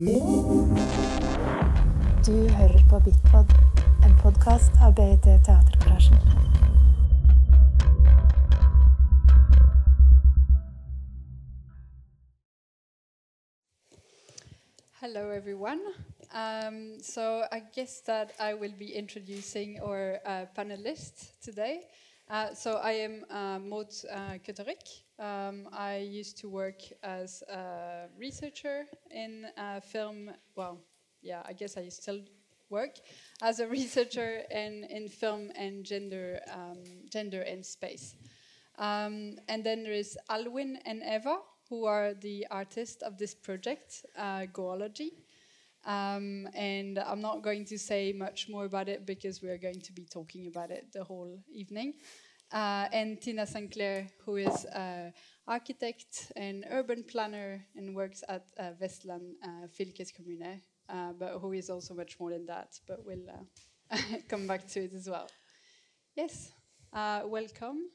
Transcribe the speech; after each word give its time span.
Du 0.00 0.06
hører 2.48 2.82
på 2.90 2.98
Bitpod, 3.04 3.50
en 4.06 4.14
podkast 4.22 4.70
av 4.80 4.94
BIT 4.94 5.22
Teatergarasjen. 5.22 6.18
Hello, 15.00 15.30
everyone. 15.30 15.80
Um, 16.32 17.02
so 17.02 17.42
I 17.50 17.62
guess 17.74 18.00
that 18.06 18.30
I 18.38 18.54
will 18.54 18.74
be 18.78 18.94
introducing 18.94 19.80
our 19.80 20.20
uh, 20.24 20.46
panelists 20.54 21.32
today. 21.42 21.80
Uh, 22.30 22.54
so 22.54 22.76
I 22.76 22.92
am 22.92 23.24
uh, 23.30 23.58
Maud 23.58 23.90
uh. 24.14 24.38
Um, 25.18 25.68
I 25.72 25.96
used 25.98 26.38
to 26.38 26.48
work 26.48 26.80
as 27.02 27.42
a 27.48 28.06
researcher 28.16 28.86
in 29.10 29.46
uh, 29.56 29.80
film. 29.80 30.30
Well, 30.54 30.78
yeah, 31.22 31.42
I 31.44 31.52
guess 31.52 31.76
I 31.76 31.88
still 31.88 32.20
work 32.70 32.96
as 33.42 33.58
a 33.58 33.66
researcher 33.78 34.42
in, 34.50 34.84
in 34.84 35.08
film 35.08 35.50
and 35.56 35.84
gender, 35.84 36.40
um, 36.52 36.84
gender 37.10 37.42
and 37.42 37.64
space. 37.64 38.14
Um, 38.78 39.38
and 39.48 39.64
then 39.64 39.82
there 39.82 39.92
is 39.92 40.16
Alwin 40.30 40.78
and 40.86 41.02
Eva, 41.02 41.38
who 41.68 41.84
are 41.84 42.14
the 42.14 42.46
artists 42.50 43.02
of 43.02 43.18
this 43.18 43.34
project, 43.34 44.06
uh, 44.16 44.46
Goology. 44.52 45.10
Um, 45.84 46.48
and 46.54 46.98
I'm 46.98 47.20
not 47.20 47.42
going 47.42 47.64
to 47.66 47.78
say 47.78 48.12
much 48.12 48.48
more 48.48 48.66
about 48.66 48.88
it 48.88 49.06
because 49.06 49.42
we're 49.42 49.58
going 49.58 49.80
to 49.80 49.92
be 49.92 50.04
talking 50.04 50.46
about 50.46 50.70
it 50.70 50.92
the 50.92 51.02
whole 51.02 51.38
evening. 51.52 51.94
Uh, 52.50 52.88
and 52.92 53.20
Tina 53.20 53.46
Sinclair, 53.46 54.08
who 54.24 54.36
is 54.36 54.64
an 54.74 55.12
architect 55.46 56.32
and 56.36 56.64
urban 56.70 57.04
planner 57.04 57.66
and 57.76 57.94
works 57.94 58.24
at 58.28 58.46
uh, 58.58 58.70
Vestland 58.80 59.34
uh, 59.44 59.66
Fylkeskommune, 59.78 60.60
uh, 60.88 61.12
but 61.12 61.38
who 61.40 61.52
is 61.52 61.68
also 61.68 61.94
much 61.94 62.18
more 62.18 62.30
than 62.30 62.46
that. 62.46 62.78
But 62.86 63.04
we'll 63.04 63.28
uh, 63.28 63.96
come 64.28 64.46
back 64.46 64.66
to 64.68 64.84
it 64.84 64.92
as 64.94 65.08
well. 65.08 65.28
Yes, 66.16 66.50
uh, 66.92 67.22
welcome. 67.26 67.90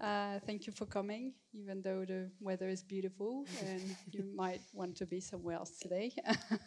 Uh, 0.00 0.38
thank 0.46 0.66
you 0.66 0.72
for 0.72 0.86
coming, 0.86 1.34
even 1.54 1.82
though 1.82 2.04
the 2.04 2.30
weather 2.40 2.68
is 2.68 2.82
beautiful 2.82 3.46
and 3.66 3.96
you 4.10 4.24
might 4.34 4.62
want 4.72 4.96
to 4.96 5.06
be 5.06 5.20
somewhere 5.20 5.56
else 5.56 5.78
today. 5.78 6.12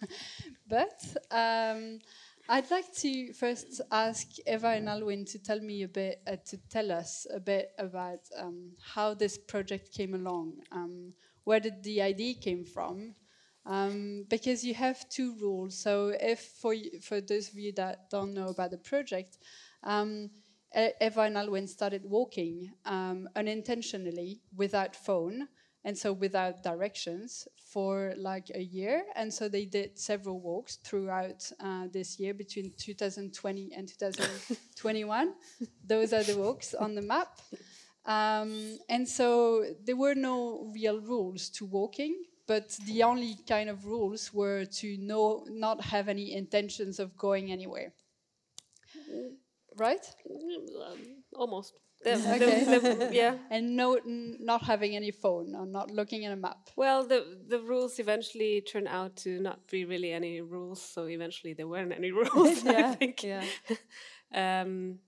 but 0.67 1.02
um, 1.31 1.99
I'd 2.47 2.69
like 2.69 2.93
to 2.97 3.33
first 3.33 3.81
ask 3.91 4.27
Eva 4.45 4.67
and 4.67 4.88
Alwin 4.88 5.25
to 5.25 5.39
tell 5.39 5.59
me 5.59 5.81
a 5.81 5.88
bit, 5.88 6.21
uh, 6.27 6.35
to 6.45 6.57
tell 6.69 6.91
us 6.91 7.25
a 7.33 7.39
bit 7.39 7.71
about 7.79 8.19
um, 8.37 8.73
how 8.93 9.15
this 9.15 9.35
project 9.35 9.91
came 9.91 10.13
along. 10.13 10.53
Um, 10.71 11.13
where 11.43 11.59
did 11.59 11.81
the 11.81 12.03
idea 12.03 12.35
came 12.35 12.63
from? 12.63 13.15
Um, 13.65 14.25
because 14.29 14.63
you 14.63 14.75
have 14.75 15.09
two 15.09 15.35
rules. 15.41 15.75
So, 15.75 16.13
if 16.19 16.39
for 16.61 16.75
for 17.02 17.19
those 17.19 17.49
of 17.49 17.55
you 17.55 17.71
that 17.77 18.11
don't 18.11 18.35
know 18.35 18.49
about 18.49 18.69
the 18.69 18.77
project, 18.77 19.39
um, 19.83 20.30
Eva 21.02 21.21
and 21.21 21.37
Alwyn 21.37 21.67
started 21.67 22.03
walking 22.05 22.71
um, 22.85 23.27
unintentionally 23.35 24.41
without 24.55 24.95
phone 24.95 25.47
and 25.86 25.95
so 25.95 26.11
without 26.11 26.64
directions 26.64 27.47
for 27.64 28.14
like 28.17 28.50
a 28.55 28.61
year. 28.61 29.03
And 29.16 29.31
so 29.31 29.47
they 29.47 29.66
did 29.66 30.00
several 30.00 30.39
walks 30.42 30.77
throughout 30.77 31.50
uh, 31.64 31.88
this 31.94 32.19
year 32.19 32.33
between 32.33 32.73
2020 32.77 33.72
and 33.77 33.88
2021. 33.88 35.33
Those 35.86 36.11
are 36.11 36.23
the 36.23 36.38
walks 36.38 36.73
on 36.73 36.95
the 36.95 37.03
map. 37.03 37.39
Um, 38.08 38.80
and 38.89 39.08
so 39.08 39.64
there 39.86 39.95
were 39.95 40.16
no 40.16 40.72
real 40.73 41.00
rules 41.00 41.50
to 41.52 41.66
walking, 41.66 42.16
but 42.47 42.75
the 42.88 43.03
only 43.03 43.38
kind 43.47 43.70
of 43.70 43.86
rules 43.86 44.33
were 44.33 44.66
to 44.66 44.97
know, 44.97 45.45
not 45.49 45.81
have 45.81 46.09
any 46.09 46.33
intentions 46.33 46.99
of 46.99 47.16
going 47.16 47.52
anywhere. 47.52 47.94
Right? 49.77 50.05
Um, 50.30 51.23
almost. 51.36 51.73
The- 52.06 52.36
Okay. 52.36 52.64
the- 52.66 52.80
the- 52.95 53.10
yeah. 53.16 53.33
and 53.49 53.76
no, 53.76 53.95
n- 53.95 54.38
not 54.39 54.61
having 54.64 54.95
any 54.95 55.11
phone 55.11 55.55
or 55.55 55.66
not 55.66 55.88
looking 55.92 56.26
at 56.26 56.32
a 56.32 56.36
map. 56.36 56.70
Well, 56.76 56.99
the 57.11 57.20
the 57.48 57.60
rules 57.60 57.99
eventually 57.99 58.61
turned 58.61 58.88
out 58.88 59.16
to 59.23 59.30
not 59.48 59.58
be 59.71 59.86
really 59.86 60.11
any 60.14 60.42
rules. 60.42 60.80
So 60.94 60.99
eventually 61.08 61.54
there 61.54 61.67
weren't 61.67 61.92
any 62.02 62.11
rules. 62.21 62.65
I 62.65 62.71
Yeah, 62.71 62.95
think. 62.95 63.23
yeah. 63.23 63.44
um, 64.61 64.99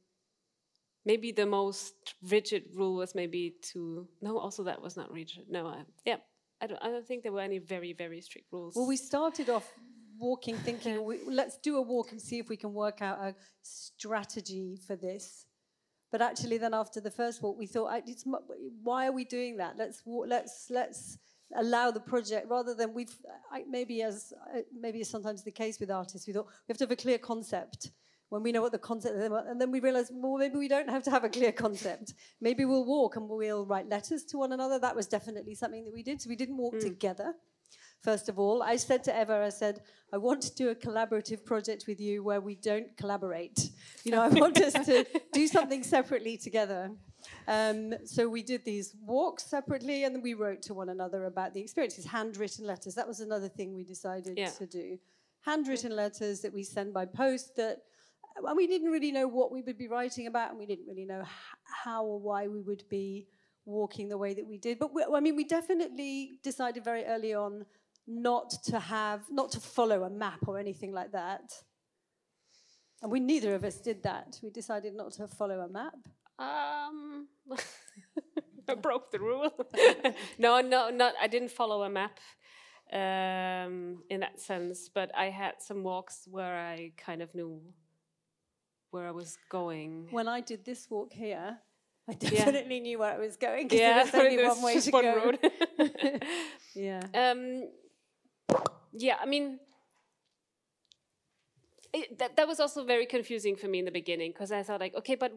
maybe 1.06 1.32
the 1.32 1.46
most 1.46 2.16
rigid 2.36 2.64
rule 2.80 2.96
was 2.96 3.14
maybe 3.16 3.56
to 3.74 4.08
no. 4.22 4.38
Also, 4.40 4.64
that 4.64 4.82
was 4.82 4.96
not 4.98 5.12
rigid. 5.12 5.46
No. 5.50 5.68
I, 5.68 5.84
yeah. 6.06 6.18
I 6.62 6.68
don't. 6.68 6.82
I 6.84 6.90
don't 6.90 7.06
think 7.08 7.22
there 7.24 7.32
were 7.38 7.46
any 7.52 7.60
very 7.60 7.94
very 7.94 8.22
strict 8.22 8.48
rules. 8.52 8.76
Well, 8.76 8.88
we 8.88 8.98
started 8.98 9.50
off 9.50 9.72
walking, 10.20 10.58
thinking, 10.58 11.04
we, 11.06 11.20
let's 11.28 11.58
do 11.60 11.78
a 11.78 11.82
walk 11.94 12.12
and 12.12 12.20
see 12.20 12.40
if 12.40 12.50
we 12.50 12.58
can 12.58 12.74
work 12.74 13.04
out 13.04 13.20
a 13.22 13.36
strategy 13.62 14.76
for 14.88 14.96
this. 14.96 15.46
But 16.12 16.22
actually, 16.22 16.58
then 16.58 16.74
after 16.74 17.02
the 17.02 17.12
first 17.12 17.42
walk, 17.44 17.58
we 17.58 17.68
thought, 17.68 18.04
it's, 18.08 18.24
why 18.82 19.08
are 19.08 19.12
we 19.12 19.26
doing 19.26 19.58
that? 19.58 19.78
Let's 19.78 20.02
walk, 20.06 20.28
let's 20.30 20.68
let's 20.70 21.18
allow 21.56 21.92
the 21.92 22.00
project 22.00 22.48
rather 22.50 22.74
than 22.74 22.94
we've 22.94 23.16
I, 23.52 23.64
maybe 23.70 24.02
as 24.02 24.34
uh, 24.54 24.60
maybe 24.78 25.00
is 25.00 25.10
sometimes 25.10 25.44
the 25.44 25.52
case 25.52 25.80
with 25.80 25.92
artists. 25.92 26.28
We 26.28 26.34
thought 26.34 26.48
we 26.68 26.72
have 26.72 26.78
to 26.78 26.84
have 26.86 26.92
a 26.92 26.96
clear 26.96 27.18
concept. 27.18 27.92
When 28.30 28.44
we 28.44 28.52
know 28.52 28.62
what 28.62 28.74
the 28.74 28.78
concept 28.78 29.16
is, 29.16 29.24
and 29.24 29.62
then 29.62 29.72
we 29.72 29.80
realize, 29.80 30.12
well, 30.14 30.38
maybe 30.38 30.58
we 30.58 30.68
don't 30.68 30.90
have 30.90 31.02
to 31.04 31.12
have 31.12 31.24
a 31.24 31.30
clear 31.30 31.54
concept. 31.54 32.14
Maybe 32.42 32.66
we'll 32.66 32.84
walk 32.84 33.16
and 33.16 33.30
we'll 33.30 33.66
write 33.66 33.88
letters 33.88 34.26
to 34.26 34.38
one 34.38 34.52
another. 34.52 34.80
That 34.80 34.98
was 34.98 35.08
definitely 35.08 35.56
something 35.56 35.86
that 35.86 35.94
we 35.94 36.04
did. 36.04 36.22
So 36.22 36.28
we 36.28 36.36
didn't 36.36 36.58
walk 36.58 36.78
together 36.80 37.36
first 38.02 38.30
of 38.30 38.40
all. 38.40 38.64
I 38.64 38.76
said 38.78 39.04
to 39.06 39.22
Eva, 39.22 39.44
I 39.46 39.50
said, 39.50 39.82
I 40.14 40.18
want 40.18 40.42
to 40.44 40.56
do 40.56 40.70
a 40.70 40.76
collaborative 40.76 41.44
project 41.46 41.86
with 41.88 42.00
you 42.00 42.24
where 42.24 42.42
we 42.42 42.56
don't 42.56 42.96
collaborate. 42.98 43.70
You 44.04 44.12
know, 44.12 44.22
I 44.22 44.30
want 44.30 44.58
us 44.60 44.74
to 44.86 45.06
do 45.34 45.48
something 45.48 45.84
separately 45.84 46.38
together. 46.38 46.92
Um, 47.48 47.94
so 48.06 48.30
we 48.30 48.42
did 48.44 48.64
these 48.64 48.96
walks 49.06 49.44
separately 49.50 50.04
and 50.06 50.16
then 50.16 50.22
we 50.22 50.34
wrote 50.34 50.62
to 50.64 50.74
one 50.74 50.90
another 50.90 51.26
about 51.26 51.54
the 51.54 51.60
experiences, 51.60 52.06
handwritten 52.06 52.66
letters. 52.66 52.96
That 52.96 53.08
was 53.08 53.20
another 53.20 53.50
thing 53.50 53.74
we 53.74 53.84
decided 53.84 54.38
Yeah. 54.38 54.50
to 54.52 54.66
do. 54.66 54.98
Handwritten 55.42 55.96
letters 55.96 56.42
that 56.42 56.54
we 56.54 56.64
send 56.64 56.94
by 56.94 57.06
post 57.06 57.56
that 57.58 57.80
and 58.46 58.56
we 58.56 58.68
didn't 58.68 58.92
really 58.92 59.12
know 59.12 59.28
what 59.28 59.52
we 59.52 59.62
would 59.64 59.78
be 59.80 59.88
writing 59.88 60.28
about 60.28 60.52
and 60.52 60.60
we 60.60 60.68
didn't 60.68 60.86
really 60.88 61.06
know 61.06 61.24
how 61.84 62.06
or 62.06 62.20
why 62.20 62.48
we 62.48 62.62
would 62.62 62.84
be 62.88 63.28
walking 63.66 64.08
the 64.08 64.18
way 64.18 64.34
that 64.36 64.46
we 64.48 64.58
did. 64.58 64.78
But 64.80 64.94
we, 64.94 65.04
I 65.04 65.20
mean, 65.20 65.36
we 65.36 65.44
definitely 65.44 66.40
decided 66.44 66.84
very 66.84 67.04
early 67.06 67.34
on 67.34 67.66
not 68.08 68.50
to 68.66 68.80
have, 68.80 69.26
not 69.30 69.52
to 69.52 69.60
follow 69.60 70.04
a 70.04 70.10
map 70.10 70.48
or 70.48 70.58
anything 70.58 70.94
like 70.94 71.12
that. 71.12 71.52
And 73.02 73.12
we 73.12 73.20
neither 73.20 73.54
of 73.54 73.64
us 73.64 73.80
did 73.80 74.04
that. 74.04 74.40
We 74.42 74.50
decided 74.50 74.96
not 74.96 75.12
to 75.14 75.28
follow 75.28 75.60
a 75.60 75.70
map. 75.70 75.94
Um, 76.40 77.28
I 78.70 78.76
broke 78.76 79.12
the 79.12 79.20
rule. 79.20 79.52
no, 80.40 80.62
no, 80.62 80.90
not. 80.90 81.14
I 81.22 81.28
didn't 81.28 81.52
follow 81.52 81.84
a 81.84 81.90
map 81.90 82.20
um, 82.92 84.04
in 84.10 84.22
that 84.22 84.40
sense, 84.40 84.90
but 84.94 85.12
I 85.16 85.26
had 85.26 85.56
some 85.60 85.84
walks 85.84 86.28
where 86.30 86.56
I 86.56 86.94
kind 86.98 87.22
of 87.22 87.34
knew 87.36 87.62
where 88.92 89.08
I 89.08 89.12
was 89.12 89.38
going. 89.50 90.08
When 90.12 90.28
I 90.28 90.42
did 90.42 90.66
this 90.66 90.90
walk 90.90 91.14
here, 91.14 91.58
I 92.10 92.14
definitely 92.14 92.80
knew 92.80 93.00
where 93.00 93.14
I 93.14 93.18
was 93.18 93.36
going 93.36 93.68
because 93.68 93.80
yeah, 93.80 94.04
there 94.06 94.06
was 94.06 94.32
only 94.32 94.48
one 94.48 94.62
way 94.62 94.80
to 94.80 94.92
one 94.92 95.04
go. 95.04 95.16
road. 95.16 96.24
yeah. 96.74 97.02
um, 97.14 97.64
yeah, 98.94 99.18
I 99.22 99.26
mean. 99.26 99.60
It, 101.94 102.20
that, 102.20 102.36
that 102.36 102.48
was 102.48 102.60
also 102.60 102.84
very 102.84 103.06
confusing 103.06 103.56
for 103.56 103.68
me 103.68 103.80
in 103.80 103.86
the 103.86 103.92
beginning 103.92 104.32
because 104.32 104.52
I 104.52 104.62
thought 104.62 104.82
like 104.82 104.94
okay 104.96 105.16
but 105.16 105.32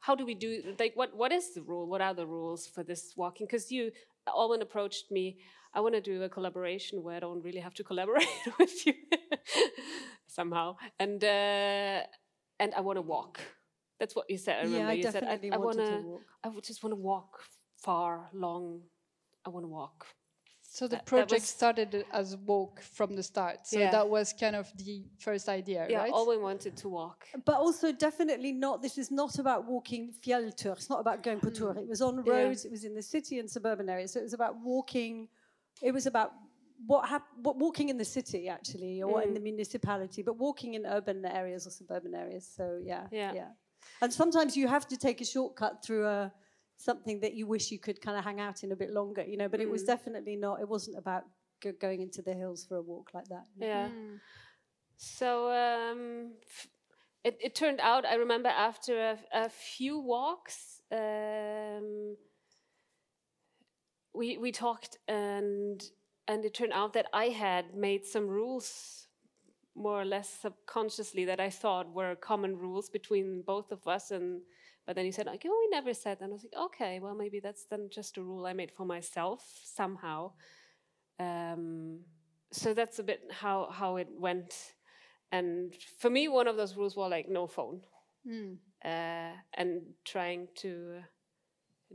how 0.00 0.14
do 0.14 0.24
we 0.24 0.34
do 0.34 0.74
like 0.78 0.92
what 0.94 1.14
what 1.14 1.30
is 1.30 1.52
the 1.54 1.60
rule 1.62 1.86
what 1.86 2.00
are 2.00 2.14
the 2.14 2.26
rules 2.26 2.66
for 2.66 2.82
this 2.82 3.12
walking 3.16 3.46
because 3.46 3.70
you 3.70 3.92
Alwyn 4.26 4.62
approached 4.62 5.10
me 5.10 5.36
I 5.74 5.80
want 5.80 5.94
to 5.94 6.00
do 6.00 6.22
a 6.22 6.28
collaboration 6.28 7.02
where 7.02 7.16
I 7.16 7.20
don't 7.20 7.42
really 7.44 7.60
have 7.60 7.74
to 7.74 7.84
collaborate 7.90 8.26
with 8.58 8.86
you 8.86 8.94
somehow 10.26 10.76
and 10.98 11.22
uh, 11.22 12.00
and 12.58 12.74
I 12.74 12.80
want 12.80 12.96
to 12.96 13.02
walk 13.02 13.38
that's 14.00 14.16
what 14.16 14.24
you 14.30 14.38
said 14.38 14.56
I 14.56 14.58
Yeah, 14.60 14.64
remember 14.72 14.90
I 14.92 14.94
you 14.94 15.02
said 15.12 15.24
I, 15.24 15.38
I 15.52 15.56
wanna- 15.58 16.00
walk. 16.02 16.22
I 16.42 16.48
just 16.64 16.82
want 16.82 16.92
to 16.92 17.00
walk 17.00 17.42
far 17.76 18.30
long 18.32 18.80
I 19.44 19.50
want 19.50 19.64
to 19.64 19.68
walk 19.68 20.06
So 20.72 20.86
the 20.86 20.90
That- 20.90 20.98
that 20.98 21.06
project 21.06 21.42
was- 21.42 21.48
started 21.48 22.04
as 22.12 22.36
walk 22.36 22.80
from 22.80 23.16
the 23.16 23.24
start. 23.24 23.66
So 23.66 23.78
Yeah. 23.80 23.90
that 23.90 24.08
was 24.08 24.32
kind 24.32 24.54
of 24.54 24.72
the 24.76 25.02
first 25.18 25.48
idea, 25.48 25.86
yeah 25.90 25.98
right? 26.02 26.12
Alwyn 26.12 26.40
wanted 26.42 26.76
to 26.76 26.88
walk 26.88 27.26
But 27.44 27.56
also, 27.56 27.90
definitely 27.90 28.52
not. 28.52 28.80
This 28.80 28.96
is 28.96 29.10
not 29.10 29.38
about 29.40 29.66
walking 29.66 30.12
fjelltur. 30.12 30.72
It's 30.76 30.88
not 30.88 31.00
about 31.00 31.24
going 31.24 31.40
på 31.40 31.50
tur. 31.50 31.74
Mm. 31.74 31.82
It 31.82 31.88
was 31.88 32.00
on 32.00 32.22
Yeah. 32.24 32.32
roads. 32.32 32.64
It 32.64 32.70
was 32.70 32.84
in 32.84 32.94
the 32.94 33.02
city 33.02 33.40
and 33.40 33.50
suburban 33.50 33.88
areas. 33.88 34.12
So 34.12 34.20
it 34.20 34.26
was 34.30 34.32
about 34.32 34.54
walking. 34.62 35.28
It 35.82 35.92
was 35.92 36.06
about 36.06 36.30
what 36.86 37.08
hap- 37.08 37.36
what 37.42 37.56
walking 37.56 37.88
in 37.88 37.98
the 37.98 38.04
city 38.04 38.48
actually, 38.48 39.02
or 39.02 39.22
in 39.22 39.30
mm. 39.30 39.34
the 39.34 39.40
municipality, 39.40 40.22
but 40.22 40.36
walking 40.38 40.74
in 40.74 40.86
urban 40.86 41.24
areas 41.24 41.66
or 41.66 41.70
suburban 41.70 42.14
areas. 42.14 42.46
So 42.46 42.64
yeah, 42.80 43.08
Yeah. 43.10 43.32
yeah. 43.34 43.50
And 44.02 44.12
sometimes 44.12 44.56
you 44.56 44.68
have 44.68 44.86
to 44.86 44.96
take 44.96 45.20
a 45.20 45.24
shortcut 45.24 45.82
through 45.84 46.06
a 46.06 46.32
something 46.80 47.20
that 47.20 47.34
you 47.34 47.46
wish 47.46 47.70
you 47.70 47.78
could 47.78 48.00
kind 48.00 48.16
of 48.16 48.24
hang 48.24 48.40
out 48.40 48.64
in 48.64 48.72
a 48.72 48.76
bit 48.76 48.90
longer, 48.90 49.22
you 49.22 49.36
know. 49.36 49.48
But 49.48 49.60
it 49.60 49.70
was 49.70 49.84
definitely 49.84 50.36
not. 50.36 50.60
It 50.60 50.68
wasn't 50.68 50.96
about 50.96 51.24
go, 51.60 51.72
going 51.72 52.00
into 52.00 52.22
the 52.22 52.32
hills 52.32 52.64
for 52.64 52.76
a 52.76 52.82
walk 52.82 53.10
like 53.12 53.28
that. 53.28 53.44
Yeah. 53.58 53.88
So 54.96 55.50
um, 55.50 56.32
f- 56.46 56.68
it, 57.24 57.38
it 57.40 57.54
turned 57.54 57.80
out, 57.80 58.04
I 58.06 58.14
remember 58.14 58.48
after 58.48 58.98
a, 59.12 59.18
a 59.32 59.48
few 59.48 59.98
walks, 59.98 60.80
um, 60.90 62.16
we, 64.14 64.38
we 64.38 64.52
talked 64.52 64.98
and, 65.06 65.82
and 66.28 66.44
it 66.44 66.54
turned 66.54 66.72
out 66.72 66.94
that 66.94 67.06
I 67.12 67.26
had 67.26 67.74
made 67.74 68.06
some 68.06 68.26
rules 68.26 69.06
more 69.80 70.00
or 70.00 70.04
less 70.04 70.28
subconsciously 70.28 71.24
that 71.24 71.40
I 71.40 71.50
thought 71.50 71.94
were 71.94 72.14
common 72.16 72.56
rules 72.56 72.90
between 72.90 73.42
both 73.46 73.72
of 73.72 73.86
us. 73.86 74.10
And 74.10 74.42
but 74.86 74.96
then 74.96 75.04
he 75.04 75.12
said, 75.12 75.26
like, 75.26 75.44
oh, 75.46 75.58
we 75.60 75.68
never 75.76 75.94
said 75.94 76.18
that. 76.18 76.24
And 76.24 76.32
I 76.32 76.34
was 76.34 76.44
like, 76.44 76.64
okay, 76.66 77.00
well, 77.00 77.14
maybe 77.14 77.40
that's 77.40 77.64
then 77.70 77.88
just 77.92 78.18
a 78.18 78.22
rule 78.22 78.46
I 78.46 78.52
made 78.52 78.72
for 78.72 78.84
myself 78.84 79.42
somehow. 79.64 80.32
Um, 81.18 82.00
so 82.52 82.74
that's 82.74 82.98
a 82.98 83.02
bit 83.02 83.20
how 83.30 83.68
how 83.70 83.96
it 83.96 84.08
went. 84.18 84.74
And 85.32 85.74
for 85.98 86.10
me, 86.10 86.28
one 86.28 86.48
of 86.48 86.56
those 86.56 86.76
rules 86.76 86.96
was 86.96 87.10
like 87.10 87.28
no 87.28 87.46
phone, 87.46 87.82
uh, 88.84 89.32
and 89.54 89.82
trying 90.04 90.48
to 90.56 91.02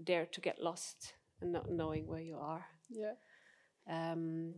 dare 0.04 0.26
to 0.26 0.42
get 0.42 0.62
lost 0.62 1.14
and 1.42 1.52
not 1.52 1.70
knowing 1.70 2.08
where 2.08 2.22
you 2.22 2.38
are. 2.38 2.66
Yeah. 2.90 3.14
Um, 3.90 4.54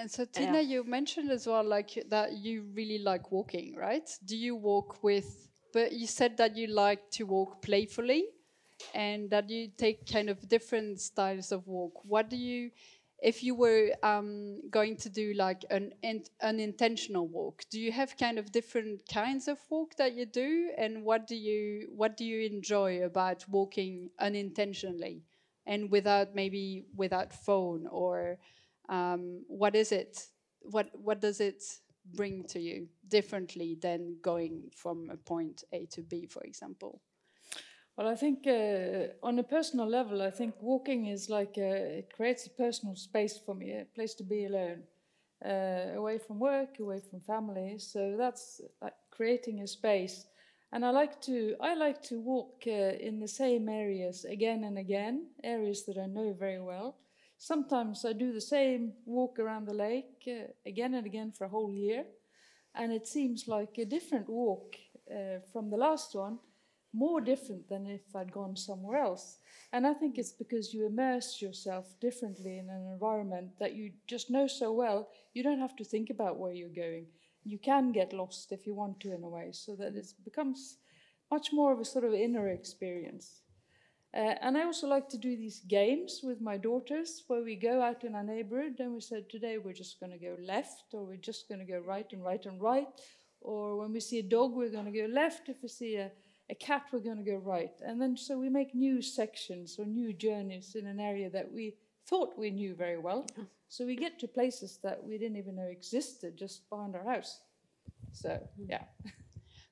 And 0.00 0.10
so, 0.10 0.24
Tina, 0.24 0.60
you 0.62 0.84
mentioned 0.84 1.30
as 1.30 1.46
well, 1.46 1.64
like 1.64 1.90
that 2.08 2.32
you 2.32 2.64
really 2.74 2.98
like 2.98 3.30
walking, 3.30 3.76
right? 3.76 4.08
Do 4.24 4.36
you 4.36 4.56
walk 4.56 5.02
with? 5.02 5.48
But 5.72 5.92
you 5.92 6.06
said 6.06 6.36
that 6.38 6.56
you 6.56 6.68
like 6.68 7.10
to 7.12 7.24
walk 7.24 7.62
playfully, 7.62 8.24
and 8.94 9.30
that 9.30 9.50
you 9.50 9.68
take 9.76 10.06
kind 10.10 10.30
of 10.30 10.48
different 10.48 11.00
styles 11.00 11.52
of 11.52 11.66
walk. 11.68 12.04
What 12.04 12.30
do 12.30 12.36
you, 12.36 12.70
if 13.22 13.42
you 13.44 13.54
were 13.54 13.92
um, 14.02 14.62
going 14.70 14.96
to 14.98 15.10
do 15.10 15.34
like 15.34 15.64
an 15.70 15.92
in, 16.02 16.24
unintentional 16.42 17.28
walk, 17.28 17.64
do 17.70 17.80
you 17.80 17.92
have 17.92 18.16
kind 18.16 18.38
of 18.38 18.52
different 18.52 19.02
kinds 19.12 19.48
of 19.48 19.58
walk 19.70 19.96
that 19.96 20.14
you 20.14 20.26
do, 20.26 20.70
and 20.78 21.04
what 21.04 21.26
do 21.26 21.36
you 21.36 21.88
what 21.94 22.16
do 22.16 22.24
you 22.24 22.46
enjoy 22.46 23.02
about 23.04 23.44
walking 23.48 24.10
unintentionally, 24.18 25.24
and 25.66 25.90
without 25.90 26.34
maybe 26.34 26.86
without 26.96 27.32
phone 27.34 27.86
or 27.90 28.38
um, 28.90 29.44
what 29.48 29.76
is 29.76 29.92
it? 29.92 30.28
What 30.62 30.90
what 30.94 31.20
does 31.20 31.40
it 31.40 31.62
bring 32.04 32.44
to 32.46 32.60
you 32.60 32.88
differently 33.08 33.78
than 33.80 34.18
going 34.22 34.70
from 34.76 35.10
a 35.10 35.16
point 35.16 35.64
A 35.72 35.86
to 35.86 36.02
B, 36.02 36.26
for 36.26 36.42
example? 36.44 37.02
Well, 37.96 38.08
I 38.08 38.14
think 38.16 38.46
uh, 38.46 39.08
on 39.22 39.38
a 39.38 39.42
personal 39.42 39.86
level, 39.86 40.22
I 40.22 40.30
think 40.30 40.54
walking 40.60 41.06
is 41.06 41.28
like 41.28 41.58
a, 41.58 41.98
it 41.98 42.12
creates 42.14 42.46
a 42.46 42.50
personal 42.50 42.96
space 42.96 43.38
for 43.38 43.54
me, 43.54 43.72
a 43.72 43.84
place 43.84 44.14
to 44.14 44.24
be 44.24 44.46
alone, 44.46 44.84
uh, 45.44 45.96
away 45.96 46.18
from 46.18 46.38
work, 46.38 46.78
away 46.80 47.00
from 47.00 47.20
family. 47.20 47.78
So 47.78 48.16
that's 48.16 48.60
like 48.80 48.94
creating 49.10 49.60
a 49.60 49.66
space. 49.66 50.26
And 50.72 50.84
I 50.84 50.90
like 50.90 51.20
to 51.22 51.56
I 51.60 51.74
like 51.74 52.00
to 52.04 52.20
walk 52.20 52.62
uh, 52.66 52.70
in 52.70 53.18
the 53.18 53.28
same 53.28 53.68
areas 53.68 54.24
again 54.24 54.64
and 54.64 54.78
again, 54.78 55.26
areas 55.42 55.84
that 55.86 55.98
I 55.98 56.06
know 56.06 56.32
very 56.32 56.60
well. 56.60 56.96
Sometimes 57.42 58.04
I 58.04 58.12
do 58.12 58.34
the 58.34 58.40
same 58.40 58.92
walk 59.06 59.38
around 59.38 59.66
the 59.66 59.72
lake 59.72 60.28
uh, 60.28 60.52
again 60.66 60.92
and 60.92 61.06
again 61.06 61.32
for 61.32 61.46
a 61.46 61.48
whole 61.48 61.72
year, 61.72 62.04
and 62.74 62.92
it 62.92 63.06
seems 63.06 63.48
like 63.48 63.78
a 63.78 63.86
different 63.86 64.28
walk 64.28 64.76
uh, 65.10 65.38
from 65.50 65.70
the 65.70 65.78
last 65.78 66.14
one, 66.14 66.38
more 66.92 67.22
different 67.22 67.66
than 67.66 67.86
if 67.86 68.14
I'd 68.14 68.30
gone 68.30 68.56
somewhere 68.56 68.98
else. 68.98 69.38
And 69.72 69.86
I 69.86 69.94
think 69.94 70.18
it's 70.18 70.32
because 70.32 70.74
you 70.74 70.84
immerse 70.84 71.40
yourself 71.40 71.98
differently 71.98 72.58
in 72.58 72.68
an 72.68 72.92
environment 72.92 73.52
that 73.58 73.74
you 73.74 73.92
just 74.06 74.28
know 74.28 74.46
so 74.46 74.70
well, 74.74 75.08
you 75.32 75.42
don't 75.42 75.60
have 75.60 75.76
to 75.76 75.84
think 75.84 76.10
about 76.10 76.38
where 76.38 76.52
you're 76.52 76.68
going. 76.68 77.06
You 77.44 77.58
can 77.58 77.90
get 77.90 78.12
lost 78.12 78.52
if 78.52 78.66
you 78.66 78.74
want 78.74 79.00
to, 79.00 79.14
in 79.14 79.24
a 79.24 79.28
way, 79.30 79.48
so 79.52 79.74
that 79.76 79.96
it 79.96 80.12
becomes 80.26 80.76
much 81.30 81.54
more 81.54 81.72
of 81.72 81.80
a 81.80 81.86
sort 81.86 82.04
of 82.04 82.12
inner 82.12 82.50
experience. 82.50 83.40
Uh, 84.12 84.34
and 84.42 84.58
I 84.58 84.64
also 84.64 84.88
like 84.88 85.08
to 85.10 85.18
do 85.18 85.36
these 85.36 85.60
games 85.68 86.20
with 86.22 86.40
my 86.40 86.56
daughters 86.56 87.22
where 87.28 87.42
we 87.44 87.54
go 87.54 87.80
out 87.80 88.02
in 88.02 88.16
our 88.16 88.24
neighborhood 88.24 88.80
and 88.80 88.92
we 88.92 89.00
said, 89.00 89.30
today 89.30 89.58
we're 89.58 89.72
just 89.72 90.00
going 90.00 90.10
to 90.10 90.18
go 90.18 90.36
left, 90.42 90.86
or 90.92 91.04
we're 91.04 91.16
just 91.16 91.48
going 91.48 91.60
to 91.60 91.72
go 91.72 91.78
right 91.78 92.12
and 92.12 92.24
right 92.24 92.44
and 92.44 92.60
right. 92.60 92.88
Or 93.40 93.76
when 93.76 93.92
we 93.92 94.00
see 94.00 94.18
a 94.18 94.24
dog, 94.24 94.52
we're 94.52 94.68
going 94.68 94.92
to 94.92 94.98
go 94.98 95.06
left. 95.06 95.48
If 95.48 95.62
we 95.62 95.68
see 95.68 95.96
a, 95.96 96.10
a 96.50 96.54
cat, 96.56 96.86
we're 96.92 96.98
going 96.98 97.24
to 97.24 97.30
go 97.30 97.36
right. 97.36 97.72
And 97.86 98.00
then 98.00 98.16
so 98.16 98.36
we 98.36 98.48
make 98.48 98.74
new 98.74 99.00
sections 99.00 99.76
or 99.78 99.86
new 99.86 100.12
journeys 100.12 100.74
in 100.74 100.86
an 100.86 100.98
area 100.98 101.30
that 101.30 101.52
we 101.52 101.76
thought 102.06 102.36
we 102.36 102.50
knew 102.50 102.74
very 102.74 102.98
well. 102.98 103.26
So 103.68 103.86
we 103.86 103.94
get 103.94 104.18
to 104.18 104.26
places 104.26 104.80
that 104.82 105.00
we 105.04 105.16
didn't 105.16 105.36
even 105.36 105.54
know 105.54 105.68
existed 105.70 106.36
just 106.36 106.68
behind 106.68 106.96
our 106.96 107.04
house. 107.04 107.38
So, 108.12 108.40
yeah. 108.58 108.82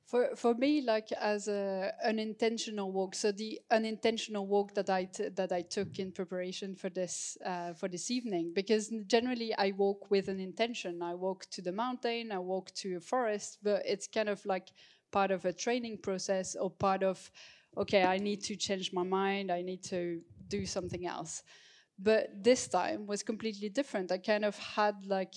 For 0.08 0.34
for 0.36 0.54
me, 0.54 0.80
like 0.80 1.12
as 1.12 1.48
a 1.48 1.92
unintentional 2.02 2.90
walk, 2.90 3.14
so 3.14 3.30
the 3.30 3.60
unintentional 3.70 4.46
walk 4.46 4.72
that 4.72 4.88
I 4.88 5.06
that 5.34 5.52
I 5.52 5.60
took 5.60 5.98
in 5.98 6.12
preparation 6.12 6.74
for 6.76 6.88
this 6.88 7.36
uh, 7.44 7.74
for 7.74 7.88
this 7.88 8.10
evening, 8.10 8.52
because 8.54 8.90
generally 9.06 9.54
I 9.58 9.72
walk 9.72 10.10
with 10.10 10.28
an 10.28 10.40
intention. 10.40 11.02
I 11.02 11.14
walk 11.14 11.44
to 11.50 11.60
the 11.60 11.72
mountain, 11.72 12.32
I 12.32 12.38
walk 12.38 12.72
to 12.76 12.96
a 12.96 13.00
forest, 13.00 13.58
but 13.62 13.82
it's 13.84 14.06
kind 14.06 14.30
of 14.30 14.42
like 14.46 14.68
part 15.10 15.30
of 15.30 15.44
a 15.44 15.52
training 15.52 15.98
process 15.98 16.56
or 16.56 16.70
part 16.70 17.02
of, 17.02 17.30
okay, 17.76 18.02
I 18.02 18.16
need 18.16 18.42
to 18.44 18.56
change 18.56 18.94
my 18.94 19.02
mind, 19.04 19.50
I 19.52 19.60
need 19.60 19.82
to 19.90 20.22
do 20.48 20.64
something 20.64 21.06
else. 21.06 21.42
But 21.98 22.30
this 22.42 22.66
time 22.66 23.06
was 23.06 23.22
completely 23.22 23.68
different. 23.68 24.10
I 24.10 24.18
kind 24.18 24.46
of 24.46 24.56
had 24.56 24.94
like 25.04 25.34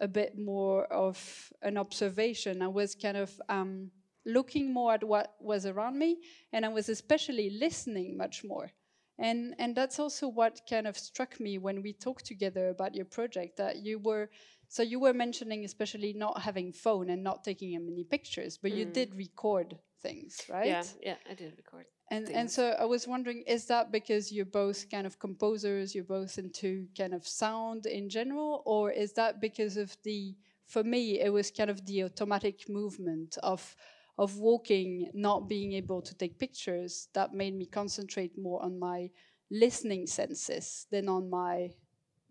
a 0.00 0.08
bit 0.08 0.38
more 0.38 0.86
of 0.92 1.52
an 1.60 1.76
observation. 1.76 2.62
I 2.62 2.68
was 2.68 2.94
kind 2.94 3.16
of 3.16 3.30
um, 3.48 3.90
looking 4.26 4.74
more 4.74 4.94
at 4.94 5.04
what 5.04 5.34
was 5.40 5.64
around 5.64 5.98
me, 5.98 6.18
and 6.52 6.66
I 6.66 6.68
was 6.68 6.88
especially 6.88 7.50
listening 7.50 8.16
much 8.16 8.44
more. 8.44 8.72
And 9.18 9.54
and 9.58 9.74
that's 9.74 9.98
also 9.98 10.28
what 10.28 10.60
kind 10.68 10.86
of 10.86 10.98
struck 10.98 11.40
me 11.40 11.56
when 11.56 11.82
we 11.82 11.94
talked 11.94 12.26
together 12.26 12.68
about 12.68 12.94
your 12.94 13.06
project. 13.06 13.56
That 13.56 13.76
you 13.76 13.98
were 13.98 14.28
so 14.68 14.82
you 14.82 15.00
were 15.00 15.14
mentioning 15.14 15.64
especially 15.64 16.12
not 16.12 16.42
having 16.42 16.72
phone 16.72 17.08
and 17.10 17.22
not 17.22 17.44
taking 17.44 17.72
many 17.86 18.04
pictures, 18.04 18.58
but 18.60 18.72
you 18.72 18.84
mm. 18.84 18.92
did 18.92 19.14
record 19.14 19.78
things, 20.02 20.42
right? 20.50 20.66
yeah, 20.66 20.82
yeah, 21.02 21.16
I 21.30 21.34
did 21.34 21.54
record. 21.56 21.86
And 22.10 22.28
and 22.30 22.50
so 22.50 22.70
I 22.78 22.84
was 22.84 23.08
wondering, 23.08 23.42
is 23.46 23.66
that 23.66 23.90
because 23.90 24.30
you're 24.30 24.44
both 24.44 24.88
kind 24.90 25.06
of 25.06 25.18
composers, 25.18 25.94
you're 25.94 26.04
both 26.04 26.38
into 26.38 26.86
kind 26.96 27.14
of 27.14 27.26
sound 27.26 27.86
in 27.86 28.08
general, 28.08 28.62
or 28.64 28.90
is 28.90 29.12
that 29.14 29.40
because 29.40 29.76
of 29.76 29.96
the 30.04 30.36
for 30.66 30.84
me 30.84 31.20
it 31.20 31.32
was 31.32 31.50
kind 31.50 31.70
of 31.70 31.84
the 31.86 32.04
automatic 32.04 32.68
movement 32.68 33.38
of 33.42 33.74
of 34.18 34.38
walking, 34.38 35.10
not 35.14 35.48
being 35.48 35.72
able 35.74 36.00
to 36.02 36.14
take 36.14 36.38
pictures, 36.38 37.08
that 37.12 37.34
made 37.34 37.54
me 37.54 37.66
concentrate 37.66 38.38
more 38.38 38.62
on 38.62 38.78
my 38.78 39.10
listening 39.50 40.06
senses 40.06 40.86
than 40.90 41.08
on 41.08 41.28
my 41.30 41.70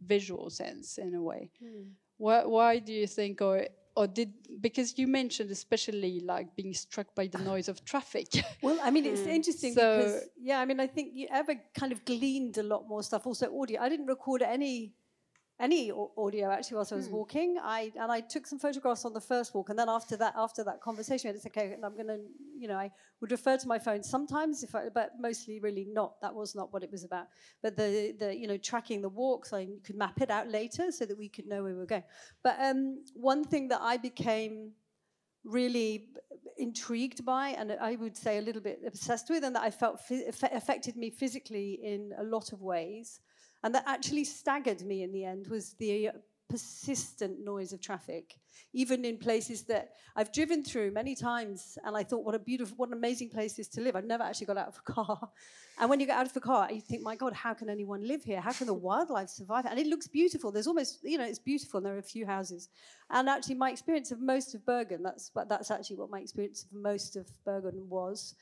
visual 0.05 0.49
sense 0.49 0.97
in 0.97 1.15
a 1.15 1.21
way. 1.21 1.51
Hmm. 1.59 1.89
Why 2.17 2.45
why 2.45 2.79
do 2.79 2.93
you 2.93 3.07
think 3.07 3.41
or 3.41 3.67
or 3.95 4.07
did 4.07 4.33
because 4.61 4.97
you 4.97 5.07
mentioned 5.07 5.51
especially 5.51 6.19
like 6.19 6.55
being 6.55 6.73
struck 6.73 7.15
by 7.15 7.27
the 7.27 7.37
noise 7.39 7.69
of 7.69 7.83
traffic. 7.85 8.27
Well, 8.61 8.79
I 8.83 8.91
mean, 8.91 9.05
it's 9.05 9.21
hmm. 9.21 9.29
interesting 9.29 9.73
So- 9.73 9.97
because 9.97 10.23
yeah, 10.37 10.59
I 10.59 10.65
mean, 10.65 10.79
I 10.79 10.87
think 10.87 11.11
you 11.13 11.27
ever 11.31 11.55
kind 11.73 11.91
of 11.91 12.03
gleaned 12.05 12.57
a 12.57 12.63
lot 12.63 12.87
more 12.87 13.03
stuff. 13.03 13.25
Also, 13.25 13.45
audio. 13.59 13.81
I 13.81 13.89
didn't 13.89 14.07
record 14.07 14.41
any 14.41 14.93
any 15.59 15.91
audio 16.17 16.51
actually 16.51 16.75
whilst 16.75 16.91
I 16.91 16.95
was 16.95 17.07
walking. 17.07 17.57
I 17.61 17.91
and 17.99 18.11
I 18.11 18.19
took 18.19 18.45
some 18.45 18.59
photographs 18.59 19.05
on 19.05 19.13
the 19.13 19.21
first 19.21 19.55
walk, 19.55 19.69
and 19.69 19.79
then 19.79 19.87
after 19.87 20.17
that, 20.17 20.33
after 20.35 20.63
that 20.65 20.81
conversation, 20.81 21.33
it's 21.33 21.45
okay. 21.45 21.71
And 21.71 21.85
I'm 21.85 21.95
gonna, 21.95 22.17
you 22.57 22.67
know, 22.67 22.75
I 22.75 22.91
would 23.21 23.31
refer 23.31 23.57
to 23.57 23.67
my 23.67 23.79
phone 23.79 24.03
sometimes, 24.03 24.63
if 24.63 24.75
I, 24.75 24.89
but 24.93 25.11
mostly 25.19 25.59
really 25.59 25.87
not. 25.89 26.19
That 26.21 26.35
was 26.35 26.55
not 26.55 26.73
what 26.73 26.83
it 26.83 26.91
was 26.91 27.05
about. 27.05 27.27
But 27.63 27.77
the 27.77 28.13
the 28.19 28.35
you 28.35 28.47
know 28.47 28.57
tracking 28.57 29.01
the 29.01 29.09
walks, 29.09 29.53
I 29.53 29.67
could 29.85 29.95
map 29.95 30.21
it 30.21 30.29
out 30.29 30.49
later 30.49 30.91
so 30.91 31.05
that 31.05 31.17
we 31.17 31.29
could 31.29 31.47
know 31.47 31.63
where 31.63 31.73
we 31.73 31.79
were 31.79 31.85
going. 31.85 32.03
But 32.43 32.57
um, 32.59 33.03
one 33.13 33.45
thing 33.45 33.69
that 33.69 33.79
I 33.81 33.95
became 33.95 34.73
really 35.45 36.09
intrigued 36.57 37.23
by 37.23 37.49
and 37.49 37.71
I 37.71 37.95
would 37.95 38.17
say 38.17 38.39
a 38.39 38.41
little 38.41 38.61
bit 38.61 38.79
obsessed 38.85 39.29
with 39.29 39.43
and 39.43 39.55
that 39.55 39.61
I 39.61 39.69
felt 39.69 39.99
affe- 40.09 40.55
affected 40.55 40.95
me 40.95 41.11
physically 41.11 41.79
in 41.83 42.11
a 42.17 42.23
lot 42.23 42.51
of 42.51 42.61
ways 42.61 43.19
and 43.65 43.73
that 43.73 43.83
actually 43.87 44.23
staggered 44.23 44.81
me 44.83 45.01
in 45.01 45.11
the 45.11 45.25
end 45.25 45.47
was 45.47 45.73
the 45.73 46.09
uh, 46.09 46.11
persistent 46.47 47.43
noise 47.43 47.73
of 47.73 47.81
traffic 47.81 48.35
even 48.73 49.03
in 49.03 49.17
places 49.17 49.63
that 49.63 49.93
I've 50.15 50.31
driven 50.31 50.63
through 50.63 50.91
many 50.91 51.15
times 51.15 51.75
and 51.83 51.97
I 51.97 52.03
thought 52.03 52.23
what 52.23 52.35
a 52.35 52.39
beautiful 52.39 52.77
what 52.77 52.89
an 52.89 52.93
amazing 52.93 53.29
place 53.29 53.53
this 53.53 53.67
to 53.69 53.81
live. 53.81 53.95
I've 53.95 54.05
never 54.05 54.23
actually 54.23 54.45
got 54.45 54.57
out 54.57 54.67
of 54.67 54.79
a 54.87 54.91
car. 54.93 55.29
And 55.77 55.89
when 55.89 55.99
you 55.99 56.05
get 56.05 56.17
out 56.17 56.25
of 56.25 56.33
the 56.33 56.39
car 56.39 56.71
you 56.71 56.79
think 56.79 57.01
my 57.01 57.15
god 57.17 57.33
how 57.33 57.53
can 57.55 57.69
anyone 57.69 58.07
live 58.07 58.23
here? 58.23 58.39
How 58.39 58.53
can 58.53 58.67
the 58.67 58.73
wildlife 58.73 59.29
survive? 59.29 59.65
And 59.65 59.79
it 59.79 59.87
looks 59.87 60.07
beautiful. 60.07 60.51
There's 60.51 60.67
almost 60.67 60.99
you 61.03 61.17
know 61.17 61.25
it's 61.25 61.39
beautiful 61.39 61.79
and 61.79 61.85
there 61.87 61.95
are 61.95 62.05
a 62.09 62.13
few 62.15 62.25
houses. 62.25 62.69
And 63.09 63.27
actually 63.27 63.55
my 63.55 63.71
experience 63.71 64.11
of 64.11 64.21
most 64.21 64.53
of 64.53 64.63
Bergen 64.63 65.01
that's 65.01 65.31
that's 65.49 65.71
actually 65.71 65.95
what 65.95 66.11
my 66.11 66.19
experience 66.19 66.63
of 66.63 66.73
most 66.73 67.15
of 67.15 67.25
Bergen 67.43 67.89
was 67.89 68.35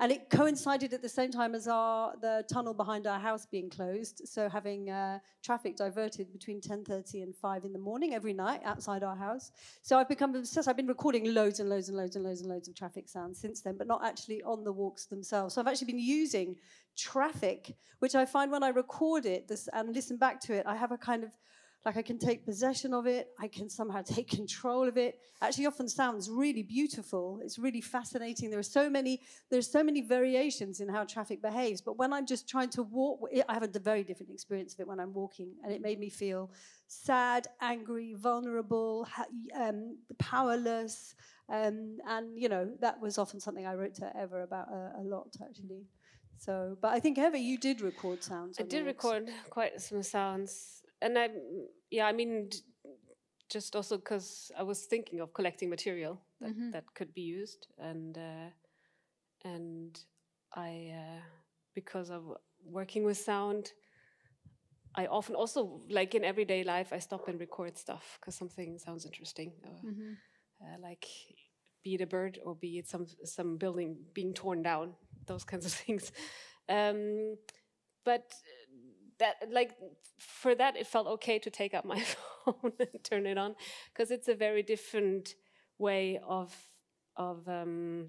and 0.00 0.10
it 0.10 0.30
coincided 0.30 0.94
at 0.94 1.02
the 1.02 1.08
same 1.08 1.30
time 1.30 1.54
as 1.54 1.68
our 1.68 2.14
the 2.22 2.42
tunnel 2.50 2.72
behind 2.72 3.06
our 3.06 3.18
house 3.18 3.44
being 3.44 3.68
closed. 3.68 4.22
So 4.24 4.48
having 4.48 4.88
uh, 4.88 5.18
traffic 5.42 5.76
diverted 5.76 6.32
between 6.32 6.60
10:30 6.60 7.22
and 7.22 7.36
5 7.36 7.64
in 7.66 7.72
the 7.74 7.78
morning 7.78 8.14
every 8.14 8.32
night 8.32 8.62
outside 8.64 9.02
our 9.02 9.14
house. 9.14 9.52
So 9.82 9.98
I've 9.98 10.08
become 10.08 10.34
obsessed. 10.34 10.68
I've 10.68 10.76
been 10.76 10.86
recording 10.86 11.34
loads 11.34 11.60
and 11.60 11.68
loads 11.68 11.88
and 11.88 11.98
loads 11.98 12.16
and 12.16 12.24
loads 12.24 12.40
and 12.40 12.50
loads 12.50 12.66
of 12.66 12.74
traffic 12.74 13.08
sounds 13.08 13.38
since 13.38 13.60
then, 13.60 13.76
but 13.76 13.86
not 13.86 14.02
actually 14.02 14.42
on 14.42 14.64
the 14.64 14.72
walks 14.72 15.04
themselves. 15.04 15.54
So 15.54 15.60
I've 15.60 15.68
actually 15.68 15.92
been 15.92 15.98
using 15.98 16.56
traffic, 16.96 17.76
which 17.98 18.14
I 18.14 18.24
find 18.24 18.50
when 18.50 18.62
I 18.62 18.70
record 18.70 19.26
it 19.26 19.48
this, 19.48 19.68
and 19.74 19.94
listen 19.94 20.16
back 20.16 20.40
to 20.42 20.54
it, 20.54 20.64
I 20.66 20.76
have 20.76 20.92
a 20.92 20.98
kind 20.98 21.24
of 21.24 21.30
like 21.84 21.96
I 21.96 22.02
can 22.02 22.18
take 22.18 22.44
possession 22.44 22.92
of 22.92 23.06
it, 23.06 23.28
I 23.38 23.48
can 23.48 23.70
somehow 23.70 24.02
take 24.02 24.28
control 24.28 24.86
of 24.86 24.98
it. 24.98 25.18
Actually, 25.40 25.66
often 25.66 25.88
sounds 25.88 26.28
really 26.28 26.62
beautiful. 26.62 27.40
It's 27.42 27.58
really 27.58 27.80
fascinating. 27.80 28.50
There 28.50 28.58
are 28.58 28.62
so 28.62 28.90
many, 28.90 29.20
there's 29.50 29.70
so 29.70 29.82
many 29.82 30.02
variations 30.02 30.80
in 30.80 30.88
how 30.90 31.04
traffic 31.04 31.40
behaves. 31.40 31.80
But 31.80 31.96
when 31.96 32.12
I'm 32.12 32.26
just 32.26 32.46
trying 32.46 32.68
to 32.70 32.82
walk, 32.82 33.20
I 33.48 33.54
have 33.54 33.62
a 33.62 33.78
very 33.78 34.04
different 34.04 34.30
experience 34.30 34.74
of 34.74 34.80
it 34.80 34.88
when 34.88 35.00
I'm 35.00 35.14
walking, 35.14 35.54
and 35.64 35.72
it 35.72 35.80
made 35.80 35.98
me 35.98 36.10
feel 36.10 36.50
sad, 36.86 37.46
angry, 37.62 38.14
vulnerable, 38.14 39.08
um, 39.56 39.96
powerless, 40.18 41.14
um, 41.48 41.96
and 42.06 42.38
you 42.38 42.48
know 42.48 42.70
that 42.80 43.00
was 43.00 43.16
often 43.16 43.40
something 43.40 43.66
I 43.66 43.74
wrote 43.74 43.94
to 43.94 44.12
Eva 44.22 44.42
about 44.42 44.68
a, 44.70 45.00
a 45.00 45.02
lot 45.02 45.34
actually. 45.42 45.86
So, 46.36 46.76
but 46.80 46.92
I 46.92 47.00
think 47.00 47.18
Eva, 47.18 47.38
you 47.38 47.58
did 47.58 47.80
record 47.80 48.22
sounds. 48.22 48.58
I 48.58 48.62
did 48.62 48.86
record 48.86 49.28
quite 49.50 49.80
some 49.80 50.02
sounds 50.02 50.82
and 51.02 51.18
I, 51.18 51.28
yeah, 51.90 52.06
I 52.06 52.12
mean, 52.12 52.50
just 53.48 53.74
also 53.74 53.96
because 53.96 54.50
I 54.56 54.62
was 54.62 54.84
thinking 54.84 55.20
of 55.20 55.34
collecting 55.34 55.68
material 55.68 56.20
that, 56.40 56.50
mm-hmm. 56.50 56.70
that 56.70 56.84
could 56.94 57.12
be 57.14 57.22
used, 57.22 57.66
and 57.78 58.16
uh, 58.16 58.50
and 59.44 59.98
I, 60.54 60.92
uh, 60.94 61.20
because 61.74 62.10
of 62.10 62.22
working 62.64 63.04
with 63.04 63.18
sound, 63.18 63.72
I 64.94 65.06
often 65.06 65.34
also 65.34 65.80
like 65.90 66.14
in 66.14 66.24
everyday 66.24 66.64
life 66.64 66.92
I 66.92 66.98
stop 66.98 67.28
and 67.28 67.38
record 67.40 67.76
stuff 67.76 68.18
because 68.20 68.34
something 68.34 68.78
sounds 68.78 69.04
interesting, 69.04 69.52
uh, 69.64 69.86
mm-hmm. 69.86 70.12
uh, 70.62 70.78
like 70.80 71.06
be 71.82 71.94
it 71.94 72.00
a 72.00 72.06
bird 72.06 72.38
or 72.44 72.54
be 72.54 72.78
it 72.78 72.88
some 72.88 73.06
some 73.24 73.56
building 73.56 73.96
being 74.14 74.34
torn 74.34 74.62
down, 74.62 74.94
those 75.26 75.44
kinds 75.44 75.66
of 75.66 75.72
things. 75.84 76.12
Um, 76.68 77.36
but 78.04 78.32
that 79.20 79.36
like 79.50 79.72
for 80.18 80.54
that 80.54 80.76
it 80.76 80.86
felt 80.86 81.06
okay 81.06 81.38
to 81.38 81.50
take 81.50 81.72
up 81.74 81.84
my 81.84 82.00
phone 82.44 82.72
and 82.78 83.04
turn 83.04 83.26
it 83.26 83.38
on 83.38 83.54
because 83.92 84.10
it's 84.10 84.28
a 84.28 84.34
very 84.34 84.62
different 84.62 85.34
way 85.78 86.18
of 86.26 86.54
of 87.16 87.48
um, 87.48 88.08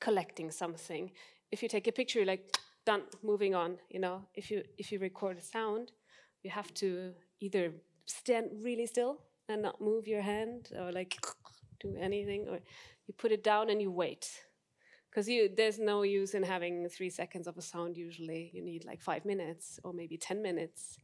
collecting 0.00 0.50
something. 0.50 1.10
If 1.52 1.62
you 1.62 1.68
take 1.68 1.86
a 1.86 1.92
picture 1.92 2.18
you're 2.18 2.26
like 2.26 2.56
done 2.84 3.02
moving 3.22 3.54
on 3.54 3.78
you 3.88 4.00
know? 4.00 4.24
If 4.34 4.50
you 4.50 4.62
if 4.76 4.90
you 4.90 4.98
record 4.98 5.38
a 5.38 5.42
sound 5.42 5.92
you 6.42 6.50
have 6.50 6.72
to 6.74 7.12
either 7.40 7.72
stand 8.06 8.50
really 8.62 8.86
still 8.86 9.20
and 9.48 9.62
not 9.62 9.80
move 9.80 10.06
your 10.08 10.22
hand 10.22 10.70
or 10.78 10.92
like 10.92 11.16
do 11.80 11.96
anything 12.00 12.48
or 12.48 12.58
you 13.06 13.14
put 13.16 13.32
it 13.32 13.44
down 13.44 13.70
and 13.70 13.80
you 13.80 13.90
wait 13.90 14.28
because 15.10 15.26
there's 15.56 15.78
no 15.78 16.02
use 16.02 16.34
in 16.34 16.42
having 16.42 16.88
three 16.88 17.10
seconds 17.10 17.46
of 17.46 17.56
a 17.56 17.62
sound 17.62 17.96
usually. 17.96 18.50
You 18.52 18.62
need 18.62 18.84
like 18.84 19.00
five 19.00 19.24
minutes 19.24 19.80
or 19.84 19.92
maybe 19.92 20.16
ten 20.16 20.42
minutes. 20.42 20.98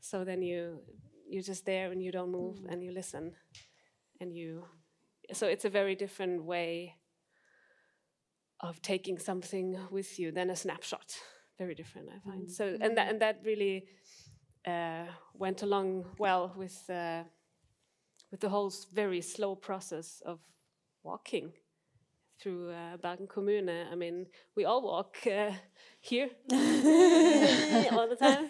So 0.00 0.24
then 0.24 0.42
you 0.42 0.80
you're 1.28 1.42
just 1.42 1.64
there 1.64 1.92
and 1.92 2.02
you 2.02 2.12
don't 2.12 2.30
move 2.30 2.58
mm. 2.58 2.70
and 2.72 2.82
you 2.82 2.92
listen 2.92 3.32
and 4.20 4.34
you 4.34 4.64
so 5.32 5.46
it's 5.46 5.64
a 5.64 5.70
very 5.70 5.94
different 5.94 6.44
way 6.44 6.96
of 8.60 8.82
taking 8.82 9.18
something 9.18 9.78
with 9.90 10.18
you 10.18 10.30
than 10.30 10.50
a 10.50 10.56
snapshot. 10.56 11.16
Very 11.58 11.74
different 11.74 12.08
i 12.08 12.18
find. 12.28 12.48
Mm. 12.48 12.50
so 12.50 12.76
and 12.80 12.96
that 12.96 13.08
and 13.08 13.20
that 13.20 13.40
really 13.44 13.86
uh, 14.66 15.06
went 15.34 15.62
along 15.62 16.04
well 16.18 16.52
with 16.56 16.88
uh, 16.90 17.22
with 18.30 18.40
the 18.40 18.48
whole 18.48 18.72
very 18.92 19.20
slow 19.20 19.54
process 19.54 20.22
of 20.24 20.40
walking 21.02 21.52
through 22.42 22.70
uh, 22.70 22.96
Bergen 22.96 23.26
Kommune. 23.26 23.86
I 23.90 23.94
mean, 23.94 24.26
we 24.56 24.64
all 24.64 24.82
walk 24.82 25.16
uh, 25.26 25.52
here 26.00 26.28
all 26.52 28.08
the 28.08 28.16
time, 28.18 28.48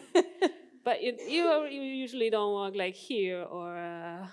but 0.85 1.03
you, 1.03 1.17
you, 1.29 1.67
you 1.67 1.83
usually 1.83 2.31
don't 2.31 2.53
walk 2.53 2.75
like 2.75 2.95
here 2.95 3.43
or 3.43 3.77
uh, 3.77 4.27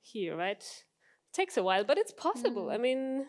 here, 0.00 0.36
right? 0.36 0.62
It 0.62 1.34
takes 1.34 1.56
a 1.56 1.62
while, 1.62 1.84
but 1.84 1.98
it's 1.98 2.12
possible. 2.12 2.66
Mm. 2.66 2.74
I 2.74 2.78
mean, 2.78 3.26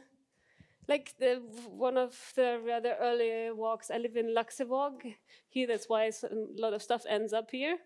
like 0.87 1.13
the 1.19 1.41
one 1.69 1.97
of 1.97 2.15
the 2.35 2.59
rather 2.65 2.95
early 2.99 3.51
walks. 3.51 3.89
I 3.89 3.97
live 3.97 4.15
in 4.15 4.35
Laksevåg. 4.35 5.15
Here, 5.49 5.67
that's 5.67 5.89
why 5.89 6.05
a 6.05 6.11
lot 6.57 6.73
of 6.73 6.81
stuff 6.81 7.03
ends 7.07 7.33
up 7.33 7.49
here. 7.51 7.77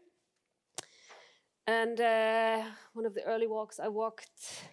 And 1.67 1.99
uh, 1.99 2.63
one 2.93 3.05
of 3.05 3.15
the 3.15 3.23
early 3.23 3.47
walks, 3.47 3.79
I 3.79 3.87
walked 3.87 4.63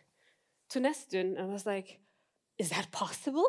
to 0.71 0.81
Nesttun, 0.81 1.39
and 1.39 1.51
I 1.51 1.53
was 1.53 1.65
like, 1.65 2.01
is 2.63 2.71
that 2.71 2.93
possible? 2.93 3.49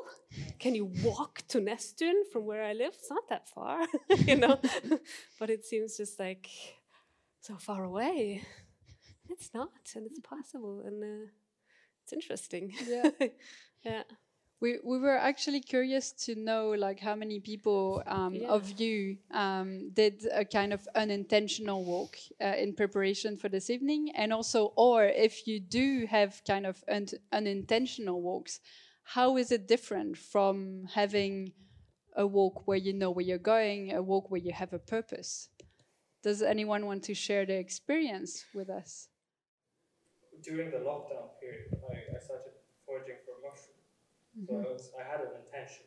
Can 0.58 0.74
you 0.74 0.86
walk 1.04 1.44
to 1.50 1.60
Nesttun 1.60 2.24
from 2.32 2.46
where 2.46 2.64
I 2.64 2.74
live? 2.74 2.94
It's 3.00 3.12
not 3.12 3.30
that 3.30 3.48
far, 3.48 3.86
you 4.30 4.38
know, 4.38 4.60
but 5.40 5.52
it 5.52 5.64
seems 5.64 5.98
just 5.98 6.20
like 6.20 6.50
so 7.40 7.56
far 7.58 7.84
away. 7.84 8.42
It's 9.30 9.52
not, 9.54 9.70
and 9.96 10.08
it's 10.08 10.20
possible, 10.20 10.82
and 10.84 11.04
uh, 11.04 11.28
it's 12.02 12.12
interesting. 12.12 12.74
Yeah, 12.88 13.10
yeah. 13.86 14.04
We, 14.60 14.80
we 14.84 14.98
were 14.98 15.18
actually 15.18 15.60
curious 15.60 16.12
to 16.26 16.36
know 16.36 16.70
like 16.70 17.00
how 17.00 17.16
many 17.16 17.40
people 17.40 18.02
um, 18.08 18.34
yeah. 18.34 18.48
of 18.48 18.80
you 18.80 19.18
um, 19.32 19.92
did 19.92 20.26
a 20.34 20.46
kind 20.46 20.74
of 20.74 20.88
unintentional 20.96 21.84
walk 21.84 22.16
uh, 22.42 22.56
in 22.58 22.74
preparation 22.74 23.38
for 23.38 23.48
this 23.48 23.70
evening, 23.70 24.12
and 24.16 24.34
also, 24.34 24.74
or 24.76 25.06
if 25.06 25.46
you 25.46 25.60
do 25.60 26.08
have 26.10 26.42
kind 26.48 26.66
of 26.66 26.84
un 26.88 27.06
unintentional 27.32 28.20
walks, 28.22 28.60
how 29.04 29.38
is 29.38 29.52
it 29.52 29.68
different 29.68 30.18
from 30.18 30.86
having 30.94 31.52
a 32.16 32.26
walk 32.26 32.68
where 32.68 32.78
you 32.78 32.94
know 32.94 33.12
where 33.12 33.26
you're 33.26 33.38
going, 33.38 33.94
a 33.94 34.02
walk 34.02 34.32
where 34.32 34.42
you 34.42 34.54
have 34.54 34.74
a 34.74 34.80
purpose? 34.80 35.50
Does 36.24 36.42
anyone 36.42 36.86
want 36.86 37.04
to 37.04 37.14
share 37.14 37.46
their 37.46 37.60
experience 37.60 38.46
with 38.54 38.70
us? 38.70 39.10
During 40.42 40.72
the 40.72 40.78
lockdown 40.78 41.30
period, 41.40 41.76
I, 41.90 42.16
I 42.16 42.20
started 42.20 42.54
foraging 42.86 43.18
for 43.26 43.36
mushrooms. 43.48 43.80
Mm 44.36 44.46
-hmm. 44.46 44.64
So 44.64 44.70
I, 44.70 44.74
was, 44.74 44.94
I, 45.00 45.04
had 45.12 45.22
an 45.28 45.34
intention. 45.44 45.86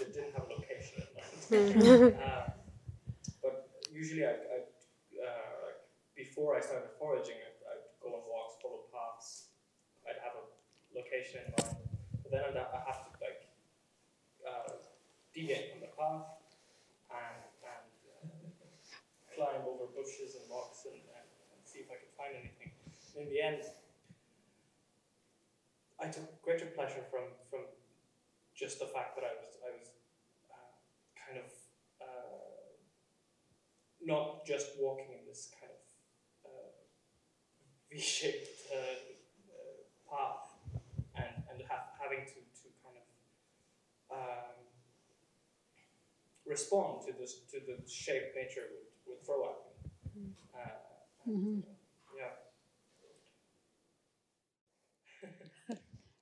it 0.00 0.14
didn't 0.14 0.34
have 0.36 0.46
a 0.46 0.52
location 0.56 0.96
in 1.02 1.10
mind. 1.16 2.14
uh, 2.26 2.46
but 3.42 3.54
usually, 4.00 4.24
I, 4.32 4.34
I 4.54 4.58
uh, 5.26 5.68
before 6.14 6.58
I 6.58 6.60
started 6.68 6.90
foraging, 6.98 7.38
I'd, 7.46 7.58
I'd 7.70 7.86
go 8.02 8.08
on 8.16 8.22
walks, 8.32 8.54
follow 8.62 8.82
paths. 8.94 9.28
I'd 10.06 10.20
have 10.26 10.34
a 10.42 10.44
location 10.98 11.36
in 11.46 11.50
mind 11.56 11.90
then 12.30 12.54
I 12.54 12.78
have 12.86 13.10
to 13.10 13.10
like 13.18 13.50
uh, 14.46 14.78
deviate 15.34 15.74
from 15.74 15.80
the 15.82 15.90
path 15.98 16.30
and, 17.10 17.42
and 17.66 17.90
uh, 18.06 18.30
climb 19.34 19.66
over 19.66 19.90
bushes 19.90 20.38
and 20.38 20.46
rocks 20.46 20.86
and, 20.86 20.94
and, 20.94 21.26
and, 21.26 21.58
see 21.66 21.82
if 21.82 21.90
I 21.90 21.98
can 21.98 22.10
find 22.14 22.38
anything. 22.38 22.70
In 23.18 23.28
the 23.28 23.42
end, 23.42 23.66
I 25.98 26.06
took 26.06 26.40
greater 26.42 26.66
pleasure 26.66 27.02
from 27.10 27.34
from 27.50 27.66
just 28.54 28.78
the 28.78 28.86
fact 28.86 29.18
that 29.18 29.26
I 29.26 29.34
was 29.34 29.58
I 29.66 29.70
was 29.74 29.88
uh, 30.48 30.72
kind 31.18 31.42
of 31.42 31.50
uh, 32.00 32.70
not 34.00 34.46
just 34.46 34.78
walking 34.78 35.10
in 35.10 35.26
this 35.26 35.50
kind 35.58 35.72
of 35.74 35.82
uh, 36.46 36.70
V-shaped 37.90 38.70
uh, 38.72 38.76
path 40.08 40.50
having 42.10 42.24
to, 42.24 42.34
to 42.34 42.68
kind 42.82 42.96
of 42.98 43.04
um, 44.16 44.56
respond 46.46 47.02
to 47.06 47.12
this 47.18 47.40
to 47.50 47.60
the 47.60 47.76
shape 47.88 48.34
nature 48.34 48.62
would, 48.72 48.86
would 49.06 49.22
throw 49.24 49.44
at 49.44 49.54
me. 50.16 50.22
Uh, 50.54 51.30
mm-hmm. 51.30 51.60
Yeah. 52.18 52.32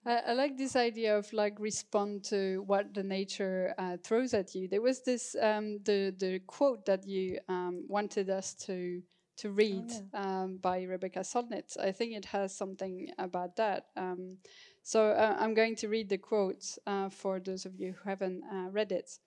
I, 0.07 0.31
I, 0.31 0.33
like 0.35 0.57
this 0.57 0.77
idea 0.77 1.17
of 1.17 1.33
like 1.33 1.59
respond 1.59 2.23
to 2.25 2.63
what 2.67 2.95
the 2.95 3.03
nature 3.03 3.75
uh, 3.79 3.97
throws 4.03 4.35
at 4.35 4.55
you. 4.55 4.69
There 4.69 4.83
was 4.83 5.03
this 5.03 5.35
um, 5.41 5.79
the 5.85 6.15
the 6.19 6.41
quote 6.47 6.85
that 6.87 7.07
you 7.07 7.39
um, 7.49 7.85
wanted 7.89 8.31
us 8.31 8.55
to 8.67 9.03
to 9.39 9.51
read 9.51 9.91
oh, 9.91 10.03
yeah. 10.13 10.43
um, 10.43 10.59
by 10.59 10.83
Rebecca 10.83 11.21
Solnit. 11.21 11.79
I 11.79 11.93
think 11.93 12.13
it 12.15 12.25
has 12.27 12.57
something 12.57 13.09
about 13.19 13.57
that. 13.57 13.87
Um, 13.97 14.39
so 14.83 15.11
uh, 15.11 15.37
I'm 15.39 15.55
going 15.55 15.77
to 15.77 15.89
read 15.89 16.09
the 16.09 16.19
quote 16.19 16.65
uh, 16.87 17.09
for 17.09 17.41
those 17.41 17.65
of 17.65 17.79
you 17.79 17.93
who 17.93 18.09
haven't 18.09 18.43
uh, 18.53 18.71
read 18.71 18.93
it. 18.93 19.19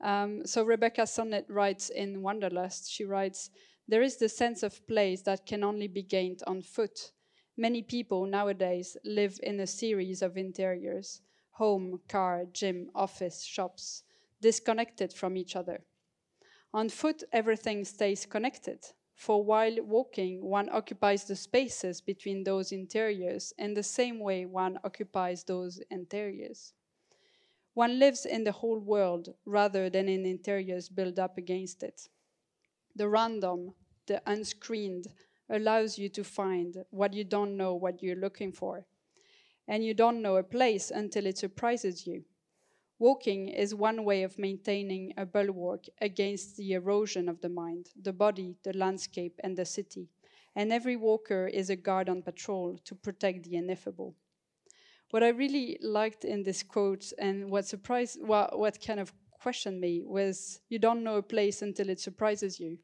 Um, 0.00 0.44
so 0.44 0.64
Rebecca 0.64 1.02
Solnit 1.02 1.44
writes 1.48 1.90
in 1.90 2.22
Wanderlust, 2.22 2.90
she 2.90 3.04
writes, 3.04 3.50
There 3.86 4.02
is 4.02 4.16
the 4.16 4.28
sense 4.28 4.62
of 4.62 4.86
place 4.88 5.22
that 5.22 5.46
can 5.46 5.62
only 5.62 5.86
be 5.86 6.02
gained 6.02 6.42
on 6.46 6.62
foot. 6.62 7.12
Many 7.56 7.82
people 7.82 8.26
nowadays 8.26 8.96
live 9.04 9.38
in 9.42 9.60
a 9.60 9.66
series 9.66 10.22
of 10.22 10.36
interiors 10.36 11.20
home, 11.52 12.00
car, 12.08 12.44
gym, 12.52 12.90
office, 12.94 13.44
shops. 13.44 14.02
disconnected 14.40 15.12
from 15.12 15.36
each 15.36 15.54
other. 15.54 15.84
On 16.74 16.88
foot, 16.88 17.22
everything 17.32 17.84
stays 17.84 18.26
connected. 18.26 18.80
For 19.22 19.40
while 19.40 19.76
walking, 19.82 20.42
one 20.42 20.68
occupies 20.68 21.22
the 21.22 21.36
spaces 21.36 22.00
between 22.00 22.42
those 22.42 22.72
interiors 22.72 23.54
in 23.56 23.72
the 23.72 23.82
same 23.84 24.18
way 24.18 24.46
one 24.46 24.80
occupies 24.82 25.44
those 25.44 25.80
interiors. 25.92 26.72
One 27.74 28.00
lives 28.00 28.26
in 28.26 28.42
the 28.42 28.50
whole 28.50 28.80
world 28.80 29.32
rather 29.44 29.88
than 29.88 30.08
in 30.08 30.26
interiors 30.26 30.88
built 30.88 31.20
up 31.20 31.38
against 31.38 31.84
it. 31.84 32.08
The 32.96 33.08
random, 33.08 33.74
the 34.06 34.20
unscreened, 34.26 35.06
allows 35.48 35.98
you 35.98 36.08
to 36.08 36.24
find 36.24 36.84
what 36.90 37.14
you 37.14 37.22
don't 37.22 37.56
know 37.56 37.76
what 37.76 38.02
you're 38.02 38.16
looking 38.16 38.50
for. 38.50 38.86
And 39.68 39.84
you 39.84 39.94
don't 39.94 40.20
know 40.20 40.34
a 40.34 40.42
place 40.42 40.90
until 40.90 41.26
it 41.26 41.38
surprises 41.38 42.08
you. 42.08 42.24
Walking 43.02 43.48
is 43.48 43.74
one 43.74 44.04
way 44.04 44.22
of 44.22 44.38
maintaining 44.38 45.12
a 45.16 45.26
bulwark 45.26 45.86
against 46.00 46.56
the 46.56 46.74
erosion 46.74 47.28
of 47.28 47.40
the 47.40 47.48
mind, 47.48 47.88
the 48.00 48.12
body, 48.12 48.54
the 48.62 48.72
landscape, 48.74 49.40
and 49.42 49.56
the 49.56 49.64
city. 49.64 50.06
And 50.54 50.72
every 50.72 50.94
walker 50.94 51.48
is 51.48 51.68
a 51.68 51.74
guard 51.74 52.08
on 52.08 52.22
patrol 52.22 52.78
to 52.84 52.94
protect 52.94 53.42
the 53.42 53.56
ineffable. 53.56 54.14
What 55.10 55.24
I 55.24 55.30
really 55.30 55.80
liked 55.82 56.24
in 56.24 56.44
this 56.44 56.62
quote 56.62 57.12
and 57.18 57.50
what 57.50 57.66
surprised, 57.66 58.18
what, 58.22 58.56
what 58.56 58.80
kind 58.80 59.00
of 59.00 59.12
questioned 59.32 59.80
me 59.80 60.04
was 60.04 60.60
you 60.68 60.78
don't 60.78 61.02
know 61.02 61.16
a 61.16 61.22
place 61.22 61.60
until 61.60 61.88
it 61.88 61.98
surprises 61.98 62.60
you. 62.60 62.78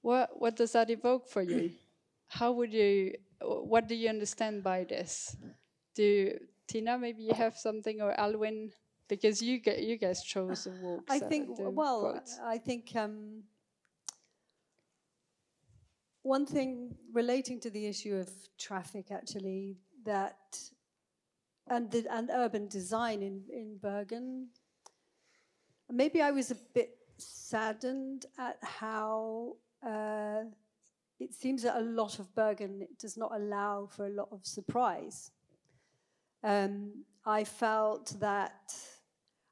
What, 0.00 0.40
what 0.40 0.56
does 0.56 0.72
that 0.72 0.88
evoke 0.88 1.28
for 1.28 1.42
you? 1.42 1.72
How 2.28 2.52
would 2.52 2.72
you, 2.72 3.12
what 3.42 3.88
do 3.88 3.94
you 3.94 4.08
understand 4.08 4.64
by 4.64 4.84
this? 4.84 5.36
Do 5.94 6.38
Tina, 6.66 6.96
maybe 6.96 7.22
you 7.22 7.34
have 7.34 7.58
something, 7.58 8.00
or 8.00 8.18
Alwyn, 8.18 8.70
because 9.12 9.42
you 9.42 9.58
get, 9.58 9.82
you 9.82 9.98
guys 9.98 10.22
chose 10.22 10.64
the 10.64 10.70
walks. 10.80 11.12
I 11.12 11.18
think, 11.18 11.58
the 11.58 11.68
well, 11.68 12.00
quotes. 12.00 12.38
I 12.42 12.56
think 12.56 12.96
um, 12.96 13.42
one 16.22 16.46
thing 16.46 16.94
relating 17.12 17.60
to 17.60 17.68
the 17.68 17.84
issue 17.86 18.14
of 18.14 18.30
traffic, 18.58 19.10
actually, 19.10 19.76
that 20.06 20.58
and 21.68 21.90
the, 21.90 22.06
and 22.10 22.30
urban 22.32 22.68
design 22.68 23.20
in 23.22 23.42
in 23.52 23.76
Bergen. 23.82 24.48
Maybe 25.90 26.22
I 26.22 26.30
was 26.30 26.50
a 26.50 26.56
bit 26.72 26.96
saddened 27.18 28.24
at 28.38 28.56
how 28.62 29.56
uh, 29.86 30.44
it 31.20 31.34
seems 31.34 31.64
that 31.64 31.76
a 31.76 31.84
lot 32.00 32.18
of 32.18 32.34
Bergen 32.34 32.88
does 32.98 33.18
not 33.18 33.30
allow 33.34 33.88
for 33.94 34.06
a 34.06 34.14
lot 34.20 34.28
of 34.32 34.46
surprise. 34.46 35.32
Um, 36.42 37.04
I 37.26 37.44
felt 37.44 38.18
that 38.20 38.74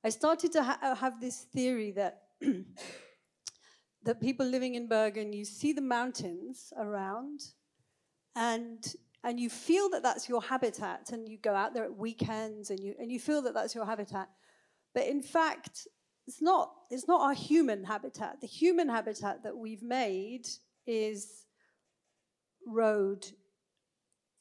I 0.02 0.08
started 0.08 0.52
to 0.52 0.62
ha- 0.62 0.78
uh, 0.82 0.94
have 0.94 1.20
this 1.20 1.42
theory 1.52 1.90
that 1.92 2.22
that 4.04 4.20
people 4.20 4.46
living 4.46 4.74
in 4.74 4.88
Bergen, 4.88 5.32
you 5.32 5.44
see 5.44 5.72
the 5.72 5.82
mountains 5.82 6.72
around, 6.78 7.40
and 8.34 8.94
and 9.22 9.38
you 9.38 9.50
feel 9.50 9.90
that 9.90 10.02
that's 10.02 10.28
your 10.28 10.42
habitat, 10.42 11.10
and 11.12 11.28
you 11.28 11.36
go 11.38 11.54
out 11.54 11.74
there 11.74 11.84
at 11.84 11.94
weekends, 11.94 12.70
and 12.70 12.80
you 12.80 12.94
and 12.98 13.12
you 13.12 13.20
feel 13.20 13.42
that 13.42 13.52
that's 13.52 13.74
your 13.74 13.84
habitat, 13.84 14.28
but 14.94 15.06
in 15.06 15.22
fact, 15.22 15.86
it's 16.26 16.40
not. 16.40 16.70
It's 16.90 17.06
not 17.06 17.20
our 17.20 17.34
human 17.34 17.84
habitat. 17.84 18.40
The 18.40 18.46
human 18.46 18.88
habitat 18.88 19.42
that 19.42 19.56
we've 19.56 19.82
made 19.82 20.48
is 20.86 21.44
road, 22.66 23.26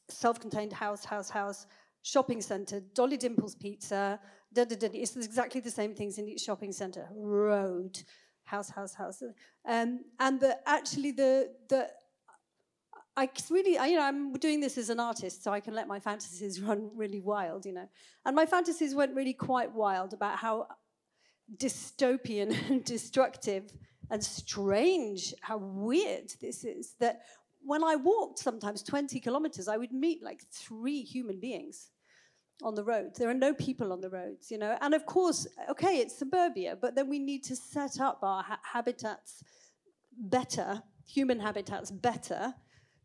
self-contained 0.09 0.71
house, 0.71 1.03
house, 1.03 1.29
house, 1.29 1.67
shopping 2.03 2.41
centre, 2.41 2.81
Dolly 2.93 3.17
Dimples 3.17 3.55
Pizza. 3.55 4.19
Da, 4.51 4.65
da, 4.65 4.75
da, 4.75 4.89
it's 4.93 5.15
exactly 5.15 5.61
the 5.61 5.71
same 5.71 5.93
things 5.93 6.17
in 6.17 6.27
each 6.27 6.41
shopping 6.41 6.71
centre. 6.71 7.07
Road, 7.15 8.01
house, 8.45 8.69
house, 8.69 8.95
house, 8.95 9.21
um, 9.67 9.99
and 10.19 10.43
actually 10.65 11.11
the 11.11 11.51
the 11.69 11.89
I 13.19 13.29
really, 13.49 13.77
I, 13.77 13.87
you 13.87 13.97
know, 13.97 14.03
I'm 14.03 14.31
doing 14.33 14.61
this 14.61 14.77
as 14.77 14.89
an 14.89 14.99
artist, 14.99 15.43
so 15.43 15.51
I 15.51 15.59
can 15.59 15.73
let 15.75 15.87
my 15.87 15.99
fantasies 15.99 16.61
run 16.67 16.89
really 16.95 17.19
wild, 17.19 17.65
you 17.65 17.73
know. 17.73 17.87
And 18.25 18.35
my 18.35 18.45
fantasies 18.45 18.95
went 18.95 19.13
really 19.13 19.33
quite 19.33 19.73
wild 19.73 20.13
about 20.13 20.37
how 20.37 20.67
dystopian 21.57 22.55
and 22.69 22.83
destructive 22.85 23.73
and 24.09 24.23
strange, 24.23 25.33
how 25.41 25.57
weird 25.57 26.31
this 26.41 26.63
is. 26.63 26.95
That 26.99 27.21
when 27.61 27.83
I 27.83 27.97
walked 27.97 28.39
sometimes 28.39 28.81
20 28.83 29.19
kilometers, 29.19 29.67
I 29.67 29.75
would 29.75 29.91
meet 29.91 30.23
like 30.23 30.41
three 30.51 31.01
human 31.01 31.41
beings 31.41 31.89
on 32.61 32.75
the 32.75 32.83
road. 32.83 33.15
There 33.15 33.29
are 33.29 33.33
no 33.33 33.53
people 33.53 33.93
on 33.93 34.01
the 34.01 34.09
roads, 34.09 34.51
you 34.51 34.57
know. 34.57 34.77
And 34.81 34.93
of 34.93 35.05
course, 35.05 35.47
okay, 35.69 35.97
it's 35.97 36.17
suburbia, 36.17 36.77
but 36.79 36.95
then 36.95 37.09
we 37.09 37.19
need 37.19 37.43
to 37.45 37.55
set 37.55 37.99
up 37.99 38.19
our 38.21 38.43
ha- 38.43 38.59
habitats 38.63 39.43
better, 40.17 40.81
human 41.07 41.39
habitats 41.39 41.91
better. 41.91 42.53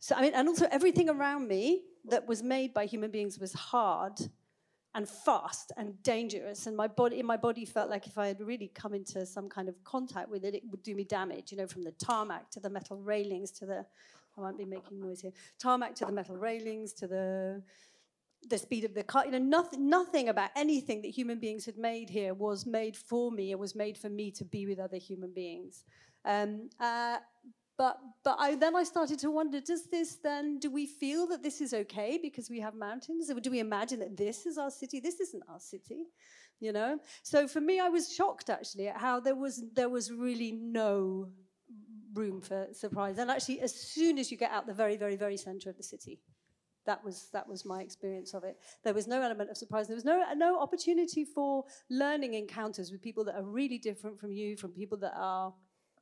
So 0.01 0.14
I 0.17 0.23
mean, 0.23 0.35
and 0.35 0.49
also 0.49 0.67
everything 0.71 1.09
around 1.09 1.49
me 1.49 1.83
that 2.07 2.27
was 2.27 2.43
made 2.43 2.75
by 2.75 2.87
human 2.87 3.11
beings 3.11 3.38
was 3.38 3.53
hard 3.53 4.21
and 4.95 5.09
fast 5.09 5.73
and 5.77 6.01
dangerous. 6.03 6.67
And 6.67 6.77
my 6.77 6.87
body, 6.87 7.23
my 7.23 7.37
body 7.37 7.64
felt 7.64 7.90
like 7.90 8.07
if 8.07 8.19
I 8.19 8.29
had 8.29 8.40
really 8.40 8.69
come 8.69 8.95
into 8.95 9.27
some 9.27 9.49
kind 9.49 9.69
of 9.69 9.83
contact 9.85 10.29
with 10.29 10.45
it, 10.45 10.55
it 10.55 10.62
would 10.71 10.83
do 10.83 10.95
me 10.95 11.05
damage. 11.05 11.51
You 11.51 11.59
know, 11.59 11.67
from 11.67 11.83
the 11.83 11.93
tarmac 11.93 12.51
to 12.51 12.61
the 12.61 12.71
metal 12.71 12.99
railings 12.99 13.51
to 13.53 13.67
the, 13.67 13.85
I 14.37 14.40
won't 14.40 14.59
be 14.59 14.64
making 14.64 15.01
noise 15.01 15.21
here, 15.21 15.33
tarmac 15.59 15.95
to 15.97 16.05
the 16.05 16.12
metal 16.12 16.37
railings 16.37 16.93
to 16.95 17.07
the 17.07 17.62
the 18.48 18.59
speed 18.59 18.85
of 18.85 18.94
the 18.94 19.02
car. 19.02 19.24
You 19.24 19.33
know, 19.33 19.38
nothing, 19.38 19.88
nothing 19.88 20.28
about 20.28 20.50
anything 20.57 21.02
that 21.02 21.09
human 21.09 21.38
beings 21.38 21.64
had 21.64 21.78
made 21.78 22.11
here 22.11 22.35
was 22.35 22.66
made 22.66 22.96
for 22.96 23.30
me. 23.30 23.50
It 23.50 23.59
was 23.59 23.74
made 23.74 23.96
for 23.96 24.09
me 24.09 24.30
to 24.33 24.44
be 24.44 24.66
with 24.66 24.78
other 24.78 24.96
human 24.96 25.33
beings. 25.33 25.85
Um, 26.24 26.70
uh, 26.80 27.18
but 27.76 27.98
but 28.22 28.37
I, 28.38 28.54
then 28.54 28.76
I 28.76 28.85
started 28.85 29.18
to 29.20 29.30
wonder: 29.30 29.61
Does 29.61 29.87
this 29.90 30.16
then? 30.22 30.59
Do 30.59 30.70
we 30.70 30.87
feel 30.87 31.26
that 31.28 31.42
this 31.42 31.61
is 31.61 31.74
okay 31.74 32.18
because 32.20 32.48
we 32.48 32.61
have 32.61 32.74
mountains? 32.74 33.30
Or 33.30 33.40
do 33.40 33.50
we 33.50 33.59
imagine 33.59 33.98
that 34.00 34.16
this 34.16 34.46
is 34.46 34.59
our 34.59 34.70
city? 34.70 35.00
This 35.00 35.20
isn't 35.20 35.42
our 35.48 35.59
city, 35.59 36.04
you 36.61 36.72
know. 36.72 36.98
So 37.22 37.48
for 37.48 37.61
me, 37.61 37.80
I 37.80 37.88
was 37.88 38.14
shocked 38.14 38.48
actually 38.48 38.88
at 38.88 38.98
how 38.98 39.18
there 39.20 39.35
was 39.35 39.64
there 39.74 39.88
was 39.88 40.12
really 40.12 40.52
no 40.52 41.28
room 42.14 42.40
for 42.40 42.68
surprise. 42.72 43.18
And 43.18 43.30
actually, 43.30 43.61
as 43.61 43.74
soon 43.74 44.18
as 44.18 44.30
you 44.30 44.37
get 44.37 44.52
out 44.52 44.66
the 44.66 44.74
very 44.74 44.96
very 44.96 45.16
very 45.16 45.37
centre 45.37 45.68
of 45.68 45.76
the 45.76 45.83
city, 45.83 46.20
that 46.87 47.05
was 47.05 47.29
that 47.33 47.49
was 47.49 47.64
my 47.64 47.83
experience 47.83 48.35
of 48.35 48.44
it. 48.44 48.59
There 48.83 48.94
was 48.94 49.07
no 49.07 49.23
element 49.23 49.51
of 49.51 49.57
surprise. 49.57 49.87
There 49.87 49.97
was 49.97 50.05
no 50.05 50.25
no 50.37 50.61
opportunity 50.61 51.25
for 51.25 51.64
learning 51.90 52.35
encounters 52.35 52.90
with 52.90 53.03
people 53.03 53.25
that 53.25 53.37
are 53.37 53.42
really 53.42 53.79
different 53.79 54.18
from 54.18 54.33
you, 54.33 54.57
from 54.57 54.70
people 54.70 54.99
that 54.99 55.14
are 55.16 55.53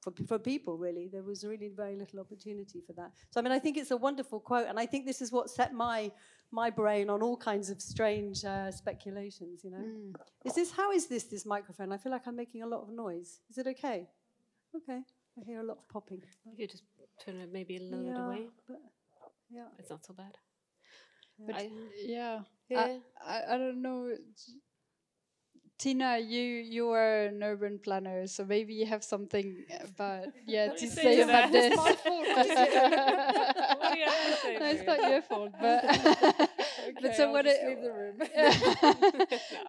for, 0.03 0.13
for 0.27 0.39
people 0.39 0.77
really. 0.77 1.09
There 1.11 1.23
was 1.23 1.45
really 1.45 1.69
very 1.69 1.97
little 1.97 2.21
opportunity 2.21 2.83
for 2.87 2.93
that. 2.95 3.13
So 3.31 3.41
I 3.41 3.43
mean, 3.43 3.53
I 3.53 3.59
think 3.59 3.77
it's 3.77 3.93
a 3.93 3.97
wonderful 3.97 4.41
quote, 4.41 4.67
and 4.69 4.79
I 4.79 4.87
think 4.87 5.07
this 5.07 5.23
is 5.23 5.33
what 5.33 5.51
set 5.51 5.73
my 5.73 6.11
my 6.51 6.69
brain 6.69 7.09
on 7.09 7.23
all 7.23 7.37
kinds 7.37 7.71
of 7.71 7.81
strange 7.81 8.45
uh, 8.45 8.71
speculations. 8.71 9.63
You 9.65 9.71
know, 9.71 9.85
is 10.45 10.55
this 10.55 10.73
how 10.73 10.91
is 10.93 11.07
this 11.07 11.25
this 11.25 11.47
microphone? 11.47 11.93
I 11.93 11.99
feel 11.99 12.13
like 12.13 12.27
I'm 12.27 12.37
making 12.37 12.63
a 12.63 12.67
lot 12.67 12.83
of 12.83 12.91
noise. 12.91 13.41
Is 13.51 13.59
it 13.59 13.67
okay? 13.69 14.09
Okay, 14.75 15.01
I 15.39 15.45
hear 15.45 15.61
a 15.61 15.65
lot 15.65 15.79
of 15.79 15.89
popping. 15.89 16.23
You 16.57 16.67
just 16.67 16.85
turn 17.25 17.37
it 17.37 17.51
maybe 17.53 17.77
a 17.77 17.81
little 17.81 18.05
bit 18.05 18.17
away, 18.17 18.49
but 18.67 18.81
yeah. 19.51 19.67
it's 19.79 19.91
not 19.91 20.05
so 20.05 20.15
bad. 20.15 20.37
But 21.39 21.57
I- 21.57 21.71
yeah, 22.05 22.41
Yeah. 22.69 22.79
I, 22.81 23.01
I, 23.25 23.55
I 23.55 23.59
don't 23.59 23.83
know. 23.83 24.15
Tina, 25.79 26.19
you 26.19 26.43
you 26.43 26.89
are 26.91 27.25
an 27.27 27.43
urban 27.43 27.79
planner, 27.83 28.27
so 28.29 28.45
maybe 28.45 28.73
you 28.75 28.87
have 28.87 29.03
something 29.03 29.65
about 29.83 30.29
yeah 30.47 30.69
to 30.69 30.87
say 30.87 31.17
say 31.17 31.21
about 31.23 31.51
that? 31.51 31.53
this. 31.53 31.73
It's 31.75 32.03
fault, 32.03 32.27
What 33.81 33.93
do 33.93 33.99
you 33.99 34.05
have 34.07 34.23
to 34.23 34.37
say 34.37 34.59
no, 34.61 34.67
it's 34.71 34.87
not 34.87 35.03
your 35.03 35.23
fault, 35.23 35.53
but 35.61 35.83
but 37.01 37.11
Okay, 37.11 37.15
so 37.17 37.27
I'll 37.27 37.33
what? 37.33 37.47
it- 37.47 37.67
leave 37.67 37.83
the 37.83 37.93
room. 37.93 38.19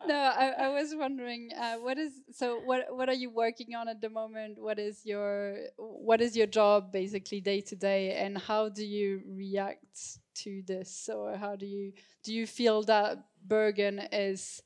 no, 0.07 0.15
I, 0.15 0.47
I 0.65 0.69
was 0.69 0.93
wondering 0.95 1.49
uh, 1.57 1.77
what 1.77 1.97
is 1.97 2.13
so 2.31 2.59
what 2.59 2.85
what 2.95 3.09
are 3.09 3.15
you 3.17 3.31
working 3.31 3.73
on 3.73 3.87
at 3.87 3.99
the 4.01 4.09
moment? 4.09 4.57
What 4.61 4.77
is 4.77 5.01
your 5.05 5.57
what 5.77 6.21
is 6.21 6.37
your 6.37 6.47
job 6.47 6.91
basically 6.91 7.41
day 7.41 7.61
to 7.61 7.75
day, 7.75 8.13
and 8.15 8.37
how 8.37 8.69
do 8.69 8.85
you 8.85 9.21
react 9.27 10.19
to 10.35 10.61
this, 10.65 11.09
or 11.13 11.35
how 11.37 11.55
do 11.55 11.65
you 11.65 11.93
do 12.23 12.33
you 12.33 12.47
feel 12.47 12.83
that 12.83 13.17
Bergen 13.45 13.99
is? 14.11 14.61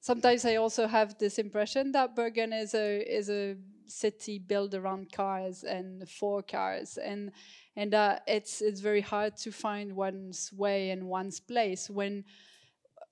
Sometimes 0.00 0.44
I 0.44 0.56
also 0.56 0.86
have 0.86 1.16
this 1.18 1.38
impression 1.38 1.92
that 1.92 2.16
Bergen 2.16 2.52
is 2.52 2.74
a 2.74 3.00
is 3.00 3.30
a 3.30 3.56
city 3.86 4.38
built 4.38 4.74
around 4.74 5.12
cars 5.12 5.64
and 5.64 6.08
for 6.08 6.42
cars, 6.42 6.98
and 6.98 7.32
and 7.76 7.94
uh, 7.94 8.18
it's 8.26 8.60
it's 8.60 8.80
very 8.80 9.00
hard 9.00 9.36
to 9.38 9.52
find 9.52 9.94
one's 9.94 10.52
way 10.52 10.90
and 10.90 11.04
one's 11.08 11.40
place 11.40 11.88
when 11.88 12.24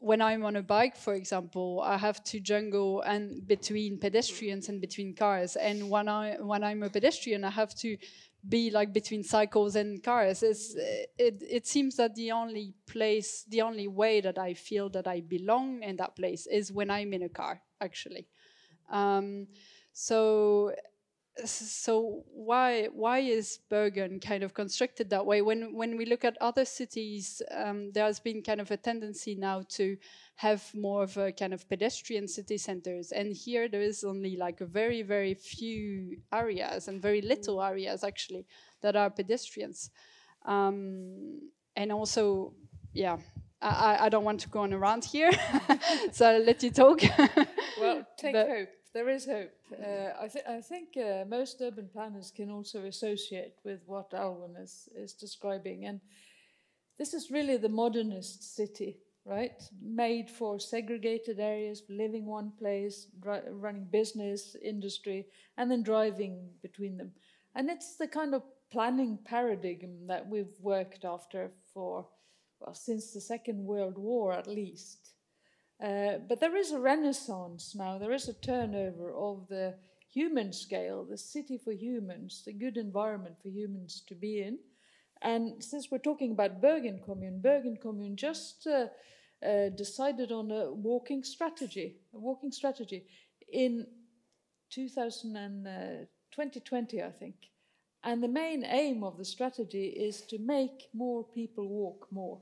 when 0.01 0.23
I'm 0.23 0.47
on 0.47 0.57
a 0.57 0.63
bike, 0.63 0.97
for 0.97 1.13
example, 1.15 1.83
I 1.85 1.99
have 1.99 2.25
to 2.25 2.41
jungle 2.41 3.03
and 3.03 3.47
between 3.47 3.99
pedestrians 3.99 4.71
and 4.71 4.81
between 4.81 5.15
cars. 5.15 5.57
And 5.57 5.91
when 5.91 6.09
I 6.09 6.37
when 6.41 6.65
I'm 6.65 6.83
a 6.83 6.89
pedestrian, 6.89 7.45
I 7.45 7.51
have 7.51 7.75
to 7.77 7.99
be 8.49 8.71
like 8.71 8.93
between 8.93 9.23
cycles 9.23 9.77
and 9.77 10.03
cars. 10.03 10.43
It's, 10.43 10.75
it 10.77 11.43
it 11.49 11.67
seems 11.67 11.97
that 11.97 12.15
the 12.15 12.33
only 12.33 12.75
place, 12.87 13.45
the 13.49 13.63
only 13.63 13.89
way 13.89 14.21
that 14.21 14.39
I 14.39 14.55
feel 14.55 14.89
that 14.91 15.07
I 15.07 15.21
belong 15.21 15.83
in 15.83 15.97
that 15.97 16.17
place 16.17 16.47
is 16.47 16.73
when 16.73 16.91
I'm 16.91 17.13
in 17.13 17.23
a 17.23 17.29
car, 17.29 17.63
actually. 17.81 18.29
Um, 18.91 19.47
so 19.93 20.73
so 21.45 22.25
why 22.33 22.89
why 22.93 23.21
is 23.21 23.59
Bergen 23.69 24.21
kind 24.21 24.43
of 24.43 24.53
constructed 24.53 25.11
that 25.11 25.25
way? 25.25 25.43
When 25.43 25.75
when 25.75 25.97
we 25.97 26.05
look 26.05 26.25
at 26.25 26.37
other 26.41 26.65
cities, 26.65 27.41
um, 27.51 27.93
there 27.93 28.05
has 28.05 28.21
been 28.21 28.43
kind 28.43 28.61
of 28.61 28.71
a 28.71 28.77
tendency 28.77 29.35
now 29.35 29.63
to 29.71 29.97
have 30.37 30.63
more 30.75 31.03
of 31.05 31.17
a 31.17 31.33
kind 31.33 31.55
of 31.55 31.69
pedestrian 31.69 32.29
city 32.29 32.59
centers, 32.59 33.13
and 33.13 33.33
here 33.33 33.69
there 33.69 33.81
is 33.83 34.05
only 34.05 34.37
like 34.37 34.61
a 34.61 34.67
very 34.67 35.03
very 35.03 35.35
few 35.35 36.19
areas 36.33 36.89
and 36.89 37.01
very 37.01 37.23
little 37.23 37.63
areas 37.63 38.05
actually 38.05 38.45
that 38.83 38.97
are 38.97 39.11
pedestrians, 39.11 39.91
um, 40.45 41.41
and 41.77 41.93
also 41.93 42.55
yeah. 42.93 43.19
I, 43.63 44.07
I 44.07 44.09
don't 44.09 44.25
want 44.25 44.41
to 44.41 44.49
go 44.49 44.61
on 44.61 44.73
around 44.73 45.05
here, 45.05 45.31
so 46.13 46.27
I'll 46.27 46.43
let 46.43 46.63
you 46.63 46.71
talk. 46.71 47.03
well, 47.79 48.07
take 48.17 48.33
But- 48.33 48.49
hope. 48.49 48.69
There 48.93 49.09
is 49.09 49.25
hope. 49.25 49.53
Uh, 49.73 50.11
I, 50.21 50.27
th- 50.27 50.45
I 50.49 50.61
think 50.61 50.97
uh, 50.97 51.25
most 51.25 51.61
urban 51.61 51.89
planners 51.93 52.33
can 52.35 52.51
also 52.51 52.85
associate 52.87 53.55
with 53.65 53.81
what 53.87 54.13
Alwyn 54.13 54.57
is, 54.57 54.89
is 54.97 55.13
describing. 55.13 55.87
And 55.87 56.01
this 56.99 57.15
is 57.15 57.31
really 57.31 57.57
the 57.57 57.69
modernist 57.69 58.57
city, 58.57 58.99
right? 59.25 59.63
Made 59.81 60.29
for 60.29 60.59
segregated 60.59 61.39
areas, 61.39 61.85
living 61.89 62.27
one 62.27 62.53
place, 62.59 63.07
dri- 63.23 63.49
running 63.49 63.87
business, 63.93 64.57
industry, 64.61 65.27
and 65.57 65.71
then 65.71 65.85
driving 65.85 66.51
between 66.61 66.97
them. 66.97 67.13
And 67.55 67.71
it's 67.71 67.97
the 67.97 68.09
kind 68.09 68.35
of 68.35 68.43
planning 68.73 69.19
paradigm 69.25 70.07
that 70.09 70.29
we've 70.29 70.55
worked 70.61 71.05
after 71.05 71.53
for, 71.73 72.07
well, 72.59 72.75
since 72.75 73.13
the 73.13 73.21
Second 73.21 73.65
World 73.65 73.97
War 73.97 74.33
at 74.33 74.49
least. 74.49 75.00
Uh, 75.83 76.19
but 76.29 76.41
there 76.41 76.57
is 76.57 76.73
a 76.73 76.79
renaissance 76.79 77.75
now. 77.75 77.97
There 77.99 78.13
is 78.13 78.29
a 78.29 78.35
turnover 78.35 79.15
of 79.15 79.49
the 79.49 79.75
human 80.13 80.53
scale, 80.53 81.05
the 81.05 81.17
city 81.17 81.57
for 81.57 81.73
humans, 81.73 82.43
the 82.45 82.53
good 82.53 82.77
environment 82.77 83.37
for 83.43 83.49
humans 83.49 84.03
to 84.09 84.15
be 84.15 84.43
in. 84.43 84.59
And 85.23 85.63
since 85.63 85.91
we're 85.91 85.99
talking 85.99 86.33
about 86.33 86.61
Bergen 86.61 87.01
Kommune, 87.07 87.41
Bergen 87.41 87.79
Kommune 87.83 88.15
just 88.15 88.67
uh, 88.67 88.87
uh, 89.47 89.71
decided 89.71 90.33
on 90.33 90.51
a 90.51 90.71
walking 90.73 91.25
strategy, 91.25 91.97
a 92.15 92.19
walking 92.19 92.53
strategy 92.53 93.05
in 93.51 93.87
2000 94.71 95.37
and, 95.37 95.67
uh, 95.67 96.07
2020, 96.33 97.03
I 97.03 97.11
think. 97.11 97.35
And 98.03 98.23
the 98.23 98.29
main 98.29 98.65
aim 98.65 99.03
of 99.03 99.19
the 99.19 99.25
strategy 99.25 99.87
is 99.89 100.23
to 100.23 100.39
make 100.39 100.89
more 100.95 101.25
people 101.25 101.69
walk 101.69 102.07
more 102.11 102.41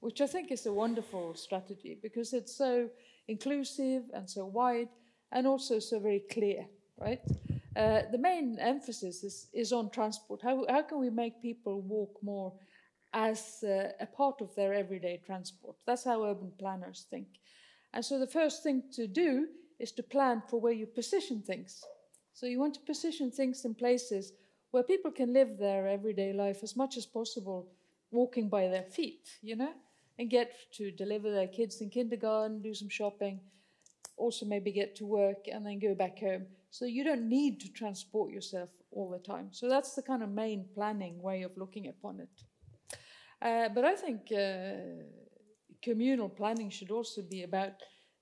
which 0.00 0.20
I 0.20 0.26
think 0.26 0.50
is 0.50 0.66
a 0.66 0.72
wonderful 0.72 1.34
strategy 1.34 1.98
because 2.02 2.32
it's 2.32 2.54
so 2.54 2.88
inclusive 3.28 4.04
and 4.14 4.28
so 4.28 4.46
wide 4.46 4.88
and 5.32 5.46
also 5.46 5.78
so 5.78 5.98
very 5.98 6.22
clear, 6.30 6.66
right? 6.98 7.20
Uh, 7.74 8.02
the 8.10 8.18
main 8.18 8.58
emphasis 8.58 9.22
is, 9.22 9.48
is 9.52 9.72
on 9.72 9.90
transport. 9.90 10.40
How, 10.42 10.64
how 10.68 10.82
can 10.82 10.98
we 10.98 11.10
make 11.10 11.42
people 11.42 11.82
walk 11.82 12.16
more 12.22 12.52
as 13.12 13.62
uh, 13.64 13.90
a 14.00 14.06
part 14.06 14.40
of 14.40 14.54
their 14.54 14.72
everyday 14.72 15.20
transport? 15.24 15.76
That's 15.86 16.04
how 16.04 16.24
urban 16.24 16.52
planners 16.58 17.06
think. 17.10 17.26
And 17.92 18.04
so 18.04 18.18
the 18.18 18.26
first 18.26 18.62
thing 18.62 18.84
to 18.92 19.06
do 19.06 19.48
is 19.78 19.92
to 19.92 20.02
plan 20.02 20.42
for 20.48 20.60
where 20.60 20.72
you 20.72 20.86
position 20.86 21.42
things. 21.42 21.82
So 22.32 22.46
you 22.46 22.58
want 22.58 22.74
to 22.74 22.80
position 22.80 23.30
things 23.30 23.64
in 23.64 23.74
places 23.74 24.32
where 24.70 24.82
people 24.82 25.10
can 25.10 25.32
live 25.32 25.58
their 25.58 25.86
everyday 25.88 26.32
life 26.32 26.62
as 26.62 26.76
much 26.76 26.96
as 26.96 27.06
possible 27.06 27.68
walking 28.10 28.48
by 28.48 28.68
their 28.68 28.82
feet, 28.82 29.28
you 29.42 29.56
know, 29.56 29.72
and 30.18 30.30
get 30.30 30.52
to 30.72 30.90
deliver 30.90 31.30
their 31.30 31.48
kids 31.48 31.80
in 31.80 31.90
kindergarten, 31.90 32.62
do 32.62 32.74
some 32.74 32.88
shopping, 32.88 33.40
also 34.16 34.46
maybe 34.46 34.72
get 34.72 34.96
to 34.96 35.06
work 35.06 35.46
and 35.52 35.64
then 35.64 35.78
go 35.78 35.94
back 35.94 36.18
home. 36.18 36.46
So 36.70 36.84
you 36.84 37.04
don't 37.04 37.28
need 37.28 37.60
to 37.60 37.72
transport 37.72 38.32
yourself 38.32 38.70
all 38.90 39.10
the 39.10 39.18
time. 39.18 39.48
So 39.52 39.68
that's 39.68 39.94
the 39.94 40.02
kind 40.02 40.22
of 40.22 40.30
main 40.30 40.66
planning 40.74 41.20
way 41.20 41.42
of 41.42 41.56
looking 41.56 41.88
upon 41.88 42.20
it. 42.20 42.28
Uh, 43.42 43.68
but 43.74 43.84
I 43.84 43.94
think 43.94 44.32
uh, 44.32 45.04
communal 45.82 46.28
planning 46.28 46.70
should 46.70 46.90
also 46.90 47.22
be 47.22 47.42
about 47.42 47.72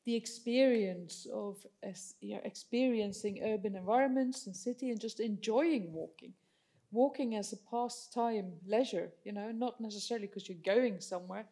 the 0.05 0.17
experience 0.17 1.27
of 1.33 1.65
as, 1.83 2.15
you 2.21 2.35
know, 2.35 2.41
experiencing 2.45 3.41
urban 3.45 3.77
environments 3.77 4.47
and 4.47 4.55
city 4.55 4.91
and 4.91 5.01
just 5.01 5.21
enjoying 5.21 5.93
walking 5.93 6.35
walking 6.95 7.35
as 7.35 7.53
a 7.53 7.57
pastime 7.71 8.53
leisure, 8.67 9.11
you 9.25 9.33
know, 9.33 9.51
not 9.51 9.81
necessarily 9.81 10.29
because 10.29 10.49
you're 10.49 10.75
going 10.77 11.01
somewhere, 11.01 11.45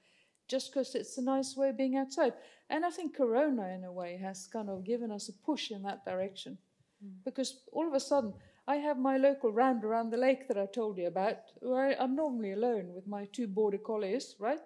just 0.48 0.72
because 0.72 0.94
it's 0.94 1.18
a 1.18 1.22
nice 1.22 1.57
way 1.57 1.70
of 1.70 1.76
being 1.76 1.96
outside. 1.96 2.33
And 2.68 2.85
I 2.85 2.90
think 2.90 3.16
Corona, 3.16 3.68
in 3.68 3.85
a 3.85 3.92
way, 3.92 4.18
has 4.22 4.48
kind 4.52 4.68
of 4.68 4.85
given 4.85 5.11
us 5.11 5.28
a 5.28 5.33
push 5.44 5.70
in 5.70 5.83
that 5.83 6.05
direction. 6.05 6.59
Because 7.24 7.62
all 7.72 7.87
of 7.87 7.94
a 7.94 8.00
sudden, 8.00 8.33
I 8.66 8.76
have 8.76 8.98
my 8.98 9.16
local 9.16 9.52
round 9.52 9.85
around 9.85 10.11
the 10.11 10.16
lake 10.16 10.46
that 10.48 10.57
I 10.57 10.66
told 10.66 10.98
you 10.98 11.09
about, 11.09 11.38
where 11.61 12.00
I'm 12.00 12.14
normally 12.14 12.52
alone 12.52 12.92
with 12.94 13.07
my 13.09 13.26
two 13.33 13.48
border 13.48 13.78
collies, 13.78 14.37
right? 14.38 14.61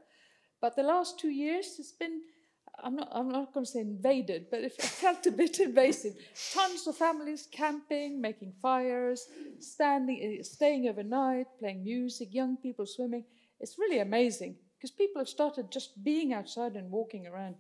But 0.61 0.77
the 0.77 0.83
last 0.83 1.19
two 1.19 1.31
years, 1.31 1.77
it's 1.79 1.93
been 1.93 2.21
I'm 2.85 2.97
not, 2.97 3.09
I'm 3.11 3.31
not 3.31 3.55
going 3.55 3.65
to 3.65 3.73
say 3.73 3.81
invaded, 3.81 4.47
but 4.51 4.61
it 4.61 4.75
felt 4.83 5.27
a 5.27 5.31
bit 5.31 5.59
invasive. 5.61 6.13
Tons 6.53 6.87
of 6.87 6.97
families 6.97 7.49
camping, 7.51 8.21
making 8.21 8.53
fires, 8.61 9.27
standing, 9.59 10.39
uh, 10.41 10.43
staying 10.43 10.87
overnight, 10.87 11.47
playing 11.59 11.85
music, 11.85 12.35
young 12.35 12.59
people 12.59 12.85
swimming. 12.85 13.25
It's 13.61 13.79
really 13.79 14.01
amazing 14.01 14.57
because 14.77 14.91
people 14.91 15.21
have 15.21 15.29
started 15.29 15.71
just 15.71 16.03
being 16.05 16.33
outside 16.33 16.75
and 16.77 16.91
walking 16.91 17.27
around 17.27 17.57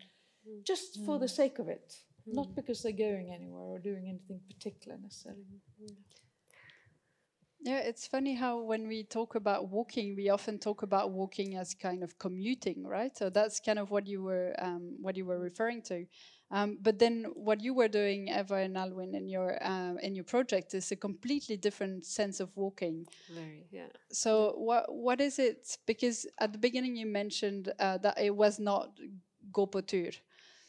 mm. 0.48 0.64
just 0.66 1.04
for 1.04 1.18
the 1.18 1.26
mm. 1.26 1.30
sake 1.30 1.58
of 1.58 1.68
it, 1.68 1.94
not 2.26 2.48
mm. 2.48 2.54
because 2.56 2.82
they're 2.82 2.92
going 2.92 3.32
anywhere 3.32 3.62
or 3.62 3.78
doing 3.78 4.08
anything 4.08 4.40
particular 4.48 4.98
necessarily. 5.02 5.44
Yeah, 7.60 7.78
it's 7.78 8.06
funny 8.06 8.34
how 8.34 8.60
when 8.60 8.86
we 8.86 9.02
talk 9.02 9.34
about 9.34 9.70
walking, 9.70 10.14
we 10.14 10.28
often 10.28 10.58
talk 10.58 10.82
about 10.82 11.10
walking 11.10 11.56
as 11.56 11.74
kind 11.74 12.04
of 12.04 12.16
commuting, 12.18 12.86
right? 12.86 13.16
So 13.16 13.28
that's 13.28 13.58
kind 13.58 13.78
of 13.78 13.90
what 13.90 14.06
you 14.06 14.22
were 14.22 14.54
um, 14.60 14.96
what 15.00 15.16
you 15.16 15.24
were 15.24 15.40
referring 15.40 15.82
to. 15.82 16.06
Um, 16.50 16.78
but 16.80 16.98
then 16.98 17.24
what 17.34 17.60
you 17.60 17.74
were 17.74 17.88
doing, 17.88 18.28
Eva 18.28 18.54
and 18.56 18.78
Alwyn, 18.78 19.14
in 19.14 19.28
your 19.28 19.58
um, 19.62 19.98
in 19.98 20.14
your 20.14 20.24
project 20.24 20.74
is 20.74 20.92
a 20.92 20.96
completely 20.96 21.56
different 21.56 22.04
sense 22.04 22.38
of 22.38 22.56
walking. 22.56 23.06
Very, 23.34 23.66
yeah. 23.72 23.88
So 24.12 24.54
what 24.56 24.84
what 24.88 25.20
is 25.20 25.38
it? 25.38 25.76
Because 25.86 26.24
at 26.38 26.52
the 26.52 26.58
beginning 26.58 26.96
you 26.96 27.06
mentioned 27.06 27.72
uh, 27.80 27.98
that 27.98 28.20
it 28.20 28.34
was 28.34 28.60
not 28.60 28.90
på 29.52 29.80
tur. 29.86 30.10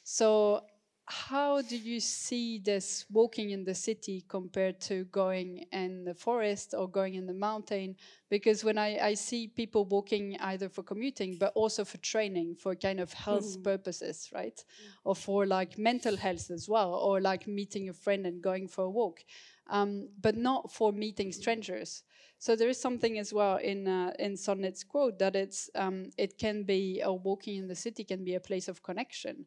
So 0.04 0.62
how 1.10 1.62
do 1.62 1.78
you 1.78 2.02
see 2.02 2.60
this 2.60 3.06
walking 3.10 3.52
in 3.52 3.64
the 3.64 3.74
city 3.74 4.26
compared 4.28 4.82
to 4.82 5.06
going 5.06 5.66
in 5.72 6.04
the 6.04 6.14
forest 6.14 6.74
or 6.78 6.90
going 6.90 7.16
in 7.16 7.26
the 7.26 7.34
mountain? 7.34 7.96
Because 8.30 8.62
when 8.64 8.78
I, 8.78 9.00
I 9.00 9.14
see 9.14 9.48
people 9.48 9.86
walking 9.86 10.38
either 10.42 10.68
for 10.68 10.84
commuting 10.84 11.38
but 11.38 11.54
also 11.56 11.86
for 11.86 11.98
training, 12.00 12.56
for 12.56 12.76
kind 12.76 13.00
of 13.00 13.14
health 13.14 13.64
purposes, 13.64 14.30
right? 14.34 14.62
Or 15.06 15.16
for 15.16 15.46
like 15.46 15.78
mental 15.78 16.18
health 16.18 16.52
as 16.52 16.68
well, 16.68 16.94
or 16.94 17.22
like 17.22 17.48
meeting 17.48 17.88
a 17.88 17.94
friend 17.94 18.26
and 18.26 18.42
going 18.42 18.68
for 18.68 18.84
a 18.84 18.90
walk, 18.90 19.24
um, 19.70 20.10
but 20.22 20.36
not 20.36 20.74
for 20.74 20.92
meeting 20.92 21.32
strangers. 21.32 22.04
So 22.38 22.56
there 22.58 22.70
is 22.70 22.82
something 22.82 23.18
as 23.18 23.34
well 23.34 23.58
in 23.58 23.88
uh, 23.88 24.12
in 24.20 24.34
Solnit's 24.36 24.84
quote 24.84 25.20
that 25.20 25.36
it's 25.38 25.70
um, 25.74 26.10
it 26.18 26.38
can 26.38 26.64
be 26.64 27.02
or 27.06 27.18
walking 27.18 27.56
in 27.56 27.68
the 27.68 27.76
city 27.76 28.04
can 28.04 28.26
be 28.26 28.36
a 28.36 28.42
place 28.42 28.68
of 28.68 28.84
connection. 28.84 29.46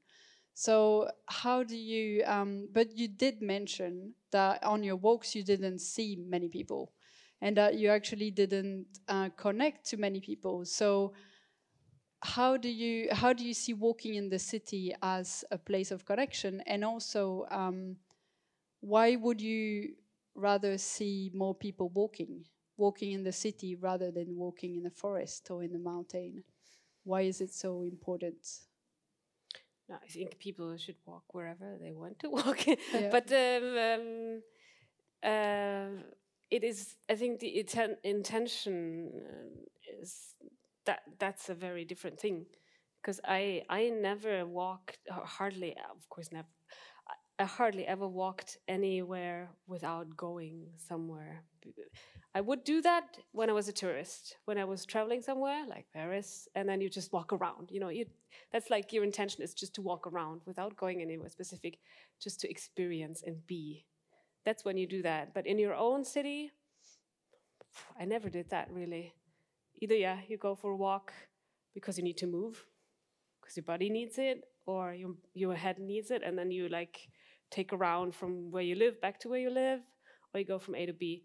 So 0.60 1.08
how 1.26 1.62
do 1.62 1.76
you? 1.76 2.22
Um, 2.26 2.68
but 2.70 2.86
you 2.94 3.08
did 3.08 3.40
mention 3.40 4.12
that 4.30 4.62
on 4.62 4.82
your 4.84 4.96
walks 4.96 5.34
you 5.34 5.42
didn't 5.42 5.78
see 5.80 6.16
many 6.16 6.48
people, 6.48 6.92
and 7.40 7.56
that 7.56 7.78
you 7.78 7.88
actually 7.88 8.30
didn't 8.30 8.86
uh, 9.08 9.30
connect 9.36 9.86
to 9.90 9.96
many 9.96 10.20
people. 10.20 10.66
So 10.66 11.14
how 12.22 12.56
do 12.56 12.68
you 12.68 13.08
how 13.12 13.32
do 13.32 13.44
you 13.44 13.54
see 13.54 13.72
walking 13.72 14.14
in 14.14 14.28
the 14.28 14.38
city 14.38 14.94
as 15.02 15.44
a 15.50 15.58
place 15.58 15.90
of 15.90 16.04
connection, 16.04 16.60
and 16.66 16.84
also 16.84 17.46
um, 17.50 17.96
why 18.80 19.16
would 19.16 19.40
you 19.40 19.94
rather 20.34 20.78
see 20.78 21.30
more 21.34 21.54
people 21.54 21.90
walking, 21.90 22.44
walking 22.76 23.12
in 23.12 23.24
the 23.24 23.32
city 23.32 23.76
rather 23.76 24.10
than 24.10 24.36
walking 24.36 24.76
in 24.76 24.84
the 24.84 24.90
forest 24.90 25.50
or 25.50 25.62
in 25.64 25.72
the 25.72 25.78
mountain? 25.78 26.44
Why 27.04 27.22
is 27.22 27.40
it 27.40 27.52
so 27.52 27.82
important? 27.84 28.46
No, 29.90 29.96
I 30.04 30.08
think 30.08 30.38
people 30.40 30.76
should 30.78 30.96
walk 31.06 31.34
wherever 31.34 31.78
they 31.80 31.92
want 31.92 32.20
to 32.20 32.30
walk. 32.38 32.60
But 33.10 33.32
um, 33.32 33.78
um, 33.78 34.42
uh, 35.24 36.02
it 36.50 36.64
is, 36.64 36.96
I 37.10 37.16
think, 37.16 37.40
the 37.40 37.64
inten- 37.64 37.98
intention 38.04 39.12
uh, 39.28 40.00
is 40.02 40.34
that 40.86 41.02
that's 41.18 41.50
a 41.50 41.54
very 41.54 41.84
different 41.84 42.20
thing. 42.20 42.46
Because 43.02 43.20
I, 43.24 43.62
I 43.70 43.90
never 43.90 44.46
walked, 44.46 44.98
hardly, 45.10 45.76
of 45.94 46.08
course, 46.10 46.30
never. 46.32 46.48
I 47.38 47.44
hardly 47.44 47.86
ever 47.86 48.08
walked 48.08 48.58
anywhere 48.68 49.50
without 49.66 50.16
going 50.16 50.68
somewhere. 50.76 51.44
I 52.32 52.40
would 52.40 52.62
do 52.62 52.80
that 52.82 53.18
when 53.32 53.50
I 53.50 53.52
was 53.52 53.66
a 53.66 53.72
tourist, 53.72 54.36
when 54.44 54.56
I 54.56 54.64
was 54.64 54.86
traveling 54.86 55.20
somewhere 55.20 55.66
like 55.66 55.86
Paris, 55.92 56.48
and 56.54 56.68
then 56.68 56.80
you 56.80 56.88
just 56.88 57.12
walk 57.12 57.32
around. 57.32 57.70
You 57.72 57.80
know, 57.80 57.88
you, 57.88 58.06
that's 58.52 58.70
like 58.70 58.92
your 58.92 59.02
intention 59.02 59.42
is 59.42 59.52
just 59.52 59.74
to 59.74 59.82
walk 59.82 60.06
around 60.06 60.42
without 60.46 60.76
going 60.76 61.02
anywhere 61.02 61.28
specific, 61.28 61.78
just 62.22 62.40
to 62.40 62.50
experience 62.50 63.24
and 63.26 63.44
be. 63.48 63.84
That's 64.44 64.64
when 64.64 64.76
you 64.76 64.86
do 64.86 65.02
that. 65.02 65.34
But 65.34 65.46
in 65.46 65.58
your 65.58 65.74
own 65.74 66.04
city, 66.04 66.52
I 67.98 68.04
never 68.04 68.28
did 68.28 68.48
that 68.50 68.68
really. 68.70 69.12
Either 69.80 69.96
yeah, 69.96 70.18
you 70.28 70.36
go 70.36 70.54
for 70.54 70.70
a 70.70 70.76
walk 70.76 71.12
because 71.74 71.98
you 71.98 72.04
need 72.04 72.18
to 72.18 72.28
move, 72.28 72.64
because 73.40 73.56
your 73.56 73.64
body 73.64 73.90
needs 73.90 74.18
it, 74.18 74.44
or 74.66 74.94
your 74.94 75.16
your 75.34 75.56
head 75.56 75.80
needs 75.80 76.12
it, 76.12 76.22
and 76.22 76.38
then 76.38 76.52
you 76.52 76.68
like 76.68 77.08
take 77.50 77.72
a 77.72 77.76
round 77.76 78.14
from 78.14 78.52
where 78.52 78.62
you 78.62 78.76
live 78.76 79.00
back 79.00 79.18
to 79.18 79.28
where 79.28 79.40
you 79.40 79.50
live, 79.50 79.80
or 80.32 80.38
you 80.38 80.46
go 80.46 80.60
from 80.60 80.76
A 80.76 80.86
to 80.86 80.92
B 80.92 81.24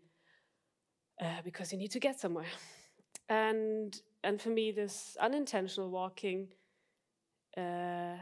uh, 1.21 1.41
because 1.43 1.71
you 1.71 1.77
need 1.77 1.91
to 1.91 1.99
get 1.99 2.19
somewhere. 2.19 2.51
And 3.29 3.99
and 4.23 4.41
for 4.41 4.49
me, 4.49 4.71
this 4.71 5.17
unintentional 5.19 5.89
walking 5.89 6.49
uh, 7.57 8.17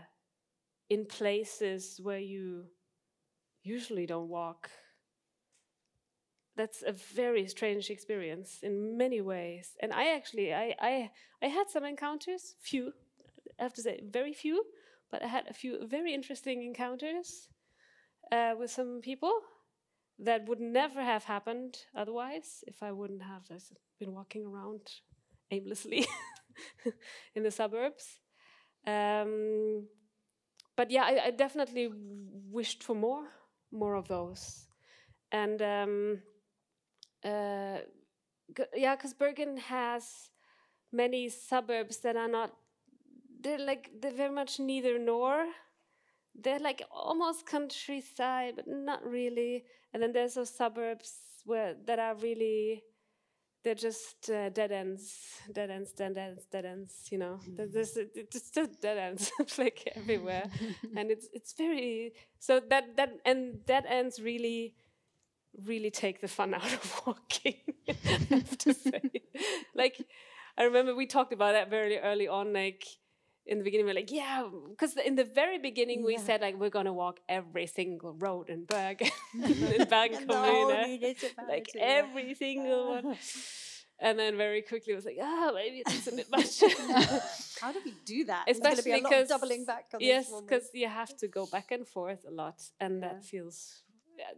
in 0.89 1.05
places 1.05 1.99
where 2.03 2.19
you 2.19 2.65
usually 3.63 4.05
don't 4.05 4.29
walk. 4.29 4.69
That's 6.55 6.83
a 6.85 6.91
very 6.91 7.47
strange 7.47 7.89
experience 7.89 8.59
in 8.61 8.97
many 8.97 9.21
ways. 9.21 9.71
And 9.81 9.91
I 9.91 10.15
actually, 10.15 10.53
I, 10.53 10.75
I, 10.79 11.11
I 11.41 11.47
had 11.47 11.69
some 11.69 11.83
encounters, 11.83 12.55
few, 12.59 12.93
I 13.59 13.63
have 13.63 13.73
to 13.73 13.81
say, 13.81 14.03
very 14.07 14.33
few, 14.33 14.63
but 15.09 15.23
I 15.23 15.27
had 15.27 15.47
a 15.49 15.53
few 15.53 15.87
very 15.87 16.13
interesting 16.13 16.63
encounters 16.63 17.49
uh, 18.31 18.53
with 18.59 18.69
some 18.69 18.99
people 19.01 19.33
that 20.19 20.47
would 20.47 20.59
never 20.59 21.01
have 21.01 21.23
happened 21.23 21.77
otherwise 21.95 22.63
if 22.67 22.83
I 22.83 22.91
wouldn't 22.91 23.23
have 23.23 23.43
been 23.99 24.13
walking 24.13 24.45
around 24.45 24.81
aimlessly 25.51 26.05
in 27.35 27.43
the 27.43 27.51
suburbs. 27.51 28.19
Um, 28.85 29.87
but 30.75 30.91
yeah, 30.91 31.03
I, 31.03 31.27
I, 31.27 31.31
definitely 31.31 31.89
wished 32.51 32.83
for 32.83 32.95
more, 32.95 33.27
more 33.71 33.95
of 33.95 34.07
those, 34.09 34.67
and 35.31 35.61
um, 35.61 36.19
uh, 37.23 37.77
yeah, 38.75 38.95
because 38.95 39.13
Bergen 39.13 39.55
has 39.57 40.29
many 40.91 41.29
suburbs 41.29 41.99
that 41.99 42.17
are 42.17 42.27
not. 42.27 42.51
They're 43.39 43.59
like 43.59 43.91
they're 44.01 44.11
very 44.11 44.33
much 44.33 44.59
neither 44.59 44.99
nor 44.99 45.45
they're 46.41 46.59
like 46.59 46.83
almost 46.91 47.45
countryside, 47.45 48.53
but 48.55 48.67
not 48.67 49.05
really. 49.05 49.65
And 49.93 50.01
then 50.01 50.13
there's 50.13 50.33
those 50.33 50.55
suburbs 50.55 51.13
where 51.45 51.75
that 51.85 51.99
are 51.99 52.15
really 52.15 52.83
they're 53.63 53.75
just 53.75 54.29
uh, 54.29 54.49
dead 54.49 54.71
ends, 54.71 55.39
dead 55.53 55.69
ends, 55.69 55.93
dead 55.93 56.17
ends, 56.17 56.45
dead 56.51 56.65
ends. 56.65 57.07
You 57.11 57.17
know, 57.17 57.39
mm. 57.47 57.71
there's 57.71 57.97
it's 57.97 58.51
just 58.51 58.81
dead 58.81 58.97
ends 58.97 59.31
like 59.57 59.91
everywhere, 59.95 60.49
and 60.97 61.09
it's 61.09 61.27
it's 61.33 61.53
very 61.53 62.13
so 62.39 62.59
that 62.69 62.97
that 62.97 63.13
and 63.25 63.65
dead 63.65 63.85
ends 63.87 64.19
really 64.19 64.75
really 65.65 65.91
take 65.91 66.19
the 66.19 66.27
fun 66.27 66.53
out 66.53 66.73
of 66.73 67.01
walking. 67.05 67.55
I 67.87 67.93
have 68.29 68.57
to 68.59 68.73
say, 68.73 69.01
like 69.73 70.05
I 70.57 70.63
remember 70.63 70.93
we 70.93 71.05
talked 71.05 71.33
about 71.33 71.53
that 71.53 71.69
very 71.69 71.99
early 71.99 72.27
on, 72.27 72.53
like 72.53 72.85
in 73.45 73.57
the 73.57 73.63
beginning 73.63 73.85
we're 73.85 73.93
like 73.93 74.11
yeah 74.11 74.47
because 74.69 74.95
in 74.97 75.15
the 75.15 75.23
very 75.23 75.57
beginning 75.57 75.99
yeah. 75.99 76.05
we 76.05 76.17
said 76.17 76.41
like 76.41 76.55
we're 76.59 76.69
gonna 76.69 76.93
walk 76.93 77.19
every 77.27 77.67
single 77.67 78.13
road 78.13 78.49
in 78.49 78.65
Bergen 78.65 79.09
in 79.33 79.85
Bergen 79.85 80.27
Kommune 80.27 81.15
like 81.47 81.67
every 81.79 82.33
single 82.35 82.89
one. 82.89 83.17
And 83.99 84.19
then 84.19 84.35
very 84.35 84.61
quickly 84.61 84.91
it 84.93 84.95
was 84.95 85.05
like 85.05 85.17
ah 85.21 85.49
oh, 85.49 85.53
maybe 85.53 85.83
it's 85.85 86.07
a 86.07 86.15
bit 86.15 86.29
much. 86.29 86.61
How 87.61 87.71
do 87.71 87.79
we 87.85 87.93
do 88.05 88.25
that? 88.25 88.45
Especially 88.49 89.01
because 89.01 89.29
doubling 89.29 89.65
back 89.65 89.85
yes 89.99 90.31
because 90.41 90.69
you 90.73 90.87
have 90.87 91.15
to 91.17 91.27
go 91.27 91.45
back 91.45 91.71
and 91.71 91.87
forth 91.87 92.25
a 92.27 92.31
lot 92.31 92.61
and 92.79 93.01
yeah. 93.01 93.09
that 93.09 93.23
feels 93.23 93.83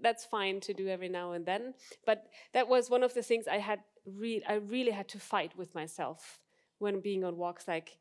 that's 0.02 0.26
fine 0.26 0.60
to 0.62 0.74
do 0.74 0.88
every 0.88 1.10
now 1.10 1.32
and 1.34 1.46
then. 1.46 1.74
But 2.06 2.28
that 2.54 2.68
was 2.68 2.89
one 2.89 3.04
of 3.04 3.13
the 3.13 3.22
things 3.22 3.48
I 3.48 3.58
had 3.58 3.80
re- 4.06 4.44
I 4.48 4.56
really 4.56 4.91
had 4.91 5.08
to 5.10 5.20
fight 5.20 5.58
with 5.58 5.74
myself 5.74 6.39
when 6.80 7.00
being 7.00 7.24
on 7.24 7.38
walks 7.38 7.68
like 7.68 7.98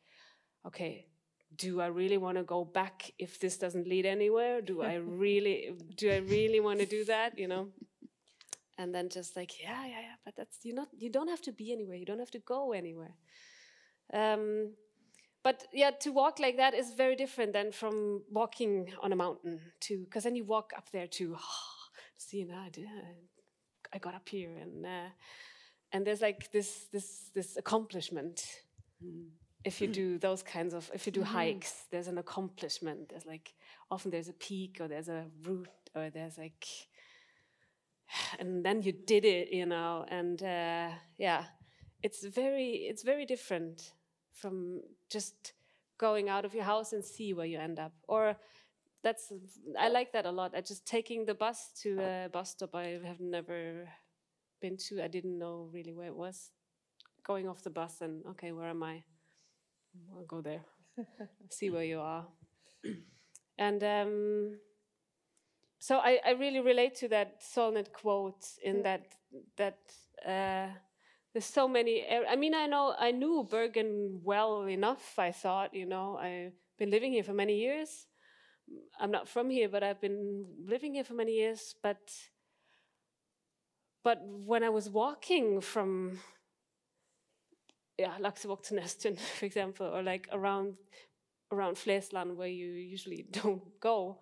okay, 0.66 1.06
do 1.56 1.80
I 1.80 1.86
really 1.86 2.18
want 2.18 2.38
to 2.38 2.42
go 2.42 2.64
back 2.64 3.12
if 3.18 3.38
this 3.38 3.56
doesn't 3.58 3.86
lead 3.86 4.06
anywhere? 4.06 4.60
Do 4.60 4.82
I 4.82 4.94
really 5.24 5.74
do 5.96 6.10
I 6.10 6.18
really 6.18 6.60
want 6.60 6.80
to 6.80 6.86
do 6.86 7.04
that? 7.04 7.38
You 7.38 7.48
know? 7.48 7.68
And 8.76 8.92
then 8.92 9.08
just 9.08 9.36
like, 9.36 9.62
yeah, 9.62 9.86
yeah, 9.86 10.00
yeah, 10.00 10.16
but 10.24 10.34
that's 10.36 10.58
you 10.64 10.74
not 10.74 10.88
you 10.98 11.10
don't 11.10 11.28
have 11.28 11.42
to 11.42 11.52
be 11.52 11.72
anywhere, 11.72 11.96
you 11.96 12.06
don't 12.06 12.18
have 12.18 12.32
to 12.32 12.40
go 12.40 12.72
anywhere. 12.72 13.14
Um, 14.12 14.72
but 15.42 15.66
yeah, 15.72 15.90
to 16.00 16.10
walk 16.10 16.38
like 16.40 16.56
that 16.56 16.74
is 16.74 16.94
very 16.94 17.16
different 17.16 17.52
than 17.52 17.70
from 17.70 18.22
walking 18.30 18.92
on 19.02 19.12
a 19.12 19.16
mountain 19.16 19.60
too, 19.80 20.04
because 20.04 20.24
then 20.24 20.34
you 20.34 20.44
walk 20.44 20.72
up 20.76 20.90
there 20.90 21.06
to 21.06 21.36
oh, 21.38 21.88
see, 22.16 22.38
you 22.38 22.46
know, 22.46 22.64
I 23.92 23.98
got 23.98 24.14
up 24.14 24.28
here 24.28 24.56
and 24.56 24.84
uh, 24.84 25.10
and 25.92 26.04
there's 26.04 26.22
like 26.22 26.50
this 26.50 26.86
this 26.92 27.30
this 27.34 27.56
accomplishment. 27.56 28.42
Mm 29.04 29.28
if 29.64 29.80
you 29.80 29.88
do 29.88 30.18
those 30.18 30.42
kinds 30.42 30.74
of 30.74 30.90
if 30.94 31.06
you 31.06 31.12
do 31.12 31.20
mm 31.20 31.26
-hmm. 31.26 31.38
hikes 31.38 31.86
there's 31.90 32.08
an 32.08 32.18
accomplishment. 32.18 33.08
There's 33.08 33.26
like 33.26 33.54
often 33.88 34.10
there's 34.10 34.28
a 34.28 34.38
peak 34.48 34.80
or 34.80 34.88
there's 34.88 35.08
a 35.08 35.30
route 35.42 35.90
or 35.94 36.10
there's 36.10 36.36
like 36.38 36.66
and 38.40 38.64
then 38.64 38.82
you 38.82 38.92
did 38.92 39.24
it 39.24 39.48
you 39.52 39.66
know 39.66 40.04
and 40.08 40.42
uh, 40.42 40.92
yeah 41.16 41.44
it's 42.02 42.24
very 42.24 42.70
it's 42.90 43.02
very 43.02 43.26
different 43.26 43.94
from 44.32 44.82
just 45.08 45.54
going 45.96 46.28
out 46.28 46.44
of 46.44 46.54
your 46.54 46.64
house 46.64 46.92
and 46.92 47.04
see 47.04 47.32
where 47.32 47.46
you 47.46 47.58
end 47.58 47.78
up. 47.78 47.92
Or 48.08 48.36
that's 49.02 49.32
i 49.78 49.88
like 49.88 50.12
that 50.12 50.26
a 50.26 50.30
lot. 50.30 50.54
I 50.54 50.60
just 50.60 50.86
taking 50.86 51.26
the 51.26 51.34
bus 51.34 51.72
to 51.82 51.88
a 52.00 52.28
bus 52.28 52.50
stop 52.50 52.74
i 52.74 53.00
have 53.04 53.20
never 53.20 53.88
been 54.60 54.76
to. 54.88 55.02
I 55.04 55.08
didn't 55.08 55.38
know 55.38 55.68
really 55.72 55.92
where 55.92 56.08
it 56.08 56.16
was. 56.16 56.50
Going 57.22 57.48
off 57.48 57.62
the 57.62 57.70
bus 57.70 58.00
and 58.00 58.24
okay 58.26 58.52
where 58.52 58.68
am 58.68 58.82
i 58.82 59.04
I'll 60.16 60.24
go 60.26 60.40
there, 60.40 60.60
see 61.50 61.70
where 61.70 61.84
you 61.84 62.00
are. 62.00 62.26
and 63.58 63.82
um, 63.82 64.58
so 65.78 65.98
I, 65.98 66.20
I, 66.24 66.30
really 66.30 66.60
relate 66.60 66.94
to 66.96 67.08
that 67.08 67.42
Solnit 67.42 67.92
quote 67.92 68.46
in 68.62 68.82
that 68.82 69.14
that 69.56 69.78
uh, 70.26 70.68
there's 71.32 71.44
so 71.44 71.68
many. 71.68 72.04
I 72.08 72.36
mean, 72.36 72.54
I 72.54 72.66
know 72.66 72.94
I 72.98 73.10
knew 73.10 73.46
Bergen 73.48 74.20
well 74.22 74.62
enough. 74.62 75.18
I 75.18 75.32
thought, 75.32 75.74
you 75.74 75.86
know, 75.86 76.16
I've 76.16 76.54
been 76.78 76.90
living 76.90 77.12
here 77.12 77.24
for 77.24 77.34
many 77.34 77.58
years. 77.58 78.06
I'm 78.98 79.10
not 79.10 79.28
from 79.28 79.50
here, 79.50 79.68
but 79.68 79.82
I've 79.82 80.00
been 80.00 80.46
living 80.64 80.94
here 80.94 81.04
for 81.04 81.14
many 81.14 81.32
years. 81.32 81.74
But 81.82 82.12
but 84.02 84.22
when 84.24 84.62
I 84.62 84.68
was 84.70 84.88
walking 84.88 85.60
from 85.60 86.20
yeah, 87.98 88.16
Laksevåg 88.18 88.62
to 88.64 88.74
Nesttun, 88.74 89.18
for 89.38 89.46
example, 89.46 89.86
or 89.86 90.02
like 90.02 90.28
around 90.32 90.76
around 91.52 91.78
Flesland 91.78 92.36
where 92.36 92.48
you 92.48 92.66
usually 92.66 93.26
don't 93.30 93.80
go. 93.80 94.18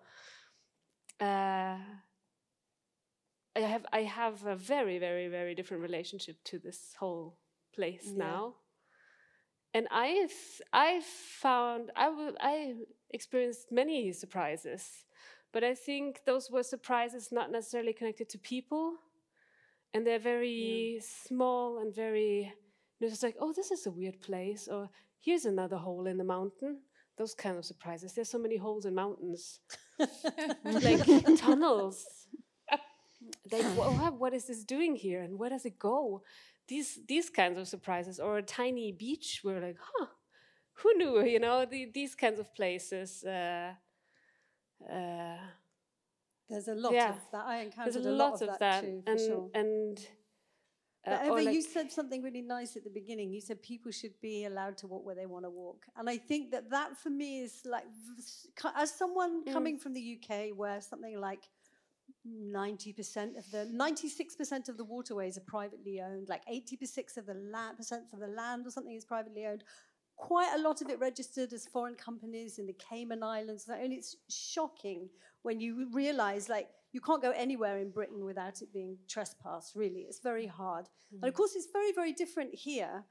Uh, 1.19 1.77
I 3.55 3.59
have 3.59 3.85
I 3.93 4.01
have 4.01 4.45
a 4.45 4.55
very 4.55 4.99
very 4.99 5.27
very 5.27 5.55
different 5.55 5.83
relationship 5.83 6.37
to 6.45 6.59
this 6.59 6.95
whole 6.99 7.37
place 7.75 8.05
yeah. 8.05 8.25
now, 8.25 8.55
and 9.73 9.87
I 9.91 10.27
I 10.71 11.01
found 11.01 11.91
I 11.95 12.31
I 12.39 12.73
experienced 13.11 13.71
many 13.71 14.11
surprises, 14.11 15.05
but 15.51 15.63
I 15.63 15.75
think 15.75 16.21
those 16.25 16.49
were 16.49 16.63
surprises 16.63 17.31
not 17.31 17.51
necessarily 17.51 17.93
connected 17.93 18.27
to 18.29 18.39
people, 18.39 18.95
and 19.93 20.05
they're 20.05 20.19
very 20.19 20.95
yeah. 20.95 21.01
small 21.27 21.77
and 21.77 21.93
very 21.93 22.53
it's 23.03 23.13
just 23.13 23.23
like, 23.23 23.35
oh, 23.39 23.53
this 23.53 23.71
is 23.71 23.85
a 23.85 23.91
weird 23.91 24.21
place, 24.21 24.67
or 24.67 24.89
here's 25.19 25.45
another 25.45 25.77
hole 25.77 26.07
in 26.07 26.17
the 26.17 26.23
mountain. 26.23 26.79
Those 27.17 27.33
kind 27.33 27.57
of 27.57 27.65
surprises. 27.65 28.13
There's 28.13 28.29
so 28.29 28.39
many 28.39 28.57
holes 28.57 28.85
in 28.85 28.95
mountains, 28.95 29.59
like 30.65 31.05
tunnels. 31.37 32.05
Like, 33.51 33.65
what, 33.77 34.19
what 34.19 34.33
is 34.33 34.47
this 34.47 34.63
doing 34.63 34.95
here, 34.95 35.21
and 35.21 35.37
where 35.37 35.49
does 35.49 35.65
it 35.65 35.77
go? 35.77 36.23
These 36.67 36.99
these 37.07 37.29
kinds 37.29 37.57
of 37.59 37.67
surprises, 37.67 38.19
or 38.19 38.37
a 38.37 38.41
tiny 38.41 38.91
beach. 38.91 39.41
We're 39.43 39.61
like, 39.61 39.77
huh, 39.79 40.07
who 40.73 40.93
knew? 40.95 41.23
You 41.23 41.39
know, 41.39 41.65
the, 41.65 41.91
these 41.93 42.15
kinds 42.15 42.39
of 42.39 42.53
places. 42.55 43.23
Uh, 43.23 43.73
uh, 44.91 45.37
There's 46.49 46.67
a 46.67 46.75
lot 46.75 46.93
yeah. 46.93 47.09
of 47.09 47.19
that. 47.31 47.45
I 47.45 47.57
encountered 47.61 47.93
There's 47.93 48.05
a, 48.05 48.11
lot, 48.11 48.31
lot, 48.31 48.41
of, 48.41 48.47
that, 48.47 48.59
that, 48.59 48.81
too, 48.81 49.03
and 49.07 49.19
sure. 49.19 49.49
and 49.53 49.99
Uh, 51.05 51.19
Eva, 51.37 51.53
you 51.53 51.61
said 51.61 51.91
something 51.91 52.21
really 52.23 52.41
nice 52.41 52.77
at 52.77 52.83
the 52.85 52.89
beginning. 52.89 53.33
You 53.33 53.41
said 53.41 53.61
people 53.61 53.91
should 53.91 54.13
be 54.21 54.45
allowed 54.45 54.77
to 54.77 54.87
walk 54.87 55.05
where 55.05 55.15
they 55.15 55.25
want 55.25 55.43
to 55.43 55.49
walk, 55.49 55.85
and 55.97 56.09
I 56.09 56.17
think 56.17 56.51
that 56.51 56.69
that 56.69 56.97
for 56.97 57.09
me 57.09 57.41
is 57.41 57.61
like, 57.65 57.83
as 58.75 58.91
someone 58.91 59.43
Mm. 59.43 59.51
coming 59.53 59.77
from 59.77 59.93
the 59.93 60.01
UK, 60.17 60.51
where 60.51 60.79
something 60.79 61.19
like 61.19 61.49
ninety 62.25 62.93
percent 62.93 63.35
of 63.35 63.49
the 63.51 63.65
ninety-six 63.65 64.35
percent 64.35 64.69
of 64.69 64.77
the 64.77 64.85
waterways 64.85 65.37
are 65.37 65.41
privately 65.41 65.99
owned, 66.01 66.29
like 66.29 66.43
eighty 66.47 66.77
percent 66.77 67.07
of 67.17 67.25
the 67.25 67.33
land 67.33 67.75
percent 67.77 68.03
of 68.13 68.19
the 68.19 68.27
land 68.27 68.65
or 68.65 68.71
something 68.71 68.95
is 68.95 69.03
privately 69.05 69.45
owned. 69.45 69.63
Quite 70.15 70.53
a 70.55 70.61
lot 70.61 70.81
of 70.81 70.89
it 70.89 70.99
registered 70.99 71.51
as 71.53 71.65
foreign 71.65 71.95
companies 71.95 72.59
in 72.59 72.65
the 72.67 72.73
Cayman 72.89 73.23
Islands, 73.23 73.67
and 73.67 73.91
it's 73.91 74.15
shocking 74.29 75.09
when 75.41 75.59
you 75.59 75.89
realize 75.91 76.47
like 76.47 76.69
you 76.93 77.01
can't 77.01 77.21
go 77.21 77.31
anywhere 77.31 77.79
in 77.79 77.89
Britain 77.89 78.23
without 78.23 78.61
it 78.61 78.71
being 78.71 78.97
trespassed, 79.09 79.75
really. 79.75 80.01
It's 80.01 80.19
very 80.19 80.45
hard. 80.45 80.87
And 81.11 81.23
of 81.23 81.29
mm-hmm. 81.29 81.37
course, 81.37 81.55
it's 81.55 81.67
very, 81.73 81.91
very 81.91 82.13
different 82.13 82.53
here. 82.53 83.03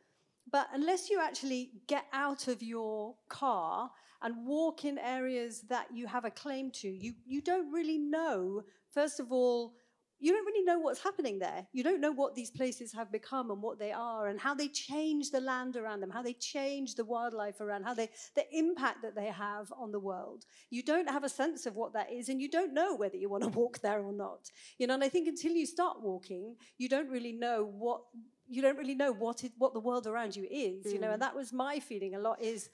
But 0.51 0.69
unless 0.73 1.11
you 1.11 1.21
actually 1.21 1.73
get 1.89 2.07
out 2.13 2.49
of 2.49 2.63
your 2.63 3.15
car 3.29 3.91
and 4.23 4.47
walk 4.47 4.85
in 4.85 4.99
areas 4.99 5.63
that 5.69 5.87
you 5.93 6.07
have 6.07 6.25
a 6.25 6.31
claim 6.31 6.71
to, 6.71 6.89
you, 6.89 7.13
you 7.27 7.43
don't 7.43 7.71
really 7.73 7.99
know, 7.99 8.63
first 8.93 9.19
of 9.19 9.33
all, 9.33 9.75
you 10.23 10.33
don't 10.33 10.47
really 10.47 10.63
know 10.63 10.79
what's 10.79 11.03
happening 11.03 11.41
there. 11.41 11.67
You 11.73 11.83
don't 11.83 12.01
know 12.01 12.13
what 12.13 12.37
these 12.37 12.51
places 12.51 12.93
have 12.93 13.11
become 13.11 13.51
and 13.51 13.61
what 13.61 13.81
they 13.81 13.91
are 13.91 14.29
and 14.29 14.39
how 14.39 14.55
they 14.55 14.69
change 14.69 15.33
the 15.33 15.41
land 15.41 15.75
around 15.75 15.99
them, 15.99 16.11
how 16.11 16.23
they 16.23 16.35
change 16.35 16.95
the 16.95 17.05
wildlife 17.05 17.61
around, 17.61 17.83
how 17.83 17.93
they 17.93 18.09
the 18.37 18.47
impact 18.57 19.03
that 19.03 19.17
they 19.17 19.27
have 19.27 19.73
on 19.77 19.91
the 19.91 19.99
world. 19.99 20.47
You 20.71 20.85
don't 20.85 21.11
have 21.11 21.25
a 21.25 21.29
sense 21.29 21.67
of 21.67 21.75
what 21.75 21.93
that 21.95 22.13
is, 22.13 22.29
and 22.29 22.41
you 22.41 22.49
don't 22.49 22.73
know 22.73 22.95
whether 22.95 23.17
you 23.17 23.29
want 23.29 23.43
to 23.43 23.49
walk 23.61 23.81
there 23.81 24.01
or 24.01 24.13
not. 24.13 24.49
You 24.79 24.87
know, 24.87 24.95
and 24.95 25.03
I 25.03 25.09
think 25.09 25.27
until 25.27 25.53
you 25.53 25.67
start 25.67 26.01
walking, 26.01 26.55
you 26.79 26.89
don't 26.89 27.11
really 27.11 27.33
know 27.33 27.69
what 27.77 28.03
you 28.49 28.63
don't 28.63 28.79
really 28.79 28.95
know 28.95 29.13
what 29.13 29.43
it, 29.43 29.53
what 29.59 29.75
the 29.75 29.81
world 29.81 30.07
around 30.07 30.37
you 30.37 30.47
is. 30.49 30.93
You 30.93 31.01
know, 31.01 31.11
and 31.11 31.17
mm. 31.17 31.27
that 31.27 31.35
was 31.35 31.53
my 31.53 31.81
feeling 31.81 32.15
a 32.15 32.21
lot 32.21 32.41
is 32.41 32.71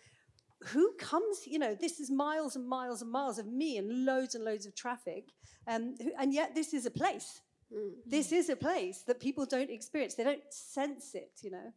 who 0.65 0.93
comes, 0.99 1.47
you 1.47 1.59
know, 1.59 1.75
this 1.75 2.01
is 2.01 2.11
miles 2.11 2.57
and 2.57 2.69
miles 2.69 3.03
and 3.03 3.11
miles 3.11 3.39
of 3.39 3.47
me 3.47 3.79
and 3.79 4.05
loads 4.05 4.35
and 4.35 4.45
loads 4.45 4.67
of 4.67 4.75
traffic. 4.75 5.33
Um, 5.67 5.97
and 6.19 6.33
yet 6.33 6.55
this 6.55 6.75
is 6.75 6.87
a 6.87 6.91
place. 6.91 7.41
This 8.07 8.33
is 8.33 8.49
a 8.49 8.57
place 8.57 9.03
that 9.03 9.21
people 9.21 9.45
don't 9.45 9.71
experience. 9.71 10.15
They 10.15 10.25
don't 10.25 10.43
sense 10.51 11.15
it, 11.15 11.33
you 11.43 11.51
know. 11.51 11.73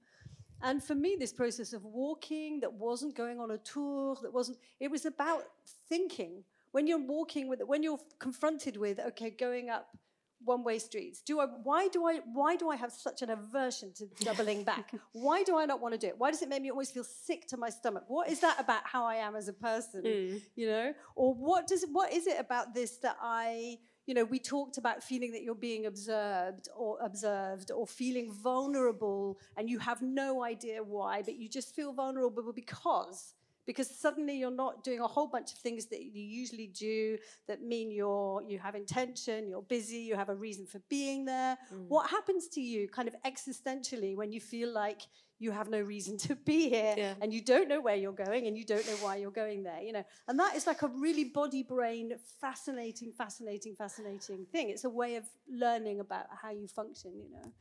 And 0.63 0.83
for 0.83 0.95
me, 0.95 1.17
this 1.19 1.33
process 1.33 1.73
of 1.73 1.83
walking 1.83 2.59
that 2.61 2.71
wasn't 2.71 3.15
going 3.15 3.39
on 3.39 3.51
a 3.51 3.57
tour, 3.57 4.15
that 4.21 4.31
wasn't, 4.31 4.59
it 4.79 4.89
was 4.89 5.05
about 5.05 5.43
thinking. 5.89 6.43
When 6.71 6.87
you're 6.87 7.05
walking 7.05 7.49
with, 7.49 7.61
when 7.65 7.83
you're 7.83 7.99
confronted 8.19 8.77
with, 8.77 8.99
okay, 8.99 9.31
going 9.31 9.69
up 9.69 9.97
one-way 10.45 10.79
streets, 10.79 11.21
do 11.21 11.39
I, 11.39 11.45
why 11.45 11.87
do 11.87 12.07
I, 12.07 12.19
why 12.33 12.55
do 12.55 12.69
I 12.69 12.75
have 12.75 12.91
such 12.91 13.21
an 13.21 13.29
aversion 13.29 13.93
to 13.93 14.05
doubling 14.23 14.63
back? 14.63 14.93
why 15.13 15.43
do 15.43 15.57
I 15.57 15.65
not 15.65 15.81
want 15.81 15.93
to 15.93 15.97
do 15.97 16.07
it? 16.07 16.15
Why 16.17 16.31
does 16.31 16.41
it 16.41 16.49
make 16.49 16.61
me 16.61 16.71
always 16.71 16.91
feel 16.91 17.03
sick 17.03 17.47
to 17.47 17.57
my 17.57 17.69
stomach? 17.69 18.03
What 18.07 18.29
is 18.29 18.39
that 18.39 18.59
about 18.59 18.81
how 18.85 19.05
I 19.05 19.15
am 19.15 19.35
as 19.35 19.47
a 19.47 19.53
person? 19.53 20.03
Mm. 20.03 20.41
You 20.55 20.67
know, 20.67 20.93
or 21.15 21.33
what 21.33 21.67
does, 21.67 21.85
what 21.91 22.11
is 22.11 22.27
it 22.27 22.39
about 22.39 22.73
this 22.73 22.97
that 22.97 23.17
I, 23.21 23.77
you 24.05 24.13
know, 24.13 24.25
we 24.25 24.39
talked 24.39 24.77
about 24.77 25.03
feeling 25.03 25.31
that 25.31 25.43
you're 25.43 25.55
being 25.55 25.85
observed 25.85 26.69
or 26.75 26.97
observed 27.01 27.71
or 27.71 27.85
feeling 27.85 28.31
vulnerable 28.31 29.39
and 29.57 29.69
you 29.69 29.79
have 29.79 30.01
no 30.01 30.43
idea 30.43 30.83
why, 30.83 31.21
but 31.21 31.35
you 31.35 31.47
just 31.47 31.75
feel 31.75 31.93
vulnerable 31.93 32.51
because 32.53 33.35
because 33.65 33.89
suddenly 33.89 34.37
you're 34.37 34.51
not 34.51 34.83
doing 34.83 34.99
a 34.99 35.07
whole 35.07 35.27
bunch 35.27 35.53
of 35.53 35.59
things 35.59 35.85
that 35.87 36.01
you 36.01 36.21
usually 36.21 36.67
do 36.67 37.17
that 37.47 37.61
mean 37.61 37.91
you're 37.91 38.41
you 38.47 38.59
have 38.59 38.75
intention, 38.75 39.47
you're 39.47 39.61
busy, 39.61 39.97
you 39.97 40.15
have 40.15 40.29
a 40.29 40.35
reason 40.35 40.65
for 40.65 40.81
being 40.89 41.25
there. 41.25 41.57
Mm. 41.73 41.87
What 41.87 42.09
happens 42.09 42.47
to 42.49 42.61
you 42.61 42.87
kind 42.87 43.07
of 43.07 43.15
existentially 43.25 44.15
when 44.15 44.31
you 44.31 44.41
feel 44.41 44.71
like 44.73 45.01
you 45.41 45.51
have 45.51 45.69
no 45.69 45.81
reason 45.81 46.17
to 46.17 46.35
be 46.35 46.69
here 46.69 46.93
Yeah. 46.95 47.13
and 47.19 47.33
you 47.33 47.41
don't 47.41 47.67
know 47.67 47.81
where 47.81 47.95
you're 47.95 48.19
going 48.27 48.45
and 48.47 48.55
you 48.57 48.63
don't 48.63 48.85
know 48.85 48.99
why 49.01 49.15
you're 49.17 49.31
going 49.31 49.63
there, 49.63 49.81
you 49.81 49.91
know. 49.91 50.03
And 50.27 50.39
that 50.39 50.55
is 50.55 50.67
like 50.67 50.81
a 50.83 50.87
really 50.87 51.25
body 51.25 51.63
brain 51.63 52.13
fascinating 52.39 53.11
fascinating 53.17 53.75
fascinating 53.75 54.45
thing. 54.51 54.69
It's 54.69 54.83
a 54.83 54.89
way 54.89 55.15
of 55.15 55.25
learning 55.49 55.99
about 55.99 56.27
how 56.41 56.51
you 56.51 56.67
function, 56.67 57.11
you 57.17 57.29
know. 57.31 57.51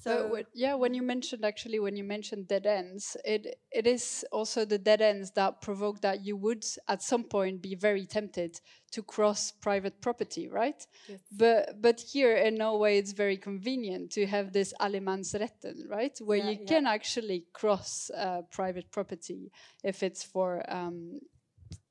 So 0.00 0.26
what, 0.28 0.46
yeah, 0.54 0.74
when 0.74 0.94
you 0.94 1.02
mentioned 1.02 1.44
actually 1.44 1.78
when 1.78 1.96
you 1.96 2.04
mentioned 2.04 2.48
dead 2.48 2.66
ends, 2.66 3.16
it 3.24 3.58
it 3.70 3.86
is 3.86 4.24
also 4.32 4.64
the 4.64 4.78
dead 4.78 5.00
ends 5.00 5.30
that 5.32 5.60
provoke 5.60 6.00
that 6.00 6.24
you 6.24 6.36
would 6.36 6.64
at 6.88 7.02
some 7.02 7.24
point 7.24 7.62
be 7.62 7.74
very 7.74 8.06
tempted 8.06 8.60
to 8.92 9.02
cross 9.02 9.52
private 9.52 10.00
property, 10.00 10.48
right? 10.48 10.86
But 11.30 11.80
but 11.80 12.00
here 12.00 12.36
in 12.36 12.54
Norway 12.56 12.98
it's 12.98 13.12
very 13.12 13.36
convenient 13.36 14.12
to 14.12 14.26
have 14.26 14.52
this 14.52 14.72
allemannsretten, 14.80 15.88
right, 15.88 16.16
where 16.20 16.38
Yeah, 16.38 16.50
you 16.50 16.58
yeah. 16.58 16.66
can 16.66 16.86
actually 16.86 17.46
cross 17.52 18.10
uh, 18.16 18.42
private 18.50 18.90
property 18.90 19.50
if 19.84 20.02
it's 20.02 20.22
for 20.22 20.62
um, 20.68 21.20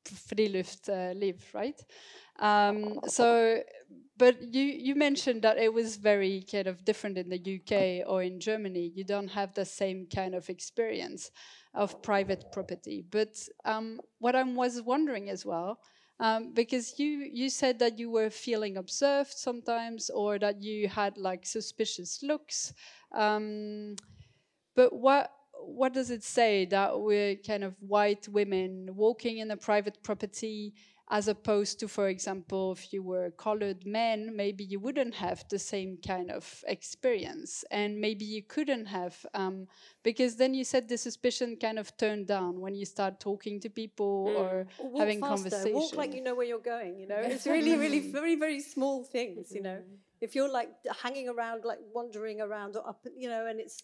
friluft 0.06 0.90
uh, 0.90 1.14
live, 1.18 1.44
right? 1.54 1.80
Um, 2.40 3.00
so, 3.08 3.62
but 4.18 4.54
you 4.54 4.64
you 4.64 4.96
mentioned 4.96 5.42
that 5.44 5.58
it 5.58 5.74
was 5.74 5.98
very 5.98 6.44
kind 6.52 6.68
of 6.68 6.84
different 6.86 7.18
in 7.18 7.30
the 7.30 7.38
UK 7.40 8.04
or 8.08 8.24
in 8.24 8.40
Germany. 8.40 8.92
You 8.96 9.04
don't 9.04 9.30
have 9.30 9.54
the 9.54 9.66
same 9.66 10.08
kind 10.14 10.36
of 10.36 10.50
experience 10.50 11.32
of 11.74 12.02
private 12.02 12.46
property. 12.52 13.04
But 13.10 13.36
um, 13.66 14.00
what 14.20 14.36
I 14.36 14.44
was 14.44 14.82
wondering 14.82 15.30
as 15.30 15.46
well, 15.46 15.80
um, 16.20 16.54
because 16.54 17.00
you 17.00 17.30
you 17.32 17.50
said 17.50 17.80
that 17.80 18.00
you 18.00 18.10
were 18.10 18.30
feeling 18.30 18.78
observed 18.78 19.32
sometimes, 19.32 20.10
or 20.10 20.40
that 20.40 20.62
you 20.62 20.88
had 20.88 21.18
like 21.18 21.46
suspicious 21.46 22.22
looks. 22.24 22.74
Um, 23.14 23.96
but 24.76 24.94
what 24.94 25.32
what 25.60 25.94
does 25.94 26.12
it 26.12 26.24
say 26.24 26.66
that 26.66 27.00
we're 27.00 27.36
kind 27.36 27.64
of 27.64 27.76
white 27.82 28.28
women 28.30 28.90
walking 28.96 29.40
in 29.40 29.52
a 29.52 29.58
private 29.58 30.02
property 30.04 30.74
as 31.10 31.28
opposed 31.28 31.80
to, 31.80 31.88
for 31.88 32.10
example, 32.10 32.74
if 32.74 32.92
you 32.94 33.02
were 33.02 33.32
colored 33.32 33.86
men, 33.86 34.36
maybe 34.36 34.64
you 34.64 34.80
wouldn't 34.80 35.16
have 35.16 35.46
the 35.50 35.60
same 35.60 35.98
kind 36.06 36.30
of 36.32 36.64
experience, 36.68 37.64
and 37.72 38.00
maybe 38.02 38.26
you 38.26 38.44
couldn't 38.44 38.88
have, 38.88 39.26
um, 39.34 39.68
because 40.04 40.36
then 40.36 40.54
you 40.54 40.64
said 40.66 40.90
the 40.90 40.98
suspicion 40.98 41.56
kind 41.56 41.80
of 41.80 41.96
turned 41.98 42.28
down 42.28 42.60
when 42.60 42.76
you 42.76 42.86
start 42.86 43.20
talking 43.20 43.60
to 43.62 43.70
people 43.70 44.34
or 44.38 44.68
Or 44.80 44.90
walk 44.90 45.00
having 45.00 45.22
conversations. 45.22 45.64
conversation. 45.64 45.80
Walk 45.82 45.96
like 45.96 46.14
you 46.14 46.22
know 46.24 46.36
where 46.36 46.46
you're 46.46 46.60
going. 46.76 47.00
You 47.00 47.08
know, 47.08 47.22
it's 47.34 47.46
really, 47.48 47.76
really 47.78 48.00
very, 48.20 48.36
very 48.36 48.60
small 48.60 49.04
things. 49.04 49.52
You 49.52 49.62
know, 49.62 49.80
if 50.20 50.36
you're 50.36 50.52
like 50.52 50.70
hanging 51.04 51.30
around, 51.30 51.64
like 51.64 51.80
wandering 51.94 52.42
around 52.42 52.76
or 52.76 52.88
up, 52.88 53.06
you 53.16 53.30
know, 53.30 53.46
and 53.46 53.60
it's 53.60 53.82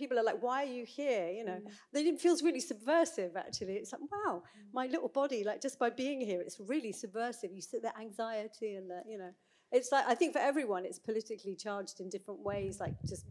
people 0.00 0.18
are 0.18 0.24
like, 0.30 0.42
"Why 0.42 0.58
are 0.64 0.72
you 0.78 0.84
here?" 0.84 1.28
You 1.38 1.44
know, 1.44 1.60
mm. 1.64 1.70
then 1.92 2.06
it 2.06 2.20
feels 2.20 2.42
really 2.42 2.64
subversive. 2.72 3.32
Actually, 3.36 3.74
it's 3.80 3.92
like, 3.92 4.04
"Wow, 4.14 4.42
mm. 4.42 4.74
my 4.80 4.86
little 4.94 5.08
body, 5.20 5.44
like 5.44 5.60
just 5.60 5.78
by 5.78 5.90
being 5.90 6.20
here, 6.30 6.40
it's 6.40 6.58
really 6.72 6.92
subversive." 6.92 7.50
You 7.52 7.62
see 7.70 7.78
the 7.78 7.96
anxiety 8.06 8.74
and 8.78 8.90
the, 8.90 9.02
you 9.12 9.18
know, 9.18 9.32
it's 9.70 9.92
like 9.92 10.06
I 10.12 10.14
think 10.14 10.32
for 10.32 10.40
everyone, 10.50 10.84
it's 10.84 10.98
politically 10.98 11.54
charged 11.54 12.00
in 12.00 12.08
different 12.08 12.40
ways, 12.40 12.80
like 12.80 12.94
just 13.12 13.26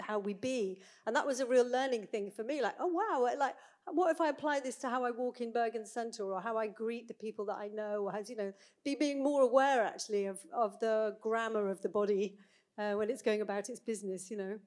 how 0.00 0.18
we 0.18 0.34
be. 0.34 0.80
And 1.06 1.16
that 1.16 1.26
was 1.26 1.40
a 1.40 1.46
real 1.46 1.68
learning 1.68 2.06
thing 2.06 2.30
for 2.30 2.44
me. 2.44 2.60
Like, 2.60 2.74
oh 2.78 2.92
wow, 3.00 3.28
like 3.38 3.54
what 3.86 4.10
if 4.10 4.20
I 4.20 4.28
apply 4.28 4.60
this 4.60 4.76
to 4.76 4.88
how 4.88 5.04
I 5.04 5.10
walk 5.10 5.40
in 5.40 5.52
Bergen 5.52 5.86
Centre 5.86 6.24
or 6.24 6.40
how 6.40 6.56
I 6.56 6.66
greet 6.66 7.08
the 7.08 7.14
people 7.14 7.44
that 7.46 7.56
I 7.56 7.68
know, 7.68 8.04
or 8.04 8.12
how 8.12 8.20
you 8.26 8.36
know, 8.36 8.52
be 8.84 8.94
being 8.94 9.22
more 9.22 9.42
aware 9.42 9.82
actually 9.82 10.26
of 10.26 10.38
of 10.52 10.78
the 10.80 11.16
grammar 11.20 11.68
of 11.68 11.80
the 11.82 11.88
body 11.88 12.36
uh, 12.78 12.94
when 12.94 13.10
it's 13.10 13.22
going 13.22 13.40
about 13.40 13.68
its 13.68 13.80
business. 13.80 14.30
You 14.30 14.36
know, 14.36 14.58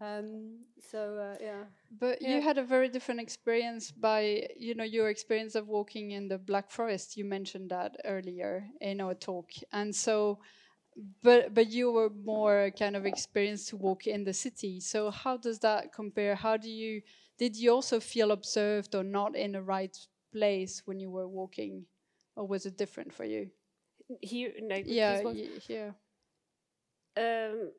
um, 0.00 0.58
so 0.90 1.16
uh, 1.18 1.36
yeah. 1.40 1.64
But 1.98 2.22
you 2.22 2.40
had 2.40 2.58
a 2.58 2.64
very 2.64 2.88
different 2.88 3.20
experience 3.20 3.90
by, 3.90 4.48
you 4.56 4.74
know, 4.74 4.84
your 4.84 5.08
experience 5.10 5.54
of 5.54 5.68
walking 5.68 6.12
in 6.12 6.28
the 6.28 6.38
Black 6.38 6.70
Forest. 6.70 7.16
You 7.16 7.24
mentioned 7.24 7.70
that 7.70 7.96
earlier 8.04 8.66
in 8.80 9.00
our 9.00 9.14
talk, 9.14 9.50
and 9.72 9.94
so, 9.94 10.38
but 11.22 11.54
but 11.54 11.68
you 11.70 11.90
were 11.92 12.10
more 12.10 12.70
kind 12.78 12.96
of 12.96 13.06
experienced 13.06 13.68
to 13.68 13.76
walk 13.76 14.06
in 14.06 14.24
the 14.24 14.32
city. 14.32 14.80
So 14.80 15.10
how 15.10 15.36
does 15.36 15.58
that 15.60 15.92
compare? 15.92 16.34
How 16.34 16.56
do 16.56 16.70
you 16.70 17.02
did 17.38 17.56
you 17.56 17.72
also 17.72 18.00
feel 18.00 18.30
observed 18.32 18.94
or 18.94 19.04
not 19.04 19.36
in 19.36 19.52
the 19.52 19.62
right 19.62 19.96
place 20.32 20.82
when 20.86 21.00
you 21.00 21.10
were 21.10 21.28
walking, 21.28 21.86
or 22.36 22.46
was 22.46 22.66
it 22.66 22.76
different 22.78 23.12
for 23.12 23.24
you? 23.24 23.50
Here, 24.20 24.52
like, 24.68 24.86
with 24.86 24.94
Yeah, 24.94 25.16
these 25.16 25.24
ones? 25.24 25.38
y- 25.38 25.58
here. 25.60 25.94
Um, 27.16 27.70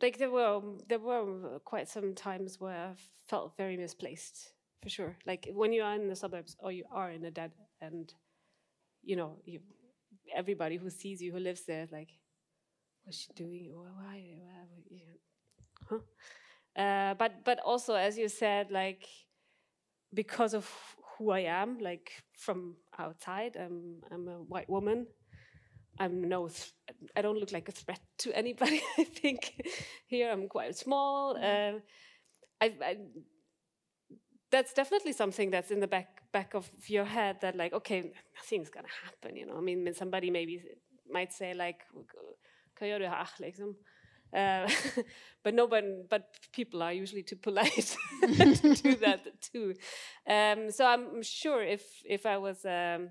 like 0.00 0.18
there 0.18 0.30
were 0.30 0.60
there 0.88 0.98
were 0.98 1.60
quite 1.64 1.88
some 1.88 2.14
times 2.14 2.60
where 2.60 2.76
I 2.76 2.94
felt 3.28 3.56
very 3.56 3.76
misplaced 3.76 4.52
for 4.82 4.88
sure. 4.88 5.16
Like 5.26 5.48
when 5.52 5.72
you 5.72 5.82
are 5.82 5.94
in 5.94 6.08
the 6.08 6.16
suburbs 6.16 6.56
or 6.60 6.72
you 6.72 6.84
are 6.90 7.10
in 7.10 7.24
a 7.24 7.30
dead 7.30 7.52
end, 7.80 8.14
you 9.02 9.16
know, 9.16 9.38
you, 9.44 9.60
everybody 10.34 10.76
who 10.76 10.90
sees 10.90 11.22
you 11.22 11.32
who 11.32 11.38
lives 11.38 11.62
there 11.66 11.86
like, 11.92 12.10
what's 13.04 13.18
she 13.18 13.32
doing? 13.34 13.72
Why? 13.74 14.24
why, 14.42 15.00
huh? 15.88 15.98
Uh, 16.82 17.14
but 17.14 17.44
but 17.44 17.60
also 17.60 17.94
as 17.94 18.18
you 18.18 18.28
said, 18.28 18.70
like 18.70 19.06
because 20.12 20.54
of 20.54 20.68
who 21.18 21.30
I 21.30 21.40
am, 21.40 21.78
like 21.78 22.12
from 22.36 22.76
outside, 22.98 23.56
I'm 23.56 24.02
I'm 24.10 24.28
a 24.28 24.42
white 24.42 24.68
woman 24.68 25.06
I'm 25.98 26.28
no, 26.28 26.48
th- 26.48 26.72
I 27.16 27.22
don't 27.22 27.38
look 27.38 27.52
like 27.52 27.68
a 27.68 27.72
threat 27.72 28.00
to 28.18 28.36
anybody. 28.36 28.82
I 28.98 29.04
think 29.04 29.52
here 30.06 30.30
I'm 30.30 30.48
quite 30.48 30.76
small. 30.76 31.36
Um, 31.36 31.82
I, 32.60 32.72
I, 32.82 32.96
that's 34.50 34.72
definitely 34.72 35.12
something 35.12 35.50
that's 35.50 35.70
in 35.70 35.80
the 35.80 35.86
back 35.86 36.22
back 36.32 36.54
of 36.54 36.70
your 36.88 37.04
head 37.04 37.40
that 37.40 37.56
like, 37.56 37.72
okay, 37.72 38.12
nothing's 38.36 38.70
gonna 38.70 38.88
happen. 39.04 39.36
You 39.36 39.46
know, 39.46 39.56
I 39.56 39.60
mean, 39.60 39.94
somebody 39.94 40.30
maybe 40.30 40.62
might 41.10 41.32
say 41.32 41.54
like, 41.54 41.80
kan 42.74 42.88
göra 42.88 42.98
det 42.98 43.40
liksom. 43.40 43.76
Uh, 44.32 44.68
but 45.44 45.54
no, 45.54 45.66
but, 45.68 45.84
but 46.10 46.22
people 46.52 46.82
are 46.82 46.92
usually 46.92 47.22
too 47.22 47.36
polite 47.36 47.96
to 48.22 48.74
do 48.74 48.96
that 48.96 49.20
too. 49.40 49.74
Um, 50.26 50.70
so 50.70 50.84
I'm 50.86 51.22
sure 51.22 51.62
if 51.62 51.82
if 52.04 52.26
I 52.26 52.38
was 52.38 52.64
um, 52.64 53.10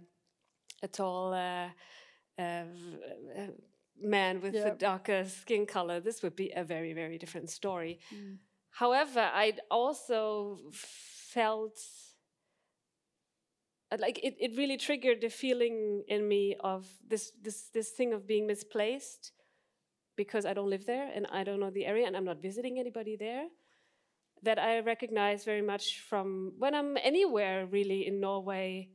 a 0.81 0.87
tall 0.87 1.33
uh, 1.33 1.69
uh, 2.37 2.63
man 4.01 4.41
with 4.41 4.55
Yeah. 4.55 4.67
a 4.67 4.75
darker 4.75 5.25
skin 5.25 5.65
color, 5.65 5.99
this 5.99 6.21
would 6.23 6.35
be 6.35 6.51
a 6.55 6.63
very 6.63 6.93
very 6.93 7.17
different 7.17 7.49
story. 7.49 7.99
However, 8.69 9.29
I'd 9.33 9.59
also 9.69 10.59
felt 10.71 11.77
uh, 13.91 13.97
like 13.99 14.19
it, 14.23 14.35
it 14.39 14.57
really 14.57 14.77
triggered 14.77 15.21
the 15.21 15.29
feeling 15.29 16.03
in 16.07 16.27
me 16.27 16.55
of 16.59 16.87
this 17.07 17.31
this 17.41 17.69
this 17.73 17.89
thing 17.91 18.13
of 18.13 18.25
being 18.27 18.47
misplaced 18.47 19.31
because 20.15 20.45
I 20.45 20.53
don't 20.53 20.69
live 20.69 20.85
there 20.85 21.09
and 21.15 21.25
I 21.31 21.43
don't 21.43 21.59
know 21.59 21.69
the 21.71 21.85
area 21.85 22.05
and 22.07 22.15
I'm 22.15 22.25
not 22.25 22.41
visiting 22.41 22.79
anybody 22.79 23.15
there. 23.15 23.47
That 24.43 24.59
I 24.59 24.79
recognize 24.81 25.45
very 25.45 25.61
much 25.61 25.99
from 26.09 26.53
when 26.57 26.73
I'm 26.75 26.97
anywhere 26.97 27.65
really 27.65 28.05
in 28.07 28.19
Norway, 28.19 28.89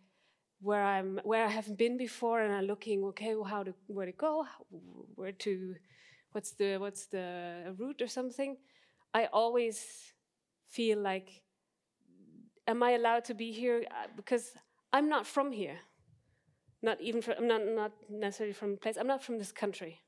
where 0.61 0.85
I'm 0.85 1.21
where 1.25 1.45
I 1.45 1.49
haven't 1.49 1.79
been 1.79 1.97
before, 1.97 2.41
and 2.41 2.53
I'm 2.53 2.65
looking 2.67 3.05
okay, 3.05 3.35
well, 3.35 3.45
how 3.45 3.63
to 3.63 3.75
where 3.87 4.07
to 4.07 4.13
go, 4.13 4.47
where 5.15 5.33
to, 5.33 5.75
what's 6.33 6.53
the 6.53 6.77
what's 6.79 7.07
the 7.07 7.75
route 7.79 8.03
or 8.03 8.09
something. 8.09 8.57
I 9.15 9.27
always 9.33 9.85
feel 10.69 10.99
like, 10.99 11.43
am 12.67 12.83
I 12.83 12.93
allowed 12.93 13.25
to 13.27 13.35
be 13.35 13.53
here? 13.53 13.85
Uh, 13.91 14.09
Because 14.17 14.53
I'm 14.93 15.09
not 15.09 15.27
from 15.27 15.53
here. 15.53 15.79
Not 16.83 17.01
even 17.01 17.23
from, 17.23 17.35
I'm 17.39 17.49
not 17.49 17.63
not 17.67 17.93
necessarily 18.09 18.55
from 18.55 18.73
the 18.73 18.77
place. 18.79 18.97
I'm 18.97 19.07
not 19.07 19.23
from 19.23 19.39
this 19.39 19.53
country 19.53 20.01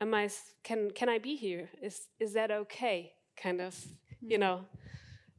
am 0.00 0.14
I 0.14 0.28
can 0.62 0.90
can 0.90 1.08
I 1.08 1.18
be 1.18 1.36
here? 1.36 1.70
Is 1.82 2.08
is 2.20 2.32
that 2.34 2.50
okay? 2.50 3.12
Kind 3.36 3.60
of, 3.60 3.76
you 4.20 4.38
know, 4.38 4.64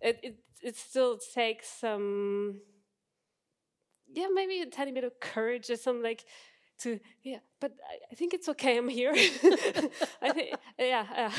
it 0.01 0.19
it 0.23 0.35
it 0.63 0.75
still 0.75 1.19
takes 1.33 1.69
some, 1.69 2.61
yeah, 4.13 4.27
maybe 4.33 4.61
a 4.61 4.65
tiny 4.65 4.91
bit 4.91 5.03
of 5.03 5.19
courage 5.19 5.69
or 5.69 5.77
something 5.77 6.03
like 6.03 6.25
to 6.79 6.99
yeah. 7.23 7.39
But 7.59 7.73
I, 7.89 7.97
I 8.11 8.15
think 8.15 8.33
it's 8.33 8.49
okay. 8.49 8.77
I'm 8.77 8.87
here. 8.89 9.11
I 10.21 10.31
think 10.31 10.55
yeah. 10.79 11.29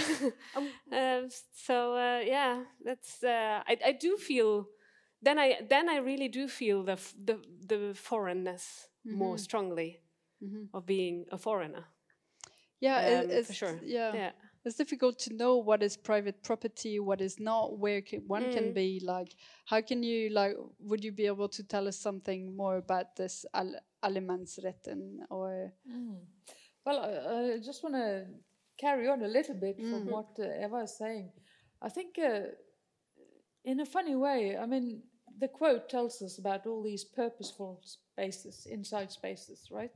Uh, 0.92 0.94
uh, 0.96 1.22
so 1.54 1.94
uh, 1.94 2.20
yeah, 2.24 2.62
that's 2.84 3.22
uh, 3.22 3.62
I 3.66 3.76
I 3.84 3.92
do 3.92 4.16
feel. 4.16 4.66
Then 5.22 5.38
I 5.38 5.60
then 5.68 5.88
I 5.88 5.96
really 5.98 6.28
do 6.28 6.48
feel 6.48 6.82
the 6.84 6.92
f- 6.92 7.14
the 7.24 7.40
the 7.66 7.94
foreignness 7.94 8.88
more 9.10 9.38
strongly 9.38 10.00
of 10.72 10.86
being 10.86 11.26
a 11.30 11.38
foreigner. 11.38 11.84
Yeah, 12.80 13.00
Um, 13.00 13.26
it's 13.30 13.46
for 13.46 13.52
sure. 13.52 13.80
Yeah. 13.82 14.12
Yeah. 14.12 14.30
It's 14.68 14.76
difficult 14.76 15.18
to 15.20 15.34
know 15.34 15.56
what 15.56 15.82
is 15.82 15.96
private 15.96 16.42
property, 16.44 17.00
what 17.00 17.20
is 17.20 17.40
not, 17.40 17.78
where 17.78 18.02
ca 18.02 18.18
one 18.26 18.48
can 18.50 18.72
Mm. 18.72 18.74
be. 18.74 19.00
Like, 19.04 19.34
how 19.66 19.80
can 19.82 20.02
you 20.04 20.30
like? 20.30 20.56
Would 20.80 21.04
you 21.04 21.12
be 21.12 21.26
able 21.26 21.48
to 21.48 21.62
tell 21.64 21.88
us 21.88 21.98
something 21.98 22.56
more 22.56 22.76
about 22.76 23.16
this 23.16 23.46
al- 23.54 23.80
allemansrätten 24.04 25.26
or? 25.30 25.72
Well, 26.86 27.00
I, 27.00 27.54
I 27.56 27.58
just 27.60 27.82
want 27.82 27.96
to 27.96 28.26
carry 28.78 29.08
on 29.08 29.22
a 29.22 29.28
little 29.28 29.54
bit 29.54 29.76
from 29.90 30.04
Mhm. 30.04 30.12
what 30.14 30.38
uh, 30.38 30.64
Eva 30.64 30.82
is 30.84 30.96
saying. 30.98 31.32
I 31.82 31.88
think, 31.88 32.18
uh, 32.18 32.52
in 33.64 33.80
a 33.80 33.86
funny 33.86 34.16
way, 34.16 34.56
I 34.56 34.66
mean, 34.66 35.02
the 35.38 35.48
quote 35.48 35.88
tells 35.88 36.22
us 36.22 36.38
about 36.38 36.66
all 36.66 36.82
these 36.82 37.04
purposeful 37.04 37.80
spaces, 37.84 38.66
inside 38.66 39.10
spaces, 39.12 39.68
right? 39.70 39.92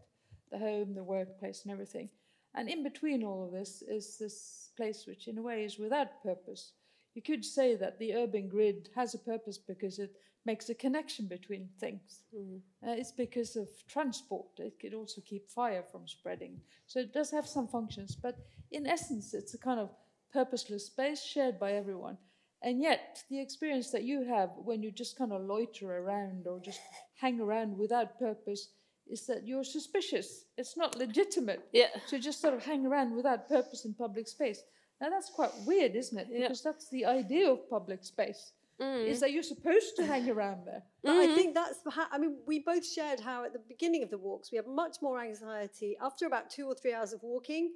The 0.51 0.59
home, 0.59 0.95
the 0.95 1.05
workplace, 1.05 1.63
and 1.65 1.73
everything. 1.73 2.11
And 2.55 2.69
in 2.69 2.83
between 2.83 3.25
all 3.25 3.45
of 3.45 3.53
this 3.53 3.83
is 3.83 4.19
this 4.19 4.71
place 4.77 5.05
which, 5.07 5.29
in 5.29 5.39
a 5.39 5.43
way, 5.43 5.65
is 5.65 5.79
without 5.79 6.23
purpose. 6.23 6.73
You 7.15 7.23
could 7.23 7.45
say 7.45 7.77
that 7.77 7.99
the 7.99 8.15
urban 8.15 8.49
grid 8.49 8.89
has 8.95 9.15
a 9.15 9.19
purpose 9.19 9.59
because 9.59 9.99
it 9.99 10.15
makes 10.45 10.69
a 10.69 10.75
connection 10.75 11.27
between 11.27 11.69
things. 11.79 12.25
Uh, 12.35 12.93
it's 12.93 13.13
because 13.13 13.57
of 13.57 13.69
transport. 13.89 14.49
It 14.59 14.79
could 14.81 14.95
also 14.95 15.21
keep 15.25 15.51
fire 15.51 15.83
from 15.83 16.09
spreading. 16.09 16.61
So 16.87 17.01
it 17.01 17.13
does 17.13 17.31
have 17.31 17.47
some 17.47 17.69
functions, 17.69 18.17
but 18.17 18.39
in 18.71 18.87
essence, 18.87 19.35
it's 19.35 19.55
a 19.55 19.59
kind 19.59 19.79
of 19.79 19.91
purposeless 20.33 20.87
space 20.87 21.23
shared 21.23 21.61
by 21.61 21.73
everyone. 21.73 22.19
And 22.63 22.81
yet, 22.81 23.23
the 23.29 23.41
experience 23.41 23.91
that 23.91 24.05
you 24.05 24.25
have 24.25 24.51
when 24.57 24.83
you 24.83 24.91
just 24.91 25.19
kind 25.19 25.33
of 25.33 25.43
loiter 25.43 25.99
around 25.99 26.47
or 26.47 26.61
just 26.61 26.81
hang 27.21 27.41
around 27.41 27.77
without 27.77 28.19
purpose 28.19 28.69
is 29.13 29.27
that 29.27 29.47
you're 29.47 29.63
suspicious. 29.65 30.47
It's 30.57 30.77
not 30.77 30.97
legitimate 30.97 31.69
Yeah. 31.73 31.89
to 32.09 32.19
just 32.19 32.41
sort 32.41 32.55
of 32.55 32.65
hang 32.65 32.87
around 32.87 33.15
without 33.15 33.49
purpose 33.49 33.85
in 33.85 33.93
public 33.95 34.27
space. 34.27 34.65
Now, 35.01 35.11
that's 35.11 35.31
quite 35.31 35.53
weird, 35.67 35.95
isn't 35.95 36.19
it? 36.19 36.29
Yeah. 36.31 36.43
Because 36.43 36.63
that's 36.63 36.89
the 36.89 37.05
idea 37.05 37.51
of 37.51 37.69
public 37.69 38.05
space, 38.05 38.53
mm. 38.81 39.07
is 39.07 39.21
that 39.21 39.33
you're 39.33 39.43
supposed 39.43 39.97
to 39.97 40.07
hang 40.07 40.31
around 40.31 40.65
there. 40.65 40.83
Mm-hmm. 41.05 41.07
But 41.09 41.31
I 41.31 41.35
think 41.35 41.55
that's 41.55 41.81
how, 41.91 42.07
I 42.11 42.19
mean, 42.19 42.39
we 42.47 42.61
both 42.61 42.87
shared 42.87 43.21
how 43.21 43.45
at 43.45 43.53
the 43.53 43.59
beginning 43.59 44.03
of 44.03 44.11
the 44.11 44.19
walks 44.19 44.51
we 44.51 44.57
have 44.57 44.67
much 44.67 44.97
more 45.03 45.21
anxiety 45.21 45.97
after 46.01 46.27
about 46.27 46.51
two 46.51 46.67
or 46.67 46.75
three 46.75 46.95
hours 46.95 47.13
of 47.13 47.23
walking. 47.23 47.73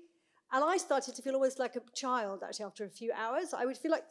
And 0.53 0.65
I 0.65 0.77
started 0.77 1.15
to 1.17 1.23
feel 1.23 1.35
almost 1.35 1.59
like 1.59 1.77
a 1.77 1.81
child 1.95 2.43
actually 2.47 2.67
after 2.67 2.85
a 2.85 2.89
few 2.89 3.13
hours. 3.13 3.53
I 3.53 3.65
would 3.65 3.77
feel 3.77 3.91
like 3.91 4.05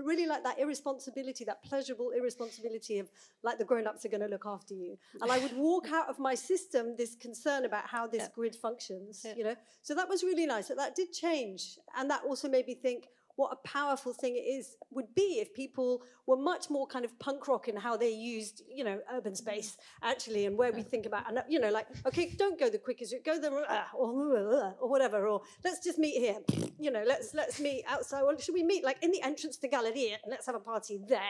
really 0.00 0.26
like 0.26 0.44
that 0.44 0.58
irresponsibility, 0.58 1.44
that 1.44 1.62
pleasurable 1.64 2.12
irresponsibility 2.16 2.98
of 2.98 3.10
like 3.42 3.58
the 3.58 3.64
grown 3.64 3.86
ups 3.86 4.04
are 4.04 4.08
going 4.08 4.20
to 4.20 4.28
look 4.28 4.44
after 4.46 4.74
you. 4.74 4.96
And 5.20 5.30
I 5.30 5.38
would 5.38 5.56
walk 5.56 5.88
out 5.92 6.08
of 6.08 6.18
my 6.18 6.34
system 6.34 6.94
this 6.96 7.16
concern 7.16 7.64
about 7.64 7.86
how 7.88 8.06
this 8.06 8.28
grid 8.34 8.54
functions, 8.54 9.26
you 9.36 9.44
know. 9.44 9.56
So 9.82 9.94
that 9.94 10.08
was 10.08 10.22
really 10.22 10.46
nice. 10.46 10.68
That 10.68 10.76
that 10.76 10.94
did 10.94 11.12
change. 11.12 11.78
And 11.96 12.08
that 12.10 12.22
also 12.24 12.48
made 12.48 12.66
me 12.66 12.74
think, 12.74 13.08
what 13.36 13.52
a 13.52 13.68
powerful 13.68 14.12
thing 14.12 14.36
it 14.36 14.40
is 14.40 14.76
would 14.90 15.14
be 15.14 15.40
if 15.40 15.52
people 15.54 16.02
were 16.26 16.36
much 16.36 16.70
more 16.70 16.86
kind 16.86 17.04
of 17.04 17.18
punk 17.18 17.48
rock 17.48 17.68
in 17.68 17.76
how 17.76 17.96
they 17.96 18.10
used 18.10 18.62
you 18.68 18.84
know 18.84 19.00
urban 19.12 19.34
space 19.34 19.76
actually 20.02 20.46
and 20.46 20.56
where 20.56 20.72
we 20.72 20.82
think 20.82 21.06
about 21.06 21.28
and 21.28 21.42
you 21.48 21.58
know 21.58 21.70
like 21.70 21.86
okay 22.06 22.34
don't 22.36 22.58
go 22.58 22.68
the 22.68 22.78
quickest 22.78 23.12
route 23.12 23.24
go 23.24 23.38
the 23.40 23.50
uh, 23.50 23.84
or, 23.94 24.36
uh, 24.36 24.72
or 24.80 24.88
whatever 24.88 25.26
or 25.26 25.40
let's 25.64 25.82
just 25.82 25.98
meet 25.98 26.18
here 26.18 26.36
you 26.78 26.90
know 26.90 27.04
let's 27.06 27.32
let's 27.34 27.60
meet 27.60 27.84
outside 27.88 28.22
well 28.22 28.36
should 28.38 28.54
we 28.54 28.62
meet 28.62 28.84
like 28.84 29.02
in 29.02 29.10
the 29.10 29.22
entrance 29.22 29.56
to 29.56 29.68
Galleria 29.68 30.18
and 30.22 30.30
let's 30.30 30.46
have 30.46 30.54
a 30.54 30.60
party 30.60 31.00
there? 31.08 31.20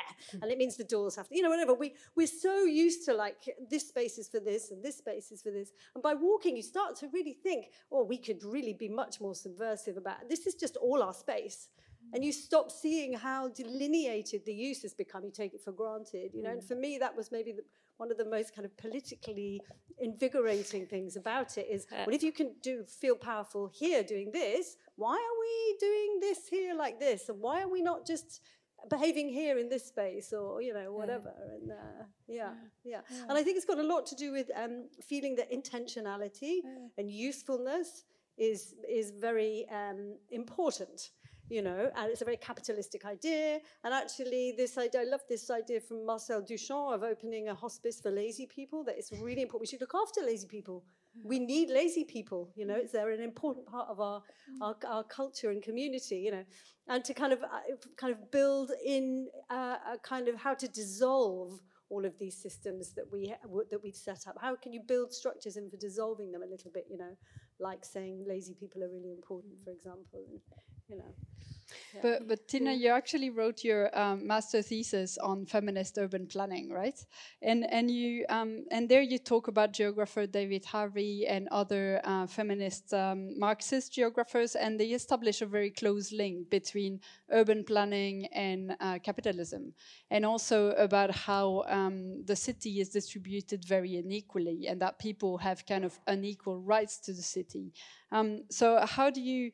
And 0.40 0.50
it 0.50 0.58
means 0.58 0.76
the 0.76 0.84
doors 0.84 1.16
have 1.16 1.28
to 1.28 1.36
you 1.36 1.42
know 1.42 1.50
whatever 1.50 1.74
we 1.74 1.94
we're 2.16 2.26
so 2.26 2.64
used 2.64 3.04
to 3.06 3.14
like 3.14 3.36
this 3.70 3.88
space 3.88 4.18
is 4.18 4.28
for 4.28 4.40
this 4.40 4.70
and 4.70 4.82
this 4.82 4.98
space 4.98 5.30
is 5.30 5.42
for 5.42 5.50
this 5.50 5.70
and 5.94 6.02
by 6.02 6.14
walking 6.14 6.56
you 6.56 6.62
start 6.62 6.96
to 6.96 7.08
really 7.12 7.34
think 7.34 7.66
oh 7.90 8.04
we 8.04 8.18
could 8.18 8.42
really 8.44 8.72
be 8.72 8.88
much 8.88 9.20
more 9.20 9.34
subversive 9.34 9.96
about 9.96 10.28
this 10.28 10.46
is 10.46 10.54
just 10.54 10.76
all 10.76 11.02
our 11.02 11.12
space 11.12 11.68
and 12.12 12.24
you 12.24 12.32
stop 12.32 12.70
seeing 12.70 13.14
how 13.14 13.48
delineated 13.48 14.44
the 14.44 14.52
use 14.52 14.82
has 14.82 14.92
become. 14.92 15.24
You 15.24 15.30
take 15.30 15.54
it 15.54 15.62
for 15.62 15.72
granted, 15.72 16.32
you 16.34 16.42
know. 16.42 16.50
And 16.50 16.62
for 16.62 16.74
me, 16.74 16.98
that 16.98 17.16
was 17.16 17.32
maybe 17.32 17.52
the, 17.52 17.62
one 17.96 18.10
of 18.10 18.18
the 18.18 18.24
most 18.24 18.54
kind 18.54 18.66
of 18.66 18.76
politically 18.76 19.60
invigorating 19.98 20.86
things 20.86 21.16
about 21.16 21.56
it. 21.56 21.66
Is 21.70 21.86
well, 21.90 22.14
if 22.14 22.22
you 22.22 22.32
can 22.32 22.54
do 22.62 22.84
feel 22.84 23.16
powerful 23.16 23.70
here 23.72 24.02
doing 24.02 24.30
this, 24.30 24.76
why 24.96 25.14
are 25.14 25.40
we 25.40 25.76
doing 25.80 26.18
this 26.20 26.48
here 26.48 26.74
like 26.74 27.00
this, 27.00 27.28
and 27.28 27.40
why 27.40 27.62
are 27.62 27.68
we 27.68 27.80
not 27.82 28.06
just 28.06 28.42
behaving 28.90 29.28
here 29.28 29.58
in 29.58 29.68
this 29.68 29.86
space 29.86 30.32
or 30.32 30.60
you 30.60 30.74
know 30.74 30.92
whatever? 30.92 31.32
And 31.54 31.70
uh, 31.70 32.04
yeah, 32.28 32.50
yeah. 32.84 33.00
and 33.28 33.38
i 33.38 33.42
think 33.42 33.56
it's 33.56 33.66
got 33.66 33.78
a 33.78 33.82
lot 33.82 34.06
to 34.06 34.14
do 34.14 34.32
with 34.32 34.50
um, 34.56 34.88
feeling 35.02 35.34
that 35.36 35.50
intentionality 35.50 36.60
and 36.98 37.10
usefulness 37.10 38.04
is 38.36 38.74
is 38.88 39.12
very 39.12 39.66
um, 39.70 40.16
important 40.30 41.10
you 41.52 41.60
know, 41.60 41.90
and 41.96 42.10
it's 42.10 42.22
a 42.22 42.24
very 42.24 42.38
capitalistic 42.38 43.04
idea. 43.04 43.60
And 43.84 43.92
actually, 43.92 44.54
this 44.56 44.78
idea, 44.78 45.02
I 45.02 45.04
love 45.04 45.20
this 45.28 45.50
idea 45.50 45.80
from 45.80 46.06
Marcel 46.06 46.40
Duchamp 46.40 46.94
of 46.94 47.02
opening 47.02 47.48
a 47.48 47.54
hospice 47.54 48.00
for 48.00 48.10
lazy 48.10 48.46
people, 48.46 48.82
that 48.84 48.96
it's 48.96 49.12
really 49.12 49.42
important. 49.42 49.60
We 49.60 49.66
should 49.66 49.82
look 49.82 49.94
after 49.94 50.22
lazy 50.22 50.46
people. 50.46 50.82
We 51.22 51.38
need 51.38 51.68
lazy 51.68 52.04
people, 52.04 52.50
you 52.56 52.64
know, 52.64 52.76
it's, 52.76 52.92
they're 52.92 53.10
an 53.10 53.20
important 53.20 53.66
part 53.66 53.86
of 53.90 54.00
our, 54.00 54.22
our, 54.62 54.74
our 54.88 55.04
culture 55.04 55.50
and 55.50 55.62
community, 55.62 56.16
you 56.16 56.30
know, 56.30 56.44
and 56.88 57.04
to 57.04 57.12
kind 57.12 57.34
of, 57.34 57.42
uh, 57.42 57.76
kind 57.98 58.14
of 58.14 58.30
build 58.30 58.72
in 58.82 59.28
uh, 59.50 59.76
a 59.92 59.98
kind 60.02 60.28
of 60.28 60.36
how 60.36 60.54
to 60.54 60.66
dissolve 60.66 61.60
all 61.90 62.06
of 62.06 62.18
these 62.18 62.34
systems 62.34 62.94
that 62.94 63.04
we 63.12 63.34
that 63.70 63.82
we've 63.82 63.94
set 63.94 64.26
up. 64.26 64.36
How 64.40 64.56
can 64.56 64.72
you 64.72 64.80
build 64.80 65.12
structures 65.12 65.58
in 65.58 65.68
for 65.68 65.76
dissolving 65.76 66.32
them 66.32 66.42
a 66.42 66.46
little 66.46 66.70
bit? 66.72 66.86
You 66.90 66.96
know, 66.96 67.14
like 67.60 67.84
saying 67.84 68.24
lazy 68.26 68.54
people 68.54 68.82
are 68.82 68.88
really 68.88 69.12
important, 69.12 69.52
for 69.62 69.70
example. 69.70 70.24
You 70.92 70.98
know. 70.98 71.14
But, 72.02 72.28
but 72.28 72.48
Tina, 72.48 72.72
you 72.72 72.90
actually 72.90 73.30
wrote 73.30 73.64
your 73.64 73.96
um, 73.98 74.26
master 74.26 74.62
thesis 74.62 75.18
on 75.18 75.46
feminist 75.46 75.98
urban 75.98 76.26
planning, 76.26 76.70
right? 76.70 76.98
And 77.42 77.70
and 77.70 77.90
you 77.90 78.24
um, 78.28 78.64
and 78.70 78.88
there 78.88 79.02
you 79.02 79.18
talk 79.18 79.48
about 79.48 79.72
geographer 79.72 80.26
David 80.26 80.64
Harvey 80.64 81.26
and 81.26 81.48
other 81.50 82.00
uh, 82.04 82.26
feminist 82.26 82.92
um, 82.92 83.38
Marxist 83.38 83.92
geographers, 83.92 84.54
and 84.54 84.80
they 84.80 84.88
establish 84.88 85.42
a 85.42 85.46
very 85.46 85.70
close 85.70 86.12
link 86.12 86.50
between 86.50 87.00
urban 87.30 87.64
planning 87.64 88.26
and 88.34 88.76
uh, 88.80 88.98
capitalism, 88.98 89.72
and 90.10 90.26
also 90.26 90.70
about 90.72 91.10
how 91.10 91.64
um, 91.68 92.24
the 92.24 92.36
city 92.36 92.80
is 92.80 92.88
distributed 92.88 93.64
very 93.64 93.96
unequally, 93.96 94.66
and 94.68 94.80
that 94.80 94.98
people 94.98 95.38
have 95.38 95.64
kind 95.66 95.84
of 95.84 95.98
unequal 96.06 96.60
rights 96.60 96.98
to 96.98 97.12
the 97.12 97.22
city. 97.22 97.72
Um, 98.10 98.44
so 98.50 98.84
how 98.84 99.10
do 99.10 99.20
you 99.20 99.52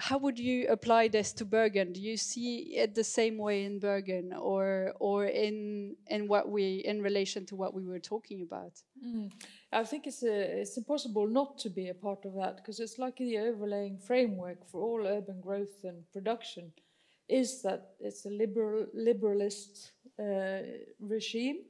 how 0.00 0.16
would 0.18 0.38
you 0.38 0.68
apply 0.68 1.08
this 1.08 1.32
to 1.34 1.44
Bergen? 1.44 1.92
Do 1.92 2.00
you 2.00 2.16
see 2.16 2.76
it 2.76 2.94
the 2.94 3.04
same 3.04 3.36
way 3.36 3.64
in 3.64 3.80
Bergen, 3.80 4.32
or 4.32 4.94
or 5.00 5.26
in 5.26 5.96
in 6.06 6.28
what 6.28 6.48
we 6.48 6.82
in 6.84 7.02
relation 7.02 7.44
to 7.46 7.56
what 7.56 7.74
we 7.74 7.84
were 7.84 7.98
talking 7.98 8.42
about? 8.42 8.72
Mm. 9.04 9.30
I 9.72 9.84
think 9.84 10.06
it's 10.06 10.22
a, 10.22 10.60
it's 10.60 10.76
impossible 10.76 11.26
not 11.26 11.58
to 11.58 11.70
be 11.70 11.88
a 11.88 11.94
part 11.94 12.24
of 12.24 12.34
that 12.34 12.56
because 12.56 12.78
it's 12.80 12.98
like 12.98 13.16
the 13.16 13.38
overlaying 13.38 13.98
framework 13.98 14.66
for 14.70 14.82
all 14.82 15.06
urban 15.06 15.40
growth 15.40 15.84
and 15.84 16.04
production 16.12 16.72
is 17.28 17.60
that 17.62 17.90
it's 18.00 18.24
a 18.24 18.30
liberal 18.30 18.86
liberalist 18.96 19.90
uh, 20.20 20.62
regime. 21.00 21.64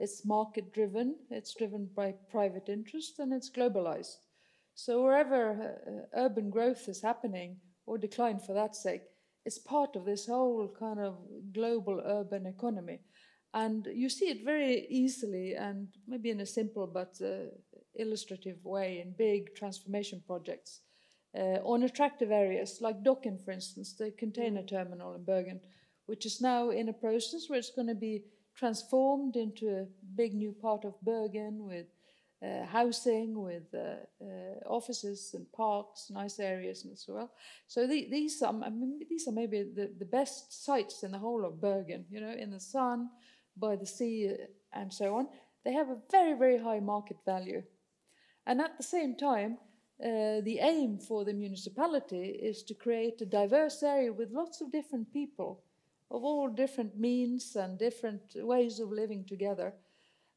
It's 0.00 0.24
market 0.24 0.72
driven. 0.72 1.16
It's 1.30 1.54
driven 1.54 1.88
by 1.94 2.14
private 2.30 2.68
interest 2.68 3.18
and 3.20 3.32
it's 3.32 3.50
globalized. 3.50 4.18
So 4.74 5.02
wherever 5.02 6.06
uh, 6.14 6.20
urban 6.20 6.50
growth 6.50 6.88
is 6.88 7.02
happening, 7.02 7.56
or 7.88 7.98
decline 7.98 8.38
for 8.38 8.52
that 8.52 8.76
sake, 8.76 9.02
it's 9.44 9.58
part 9.58 9.96
of 9.96 10.04
this 10.04 10.26
whole 10.26 10.68
kind 10.78 11.00
of 11.00 11.16
global 11.52 12.02
urban 12.04 12.46
economy. 12.46 13.00
And 13.54 13.88
you 13.92 14.10
see 14.10 14.26
it 14.26 14.44
very 14.44 14.86
easily 14.90 15.54
and 15.54 15.88
maybe 16.06 16.30
in 16.30 16.40
a 16.40 16.46
simple 16.46 16.86
but 16.86 17.14
uh, 17.24 17.48
illustrative 17.94 18.62
way 18.62 19.00
in 19.00 19.14
big 19.16 19.54
transformation 19.54 20.22
projects 20.26 20.80
uh, 21.34 21.58
on 21.64 21.82
attractive 21.82 22.30
areas 22.30 22.78
like 22.80 23.02
Dokken, 23.02 23.42
for 23.42 23.52
instance, 23.52 23.94
the 23.94 24.10
container 24.10 24.62
mm. 24.62 24.68
terminal 24.68 25.14
in 25.14 25.24
Bergen, 25.24 25.60
which 26.06 26.26
is 26.26 26.40
now 26.40 26.70
in 26.70 26.88
a 26.90 26.92
process 26.92 27.48
where 27.48 27.58
it's 27.58 27.74
going 27.74 27.88
to 27.88 27.94
be 27.94 28.24
transformed 28.54 29.36
into 29.36 29.68
a 29.68 29.86
big 30.14 30.34
new 30.34 30.52
part 30.52 30.84
of 30.84 31.00
Bergen 31.02 31.64
with 31.64 31.86
uh, 32.42 32.64
housing, 32.66 33.42
with 33.42 33.74
uh, 33.74 33.96
uh, 34.24 34.68
offices 34.68 35.34
and 35.34 35.50
parks, 35.52 36.10
nice 36.10 36.38
areas 36.38 36.84
and 36.84 36.96
so 36.96 37.16
on. 37.16 37.28
So 37.66 37.86
the, 37.86 38.08
these 38.10 38.42
are 38.42 38.54
I 38.54 38.70
mean, 38.70 39.00
these 39.08 39.26
are 39.26 39.32
maybe 39.32 39.62
the, 39.62 39.90
the 39.98 40.04
best 40.04 40.64
sites 40.64 41.02
in 41.02 41.12
the 41.12 41.18
whole 41.18 41.44
of 41.44 41.60
Bergen. 41.60 42.04
You 42.10 42.20
know, 42.20 42.30
in 42.30 42.50
the 42.50 42.60
sun, 42.60 43.10
by 43.56 43.76
the 43.76 43.86
sea, 43.86 44.34
and 44.72 44.92
so 44.92 45.16
on. 45.16 45.28
They 45.64 45.72
have 45.72 45.88
a 45.90 45.98
very 46.10 46.34
very 46.34 46.58
high 46.58 46.80
market 46.80 47.18
value, 47.24 47.62
and 48.46 48.60
at 48.60 48.76
the 48.76 48.84
same 48.84 49.16
time. 49.16 49.58
Uh, 50.00 50.40
the 50.42 50.60
aim 50.60 50.96
for 50.96 51.24
the 51.24 51.32
municipality 51.32 52.26
is 52.40 52.62
to 52.62 52.72
create 52.72 53.20
a 53.20 53.26
diverse 53.26 53.82
area 53.82 54.12
with 54.12 54.30
lots 54.30 54.60
of 54.60 54.70
different 54.70 55.12
people 55.12 55.60
of 56.10 56.24
all 56.24 56.48
different 56.48 56.96
means 56.96 57.56
and 57.56 57.78
different 57.78 58.22
ways 58.36 58.80
of 58.80 58.90
living 58.90 59.24
together. 59.24 59.74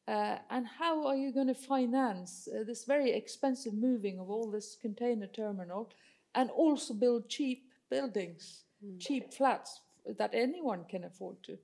Uh, 0.08 0.36
and 0.50 0.66
how 0.66 1.06
are 1.06 1.14
you 1.14 1.32
going 1.32 1.46
to 1.46 1.54
finance 1.54 2.48
uh, 2.48 2.64
this 2.64 2.84
very 2.84 3.12
expensive 3.12 3.72
moving 3.72 4.18
of 4.18 4.28
all 4.28 4.50
this 4.50 4.76
container 4.80 5.28
terminal 5.28 5.90
and 6.34 6.50
also 6.50 6.92
build 6.92 7.28
cheap 7.28 7.70
buildings, 7.88 8.64
mm. 8.84 8.98
cheap 8.98 9.32
flats 9.32 9.80
that 10.18 10.30
anyone 10.34 10.84
can 10.88 11.04
afford 11.04 11.40
to? 11.44 11.56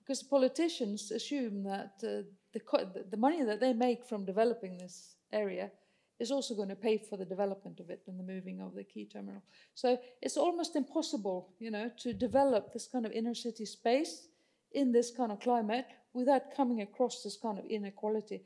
Because 0.00 0.22
politicians 0.22 1.12
assume 1.12 1.62
that 1.62 1.92
uh, 2.02 2.26
the, 2.52 3.04
the 3.10 3.16
money 3.16 3.44
that 3.44 3.60
they 3.60 3.72
make 3.72 4.04
from 4.04 4.24
developing 4.24 4.76
this 4.76 5.14
area 5.32 5.70
is 6.18 6.30
also 6.30 6.54
going 6.54 6.68
to 6.68 6.76
pay 6.76 6.98
for 6.98 7.16
the 7.16 7.24
development 7.24 7.80
of 7.80 7.88
it 7.88 8.02
and 8.08 8.18
the 8.18 8.32
moving 8.32 8.60
of 8.60 8.74
the 8.74 8.84
key 8.84 9.06
terminal. 9.06 9.42
So 9.74 9.98
it's 10.20 10.36
almost 10.36 10.76
impossible, 10.76 11.48
you 11.60 11.70
know, 11.70 11.90
to 11.98 12.12
develop 12.12 12.72
this 12.72 12.88
kind 12.88 13.06
of 13.06 13.12
inner 13.12 13.34
city 13.34 13.64
space 13.64 14.26
in 14.72 14.92
this 14.92 15.10
kind 15.10 15.32
of 15.32 15.40
climate 15.40 15.86
without 16.12 16.54
coming 16.56 16.82
across 16.82 17.22
this 17.22 17.36
kind 17.36 17.58
of 17.58 17.64
inequality. 17.66 18.42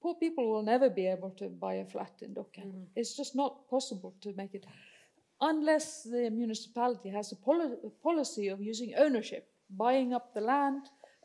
Poor 0.00 0.14
people 0.14 0.50
will 0.50 0.62
never 0.62 0.90
be 0.90 1.06
able 1.06 1.30
to 1.30 1.48
buy 1.48 1.74
a 1.74 1.84
flat 1.84 2.12
in 2.20 2.34
Dokken. 2.34 2.66
Mm. 2.66 2.84
It's 2.96 3.16
just 3.16 3.34
not 3.34 3.68
possible 3.70 4.14
to 4.20 4.34
make 4.36 4.54
it 4.54 4.66
unless 5.40 6.02
the 6.04 6.30
municipality 6.30 7.10
has 7.10 7.32
a, 7.32 7.36
poli- 7.36 7.76
a 7.84 7.90
policy 8.02 8.48
of 8.48 8.60
using 8.60 8.94
ownership, 8.96 9.48
buying 9.70 10.12
up 10.12 10.34
the 10.34 10.40
land, 10.40 10.82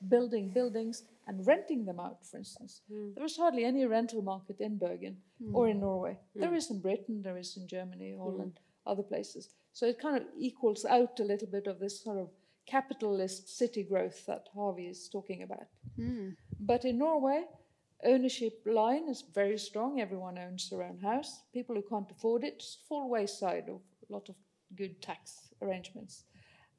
building 0.08 0.50
buildings, 0.50 1.04
and 1.28 1.46
renting 1.46 1.86
them 1.86 2.00
out, 2.00 2.26
for 2.26 2.38
instance. 2.38 2.82
Mm. 2.92 3.16
There 3.16 3.26
is 3.26 3.38
hardly 3.38 3.66
any 3.66 3.86
rental 3.86 4.22
market 4.22 4.60
in 4.60 4.78
Bergen 4.78 5.18
mm. 5.42 5.54
or 5.54 5.68
in 5.68 5.80
Norway. 5.80 6.18
Mm. 6.36 6.42
There 6.42 6.56
is 6.56 6.72
in 6.72 6.80
Britain, 6.80 7.22
there 7.22 7.38
is 7.38 7.56
in 7.58 7.68
Germany, 7.68 8.16
Holland, 8.18 8.54
mm. 8.56 8.92
other 8.92 9.04
places. 9.04 9.50
So 9.74 9.86
it 9.86 10.00
kind 10.00 10.18
of 10.18 10.24
equals 10.38 10.86
out 10.86 11.20
a 11.20 11.24
little 11.24 11.48
bit 11.48 11.68
of 11.68 11.80
this 11.80 12.02
sort 12.02 12.18
of 12.18 12.30
capitalist 12.70 13.58
city 13.58 13.84
growth 13.84 14.26
that 14.28 14.48
Harvey 14.54 14.88
is 14.88 15.10
talking 15.10 15.44
about. 15.44 15.68
Mm. 15.98 16.36
But 16.60 16.86
in 16.86 17.00
Norway, 17.00 17.46
ownership 18.04 18.62
line 18.66 19.10
is 19.10 19.24
very 19.34 19.58
strong. 19.58 20.00
Everyone 20.00 20.38
owns 20.38 20.70
their 20.70 20.84
own 20.84 21.00
house. 21.00 21.42
People 21.54 21.76
who 21.76 21.84
can't 21.90 22.12
afford 22.12 22.44
it 22.44 22.64
fall 22.88 23.10
wayside 23.10 23.70
of 23.70 23.82
a 24.10 24.14
lot 24.14 24.30
of 24.30 24.36
good 24.76 25.02
tax 25.02 25.50
arrangements. 25.62 26.24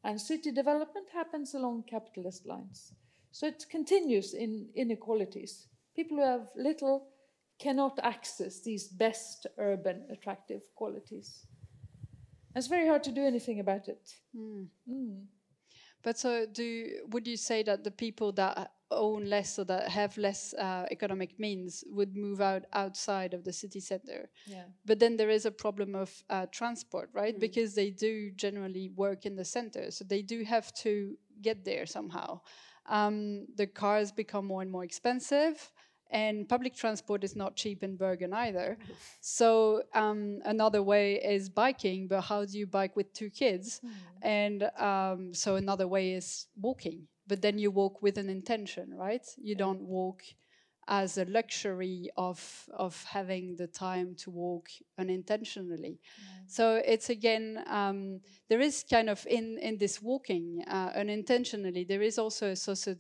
And 0.05 0.21
city 0.21 0.51
development 0.51 1.09
happens 1.13 1.55
along 1.55 1.85
capitalist 1.91 2.47
lines. 2.47 2.93
So 3.33 3.47
it 3.47 3.67
continues 3.71 4.35
in 4.35 4.69
inequalities. 4.75 5.67
People 5.95 6.19
who 6.19 6.25
have 6.25 6.49
little 6.57 7.09
cannot 7.59 7.99
access 8.03 8.61
these 8.63 8.89
best 8.89 9.47
urban 9.59 10.07
attractive 10.11 10.63
qualities. 10.75 11.47
it's 12.57 12.67
very 12.67 12.89
hard 12.89 13.05
to 13.05 13.13
do 13.13 13.25
anything 13.25 13.61
about 13.61 13.89
it. 13.89 14.15
Mm. 14.37 14.67
Mm. 14.89 15.25
But 16.03 16.19
so, 16.19 16.47
do 16.47 16.89
would 17.09 17.27
you 17.27 17.37
say 17.37 17.63
that 17.65 17.85
the 17.85 17.91
people 17.91 18.33
that 18.33 18.73
own 18.91 19.27
less 19.27 19.59
or 19.59 19.65
that 19.65 19.89
have 19.89 20.17
less 20.19 20.55
uh, 20.55 20.87
economic 20.91 21.39
means 21.39 21.85
would 21.89 22.17
move 22.17 22.41
out 22.41 22.65
outside 22.73 23.35
of 23.35 23.45
the 23.45 23.53
city 23.53 23.81
center? 23.81 24.31
Yeah. 24.47 24.65
But 24.85 24.99
then 24.99 25.17
there 25.17 25.31
is 25.31 25.47
a 25.47 25.51
problem 25.51 25.95
of 25.95 26.11
uh, 26.31 26.47
transport, 26.51 27.11
right? 27.13 27.37
Mm. 27.37 27.41
Because 27.41 27.75
they 27.75 27.91
do 27.91 28.31
generally 28.33 28.89
work 28.97 29.27
in 29.27 29.37
the 29.37 29.45
center, 29.45 29.91
so 29.91 30.05
they 30.05 30.23
do 30.23 30.43
have 30.45 30.73
to 30.75 31.17
get 31.43 31.65
there 31.65 31.87
somehow. 31.87 32.41
Um, 32.87 33.47
the 33.57 33.67
cars 33.67 34.11
become 34.11 34.47
more 34.47 34.63
and 34.63 34.71
more 34.71 34.85
expensive 34.85 35.71
and 36.11 36.49
public 36.49 36.75
transport 36.75 37.25
is 37.25 37.37
not 37.37 37.57
cheap 37.57 37.83
in 37.83 37.97
Bergen 37.97 38.33
either. 38.33 38.79
so 39.21 39.83
um, 39.95 40.41
another 40.45 40.83
way 40.83 41.15
is 41.15 41.49
biking, 41.49 42.09
but 42.09 42.23
how 42.23 42.45
do 42.45 42.59
you 42.59 42.67
bike 42.67 42.97
with 42.97 43.13
two 43.13 43.31
kids? 43.31 43.81
Mm. 43.85 43.91
And 44.23 44.63
um, 44.79 45.35
so 45.35 45.57
another 45.57 45.87
way 45.87 46.13
is 46.13 46.47
walking, 46.61 47.07
but 47.27 47.43
then 47.43 47.59
you 47.59 47.71
walk 47.71 48.03
with 48.03 48.19
an 48.19 48.29
intention, 48.29 48.93
right? 48.95 49.27
You 49.37 49.53
yeah. 49.53 49.59
don't 49.59 49.83
walk 49.83 50.23
as 50.89 51.19
a 51.19 51.25
luxury 51.27 52.11
of 52.17 52.69
of 52.75 53.05
having 53.05 53.55
the 53.57 53.69
time 53.69 54.15
to 54.17 54.31
walk 54.31 54.69
unintentionally. 54.99 56.01
So 56.49 56.83
it's 56.85 57.11
again 57.11 57.63
um, 57.69 58.21
there 58.49 58.61
is 58.61 58.85
kind 58.91 59.09
of 59.09 59.25
in 59.31 59.57
in 59.59 59.79
this 59.79 60.03
walking 60.03 60.65
uh, 60.67 60.91
unintentionally 60.97 61.85
there 61.85 62.03
is 62.03 62.19
also 62.19 62.49
a 62.49 62.57
socio 62.57 62.95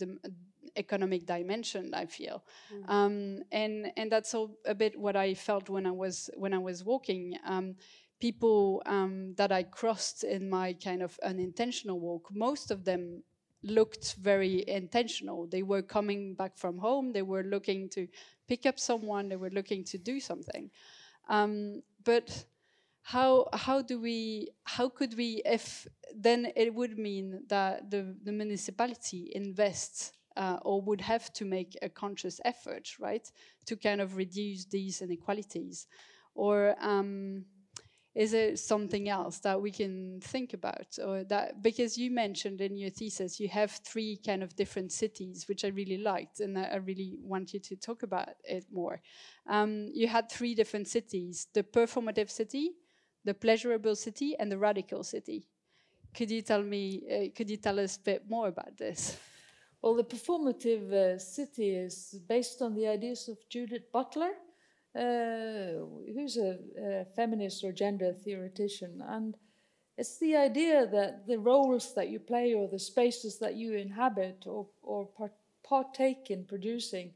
economic 0.84 1.22
dimension. 1.26 1.84
I 1.94 2.06
feel, 2.06 2.42
mm. 2.74 2.88
um, 2.96 3.42
and 3.52 3.92
and 3.96 4.10
that's 4.10 4.34
all 4.34 4.48
a 4.66 4.74
bit 4.74 4.98
what 4.98 5.16
I 5.16 5.34
felt 5.34 5.68
when 5.68 5.86
I 5.86 5.92
was 5.92 6.30
when 6.42 6.52
I 6.52 6.58
was 6.58 6.84
walking. 6.84 7.36
Um, 7.46 7.76
people 8.20 8.82
um, 8.84 9.34
that 9.36 9.50
I 9.50 9.62
crossed 9.62 10.24
in 10.24 10.50
my 10.50 10.74
kind 10.74 11.02
of 11.02 11.18
unintentional 11.22 11.98
walk, 11.98 12.28
most 12.30 12.70
of 12.70 12.84
them 12.84 13.22
looked 13.62 14.16
very 14.20 14.64
intentional. 14.68 15.46
They 15.46 15.62
were 15.62 15.82
coming 15.82 16.34
back 16.34 16.58
from 16.58 16.78
home. 16.78 17.12
They 17.12 17.22
were 17.22 17.44
looking 17.44 17.88
to 17.90 18.06
pick 18.48 18.66
up 18.66 18.78
someone. 18.78 19.28
They 19.28 19.36
were 19.36 19.50
looking 19.50 19.84
to 19.84 19.98
do 19.98 20.20
something. 20.20 20.70
Um, 21.28 21.82
but 22.04 22.44
how 23.02 23.48
how 23.52 23.82
do 23.82 24.00
we 24.00 24.50
how 24.64 24.88
could 24.88 25.16
we 25.16 25.42
if 25.44 25.86
then 26.14 26.52
it 26.56 26.74
would 26.74 26.98
mean 26.98 27.42
that 27.48 27.90
the 27.90 28.14
the 28.22 28.32
municipality 28.32 29.30
invests 29.34 30.12
uh, 30.40 30.56
or 30.62 30.80
would 30.80 31.02
have 31.02 31.30
to 31.34 31.44
make 31.44 31.76
a 31.82 31.88
conscious 31.88 32.40
effort, 32.46 32.88
right, 32.98 33.30
to 33.66 33.76
kind 33.76 34.00
of 34.00 34.16
reduce 34.16 34.64
these 34.64 35.02
inequalities? 35.02 35.86
Or 36.34 36.74
um, 36.80 37.44
is 38.14 38.32
it 38.32 38.58
something 38.58 39.08
else 39.08 39.38
that 39.40 39.60
we 39.60 39.70
can 39.70 40.20
think 40.22 40.54
about? 40.54 40.98
Or 41.04 41.24
that 41.24 41.62
because 41.62 41.98
you 41.98 42.10
mentioned 42.10 42.62
in 42.62 42.78
your 42.78 42.88
thesis 42.88 43.38
you 43.38 43.48
have 43.48 43.70
three 43.84 44.18
kind 44.24 44.42
of 44.42 44.56
different 44.56 44.92
cities, 44.92 45.44
which 45.46 45.62
I 45.62 45.68
really 45.68 45.98
liked, 45.98 46.40
and 46.40 46.58
I 46.58 46.76
really 46.76 47.18
want 47.22 47.52
you 47.52 47.60
to 47.60 47.76
talk 47.76 48.02
about 48.02 48.30
it 48.44 48.64
more. 48.72 49.02
Um, 49.46 49.90
you 49.92 50.08
had 50.08 50.30
three 50.30 50.54
different 50.54 50.88
cities: 50.88 51.48
the 51.52 51.62
performative 51.62 52.30
city, 52.30 52.72
the 53.26 53.34
pleasurable 53.34 53.94
city, 53.94 54.36
and 54.38 54.50
the 54.50 54.58
radical 54.58 55.04
city. 55.04 55.48
could 56.14 56.30
you 56.30 56.42
tell 56.42 56.62
me? 56.62 57.02
Uh, 57.14 57.36
could 57.36 57.50
you 57.50 57.58
tell 57.58 57.78
us 57.78 57.96
a 57.96 58.00
bit 58.00 58.22
more 58.28 58.48
about 58.48 58.76
this? 58.78 59.18
Well, 59.82 59.94
the 59.94 60.04
performative 60.04 60.92
uh, 60.92 61.18
city 61.18 61.70
is 61.70 62.20
based 62.28 62.60
on 62.60 62.74
the 62.74 62.86
ideas 62.86 63.28
of 63.28 63.38
Judith 63.48 63.90
Butler, 63.92 64.32
uh, 64.94 65.86
who's 66.14 66.36
a, 66.36 66.58
a, 66.78 67.04
feminist 67.16 67.64
or 67.64 67.72
gender 67.72 68.12
theoretician. 68.12 69.02
And 69.08 69.36
it's 69.96 70.18
the 70.18 70.36
idea 70.36 70.86
that 70.86 71.26
the 71.26 71.38
roles 71.38 71.94
that 71.94 72.10
you 72.10 72.18
play 72.18 72.52
or 72.52 72.68
the 72.68 72.78
spaces 72.78 73.38
that 73.38 73.54
you 73.54 73.74
inhabit 73.74 74.44
or, 74.46 74.66
or 74.82 75.06
part, 75.06 75.32
partake 75.62 76.30
in 76.30 76.44
producing 76.44 77.14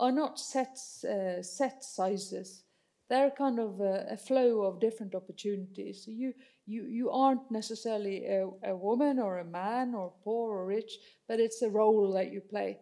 are 0.00 0.12
not 0.12 0.38
set, 0.38 0.78
uh, 1.04 1.42
set 1.42 1.84
sizes. 1.84 2.62
They're 3.10 3.30
kind 3.30 3.58
of 3.58 3.80
a, 3.80 4.06
a, 4.10 4.16
flow 4.16 4.62
of 4.62 4.80
different 4.80 5.14
opportunities. 5.14 6.04
So 6.04 6.10
you, 6.10 6.32
you, 6.66 6.84
you 6.84 7.10
aren't 7.10 7.50
necessarily 7.50 8.26
a, 8.26 8.48
a 8.64 8.76
woman 8.76 9.18
or 9.18 9.38
a 9.38 9.44
man 9.44 9.94
or 9.94 10.12
poor 10.24 10.52
or 10.56 10.66
rich, 10.66 10.98
but 11.28 11.40
it's 11.40 11.62
a 11.62 11.70
role 11.70 12.12
that 12.12 12.32
you 12.32 12.40
play. 12.40 12.78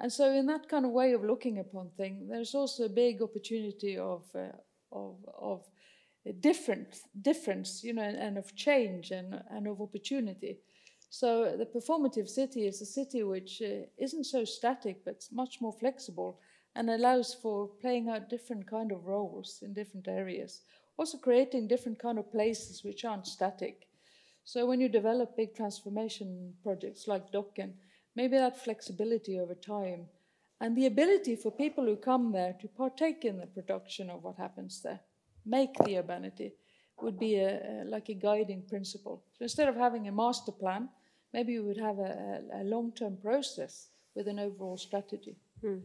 And 0.00 0.12
so, 0.12 0.30
in 0.30 0.46
that 0.46 0.68
kind 0.68 0.84
of 0.84 0.90
way 0.90 1.12
of 1.12 1.24
looking 1.24 1.58
upon 1.60 1.90
things, 1.96 2.28
there's 2.28 2.54
also 2.54 2.84
a 2.84 2.88
big 2.88 3.22
opportunity 3.22 3.96
of, 3.96 4.24
uh, 4.34 4.48
of, 4.92 5.16
of 5.38 5.62
different 6.40 6.98
difference, 7.22 7.82
you 7.84 7.92
know, 7.92 8.02
and, 8.02 8.16
and, 8.16 8.38
of 8.38 8.54
change 8.56 9.12
and, 9.12 9.40
and 9.50 9.68
of 9.68 9.80
opportunity. 9.80 10.58
So, 11.10 11.56
the 11.56 11.66
performative 11.66 12.28
city 12.28 12.66
is 12.66 12.82
a 12.82 12.86
city 12.86 13.22
which 13.22 13.62
uh, 13.62 13.86
isn't 13.96 14.24
so 14.24 14.44
static, 14.44 15.04
but 15.04 15.24
much 15.32 15.60
more 15.60 15.72
flexible 15.72 16.40
and 16.76 16.90
allows 16.90 17.32
for 17.34 17.68
playing 17.80 18.08
out 18.08 18.28
different 18.28 18.66
kind 18.68 18.90
of 18.90 19.06
roles 19.06 19.60
in 19.62 19.72
different 19.72 20.08
areas. 20.08 20.62
Also, 20.96 21.18
creating 21.18 21.68
different 21.68 21.98
kind 21.98 22.18
of 22.18 22.30
places 22.30 22.84
which 22.84 23.04
aren't 23.04 23.26
static. 23.26 23.88
So, 24.44 24.66
when 24.66 24.80
you 24.80 24.88
develop 24.88 25.36
big 25.36 25.54
transformation 25.54 26.54
projects 26.62 27.08
like 27.08 27.32
Dokken, 27.32 27.72
maybe 28.14 28.36
that 28.36 28.62
flexibility 28.62 29.38
over 29.40 29.54
time, 29.54 30.06
and 30.60 30.76
the 30.76 30.86
ability 30.86 31.36
for 31.36 31.50
people 31.50 31.84
who 31.84 31.96
come 31.96 32.32
there 32.32 32.54
to 32.60 32.68
partake 32.68 33.24
in 33.24 33.38
the 33.38 33.46
production 33.46 34.08
of 34.08 34.22
what 34.22 34.36
happens 34.36 34.82
there, 34.82 35.00
make 35.44 35.74
the 35.84 35.98
urbanity, 35.98 36.52
would 37.02 37.18
be 37.18 37.36
a, 37.36 37.82
a, 37.82 37.84
like 37.84 38.08
a 38.08 38.14
guiding 38.14 38.62
principle. 38.62 39.24
So 39.36 39.42
instead 39.42 39.68
of 39.68 39.76
having 39.76 40.06
a 40.08 40.12
master 40.12 40.52
plan, 40.52 40.88
maybe 41.32 41.52
you 41.52 41.64
would 41.64 41.80
have 41.80 41.98
a, 41.98 42.40
a 42.54 42.64
long-term 42.64 43.18
process 43.20 43.88
with 44.14 44.28
an 44.28 44.38
overall 44.38 44.76
strategy. 44.76 45.36
Hmm. 45.60 45.78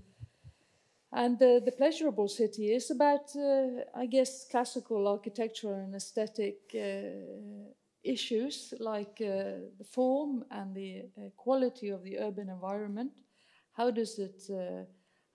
And 1.12 1.42
uh, 1.42 1.60
the 1.66 1.74
pleasurable 1.76 2.28
city 2.28 2.72
is 2.74 2.92
about, 2.92 3.36
uh, 3.36 3.84
I 3.96 4.06
guess, 4.06 4.46
classical 4.46 5.08
architectural 5.08 5.74
and 5.76 5.96
aesthetic 5.96 6.60
uh, 6.76 7.72
issues 8.04 8.74
like 8.80 9.20
uh, 9.22 9.66
the 9.80 9.88
form 9.92 10.46
and 10.52 10.76
the 10.76 11.06
quality 11.36 11.90
of 11.90 12.04
the 12.04 12.20
urban 12.20 12.50
environment. 12.50 13.12
How 13.74 13.92
does 13.92 14.20
it 14.20 14.42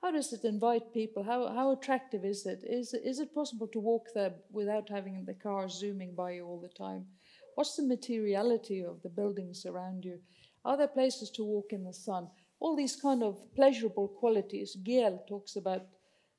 how 0.03 0.11
does 0.11 0.33
it 0.35 0.45
invite 0.45 0.93
people? 0.93 1.23
How 1.25 1.49
how 1.49 1.73
attractive 1.73 2.25
is 2.25 2.47
it? 2.47 2.61
Is 2.63 2.95
is 2.95 3.21
it 3.21 3.35
possible 3.35 3.67
to 3.69 3.81
walk 3.81 4.07
there 4.15 4.35
without 4.53 4.89
having 4.91 5.25
the 5.25 5.35
cars 5.35 5.73
zooming 5.81 6.15
by 6.15 6.33
you 6.33 6.47
all 6.47 6.61
the 6.61 6.69
time? 6.87 7.07
What's 7.55 7.77
the 7.77 7.87
materiality 7.87 8.85
of 8.85 9.01
the 9.03 9.09
buildings 9.09 9.65
around 9.67 10.05
you? 10.05 10.21
Are 10.65 10.77
there 10.77 10.89
places 10.89 11.31
to 11.33 11.45
walk 11.45 11.73
in 11.73 11.85
the 11.85 11.93
sun? 11.95 12.29
All 12.61 12.77
these 12.77 12.97
kind 12.97 13.23
of 13.23 13.39
pleasurable 13.55 14.09
qualities. 14.09 14.77
Gehl 14.83 15.27
talks 15.27 15.57
about 15.57 15.83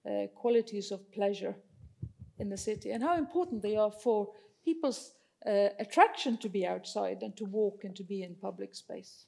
uh, 0.05 0.27
qualities 0.35 0.91
of 0.91 1.11
pleasure 1.11 1.55
in 2.39 2.49
the 2.49 2.57
city 2.57 2.91
and 2.91 3.03
how 3.03 3.17
important 3.17 3.61
they 3.61 3.75
are 3.75 3.91
for 3.91 4.31
people's 4.63 5.13
uh, 5.45 5.69
attraction 5.79 6.37
to 6.37 6.49
be 6.49 6.65
outside 6.65 7.21
and 7.21 7.35
to 7.37 7.45
walk 7.45 7.83
and 7.83 7.95
to 7.95 8.03
be 8.03 8.23
in 8.23 8.35
public 8.35 8.75
space. 8.75 9.25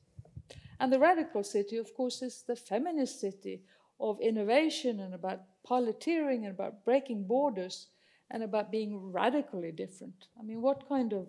And 0.80 0.92
the 0.92 1.00
radical 1.00 1.44
city, 1.44 1.78
of 1.78 1.94
course, 1.94 2.22
is 2.22 2.44
the 2.48 2.56
feminist 2.56 3.20
city 3.20 3.64
of 4.00 4.20
innovation 4.22 5.00
and 5.00 5.14
about 5.14 5.42
piloteering 5.68 6.46
and 6.46 6.52
about 6.52 6.86
breaking 6.86 7.26
borders 7.28 7.88
and 8.30 8.44
about 8.44 8.72
being 8.72 9.12
radically 9.12 9.72
different. 9.72 10.28
I 10.40 10.44
mean, 10.44 10.62
what 10.62 10.88
kind 10.88 11.14
of. 11.14 11.28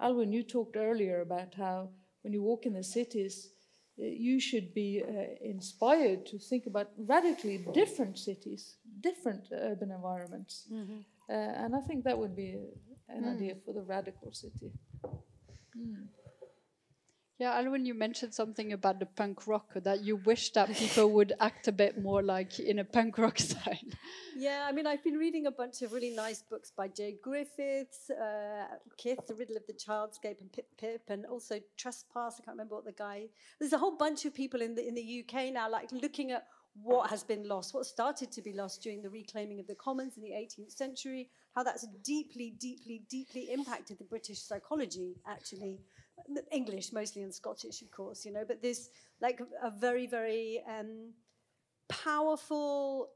Alwin, 0.00 0.32
you 0.32 0.42
talked 0.42 0.76
earlier 0.76 1.20
about 1.20 1.54
how 1.54 1.90
when 2.22 2.32
you 2.32 2.42
walk 2.42 2.64
in 2.64 2.72
the 2.72 2.82
cities, 2.82 3.50
you 4.00 4.40
should 4.40 4.72
be 4.74 5.02
uh, 5.02 5.34
inspired 5.42 6.26
to 6.26 6.38
think 6.38 6.66
about 6.66 6.88
radically 6.96 7.64
different 7.74 8.18
cities, 8.18 8.76
different 9.00 9.48
urban 9.52 9.90
environments. 9.90 10.66
Mm-hmm. 10.72 11.00
Uh, 11.28 11.32
and 11.32 11.76
I 11.76 11.80
think 11.80 12.04
that 12.04 12.18
would 12.18 12.34
be 12.34 12.56
an 13.08 13.24
mm. 13.24 13.36
idea 13.36 13.54
for 13.64 13.72
the 13.72 13.82
radical 13.82 14.32
city. 14.32 14.72
Mm. 15.78 16.06
Yeah, 17.40 17.56
Alwyn, 17.56 17.86
you 17.86 17.94
mentioned 17.94 18.34
something 18.34 18.74
about 18.74 18.98
the 19.00 19.06
punk 19.06 19.46
rock, 19.46 19.70
that 19.74 20.04
you 20.04 20.16
wish 20.16 20.52
that 20.52 20.68
people 20.74 21.10
would 21.12 21.32
act 21.40 21.68
a 21.68 21.72
bit 21.72 21.98
more 21.98 22.22
like 22.22 22.60
in 22.60 22.80
a 22.80 22.84
punk 22.84 23.16
rock 23.16 23.38
style. 23.48 23.88
Yeah, 24.36 24.66
I 24.68 24.72
mean, 24.72 24.86
I've 24.86 25.02
been 25.02 25.14
reading 25.14 25.46
a 25.46 25.50
bunch 25.50 25.80
of 25.80 25.94
really 25.94 26.10
nice 26.10 26.42
books 26.42 26.70
by 26.76 26.88
Jay 26.88 27.16
Griffiths, 27.22 28.10
uh, 28.10 28.66
Kith, 28.98 29.26
The 29.26 29.34
Riddle 29.34 29.56
of 29.56 29.62
the 29.66 29.72
Childscape, 29.72 30.38
and 30.42 30.52
Pip 30.52 30.66
Pip, 30.78 31.00
and 31.08 31.24
also 31.24 31.58
Trespass. 31.78 32.34
I 32.38 32.44
can't 32.44 32.58
remember 32.58 32.74
what 32.74 32.84
the 32.84 32.92
guy. 32.92 33.28
There's 33.58 33.72
a 33.72 33.78
whole 33.78 33.96
bunch 33.96 34.26
of 34.26 34.34
people 34.34 34.60
in 34.60 34.74
the 34.74 34.86
in 34.86 34.94
the 34.94 35.24
UK 35.24 35.50
now, 35.50 35.70
like 35.70 35.90
looking 35.92 36.32
at 36.32 36.46
what 36.82 37.08
has 37.08 37.24
been 37.24 37.48
lost, 37.48 37.72
what 37.72 37.86
started 37.86 38.30
to 38.32 38.42
be 38.42 38.52
lost 38.52 38.82
during 38.82 39.00
the 39.00 39.08
reclaiming 39.08 39.60
of 39.60 39.66
the 39.66 39.74
commons 39.76 40.18
in 40.18 40.22
the 40.22 40.30
18th 40.30 40.76
century, 40.76 41.30
how 41.54 41.62
that's 41.62 41.86
deeply, 42.04 42.54
deeply, 42.60 43.02
deeply 43.08 43.50
impacted 43.50 43.96
the 43.98 44.04
British 44.04 44.40
psychology, 44.42 45.16
actually. 45.26 45.78
English 46.52 46.92
mostly 46.92 47.22
and 47.22 47.34
Scottish, 47.34 47.82
of 47.82 47.90
course, 47.90 48.24
you 48.24 48.32
know, 48.32 48.44
but 48.46 48.62
this 48.62 48.90
like 49.20 49.40
a 49.62 49.70
very, 49.70 50.06
very 50.06 50.62
um, 50.68 51.12
powerful 51.88 53.10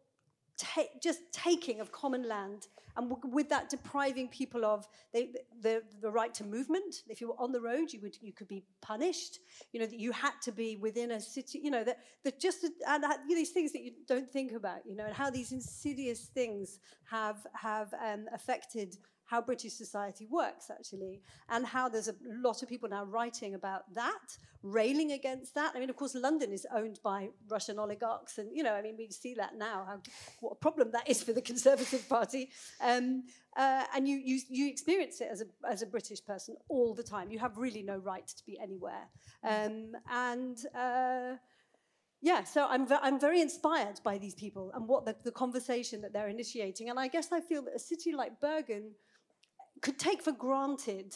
ta- 0.57 0.83
just 1.03 1.21
taking 1.33 1.81
of 1.81 1.91
common 1.93 2.27
land 2.29 2.69
and 2.97 3.11
w- 3.11 3.35
with 3.35 3.49
that 3.49 3.69
depriving 3.69 4.29
people 4.29 4.65
of 4.65 4.87
the, 5.13 5.31
the, 5.61 5.83
the 6.01 6.11
right 6.11 6.33
to 6.35 6.45
movement. 6.45 7.03
If 7.09 7.21
you 7.21 7.29
were 7.29 7.41
on 7.41 7.53
the 7.53 7.61
road 7.61 7.93
you 7.93 8.01
would 8.03 8.17
you 8.21 8.33
could 8.33 8.49
be 8.49 8.65
punished. 8.81 9.39
You 9.73 9.81
know 9.81 9.87
that 9.87 9.99
you 9.99 10.13
had 10.13 10.35
to 10.43 10.53
be 10.53 10.77
within 10.77 11.13
a 11.13 11.21
city 11.21 11.61
you 11.63 11.71
know 11.71 11.85
that, 11.85 11.99
that 12.25 12.41
just 12.41 12.65
and 12.65 13.05
you 13.29 13.35
know, 13.35 13.35
these 13.35 13.51
things 13.51 13.73
that 13.73 13.83
you 13.83 13.93
don't 14.07 14.31
think 14.31 14.53
about 14.53 14.81
you 14.87 14.95
know 14.97 15.05
and 15.05 15.15
how 15.15 15.31
these 15.31 15.53
insidious 15.53 16.27
things 16.27 16.79
have 17.05 17.47
have 17.55 17.93
um, 17.95 18.27
affected 18.33 18.97
how 19.35 19.41
British 19.41 19.73
society 19.73 20.27
works, 20.31 20.71
actually, 20.71 21.21
and 21.49 21.67
how 21.67 21.89
there's 21.89 22.07
a 22.09 22.15
lot 22.47 22.63
of 22.63 22.69
people 22.69 22.89
now 22.89 23.05
writing 23.05 23.57
about 23.57 23.83
that, 23.93 24.29
railing 24.63 25.11
against 25.11 25.57
that. 25.57 25.73
I 25.75 25.81
mean, 25.81 25.91
of 25.91 25.97
course, 25.97 26.15
London 26.15 26.53
is 26.53 26.65
owned 26.73 27.01
by 27.03 27.31
Russian 27.49 27.81
oligarchs, 27.81 28.39
and 28.39 28.49
you 28.57 28.63
know, 28.63 28.75
I 28.75 28.83
mean, 28.83 28.95
we 28.97 29.11
see 29.11 29.35
that 29.35 29.57
now. 29.57 29.85
How 29.89 29.99
what 30.41 30.53
a 30.53 30.61
problem 30.67 30.93
that 30.93 31.09
is 31.09 31.21
for 31.25 31.33
the 31.33 31.43
Conservative 31.43 32.09
Party, 32.09 32.51
um, 32.81 33.25
uh, 33.57 33.85
and 33.95 34.07
you, 34.07 34.17
you 34.25 34.41
you 34.49 34.69
experience 34.69 35.21
it 35.21 35.29
as 35.33 35.41
a 35.41 35.47
as 35.69 35.83
a 35.83 35.87
British 35.87 36.25
person 36.25 36.55
all 36.69 36.95
the 36.95 37.03
time. 37.03 37.33
You 37.33 37.41
have 37.41 37.59
really 37.59 37.83
no 37.83 37.97
right 37.97 38.29
to 38.29 38.45
be 38.47 38.59
anywhere, 38.61 39.07
um, 39.43 39.93
and. 40.09 40.59
Uh, 40.85 41.39
yeah, 42.25 42.43
so 42.43 42.67
I'm, 42.67 42.87
I'm 43.03 43.21
very 43.21 43.43
inspired 43.43 44.01
by 44.03 44.17
these 44.17 44.35
people 44.35 44.71
and 44.75 44.89
what 44.89 45.05
the, 45.05 45.15
the 45.25 45.31
conversation 45.31 46.01
that 46.01 46.15
they're 46.15 46.29
initiating. 46.29 46.89
And 46.89 46.99
I 46.99 47.07
guess 47.07 47.31
I 47.31 47.43
feel 47.43 47.61
that 47.65 47.75
a 47.75 47.79
city 47.79 48.13
like 48.13 48.41
Bergen 48.41 48.93
could 49.83 49.99
take 49.99 50.23
for 50.23 50.33
granted. 50.33 51.15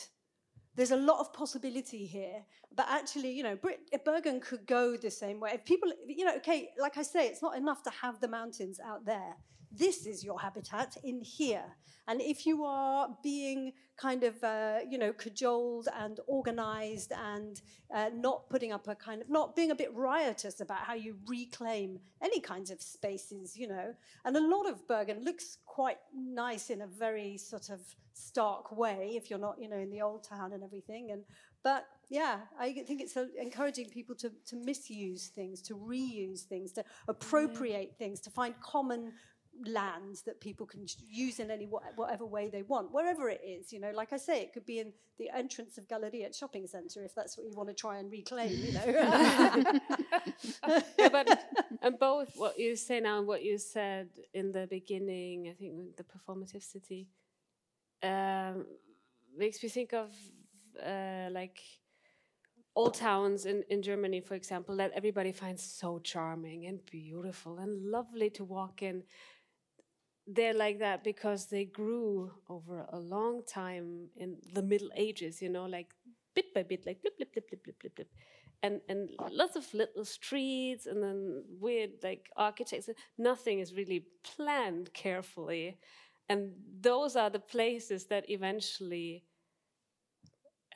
There's 0.74 0.90
a 0.92 0.96
lot 0.96 1.18
of 1.20 1.32
possibility 1.32 2.06
here 2.06 2.44
but 2.78 2.86
actually 2.88 3.32
you 3.32 3.42
know 3.42 3.56
Brit- 3.56 3.90
bergen 4.04 4.40
could 4.40 4.66
go 4.66 4.96
the 4.96 5.10
same 5.10 5.40
way 5.40 5.50
if 5.52 5.64
people 5.64 5.92
you 6.06 6.24
know 6.24 6.36
okay 6.36 6.68
like 6.78 6.96
i 6.96 7.02
say 7.02 7.26
it's 7.26 7.42
not 7.42 7.56
enough 7.56 7.82
to 7.82 7.90
have 7.90 8.20
the 8.20 8.28
mountains 8.28 8.78
out 8.80 9.04
there 9.04 9.34
this 9.70 10.06
is 10.06 10.24
your 10.24 10.40
habitat 10.40 10.96
in 11.04 11.20
here. 11.20 11.64
And 12.06 12.22
if 12.22 12.46
you 12.46 12.64
are 12.64 13.08
being 13.22 13.72
kind 13.98 14.24
of, 14.24 14.42
uh, 14.42 14.78
you 14.88 14.96
know, 14.96 15.12
cajoled 15.12 15.88
and 15.94 16.18
organized 16.26 17.12
and 17.12 17.60
uh, 17.94 18.08
not 18.14 18.48
putting 18.48 18.72
up 18.72 18.88
a 18.88 18.94
kind 18.94 19.20
of, 19.20 19.28
not 19.28 19.54
being 19.54 19.70
a 19.70 19.74
bit 19.74 19.92
riotous 19.94 20.60
about 20.60 20.78
how 20.78 20.94
you 20.94 21.16
reclaim 21.26 21.98
any 22.22 22.40
kinds 22.40 22.70
of 22.70 22.80
spaces, 22.80 23.56
you 23.58 23.68
know. 23.68 23.94
And 24.24 24.36
a 24.36 24.40
lot 24.40 24.66
of 24.66 24.86
Bergen 24.88 25.22
looks 25.22 25.58
quite 25.66 25.98
nice 26.14 26.70
in 26.70 26.80
a 26.80 26.86
very 26.86 27.36
sort 27.36 27.68
of 27.68 27.80
stark 28.14 28.76
way 28.76 29.12
if 29.14 29.28
you're 29.28 29.38
not, 29.38 29.56
you 29.60 29.68
know, 29.68 29.78
in 29.78 29.90
the 29.90 30.00
old 30.00 30.24
town 30.24 30.52
and 30.54 30.64
everything. 30.64 31.10
And 31.10 31.24
but 31.62 31.86
yeah, 32.08 32.38
I 32.58 32.72
think 32.72 33.00
it's 33.02 33.16
encouraging 33.38 33.90
people 33.90 34.14
to, 34.16 34.30
to 34.46 34.56
misuse 34.56 35.26
things, 35.26 35.60
to 35.62 35.74
reuse 35.74 36.40
things, 36.40 36.72
to 36.72 36.84
appropriate 37.08 37.90
yeah. 37.92 37.98
things, 37.98 38.20
to 38.20 38.30
find 38.30 38.54
common 38.60 39.12
lands 39.66 40.22
that 40.22 40.40
people 40.40 40.66
can 40.66 40.86
use 41.08 41.38
in 41.38 41.50
any 41.50 41.66
whatever 41.66 42.24
way 42.24 42.48
they 42.48 42.62
want, 42.62 42.92
wherever 42.92 43.28
it 43.28 43.40
is. 43.44 43.72
You 43.72 43.80
know, 43.80 43.90
like 43.94 44.12
I 44.12 44.16
say, 44.16 44.40
it 44.40 44.52
could 44.52 44.66
be 44.66 44.78
in 44.78 44.92
the 45.18 45.30
entrance 45.34 45.78
of 45.78 45.88
Galleriet 45.88 46.36
Shopping 46.36 46.66
Centre 46.66 47.04
if 47.04 47.14
that's 47.14 47.36
what 47.36 47.46
you 47.46 47.52
want 47.54 47.68
to 47.68 47.74
try 47.74 47.98
and 47.98 48.10
reclaim. 48.10 48.52
You 48.52 48.72
know. 48.72 48.84
yeah, 50.98 51.08
but 51.10 51.40
and 51.82 51.98
both 51.98 52.32
what 52.36 52.58
you 52.58 52.76
say 52.76 53.00
now 53.00 53.18
and 53.18 53.26
what 53.26 53.42
you 53.42 53.58
said 53.58 54.08
in 54.34 54.52
the 54.52 54.66
beginning, 54.68 55.48
I 55.48 55.54
think 55.54 55.96
the 55.96 56.04
performative 56.04 56.62
city, 56.62 57.08
um, 58.02 58.66
makes 59.36 59.62
me 59.62 59.68
think 59.68 59.92
of 59.92 60.10
uh, 60.84 61.28
like 61.30 61.60
old 62.78 62.94
towns 62.94 63.44
in, 63.44 63.64
in 63.70 63.82
Germany, 63.82 64.20
for 64.20 64.34
example, 64.34 64.76
that 64.76 64.92
everybody 64.94 65.32
finds 65.32 65.62
so 65.62 65.98
charming 65.98 66.66
and 66.66 66.78
beautiful 66.86 67.58
and 67.58 67.90
lovely 67.90 68.30
to 68.30 68.44
walk 68.44 68.82
in. 68.82 69.02
They're 70.30 70.52
like 70.52 70.78
that 70.80 71.02
because 71.04 71.46
they 71.46 71.64
grew 71.64 72.30
over 72.50 72.86
a 72.92 72.98
long 72.98 73.42
time 73.46 74.08
in 74.14 74.36
the 74.52 74.62
Middle 74.62 74.90
Ages, 74.94 75.40
you 75.40 75.48
know, 75.48 75.64
like 75.64 75.94
bit 76.34 76.52
by 76.54 76.62
bit, 76.64 76.84
like 76.86 77.00
blip, 77.00 77.16
blip, 77.16 77.32
blip, 77.32 77.48
blip, 77.48 77.64
blip, 77.64 77.80
blip, 77.80 77.94
blip. 77.96 78.08
And, 78.62 78.80
and 78.88 79.08
lots 79.30 79.56
of 79.56 79.72
little 79.72 80.04
streets 80.04 80.86
and 80.86 81.02
then 81.02 81.44
weird 81.58 81.92
like 82.02 82.28
architects. 82.36 82.90
Nothing 83.16 83.60
is 83.60 83.72
really 83.72 84.04
planned 84.22 84.92
carefully. 84.92 85.78
And 86.28 86.52
those 86.80 87.16
are 87.16 87.30
the 87.30 87.38
places 87.38 88.06
that 88.06 88.28
eventually 88.28 89.24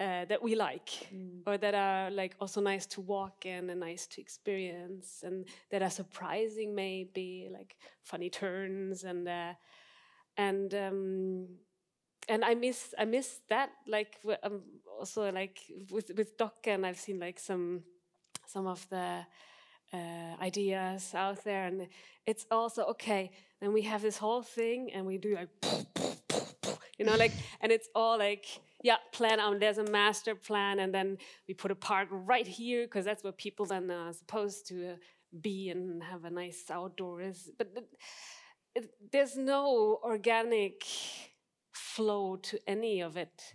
uh, 0.01 0.25
that 0.27 0.43
we 0.43 0.55
like 0.55 0.91
Mm. 1.13 1.43
or 1.47 1.59
that 1.59 1.75
are 1.75 2.11
like 2.11 2.35
also 2.41 2.61
nice 2.61 2.87
to 2.87 3.01
walk 3.01 3.47
in 3.47 3.71
and 3.71 3.81
nice 3.81 4.07
to 4.09 4.21
experience 4.21 5.23
and 5.23 5.47
that 5.71 5.83
are 5.83 5.91
surprising 5.91 6.75
maybe 6.75 7.49
like 7.53 7.77
funny 8.03 8.31
turns 8.31 9.05
and 9.05 9.29
uh, 9.29 9.53
and 10.37 10.75
um, 10.75 11.47
and 12.29 12.45
I 12.45 12.55
miss 12.55 12.95
I 12.99 13.05
miss 13.05 13.41
that 13.49 13.71
like 13.87 14.19
um, 14.43 14.63
also 14.99 15.31
like 15.33 15.61
with 15.91 16.11
with 16.17 16.37
Dokken 16.39 16.85
I've 16.85 16.99
seen 16.99 17.19
like 17.21 17.39
some 17.39 17.83
some 18.47 18.67
of 18.67 18.89
the 18.89 19.27
uh, 19.93 20.35
ideas 20.43 21.13
out 21.15 21.45
there 21.45 21.67
and 21.67 21.89
it's 22.27 22.47
also 22.51 22.85
okay 22.85 23.31
then 23.61 23.73
we 23.73 23.83
have 23.83 24.03
this 24.03 24.19
whole 24.19 24.43
thing 24.43 24.91
and 24.93 25.07
we 25.07 25.19
do 25.19 25.35
like 25.35 25.49
you 26.99 27.05
know 27.05 27.17
like 27.17 27.37
and 27.61 27.73
it's 27.73 27.89
all 27.95 28.19
like 28.19 28.47
yeah 28.83 28.97
plan 29.13 29.39
out 29.41 29.59
there's 29.61 29.79
a 29.79 29.85
master 29.85 30.35
plan 30.35 30.81
and 30.81 30.95
then 30.95 31.17
we 31.49 31.55
put 31.55 31.71
a 31.71 31.75
park 31.75 32.09
right 32.11 32.47
here 32.47 32.85
because 32.85 33.05
that's 33.05 33.23
where 33.23 33.33
people 33.33 33.67
then 33.67 33.91
are 33.91 34.13
supposed 34.13 34.67
to 34.67 34.93
uh, 34.93 34.95
be 35.41 35.71
and 35.71 36.03
have 36.03 36.25
a 36.25 36.31
nice 36.31 36.65
outdoors. 36.71 37.51
But 37.57 37.71
it, 37.77 37.85
it, 38.75 38.91
there's 39.11 39.37
no 39.37 39.99
organic 40.03 40.85
flow 41.73 42.37
to 42.37 42.59
any 42.67 43.01
of 43.01 43.17
it. 43.17 43.55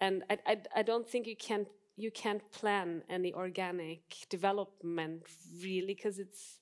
And 0.00 0.22
I, 0.30 0.38
I, 0.46 0.56
I 0.76 0.82
don't 0.82 1.08
think 1.08 1.26
you 1.26 1.36
can 1.36 1.66
you 1.96 2.10
can't 2.10 2.42
plan 2.50 3.02
any 3.08 3.32
organic 3.32 4.00
development 4.28 5.22
really 5.62 5.94
because 5.94 6.18
it's 6.18 6.58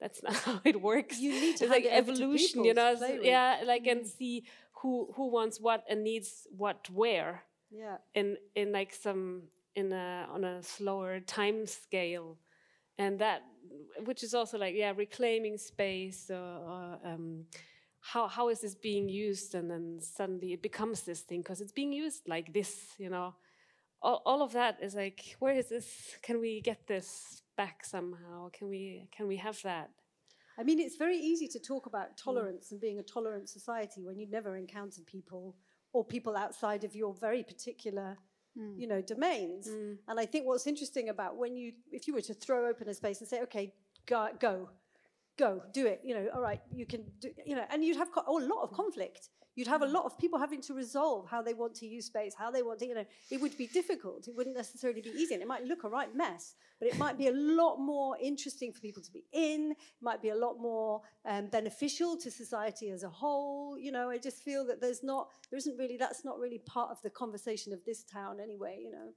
that's 0.00 0.22
not 0.22 0.34
how 0.44 0.60
it 0.64 0.80
works. 0.80 1.18
You 1.18 1.32
need 1.32 1.56
to 1.58 1.64
it's 1.64 1.70
like 1.70 1.84
hand 1.84 1.94
it 1.94 2.10
over 2.10 2.16
to 2.16 2.22
evolution 2.22 2.64
you 2.64 2.74
know? 2.74 2.96
play 2.96 3.08
so- 3.08 3.16
with. 3.16 3.24
yeah 3.24 3.60
like 3.64 3.86
and 3.86 4.06
see 4.06 4.44
who 4.84 5.08
who 5.16 5.30
wants 5.30 5.58
what 5.58 5.82
and 5.88 6.04
needs 6.04 6.46
what 6.54 6.90
where. 6.90 7.42
Yeah. 7.70 7.96
in 8.14 8.36
in 8.54 8.70
like 8.70 8.92
some 8.92 9.44
in 9.74 9.92
a 9.92 10.28
on 10.30 10.44
a 10.44 10.62
slower 10.62 11.20
time 11.20 11.66
scale. 11.66 12.36
And 12.98 13.18
that 13.18 13.40
which 14.04 14.22
is 14.22 14.34
also 14.34 14.58
like 14.58 14.74
yeah 14.76 14.92
reclaiming 14.94 15.56
space 15.56 16.30
or, 16.30 16.36
or 16.72 16.98
um 17.04 17.46
how 18.00 18.28
how 18.28 18.50
is 18.50 18.60
this 18.60 18.74
being 18.74 19.08
used? 19.08 19.54
And 19.54 19.70
then 19.70 19.98
suddenly 20.00 20.52
it 20.52 20.62
becomes 20.62 21.00
this 21.02 21.22
thing 21.22 21.40
because 21.40 21.62
it's 21.62 21.72
being 21.72 21.92
used 21.92 22.28
like 22.28 22.52
this 22.52 22.94
you 22.98 23.08
know? 23.08 23.34
All, 24.02 24.20
all 24.26 24.42
of 24.42 24.52
that 24.52 24.76
is 24.82 24.94
like 24.94 25.36
where 25.38 25.54
is 25.54 25.70
this? 25.70 26.18
Can 26.22 26.40
we 26.40 26.60
get 26.60 26.86
this 26.86 27.42
back 27.56 27.86
somehow? 27.86 28.50
Can 28.52 28.68
we 28.68 29.08
can 29.16 29.26
we 29.26 29.38
have 29.38 29.60
that 29.62 29.88
I 30.58 30.62
mean, 30.62 30.78
it's 30.78 30.96
very 30.96 31.16
easy 31.16 31.48
to 31.48 31.58
talk 31.58 31.86
about 31.86 32.12
mm. 32.12 32.16
tolerance 32.16 32.72
and 32.72 32.80
being 32.80 32.98
a 32.98 33.02
tolerant 33.02 33.48
society 33.48 34.02
when 34.04 34.18
you 34.18 34.28
never 34.28 34.56
encounter 34.56 35.02
people 35.06 35.56
or 35.92 36.04
people 36.04 36.36
outside 36.36 36.84
of 36.84 36.94
your 36.94 37.14
very 37.14 37.42
particular, 37.42 38.16
mm. 38.58 38.78
you 38.78 38.86
know, 38.86 39.00
domains. 39.00 39.68
Mm. 39.68 39.98
And 40.08 40.20
I 40.20 40.26
think 40.26 40.46
what's 40.46 40.66
interesting 40.66 41.08
about 41.08 41.36
when 41.36 41.56
you, 41.56 41.72
if 41.90 42.06
you 42.06 42.14
were 42.14 42.22
to 42.22 42.34
throw 42.34 42.68
open 42.68 42.88
a 42.88 42.94
space 42.94 43.20
and 43.20 43.28
say, 43.28 43.42
okay, 43.42 43.72
go, 44.06 44.28
go, 44.40 44.70
go, 45.38 45.62
do 45.72 45.86
it, 45.86 46.00
you 46.04 46.14
know, 46.14 46.28
all 46.34 46.40
right, 46.40 46.60
you 46.72 46.86
can 46.86 47.04
do, 47.20 47.30
you 47.44 47.56
know, 47.56 47.64
and 47.70 47.84
you'd 47.84 47.96
have 47.96 48.12
co- 48.12 48.24
oh, 48.26 48.38
a 48.38 48.46
lot 48.46 48.62
of 48.62 48.72
conflict. 48.72 49.30
You'd 49.56 49.68
have 49.68 49.82
a 49.82 49.86
lot 49.86 50.04
of 50.04 50.18
people 50.18 50.38
having 50.38 50.60
to 50.62 50.74
resolve 50.74 51.28
how 51.28 51.40
they 51.40 51.54
want 51.54 51.74
to 51.76 51.86
use 51.86 52.06
space, 52.06 52.34
how 52.34 52.50
they 52.50 52.62
want 52.62 52.80
to, 52.80 52.86
you 52.86 52.94
know, 52.94 53.04
it 53.30 53.40
would 53.40 53.56
be 53.56 53.68
difficult. 53.68 54.26
It 54.26 54.34
wouldn't 54.34 54.56
necessarily 54.56 55.00
be 55.00 55.10
easy. 55.10 55.34
And 55.34 55.42
it 55.42 55.46
might 55.46 55.64
look 55.64 55.84
a 55.84 55.88
right 55.88 56.14
mess, 56.14 56.54
but 56.80 56.88
it 56.88 56.98
might 56.98 57.16
be 57.16 57.28
a 57.28 57.32
lot 57.32 57.76
more 57.78 58.16
interesting 58.20 58.72
for 58.72 58.80
people 58.80 59.02
to 59.02 59.12
be 59.12 59.24
in. 59.32 59.72
It 59.72 60.02
might 60.02 60.20
be 60.20 60.30
a 60.30 60.34
lot 60.34 60.58
more 60.58 61.02
um, 61.24 61.46
beneficial 61.46 62.16
to 62.16 62.30
society 62.30 62.90
as 62.90 63.04
a 63.04 63.08
whole. 63.08 63.78
You 63.78 63.92
know, 63.92 64.10
I 64.10 64.18
just 64.18 64.42
feel 64.42 64.66
that 64.66 64.80
there's 64.80 65.04
not, 65.04 65.28
there 65.50 65.58
isn't 65.58 65.76
really, 65.78 65.96
that's 65.96 66.24
not 66.24 66.38
really 66.38 66.58
part 66.58 66.90
of 66.90 67.00
the 67.02 67.10
conversation 67.10 67.72
of 67.72 67.84
this 67.84 68.02
town 68.02 68.40
anyway, 68.40 68.80
you 68.82 68.90
know. 68.90 69.12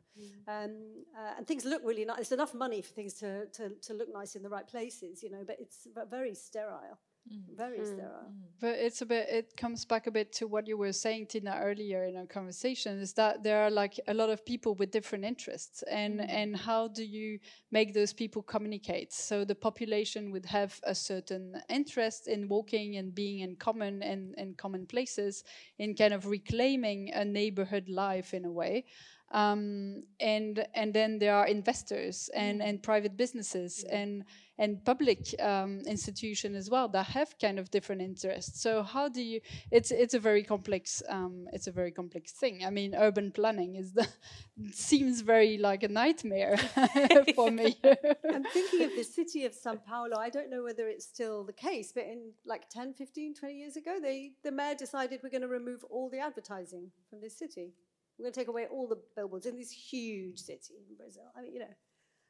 Um, 0.47 1.03
uh, 1.17 1.33
and 1.37 1.47
things 1.47 1.65
look 1.65 1.81
really 1.83 2.05
nice. 2.05 2.17
There's 2.17 2.31
enough 2.31 2.53
money 2.53 2.81
for 2.81 2.93
things 2.93 3.15
to, 3.15 3.47
to, 3.47 3.69
to 3.69 3.93
look 3.93 4.09
nice 4.13 4.35
in 4.35 4.43
the 4.43 4.49
right 4.49 4.67
places, 4.67 5.23
you 5.23 5.31
know, 5.31 5.43
but 5.45 5.57
it's 5.59 5.87
very 6.09 6.35
sterile. 6.35 6.99
Mm. 7.27 7.57
Very 7.57 7.79
hmm. 7.79 7.85
sterile. 7.85 8.31
Mm. 8.31 8.47
But 8.59 8.75
it's 8.79 9.01
a 9.01 9.05
bit. 9.05 9.27
It 9.29 9.57
comes 9.57 9.85
back 9.85 10.07
a 10.07 10.11
bit 10.11 10.31
to 10.33 10.47
what 10.47 10.67
you 10.67 10.77
were 10.77 10.93
saying, 10.93 11.27
Tina, 11.27 11.59
earlier 11.61 12.05
in 12.05 12.15
our 12.15 12.25
conversation. 12.25 12.99
Is 12.99 13.13
that 13.13 13.43
there 13.43 13.61
are 13.61 13.69
like 13.69 13.99
a 14.07 14.13
lot 14.13 14.29
of 14.29 14.45
people 14.45 14.73
with 14.75 14.91
different 14.91 15.25
interests, 15.25 15.83
and 15.83 16.19
mm. 16.19 16.29
and 16.29 16.55
how 16.55 16.87
do 16.87 17.03
you 17.03 17.39
make 17.71 17.93
those 17.93 18.13
people 18.13 18.41
communicate? 18.41 19.13
So 19.13 19.45
the 19.45 19.55
population 19.55 20.31
would 20.31 20.45
have 20.45 20.79
a 20.83 20.95
certain 20.95 21.61
interest 21.69 22.27
in 22.27 22.47
walking 22.47 22.97
and 22.97 23.13
being 23.13 23.39
in 23.39 23.55
common 23.57 24.01
and 24.01 24.33
in 24.37 24.55
common 24.55 24.85
places, 24.85 25.43
in 25.77 25.93
kind 25.93 26.13
of 26.13 26.25
reclaiming 26.25 27.11
a 27.13 27.23
neighborhood 27.23 27.89
life 27.89 28.33
in 28.33 28.45
a 28.45 28.51
way. 28.51 28.85
Um, 29.31 30.03
and 30.19 30.65
and 30.73 30.93
then 30.93 31.19
there 31.19 31.35
are 31.35 31.47
investors 31.47 32.29
and, 32.33 32.61
and 32.61 32.81
private 32.81 33.17
businesses 33.17 33.83
and 33.83 34.23
and 34.59 34.83
public 34.83 35.35
um, 35.39 35.81
institution 35.85 36.55
as 36.55 36.69
well 36.69 36.87
that 36.89 37.05
have 37.07 37.37
kind 37.39 37.59
of 37.59 37.69
different 37.69 38.01
interests. 38.01 38.61
So 38.61 38.81
how 38.83 39.07
do 39.07 39.21
you? 39.21 39.41
It's 39.71 39.91
it's 39.91 40.13
a 40.13 40.19
very 40.19 40.43
complex 40.43 41.03
um, 41.09 41.47
it's 41.53 41.67
a 41.67 41.71
very 41.71 41.91
complex 41.91 42.31
thing. 42.31 42.63
I 42.65 42.69
mean, 42.69 42.95
urban 42.95 43.31
planning 43.31 43.75
is 43.75 43.93
the 43.93 44.07
seems 44.71 45.21
very 45.21 45.57
like 45.57 45.83
a 45.83 45.87
nightmare 45.87 46.57
for 47.35 47.51
me. 47.51 47.77
I'm 47.83 48.43
thinking 48.45 48.83
of 48.83 48.91
the 48.95 49.03
city 49.03 49.45
of 49.45 49.53
Sao 49.53 49.75
Paulo. 49.75 50.17
I 50.17 50.29
don't 50.29 50.49
know 50.49 50.63
whether 50.63 50.87
it's 50.87 51.05
still 51.05 51.43
the 51.43 51.53
case, 51.53 51.91
but 51.91 52.05
in 52.05 52.31
like 52.45 52.69
10, 52.69 52.93
15, 52.93 53.35
20 53.35 53.53
years 53.53 53.75
ago, 53.75 53.97
they, 54.01 54.31
the 54.43 54.51
mayor 54.51 54.75
decided 54.75 55.19
we're 55.23 55.29
going 55.29 55.41
to 55.41 55.47
remove 55.47 55.83
all 55.89 56.09
the 56.09 56.19
advertising 56.19 56.91
from 57.09 57.21
this 57.21 57.37
city. 57.37 57.73
We're 58.17 58.23
going 58.23 58.33
to 58.33 58.39
take 58.39 58.47
away 58.47 58.67
all 58.71 58.87
the 58.87 58.99
billboards 59.15 59.45
in 59.45 59.57
this 59.57 59.71
huge 59.71 60.39
city 60.39 60.75
in 60.89 60.95
Brazil. 60.95 61.23
I 61.35 61.41
mean, 61.41 61.53
you 61.53 61.59
know, 61.59 61.73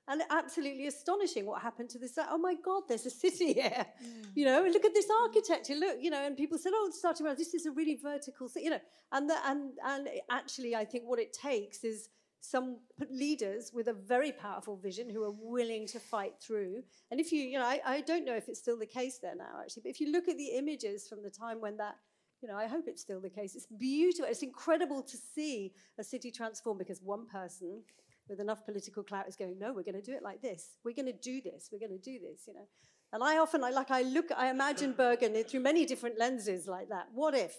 and 0.09 0.21
absolutely 0.29 0.87
astonishing 0.87 1.45
what 1.45 1.61
happened 1.61 1.89
to 1.89 1.99
this. 1.99 2.17
Oh 2.17 2.37
my 2.37 2.55
God, 2.63 2.83
there's 2.87 3.05
a 3.05 3.09
city 3.09 3.53
here. 3.61 3.85
Mm. 4.03 4.25
You 4.35 4.45
know, 4.45 4.63
and 4.63 4.73
look 4.73 4.85
at 4.85 4.93
this 4.93 5.07
architecture. 5.23 5.75
Look, 5.75 5.97
you 5.99 6.09
know, 6.09 6.25
and 6.25 6.37
people 6.37 6.57
said, 6.57 6.71
oh, 6.73 6.89
starting 6.93 7.25
around, 7.25 7.37
this 7.37 7.53
is 7.53 7.65
a 7.65 7.71
really 7.71 7.99
vertical 8.01 8.47
thing, 8.47 8.65
you 8.65 8.69
know. 8.69 8.79
And, 9.11 9.29
the, 9.29 9.35
and, 9.45 9.71
and 9.85 10.07
actually, 10.31 10.75
I 10.75 10.85
think 10.85 11.03
what 11.05 11.19
it 11.19 11.33
takes 11.33 11.83
is 11.83 12.09
some 12.39 12.77
leaders 13.09 13.71
with 13.73 13.87
a 13.87 13.93
very 13.93 14.31
powerful 14.31 14.77
vision 14.77 15.09
who 15.09 15.23
are 15.23 15.33
willing 15.37 15.87
to 15.87 15.99
fight 15.99 16.33
through. 16.41 16.83
And 17.11 17.19
if 17.19 17.31
you, 17.31 17.41
you 17.41 17.59
know, 17.59 17.65
I, 17.65 17.81
I 17.85 18.01
don't 18.01 18.25
know 18.25 18.35
if 18.35 18.47
it's 18.47 18.59
still 18.59 18.77
the 18.77 18.85
case 18.85 19.19
there 19.21 19.35
now, 19.35 19.59
actually, 19.61 19.83
but 19.83 19.89
if 19.89 19.99
you 19.99 20.11
look 20.11 20.27
at 20.27 20.37
the 20.37 20.51
images 20.55 21.07
from 21.07 21.23
the 21.23 21.29
time 21.29 21.59
when 21.59 21.77
that, 21.77 21.95
you 22.41 22.47
know, 22.47 22.55
I 22.55 22.67
hope 22.67 22.85
it's 22.87 23.01
still 23.01 23.19
the 23.19 23.29
case. 23.29 23.55
It's 23.55 23.67
beautiful. 23.67 24.29
It's 24.29 24.43
incredible 24.43 25.01
to 25.01 25.17
see 25.17 25.73
a 25.99 26.03
city 26.03 26.31
transform 26.31 26.77
because 26.77 27.01
one 27.01 27.25
person 27.27 27.83
with 28.29 28.39
enough 28.39 28.65
political 28.65 29.03
clout 29.03 29.27
is 29.27 29.35
going, 29.35 29.57
no, 29.57 29.73
we're 29.73 29.83
going 29.83 29.95
to 29.95 30.01
do 30.01 30.13
it 30.13 30.23
like 30.23 30.41
this. 30.41 30.77
We're 30.83 30.95
going 30.95 31.07
to 31.07 31.13
do 31.13 31.41
this. 31.41 31.69
We're 31.71 31.79
going 31.79 31.97
to 31.97 32.11
do 32.11 32.19
this, 32.19 32.47
you 32.47 32.53
know. 32.53 32.67
And 33.13 33.23
I 33.23 33.37
often, 33.37 33.63
I 33.63 33.69
like, 33.69 33.89
I 33.89 34.01
look, 34.01 34.25
I 34.35 34.49
imagine 34.49 34.91
Bergen 34.91 35.41
through 35.45 35.61
many 35.61 35.85
different 35.85 36.19
lenses 36.19 36.67
like 36.67 36.89
that. 36.89 37.07
What 37.13 37.33
if? 37.33 37.55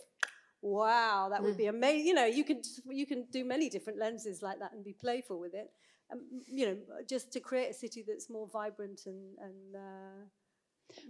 Wow, 0.60 1.28
that 1.30 1.42
would 1.42 1.56
be 1.56 1.66
amazing. 1.66 2.06
You 2.06 2.14
know, 2.14 2.26
you 2.26 2.44
can 2.44 2.60
you 2.90 3.06
can 3.06 3.26
do 3.30 3.44
many 3.44 3.68
different 3.70 3.98
lenses 3.98 4.42
like 4.42 4.58
that 4.58 4.72
and 4.72 4.84
be 4.84 4.92
playful 4.92 5.38
with 5.38 5.54
it. 5.54 5.70
Um, 6.12 6.20
you 6.48 6.66
know, 6.66 6.76
just 7.08 7.32
to 7.32 7.40
create 7.40 7.70
a 7.70 7.74
city 7.74 8.04
that's 8.06 8.28
more 8.28 8.48
vibrant 8.52 9.02
and 9.06 9.38
and 9.38 9.76
uh, 9.76 10.24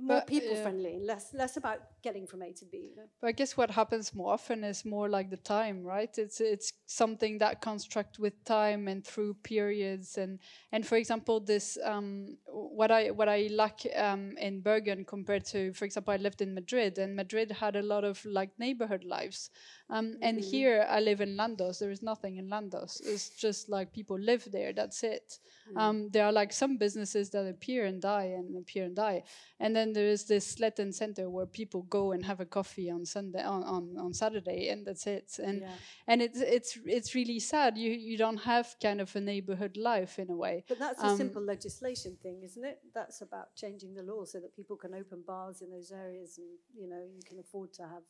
more 0.00 0.18
But, 0.18 0.26
people 0.26 0.54
friendly, 0.56 0.98
less 1.00 1.34
less 1.34 1.56
about 1.56 1.80
getting 2.02 2.26
from 2.26 2.42
A 2.42 2.52
to 2.52 2.64
B. 2.64 2.90
You 2.90 2.96
know? 2.96 3.08
But 3.20 3.28
I 3.28 3.32
guess 3.32 3.56
what 3.56 3.70
happens 3.70 4.14
more 4.14 4.32
often 4.32 4.64
is 4.64 4.84
more 4.84 5.08
like 5.08 5.30
the 5.30 5.36
time, 5.36 5.82
right? 5.82 6.16
It's 6.18 6.40
it's 6.40 6.72
something 6.86 7.38
that 7.38 7.60
construct 7.60 8.18
with 8.18 8.44
time 8.44 8.88
and 8.88 9.04
through 9.04 9.34
periods 9.42 10.18
and 10.18 10.38
and 10.72 10.86
for 10.86 10.96
example, 10.96 11.40
this 11.40 11.78
um, 11.84 12.36
what 12.46 12.90
I 12.90 13.10
what 13.10 13.28
I 13.28 13.48
lack 13.50 13.80
um, 13.96 14.36
in 14.38 14.60
Bergen 14.60 15.04
compared 15.04 15.44
to, 15.46 15.72
for 15.72 15.84
example, 15.84 16.14
I 16.14 16.16
lived 16.16 16.42
in 16.42 16.54
Madrid 16.54 16.98
and 16.98 17.14
Madrid 17.16 17.50
had 17.52 17.76
a 17.76 17.82
lot 17.82 18.04
of 18.04 18.24
like 18.24 18.50
neighborhood 18.58 19.04
lives, 19.04 19.50
um, 19.90 20.16
and 20.22 20.38
here 20.40 20.86
I 20.88 21.00
live 21.00 21.20
in 21.20 21.36
Landås. 21.36 21.78
There 21.78 21.90
is 21.90 22.02
nothing 22.02 22.36
in 22.36 22.48
Landås. 22.48 23.00
It's 23.04 23.30
just 23.30 23.68
like 23.68 23.92
people 23.92 24.18
live 24.18 24.46
there. 24.52 24.72
That's 24.72 25.02
it. 25.02 25.38
Um, 25.76 26.08
there 26.10 26.24
are 26.24 26.32
like 26.32 26.52
some 26.52 26.76
businesses 26.78 27.30
that 27.30 27.46
appear 27.46 27.84
and 27.84 28.00
die 28.00 28.34
and 28.36 28.56
appear 28.56 28.84
and 28.84 28.96
die, 28.96 29.22
and 29.60 29.76
then 29.76 29.92
there 29.92 30.08
is 30.08 30.24
this 30.24 30.56
Sletten 30.56 30.92
Center 30.92 31.28
where 31.30 31.46
people 31.46 31.82
go 31.82 32.12
and 32.12 32.24
have 32.24 32.40
a 32.40 32.46
coffee 32.46 32.90
on 32.90 33.04
Sunday 33.04 33.42
on, 33.42 33.62
on, 33.64 33.96
on 33.98 34.12
Saturday, 34.14 34.68
and 34.70 34.86
that's 34.86 35.06
it. 35.06 35.38
And 35.42 35.60
Yeah. 35.60 35.74
and 36.06 36.22
it's 36.22 36.40
it's 36.40 36.78
it's 36.84 37.14
really 37.14 37.38
sad. 37.38 37.76
You 37.76 37.90
you 37.92 38.16
don't 38.16 38.38
have 38.38 38.76
kind 38.82 39.00
of 39.00 39.14
a 39.16 39.20
neighborhood 39.20 39.76
life 39.76 40.18
in 40.18 40.30
a 40.30 40.36
way. 40.36 40.64
But 40.68 40.78
that's 40.78 41.02
a 41.02 41.08
Um, 41.08 41.16
simple 41.16 41.42
legislation 41.42 42.16
thing, 42.22 42.42
isn't 42.42 42.64
it? 42.64 42.78
That's 42.94 43.20
about 43.22 43.54
changing 43.54 43.94
the 43.94 44.02
law 44.02 44.24
so 44.24 44.40
that 44.40 44.54
people 44.56 44.76
can 44.76 44.94
open 44.94 45.22
bars 45.26 45.62
in 45.62 45.70
those 45.70 45.92
areas 45.92 46.38
and, 46.38 46.48
you 46.74 46.88
know, 46.88 47.02
you 47.16 47.22
can 47.28 47.38
afford 47.38 47.72
to 47.74 47.82
have 47.82 48.02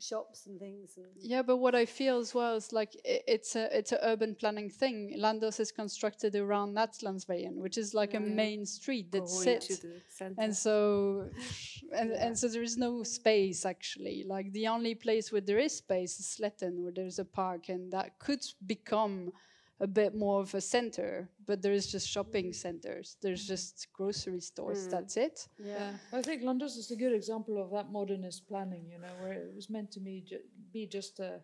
shops 0.00 0.46
and 0.46 0.58
things. 0.58 0.96
And 0.96 1.06
Yeah, 1.20 1.42
but 1.42 1.56
what 1.58 1.74
I 1.74 1.86
feel 1.86 2.18
as 2.18 2.34
well 2.34 2.56
is 2.56 2.72
like 2.72 2.96
it's 3.04 3.56
a 3.56 3.76
it's 3.76 3.92
a 3.92 3.98
urban 4.06 4.34
planning 4.34 4.70
thing. 4.70 5.16
Landås 5.18 5.60
is 5.60 5.72
constructed 5.72 6.34
around 6.34 6.74
Natlandsveien, 6.74 7.56
which 7.56 7.78
is 7.78 7.94
like 7.94 8.14
a 8.14 8.20
main 8.20 8.66
street 8.66 9.12
that 9.12 9.20
Going 9.20 9.44
sits. 9.44 9.66
to 9.66 9.86
the 9.86 10.34
and 10.38 10.56
so 10.56 11.28
and 11.96 12.12
and 12.12 12.38
so 12.38 12.48
there 12.48 12.62
is 12.62 12.76
no 12.76 13.02
space 13.02 13.64
actually 13.66 14.24
like 14.26 14.52
the 14.52 14.66
only 14.66 14.94
place 14.94 15.30
where 15.32 15.40
there 15.40 15.58
is 15.58 15.76
space 15.76 16.18
is 16.18 16.26
Sletten 16.26 16.82
where 16.82 16.92
there's 16.92 17.18
a 17.18 17.24
park 17.24 17.68
and 17.68 17.92
that 17.92 18.18
could 18.18 18.44
become 18.66 19.32
a 19.84 19.90
bit 20.00 20.12
more 20.14 20.40
of 20.40 20.54
a 20.54 20.60
center 20.60 21.10
but 21.46 21.62
there 21.62 21.76
is 21.80 21.86
just 21.94 22.08
shopping 22.08 22.52
centers 22.52 23.06
there's 23.22 23.44
just 23.46 23.74
grocery 23.96 24.40
stores 24.40 24.80
that's 24.90 25.16
it 25.16 25.36
yeah. 25.58 25.92
I 26.12 26.22
think 26.22 26.42
Landås 26.42 26.76
is 26.76 26.90
a 26.90 26.96
good 26.96 27.12
example 27.14 27.62
of 27.62 27.70
that 27.72 27.90
modernist 27.90 28.46
planning, 28.48 28.84
you 28.90 28.98
know, 28.98 29.14
where 29.22 29.32
it 29.32 29.52
was 29.54 29.70
meant 29.70 29.90
to 29.92 30.00
be, 30.00 30.24
ju- 30.26 30.46
be 30.72 30.86
just 30.86 31.20
a, 31.20 31.40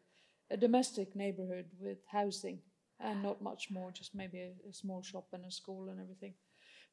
a 0.51 0.57
domestic 0.57 1.17
neighborhood 1.17 1.67
with 1.81 1.99
housing 2.11 2.59
and 3.01 3.23
not 3.23 3.43
much 3.43 3.69
more, 3.71 3.91
just 3.91 4.15
maybe 4.15 4.41
a, 4.41 4.53
a 4.69 4.73
small 4.73 5.03
shop 5.03 5.27
and 5.33 5.45
a 5.45 5.51
school 5.51 5.89
and 5.91 6.01
everything. 6.01 6.35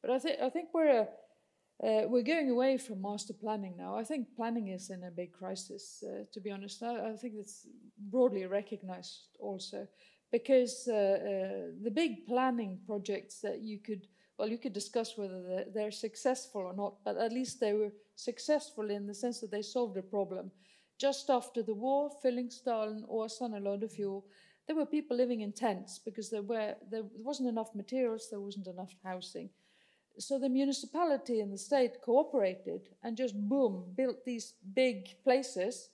But 0.02 0.12
I 0.12 0.20
think 0.20 0.40
I 0.42 0.50
think 0.50 0.70
we're 0.74 1.02
uh, 1.02 1.86
uh, 1.86 2.04
we're 2.08 2.24
going 2.24 2.50
away 2.50 2.78
from 2.78 3.02
master 3.02 3.34
planning 3.34 3.76
now. 3.78 3.96
I 3.96 4.04
think 4.04 4.36
planning 4.36 4.70
is 4.70 4.90
in 4.90 5.04
a 5.04 5.12
big 5.12 5.32
crisis. 5.32 6.04
Uh, 6.04 6.24
to 6.34 6.40
be 6.40 6.52
honest, 6.52 6.82
I, 6.82 7.12
I 7.12 7.16
think 7.16 7.34
it's 7.38 7.68
broadly 7.98 8.46
recognized 8.46 9.38
also 9.40 9.88
because 10.32 10.88
uh, 10.88 10.94
uh, 10.94 11.72
the 11.84 11.92
big 11.92 12.26
planning 12.26 12.80
projects 12.86 13.40
that 13.42 13.62
you 13.62 13.80
could 13.80 14.08
well 14.38 14.50
you 14.50 14.58
could 14.58 14.74
discuss 14.74 15.18
whether 15.18 15.42
they're, 15.42 15.66
they're 15.74 15.92
successful 15.92 16.62
or 16.62 16.74
not, 16.74 16.96
but 17.04 17.18
at 17.18 17.32
least 17.32 17.60
they 17.60 17.74
were 17.74 17.92
successful 18.16 18.90
in 18.90 19.08
the 19.08 19.14
sense 19.14 19.40
that 19.40 19.52
they 19.52 19.62
solved 19.62 19.98
a 19.98 20.02
problem. 20.02 20.52
Just 21.00 21.30
after 21.30 21.62
the 21.64 21.74
war, 21.74 22.12
Fyllingsdalen, 22.24 23.08
Åsane, 23.10 23.56
and 23.56 23.66
Loddefjord, 23.66 24.24
there 24.66 24.76
were 24.76 24.86
people 24.86 25.16
living 25.16 25.42
in 25.42 25.54
tents 25.54 26.00
because 26.00 26.30
there 26.30 26.42
were 26.42 26.76
there 26.92 27.04
wasn't 27.18 27.50
enough 27.50 27.74
materials, 27.74 28.28
there 28.30 28.42
wasn't 28.42 28.68
enough 28.68 28.94
housing. 29.04 29.50
So 30.20 30.40
the 30.40 30.50
municipality 30.50 31.42
and 31.42 31.54
the 31.54 31.58
state 31.58 32.02
cooperated 32.04 32.90
and 33.04 33.16
just 33.16 33.36
boom 33.36 33.86
built 33.96 34.26
these 34.26 34.56
big 34.74 35.24
places 35.24 35.90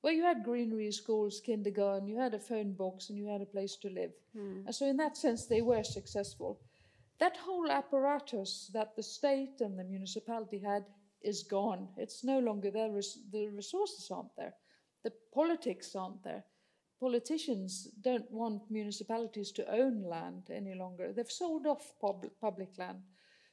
where 0.00 0.12
you 0.12 0.22
had 0.22 0.44
greenery, 0.44 0.92
schools, 0.92 1.40
kindergarten, 1.44 2.06
you 2.06 2.18
had 2.18 2.34
a 2.34 2.38
phone 2.38 2.72
box, 2.72 3.08
and 3.08 3.18
you 3.18 3.26
had 3.26 3.40
a 3.40 3.46
place 3.46 3.76
to 3.76 3.90
live. 3.90 4.12
Hmm. 4.32 4.62
And 4.66 4.74
so 4.74 4.86
in 4.86 4.96
that 4.98 5.16
sense, 5.16 5.46
they 5.46 5.62
were 5.62 5.82
successful. 5.82 6.60
That 7.18 7.36
whole 7.36 7.70
apparatus 7.70 8.70
that 8.72 8.94
the 8.94 9.02
state 9.02 9.60
and 9.60 9.78
the 9.78 9.84
municipality 9.84 10.58
had 10.58 10.84
is 11.22 11.42
gone. 11.42 11.88
It's 11.96 12.22
no 12.22 12.38
longer 12.38 12.70
there. 12.70 12.90
The 13.32 13.48
resources 13.48 14.08
aren't 14.10 14.36
there. 14.36 14.54
The 15.02 15.12
politics 15.34 15.96
aren't 15.96 16.22
there. 16.22 16.44
Politicians 17.00 17.88
don't 18.00 18.30
want 18.30 18.70
municipalities 18.70 19.52
to 19.52 19.72
own 19.72 20.02
land 20.02 20.44
any 20.50 20.74
longer. 20.74 21.12
They've 21.12 21.30
sold 21.30 21.66
off 21.66 21.92
pub- 22.00 22.30
public 22.40 22.70
land. 22.78 22.98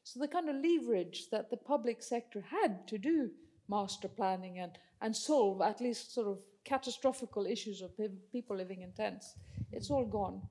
So 0.03 0.19
the 0.19 0.27
kind 0.27 0.49
of 0.49 0.55
leverage 0.57 1.29
that 1.31 1.49
the 1.49 1.57
public 1.57 2.03
sector 2.03 2.41
had 2.41 2.87
to 2.87 2.97
do 2.97 3.31
master 3.67 4.07
planning 4.07 4.59
and, 4.59 4.71
and 5.01 5.15
solve 5.15 5.61
at 5.61 5.81
least 5.81 6.13
sort 6.13 6.27
of 6.27 6.39
catastrophical 6.63 7.45
issues 7.45 7.81
of 7.81 7.91
people 8.31 8.57
living 8.57 8.81
in 8.81 8.91
tents, 8.91 9.35
it's 9.71 9.91
all 9.91 10.05
gone. 10.05 10.41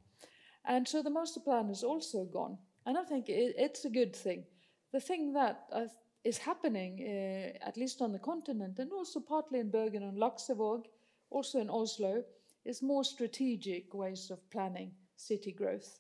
And 0.64 0.86
so 0.86 1.02
the 1.02 1.10
master 1.10 1.40
plan 1.40 1.68
is 1.68 1.82
also 1.82 2.24
gone. 2.24 2.56
And 2.86 2.96
I 2.96 3.02
think 3.02 3.28
it, 3.28 3.54
it's 3.58 3.84
a 3.84 3.90
good 3.90 4.14
thing. 4.14 4.44
The 4.92 5.00
thing 5.00 5.32
that 5.34 5.64
uh, 5.72 5.86
is 6.24 6.38
happening, 6.38 7.00
uh, 7.00 7.66
at 7.66 7.76
least 7.76 8.00
on 8.00 8.12
the 8.12 8.18
continent, 8.18 8.78
and 8.78 8.92
also 8.92 9.20
partly 9.20 9.58
in 9.58 9.70
Bergen 9.70 10.02
and 10.02 10.18
Laksevåg, 10.18 10.84
also 11.30 11.60
in 11.60 11.68
Oslo, 11.68 12.22
is 12.64 12.82
more 12.82 13.04
strategic 13.04 13.92
ways 13.92 14.30
of 14.30 14.50
planning 14.50 14.92
city 15.16 15.52
growth, 15.52 15.98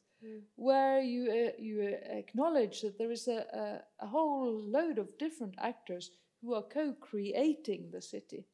where 0.56 1.00
you 1.00 1.30
uh, 1.30 1.52
you 1.58 1.82
acknowledge 2.08 2.80
that 2.80 2.96
there 2.96 3.10
is 3.10 3.28
a, 3.28 3.44
a, 3.52 4.04
a 4.04 4.06
whole 4.06 4.62
load 4.62 4.98
of 4.98 5.18
different 5.18 5.54
actors 5.58 6.10
who 6.44 6.54
are 6.54 6.62
co-creating 6.62 7.90
the 7.90 8.02
city. 8.02 8.46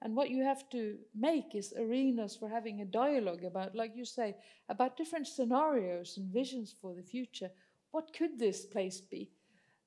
And 0.00 0.16
what 0.16 0.30
you 0.30 0.42
have 0.42 0.68
to 0.70 0.98
make 1.14 1.54
is 1.54 1.72
arenas 1.78 2.36
for 2.36 2.48
having 2.48 2.80
a 2.80 2.84
dialogue 2.84 3.44
about, 3.44 3.74
like 3.74 3.92
you 3.96 4.04
say, 4.04 4.36
about 4.68 4.96
different 4.96 5.28
scenarios 5.28 6.16
and 6.16 6.32
visions 6.32 6.74
for 6.80 6.94
the 6.94 7.02
future. 7.02 7.50
What 7.92 8.12
could 8.16 8.38
this 8.38 8.66
place 8.66 9.00
be? 9.00 9.30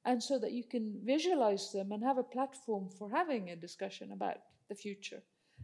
And 0.06 0.22
so 0.24 0.40
that 0.40 0.54
you 0.54 0.64
can 0.64 1.02
visualize 1.04 1.72
them 1.72 1.92
and 1.92 2.04
have 2.04 2.18
a 2.18 2.24
platform 2.24 2.90
for 2.90 3.10
having 3.10 3.50
a 3.50 3.56
discussion 3.56 4.12
about 4.12 4.38
the 4.70 4.76
future 4.76 5.22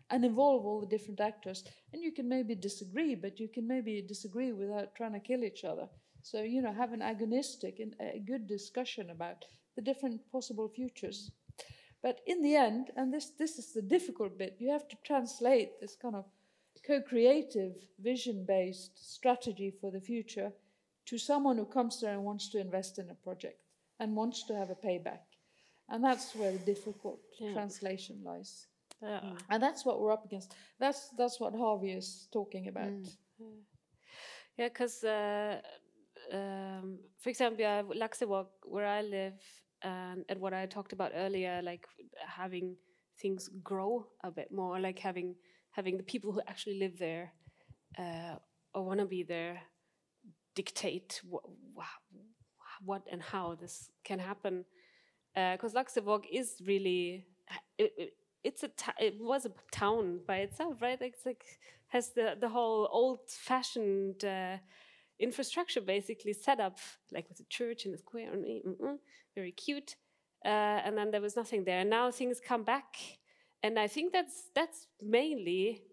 and 0.09 0.25
involve 0.25 0.65
all 0.65 0.81
the 0.81 0.87
different 0.87 1.21
actors. 1.21 1.63
And 1.93 2.01
you 2.03 2.11
can 2.11 2.27
maybe 2.27 2.55
disagree, 2.55 3.15
but 3.15 3.39
you 3.39 3.47
can 3.47 3.67
maybe 3.67 4.01
disagree 4.01 4.51
without 4.51 4.95
trying 4.95 5.13
to 5.13 5.19
kill 5.19 5.43
each 5.43 5.63
other. 5.63 5.87
So, 6.23 6.41
you 6.41 6.61
know, 6.61 6.73
have 6.73 6.93
an 6.93 7.01
agonistic 7.01 7.79
and 7.79 7.95
a 7.99 8.19
good 8.19 8.47
discussion 8.47 9.09
about 9.09 9.45
the 9.75 9.81
different 9.81 10.19
possible 10.31 10.67
futures. 10.67 11.31
But 12.03 12.19
in 12.25 12.41
the 12.41 12.55
end, 12.55 12.91
and 12.95 13.13
this, 13.13 13.31
this 13.37 13.59
is 13.59 13.73
the 13.73 13.81
difficult 13.81 14.37
bit, 14.37 14.55
you 14.59 14.71
have 14.71 14.87
to 14.87 14.97
translate 15.03 15.79
this 15.79 15.95
kind 15.95 16.15
of 16.15 16.25
co 16.85 17.01
creative, 17.01 17.75
vision 17.99 18.43
based 18.47 19.13
strategy 19.13 19.71
for 19.79 19.91
the 19.91 20.01
future 20.01 20.51
to 21.05 21.17
someone 21.17 21.57
who 21.57 21.65
comes 21.65 22.01
there 22.01 22.13
and 22.13 22.23
wants 22.23 22.49
to 22.49 22.59
invest 22.59 22.97
in 22.97 23.09
a 23.09 23.15
project 23.15 23.61
and 23.99 24.15
wants 24.15 24.43
to 24.47 24.55
have 24.55 24.69
a 24.69 24.75
payback. 24.75 25.19
And 25.89 26.03
that's 26.03 26.35
where 26.35 26.51
the 26.51 26.59
difficult 26.59 27.19
translation 27.53 28.21
lies. 28.23 28.67
Yeah. 29.01 29.33
And 29.49 29.61
that's 29.61 29.85
what 29.85 29.99
we're 29.99 30.11
up 30.11 30.25
against. 30.25 30.55
That's, 30.79 31.09
that's 31.17 31.39
what 31.39 31.53
Harvey 31.53 31.91
is 31.91 32.27
talking 32.31 32.67
about. 32.67 32.91
Yeah, 34.57 34.69
because 34.69 35.03
uh, 35.03 35.59
um, 36.31 36.99
for 37.19 37.29
example, 37.29 37.61
yeah, 37.61 37.81
Laksevåg, 37.81 38.47
where 38.63 38.85
I 38.85 39.01
live, 39.01 39.33
and, 39.83 40.25
and 40.29 40.39
what 40.39 40.53
I 40.53 40.65
talked 40.65 40.93
about 40.93 41.11
earlier, 41.15 41.61
like 41.63 41.85
having 42.25 42.75
things 43.19 43.49
grow 43.63 44.07
a 44.23 44.31
bit 44.31 44.51
more, 44.51 44.79
like 44.79 44.99
having 44.99 45.35
having 45.71 45.97
the 45.97 46.03
people 46.03 46.31
who 46.31 46.41
actually 46.47 46.79
live 46.79 46.97
there 46.99 47.31
uh, 47.97 48.35
or 48.73 48.85
want 48.85 48.99
to 48.99 49.05
be 49.05 49.23
there 49.23 49.61
dictate 50.55 51.21
wh- 51.31 51.47
wh- 51.77 52.85
what 52.85 53.03
and 53.11 53.21
how 53.21 53.55
this 53.55 53.89
can 54.03 54.19
happen. 54.19 54.65
Because 55.33 55.73
Laksevåg 55.73 56.25
is 56.31 56.61
really 56.65 57.25
it, 57.77 57.93
it, 57.97 58.13
it's 58.43 58.63
a 58.63 58.69
it 58.99 59.15
was 59.19 59.45
a 59.45 59.51
town 59.71 60.19
by 60.27 60.37
itself, 60.37 60.81
right? 60.81 61.01
It's 61.01 61.25
like 61.25 61.43
has 61.87 62.09
the 62.13 62.35
the 62.39 62.49
whole 62.49 62.89
old-fashioned 62.91 64.25
uh, 64.25 64.57
infrastructure 65.21 65.81
basically 65.81 66.33
set 66.33 66.59
up, 66.59 66.77
like 67.11 67.27
with 67.29 67.39
a 67.39 67.45
church 67.49 67.85
and 67.85 67.93
a 67.93 67.97
square, 67.97 68.31
and 68.31 68.45
mm, 68.45 68.65
mm, 68.65 68.77
mm, 68.79 68.97
very 69.35 69.51
cute. 69.51 69.95
Uh, 70.43 70.81
and 70.85 70.97
then 70.97 71.11
there 71.11 71.21
was 71.21 71.35
nothing 71.35 71.63
there. 71.63 71.79
And 71.79 71.89
now 71.89 72.09
things 72.11 72.39
come 72.39 72.63
back, 72.63 72.95
and 73.63 73.77
I 73.77 73.87
think 73.87 74.13
that's 74.13 74.49
that's 74.55 74.87
mainly 75.01 75.83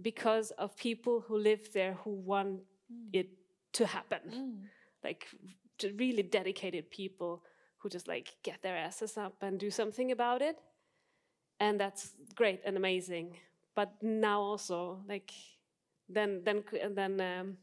because 0.00 0.50
of 0.52 0.76
people 0.76 1.20
who 1.20 1.36
live 1.36 1.72
there 1.74 1.94
who 2.04 2.10
want 2.10 2.60
it 3.12 3.28
to 3.74 3.86
happen, 3.86 4.68
like 5.04 5.26
to 5.78 5.92
really 5.92 6.22
dedicated 6.22 6.90
people 6.90 7.42
who 7.78 7.88
just 7.88 8.08
like 8.08 8.34
get 8.42 8.62
their 8.62 8.76
asses 8.76 9.16
up 9.16 9.42
and 9.42 9.60
do 9.60 9.70
something 9.70 10.12
about 10.12 10.42
it 10.42 10.56
and 11.60 11.78
that's 11.78 12.12
great 12.34 12.60
and 12.64 12.76
amazing. 12.76 13.36
But 13.76 13.92
now 14.02 14.40
also, 14.40 15.00
like, 15.06 15.30
then 16.08 16.42
then 16.44 16.64
then 16.94 17.20
um, 17.20 17.56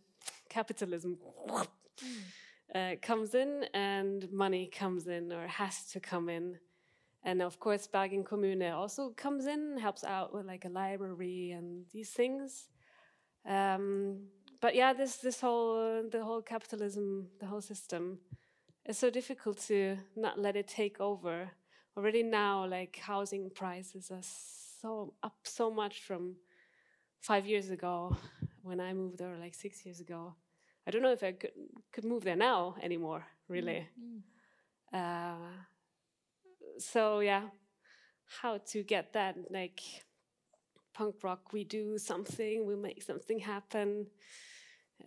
capitalism 0.49 1.17
uh, 2.75 2.91
comes 3.01 3.35
in 3.35 3.65
and 3.73 4.31
money 4.31 4.67
comes 4.67 5.07
in 5.07 5.31
or 5.31 5.47
has 5.47 5.85
to 5.91 5.99
come 5.99 6.29
in, 6.29 6.57
and 7.23 7.41
of 7.41 7.59
course, 7.59 7.87
Bergen 7.87 8.23
Kommune 8.23 8.73
also 8.73 9.09
comes 9.09 9.47
in, 9.47 9.77
helps 9.77 10.03
out 10.05 10.33
with 10.33 10.45
like 10.45 10.63
a 10.63 10.69
library 10.69 11.51
and 11.51 11.85
these 11.91 12.11
things. 12.11 12.69
Um, 13.45 14.27
but 14.61 14.75
yeah, 14.75 14.93
this 14.93 15.17
this 15.17 15.41
whole 15.41 16.03
the 16.09 16.23
whole 16.23 16.41
capitalism, 16.41 17.27
the 17.39 17.45
whole 17.45 17.61
system, 17.61 18.19
is 18.85 18.97
so 18.97 19.09
difficult 19.09 19.57
to 19.67 19.97
not 20.15 20.39
let 20.39 20.55
it 20.55 20.67
take 20.67 21.01
over. 21.01 21.51
Already 21.97 22.23
now 22.23 22.65
like 22.65 22.97
housing 22.97 23.49
prices 23.49 24.09
are 24.11 24.23
so 24.81 25.13
up 25.23 25.35
so 25.43 25.69
much 25.69 25.99
from 26.03 26.35
five 27.19 27.45
years 27.45 27.71
ago 27.71 28.15
when 28.67 28.79
i 28.79 28.93
moved 28.93 29.17
there 29.17 29.37
like 29.39 29.55
six 29.55 29.85
years 29.85 29.99
ago. 29.99 30.35
I 30.85 30.91
don't 30.91 31.01
know 31.01 31.11
if 31.11 31.23
i 31.23 31.33
could, 31.33 31.51
could 31.91 32.05
move 32.05 32.23
there 32.23 32.35
now 32.35 32.75
anymore 32.81 33.25
really. 33.49 33.87
Uh, 34.93 35.51
so 36.79 37.19
yeah, 37.19 37.43
how 38.41 38.59
to 38.71 38.83
get 38.83 39.13
that 39.13 39.35
like 39.51 39.81
punk 40.93 41.15
rock? 41.23 41.53
We 41.53 41.63
do 41.63 41.97
something, 41.97 42.65
we 42.65 42.75
make 42.75 43.03
something 43.03 43.39
happen. 43.39 44.07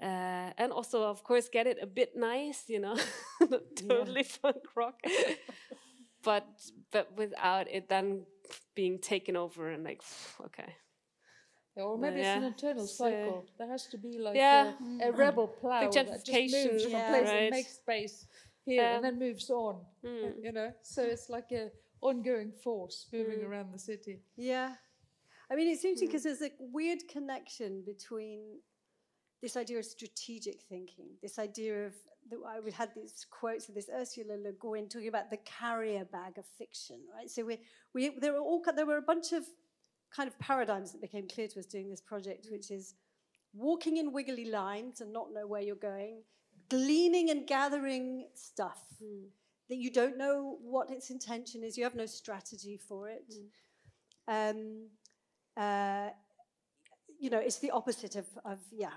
Uh, 0.00 0.50
and 0.56 0.72
also, 0.72 1.02
of 1.02 1.22
course, 1.24 1.48
get 1.48 1.66
it 1.66 1.78
a 1.82 1.86
bit 1.86 2.16
nice, 2.16 2.64
you 2.68 2.78
know, 2.78 2.96
not 3.50 3.62
totally 3.88 4.24
punk 4.40 4.62
rock, 4.76 5.00
but 6.22 6.46
but 6.92 7.12
without 7.16 7.68
it 7.70 7.88
then 7.88 8.24
being 8.74 8.98
taken 8.98 9.36
over 9.36 9.68
and 9.68 9.84
like, 9.84 10.00
okay, 10.46 10.74
or 11.76 11.98
maybe 11.98 12.20
yeah, 12.20 12.36
it's 12.36 12.38
an 12.38 12.44
internal 12.44 12.84
it's, 12.84 12.96
cycle. 12.96 13.46
There 13.58 13.68
has 13.68 13.86
to 13.86 13.98
be 13.98 14.18
like 14.18 14.36
Yeah. 14.36 14.72
a, 15.02 15.08
a 15.08 15.12
rebel 15.12 15.48
plow 15.48 15.80
that 15.80 15.92
just 15.92 16.26
gentrification, 16.26 16.72
moves 16.72 16.82
from 16.84 16.92
Yeah. 16.92 17.08
place 17.08 17.28
right. 17.28 17.42
and 17.42 17.50
makes 17.50 17.74
space 17.74 18.26
here 18.64 18.82
Yeah. 18.82 18.96
and 18.96 19.04
then 19.04 19.18
moves 19.18 19.50
on. 19.50 19.84
Mm. 20.04 20.44
You 20.44 20.52
know, 20.52 20.72
so 20.82 21.02
it's 21.02 21.28
like 21.28 21.52
a 21.52 21.70
ongoing 22.00 22.52
force 22.52 23.06
moving 23.12 23.40
Mm. 23.40 23.48
around 23.48 23.72
the 23.72 23.78
city. 23.78 24.22
Yeah. 24.36 24.74
I 25.50 25.56
mean, 25.56 25.68
it 25.68 25.78
seems 25.80 26.00
it's 26.00 26.02
interesting 26.02 26.08
because 26.08 26.22
there's 26.22 26.42
a 26.42 26.54
weird 26.60 27.08
connection 27.08 27.82
between 27.84 28.60
this 29.42 29.56
idea 29.56 29.78
of 29.78 29.84
strategic 29.84 30.60
thinking, 30.62 31.06
this 31.22 31.38
idea 31.38 31.86
of, 31.86 31.94
the, 32.28 32.36
I 32.46 32.60
we 32.60 32.70
had 32.70 32.90
these 32.94 33.26
quotes 33.30 33.68
of 33.68 33.74
this 33.74 33.88
Ursula 33.92 34.34
Le 34.34 34.52
Guin 34.52 34.88
talking 34.88 35.08
about 35.08 35.30
the 35.30 35.38
carrier 35.38 36.04
bag 36.04 36.36
of 36.38 36.44
fiction, 36.58 37.00
right? 37.14 37.28
So 37.28 37.44
we, 37.44 37.58
we, 37.94 38.10
there, 38.20 38.34
were 38.34 38.40
all, 38.40 38.62
there 38.76 38.86
were 38.86 38.98
a 38.98 39.02
bunch 39.02 39.32
of 39.32 39.44
kind 40.14 40.28
of 40.28 40.38
paradigms 40.38 40.92
that 40.92 41.00
became 41.00 41.28
clear 41.28 41.48
to 41.48 41.60
us 41.60 41.66
doing 41.66 41.88
this 41.88 42.00
project, 42.00 42.48
which 42.50 42.70
is 42.70 42.94
walking 43.54 43.96
in 43.96 44.12
wiggly 44.12 44.46
lines 44.46 45.00
and 45.00 45.12
not 45.12 45.32
know 45.32 45.46
where 45.46 45.60
you're 45.60 45.76
going, 45.76 46.22
gleaning 46.68 47.30
and 47.30 47.46
gathering 47.46 48.26
stuff 48.34 48.84
that 49.68 49.76
you 49.76 49.90
don't 49.90 50.18
know 50.18 50.58
what 50.62 50.90
its 50.90 51.10
intention 51.10 51.62
is, 51.62 51.78
you 51.78 51.84
have 51.84 51.94
no 51.94 52.06
strategy 52.06 52.78
for 52.88 53.08
it. 53.08 53.32
Um, 54.26 54.88
uh, 55.56 56.10
you 57.20 57.28
know, 57.28 57.38
it's 57.38 57.58
the 57.58 57.70
opposite 57.70 58.16
of, 58.16 58.26
of 58.44 58.58
yeah. 58.72 58.92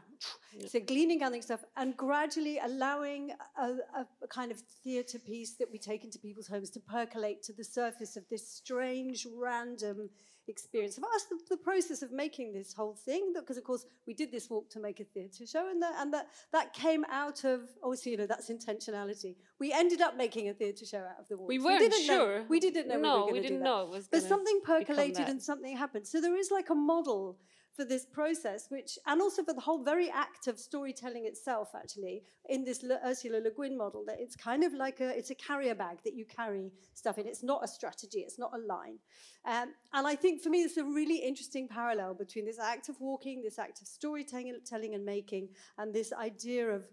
So 0.67 0.79
gleaning, 0.79 1.19
gathering 1.19 1.41
stuff, 1.41 1.63
and 1.75 1.95
gradually 1.97 2.57
allowing 2.57 3.31
a, 3.57 3.63
a, 3.63 4.07
a 4.23 4.27
kind 4.29 4.51
of 4.51 4.61
theatre 4.83 5.19
piece 5.19 5.55
that 5.57 5.69
we 5.69 5.77
take 5.77 6.05
into 6.05 6.17
people's 6.19 6.47
homes 6.47 6.69
to 6.71 6.79
percolate 6.79 7.43
to 7.43 7.53
the 7.53 7.63
surface 7.63 8.15
of 8.15 8.23
this 8.29 8.47
strange, 8.47 9.27
random 9.35 10.09
experience. 10.47 10.95
For 10.95 11.05
us, 11.15 11.25
the, 11.25 11.37
the 11.49 11.57
process 11.57 12.01
of 12.01 12.11
making 12.11 12.53
this 12.53 12.73
whole 12.73 12.95
thing, 12.95 13.33
because 13.35 13.57
of 13.57 13.63
course 13.63 13.85
we 14.05 14.13
did 14.13 14.31
this 14.31 14.49
walk 14.49 14.69
to 14.71 14.79
make 14.79 14.99
a 14.99 15.03
theatre 15.03 15.45
show, 15.45 15.69
and 15.69 15.81
that 15.81 15.93
and 15.99 16.13
that 16.13 16.27
that 16.51 16.73
came 16.73 17.05
out 17.09 17.43
of 17.43 17.61
obviously 17.83 18.11
you 18.13 18.17
know 18.17 18.27
that's 18.27 18.49
intentionality. 18.49 19.35
We 19.59 19.71
ended 19.71 20.01
up 20.01 20.17
making 20.17 20.49
a 20.49 20.53
theatre 20.53 20.85
show 20.85 20.99
out 20.99 21.19
of 21.19 21.27
the 21.27 21.37
walk. 21.37 21.47
We 21.47 21.59
weren't 21.59 21.79
didn't 21.79 22.03
sure. 22.03 22.39
Know, 22.39 22.45
we 22.49 22.59
didn't 22.59 22.87
know. 22.87 22.99
No, 22.99 23.25
we, 23.27 23.33
we 23.33 23.41
didn't 23.41 23.63
know 23.63 23.83
it 23.83 23.89
was 23.89 24.07
But 24.07 24.23
something 24.23 24.59
percolated 24.63 25.27
and 25.27 25.41
something 25.41 25.75
happened. 25.75 26.07
So 26.07 26.21
there 26.21 26.35
is 26.35 26.51
like 26.51 26.69
a 26.69 26.75
model 26.75 27.37
for 27.75 27.85
this 27.85 28.05
process, 28.05 28.67
which, 28.69 28.99
and 29.07 29.21
also 29.21 29.43
for 29.43 29.53
the 29.53 29.61
whole 29.61 29.83
very 29.83 30.09
act 30.09 30.47
of 30.47 30.59
storytelling 30.59 31.25
itself, 31.25 31.69
actually, 31.75 32.23
in 32.49 32.63
this 32.63 32.83
Le, 32.83 32.99
Ursula 33.05 33.39
Le 33.39 33.49
Guin 33.49 33.77
model, 33.77 34.03
that 34.05 34.17
it's 34.19 34.35
kind 34.35 34.63
of 34.63 34.73
like 34.73 34.99
a, 34.99 35.09
it's 35.17 35.31
a 35.31 35.35
carrier 35.35 35.73
bag 35.73 35.97
that 36.03 36.13
you 36.13 36.25
carry 36.25 36.71
stuff 36.93 37.17
in. 37.17 37.25
It's 37.25 37.43
not 37.43 37.63
a 37.63 37.67
strategy, 37.67 38.19
it's 38.19 38.37
not 38.37 38.51
a 38.53 38.59
line. 38.59 38.99
Um, 39.45 39.73
and 39.93 40.07
I 40.07 40.15
think 40.15 40.41
for 40.41 40.49
me, 40.49 40.61
it's 40.61 40.77
a 40.77 40.83
really 40.83 41.17
interesting 41.17 41.67
parallel 41.67 42.13
between 42.13 42.45
this 42.45 42.59
act 42.59 42.89
of 42.89 42.99
walking, 42.99 43.41
this 43.41 43.59
act 43.59 43.81
of 43.81 43.87
storytelling 43.87 44.57
telling 44.65 44.93
and 44.93 45.03
making, 45.03 45.49
and 45.77 45.93
this 45.93 46.13
idea 46.13 46.69
of 46.69 46.83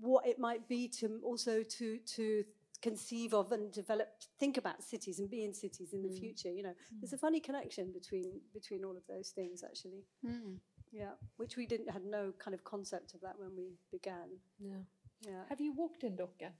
what 0.00 0.26
it 0.26 0.38
might 0.38 0.68
be 0.68 0.88
to 0.88 1.20
also 1.24 1.62
to 1.62 1.98
to 1.98 2.44
conceive 2.82 3.34
of 3.34 3.52
and 3.52 3.72
develop 3.72 4.08
think 4.38 4.56
about 4.56 4.82
cities 4.82 5.18
and 5.18 5.30
be 5.30 5.44
in 5.44 5.52
cities 5.54 5.92
in 5.92 6.02
the 6.02 6.08
mm. 6.08 6.18
future 6.20 6.50
you 6.52 6.62
know 6.62 6.74
there's 7.00 7.12
mm. 7.12 7.14
a 7.14 7.18
funny 7.18 7.40
connection 7.40 7.92
between 7.92 8.40
between 8.52 8.84
all 8.84 8.96
of 8.96 9.06
those 9.08 9.30
things 9.30 9.62
actually 9.64 10.04
mm. 10.24 10.56
yeah 10.92 11.12
which 11.36 11.56
we 11.56 11.66
didn't 11.66 11.90
had 11.90 12.04
no 12.04 12.32
kind 12.38 12.54
of 12.54 12.62
concept 12.64 13.14
of 13.14 13.20
that 13.20 13.34
when 13.38 13.50
we 13.56 13.68
began 13.90 14.28
Yeah. 14.58 14.82
yeah 15.30 15.42
Have 15.48 15.60
you 15.60 15.72
walked 15.72 16.02
in 16.04 16.16
Dokken? 16.16 16.52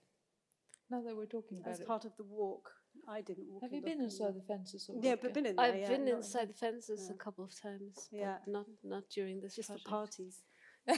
Now 0.91 1.03
that 1.03 1.17
we're 1.17 1.27
talking 1.27 1.59
about 1.59 1.73
as 1.73 1.81
it. 1.81 1.87
part 1.87 2.05
of 2.05 2.13
the 2.17 2.25
walk 2.25 2.71
i 3.09 3.21
didn't 3.21 3.49
walk 3.51 3.63
Have 3.63 3.73
in 3.73 3.79
you 3.79 3.85
been 3.85 4.01
inside 4.01 4.35
the 4.35 4.47
fences 4.53 4.89
of 4.89 4.95
yeah 5.05 5.15
Dokken? 5.15 5.23
but 5.23 5.35
been 5.35 5.47
in 5.47 5.57
there 5.57 5.67
I've 5.67 5.81
yeah, 5.81 5.89
been 5.89 6.05
not- 6.05 6.17
inside 6.17 6.49
the 6.49 6.55
fences 6.55 7.01
yeah. 7.07 7.15
a 7.15 7.19
couple 7.25 7.45
of 7.45 7.53
times, 7.63 8.09
but 8.11 8.21
Yeah. 8.21 8.39
not 8.47 8.67
not 8.83 9.05
during 9.17 9.41
this 9.43 9.55
just 9.57 9.71
for 9.73 9.79
parties 9.99 10.37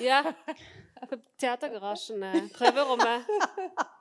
yeah 0.00 0.32
på 1.10 1.16
teatergarasjen. 1.36 2.22
Eh? 2.22 2.48
Prøverommet. 2.58 3.22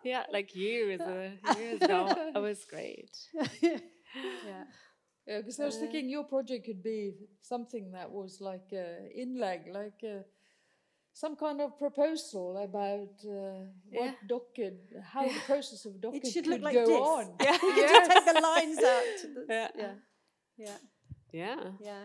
Yeah, 0.12 0.22
like 0.32 0.54
years, 0.54 1.00
uh, 1.00 1.30
years 1.58 1.80
ago. 1.82 2.08
It 2.34 2.38
was 2.38 2.64
great. 2.64 3.10
yeah 3.62 4.64
Yeah, 5.26 5.38
because 5.38 5.60
I 5.60 5.66
was 5.66 5.76
thinking 5.76 6.08
your 6.08 6.24
project 6.24 6.64
could 6.66 6.82
be 6.82 7.12
something 7.42 7.92
that 7.92 8.10
was 8.10 8.40
like 8.40 8.68
uh, 8.72 9.06
inleg, 9.16 9.72
like 9.72 10.00
uh, 10.04 10.22
some 11.12 11.36
kind 11.36 11.60
of 11.60 11.78
proposal 11.78 12.56
about 12.56 13.14
uh, 13.24 13.66
what 13.92 14.14
Yeah. 14.14 14.14
Dokken, 14.30 14.74
how 15.12 15.24
the 15.28 15.40
process 15.46 15.84
of 15.84 15.92
Dokken 16.00 16.24
it 16.24 16.26
should 16.32 16.44
could 16.44 16.52
look 16.54 16.62
like 16.62 16.74
go 16.74 16.86
this 16.86 17.00
on. 17.00 17.26
yeah 17.42 17.58
we 17.62 17.72
could 17.74 17.88
just 17.88 18.10
take 18.10 18.24
the 18.34 18.40
lines 18.40 18.78
out 18.78 19.16
the, 19.34 19.42
Yeah. 19.48 19.68
yeah 19.76 19.94
yeah 20.56 20.78
Yeah. 21.32 21.60
Yeah. 21.80 22.04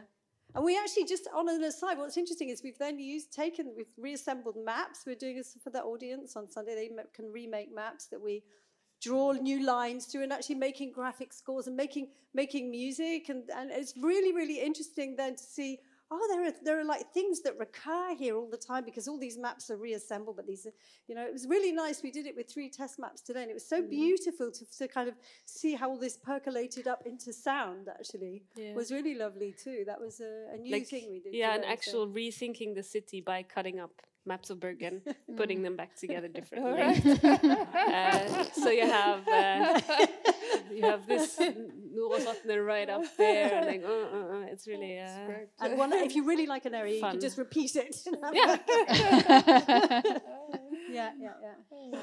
And 0.55 0.63
we 0.63 0.77
actually 0.77 1.03
just 1.03 1.27
on 1.35 1.49
an 1.49 1.61
aside, 1.63 1.97
what's 1.97 2.15
interesting 2.15 2.49
is 2.49 2.63
we've 2.63 2.77
then 2.77 2.97
used 2.97 3.33
taken 3.33 3.73
we've 3.75 3.91
reassembled 3.97 4.55
maps. 4.63 5.03
We're 5.05 5.15
doing 5.15 5.35
this 5.35 5.57
for 5.61 5.69
the 5.69 5.83
audience 5.83 6.37
on 6.37 6.49
Sunday. 6.49 6.75
They 6.75 6.89
can 7.13 7.31
remake 7.31 7.75
maps 7.75 8.07
that 8.07 8.21
we 8.21 8.41
draw 9.01 9.33
new 9.33 9.65
lines 9.65 10.05
through 10.05 10.23
and 10.23 10.31
actually 10.31 10.55
making 10.55 10.93
graphic 10.93 11.33
scores 11.33 11.67
and 11.67 11.75
making 11.75 12.07
making 12.33 12.71
music 12.71 13.27
and, 13.29 13.43
and 13.55 13.69
it's 13.69 13.93
really 14.01 14.33
really 14.33 14.59
interesting 14.61 15.15
then 15.17 15.35
to 15.35 15.43
see 15.43 15.79
oh 16.11 16.27
there 16.31 16.45
are 16.45 16.53
there 16.63 16.79
are 16.79 16.85
like 16.85 17.11
things 17.13 17.41
that 17.41 17.57
recur 17.57 18.13
here 18.17 18.35
all 18.35 18.49
the 18.49 18.57
time 18.57 18.83
because 18.85 19.07
all 19.07 19.17
these 19.17 19.37
maps 19.37 19.69
are 19.69 19.77
reassembled 19.77 20.35
but 20.35 20.45
these 20.45 20.65
are, 20.65 20.73
you 21.07 21.15
know 21.15 21.25
it 21.25 21.33
was 21.33 21.47
really 21.47 21.71
nice. 21.71 22.03
We 22.03 22.11
did 22.11 22.25
it 22.25 22.35
with 22.35 22.49
three 22.51 22.69
test 22.69 22.99
maps 22.99 23.21
today 23.21 23.41
and 23.41 23.49
it 23.49 23.53
was 23.53 23.67
so 23.67 23.81
mm. 23.81 23.89
beautiful 23.89 24.51
to, 24.51 24.65
to 24.77 24.87
kind 24.87 25.09
of 25.09 25.15
see 25.45 25.73
how 25.73 25.89
all 25.89 25.97
this 25.99 26.17
percolated 26.17 26.87
up 26.87 27.03
into 27.05 27.33
sound 27.33 27.87
actually. 27.87 28.43
Yeah. 28.55 28.73
was 28.73 28.91
really 28.91 29.15
lovely 29.15 29.53
too. 29.61 29.83
That 29.85 29.99
was 29.99 30.19
a, 30.19 30.53
a 30.53 30.57
new 30.57 30.71
Like, 30.71 30.87
thing 30.87 31.07
we 31.09 31.19
did 31.19 31.33
Yeah, 31.33 31.55
an 31.55 31.61
today, 31.61 31.67
so- 31.67 31.73
actual 31.73 32.07
rethinking 32.07 32.75
the 32.75 32.83
city 32.83 33.21
by 33.21 33.43
cutting 33.43 33.79
up 33.79 34.01
maps 34.25 34.49
of 34.49 34.59
Bergen, 34.59 35.01
putting 35.37 35.61
them 35.61 35.75
back 35.75 35.95
together 35.95 36.27
differently. 36.27 36.81
uh, 37.23 38.43
so 38.53 38.69
you 38.69 38.87
have 38.87 39.27
uh, 39.27 39.79
you 40.71 40.83
have 40.83 41.05
this 41.07 41.37
Nordåsvatnet 41.37 42.65
right 42.65 42.89
up 42.89 43.03
there, 43.17 43.55
and 43.55 43.65
like, 43.67 43.83
uh, 43.83 43.87
uh, 43.87 44.37
uh, 44.37 44.51
it's 44.51 44.67
really 44.67 44.99
uh, 44.99 45.29
and 45.61 45.77
one, 45.77 45.93
if 45.93 46.15
you 46.15 46.25
really 46.25 46.45
like 46.47 46.65
an 46.65 46.73
area 46.73 46.95
you 46.95 47.01
Fun. 47.01 47.11
can 47.11 47.21
just 47.21 47.37
repeat 47.37 47.75
it 47.75 47.95
yeah. 48.33 48.57
yeah 50.89 51.11
yeah 51.19 51.33
yeah 51.91 51.99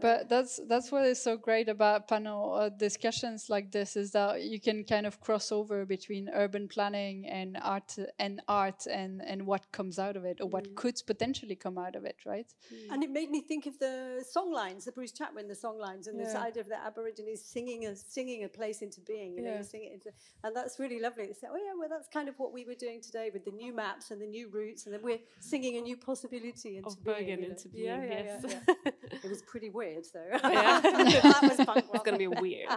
But 0.00 0.28
that's 0.28 0.60
that's 0.68 0.92
what 0.92 1.04
is 1.06 1.22
so 1.22 1.38
great 1.38 1.68
about 1.68 2.06
panel 2.06 2.52
uh, 2.54 2.68
discussions 2.68 3.48
like 3.48 3.72
this 3.72 3.96
is 3.96 4.10
that 4.12 4.42
you 4.42 4.60
can 4.60 4.84
kind 4.84 5.06
of 5.06 5.20
cross 5.20 5.50
over 5.50 5.86
between 5.86 6.28
urban 6.34 6.68
planning 6.68 7.26
and 7.26 7.56
art 7.62 7.96
and 8.18 8.42
art 8.46 8.86
and 8.86 9.22
and 9.26 9.46
what 9.46 9.72
comes 9.72 9.98
out 9.98 10.16
of 10.16 10.24
it 10.26 10.38
or 10.42 10.48
what 10.48 10.74
could 10.76 10.96
potentially 11.06 11.56
come 11.56 11.78
out 11.78 11.96
of 11.96 12.04
it, 12.04 12.16
right? 12.26 12.52
And 12.90 13.02
it 13.02 13.10
made 13.10 13.30
me 13.30 13.40
think 13.40 13.64
of 13.66 13.78
the 13.78 14.22
song 14.30 14.52
lines, 14.52 14.84
the 14.84 14.92
Bruce 14.92 15.12
Chapman, 15.12 15.48
the 15.48 15.54
song 15.54 15.78
lines, 15.78 16.06
and 16.08 16.20
this 16.20 16.34
Yeah. 16.34 16.42
idea 16.42 16.60
of 16.60 16.68
the 16.68 16.78
Aborigines 16.84 17.40
singing 17.42 17.86
a 17.86 17.96
singing 17.96 18.44
a 18.44 18.48
place 18.48 18.82
into 18.82 19.00
being. 19.00 19.34
You 19.34 19.42
know, 19.44 19.50
Yeah. 19.52 19.58
you 19.58 19.64
sing 19.64 19.84
it 19.84 19.92
into, 19.94 20.10
and 20.44 20.54
that's 20.54 20.78
really 20.78 21.00
lovely. 21.00 21.26
They 21.26 21.32
say, 21.32 21.46
oh 21.50 21.56
yeah, 21.56 21.72
well 21.78 21.88
that's 21.88 22.08
kind 22.08 22.28
of 22.28 22.38
what 22.38 22.52
we 22.52 22.66
were 22.66 22.74
doing 22.86 23.00
today 23.00 23.30
with 23.32 23.46
the 23.46 23.52
new 23.52 23.72
maps 23.72 24.10
and 24.10 24.20
the 24.20 24.26
new 24.26 24.50
routes, 24.50 24.84
and 24.84 24.92
then 24.94 25.02
we're 25.02 25.20
singing 25.38 25.78
a 25.78 25.80
new 25.80 25.96
possibility 25.96 26.76
into 26.76 26.88
Of 26.90 27.02
being. 27.02 27.16
Bergen 27.16 27.40
you 27.40 27.46
know. 27.46 27.52
into 27.52 27.68
being, 27.70 27.84
Yeah, 27.86 28.04
yeah, 28.04 28.22
yes. 28.24 28.44
yeah, 28.46 28.60
yeah. 28.84 28.92
it 29.24 29.30
was 29.30 29.40
pretty 29.42 29.69
weird 29.72 30.04
though. 30.12 30.38
Yeah. 30.48 30.80
that 30.82 31.40
was 31.42 31.66
punk 31.66 31.84
it's 31.92 32.02
gonna 32.04 32.18
be 32.18 32.26
weird, 32.28 32.68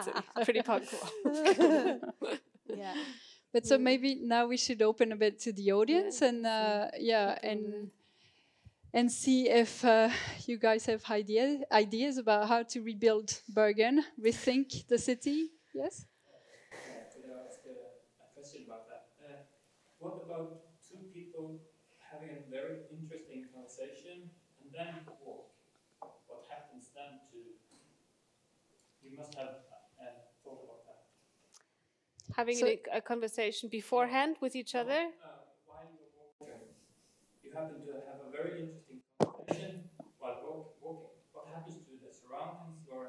pretty 0.43 0.61
punk 0.61 0.85
rock. 0.93 1.11
yeah. 2.75 2.93
But 3.51 3.65
so 3.67 3.77
maybe 3.77 4.15
now 4.15 4.47
we 4.47 4.57
should 4.57 4.81
open 4.81 5.11
a 5.11 5.15
bit 5.15 5.39
to 5.41 5.53
the 5.53 5.71
audience 5.73 6.21
and 6.21 6.45
uh, 6.45 6.87
yeah 6.99 7.37
and 7.43 7.91
and 8.93 9.11
see 9.11 9.49
if 9.49 9.83
uh, 9.83 10.09
you 10.45 10.57
guys 10.57 10.85
have 10.85 11.03
idea, 11.09 11.59
ideas 11.71 12.17
about 12.17 12.47
how 12.47 12.63
to 12.63 12.81
rebuild 12.81 13.41
Bergen, 13.49 14.03
rethink 14.21 14.87
the 14.87 14.97
city. 14.97 15.49
Yes. 15.73 16.05
Could 17.13 17.25
I 17.29 17.45
ask 17.45 17.59
a, 17.65 17.73
a 17.73 18.27
question 18.35 18.63
about 18.67 18.85
that? 18.89 19.05
Uh, 19.21 19.43
what 19.99 20.17
about 20.25 20.61
two 20.87 21.05
people 21.13 21.61
having 22.11 22.33
a 22.37 22.43
very 22.49 22.85
interesting 22.91 23.45
conversation 23.53 24.29
and 24.61 24.69
then 24.73 25.05
walk? 25.25 25.49
What 26.27 26.45
happens 26.49 26.89
then 26.93 27.21
to? 27.31 27.37
You 29.03 29.12
must 29.23 29.35
have 29.37 29.47
uh, 29.47 30.05
thought 30.43 30.61
about 30.65 30.81
that. 30.87 32.35
Having 32.35 32.57
So- 32.57 32.67
a, 32.67 32.97
a 32.97 33.01
conversation 33.01 33.69
beforehand 33.69 34.35
with 34.41 34.55
each 34.55 34.75
other. 34.75 34.91
Uh, 34.91 35.27
while 35.65 35.87
you're 35.95 36.11
walking, 36.19 36.67
you 37.43 37.51
happen 37.53 37.79
to 37.87 37.93
have 38.09 38.19
a 38.27 38.31
very 38.31 38.59
interesting 38.63 38.99
conversation 39.19 39.89
while 40.19 40.39
walk, 40.45 40.75
walking. 40.81 41.09
What 41.31 41.45
happens 41.53 41.75
to 41.75 41.91
the 42.03 42.11
surroundings 42.19 42.79
you're 42.87 43.05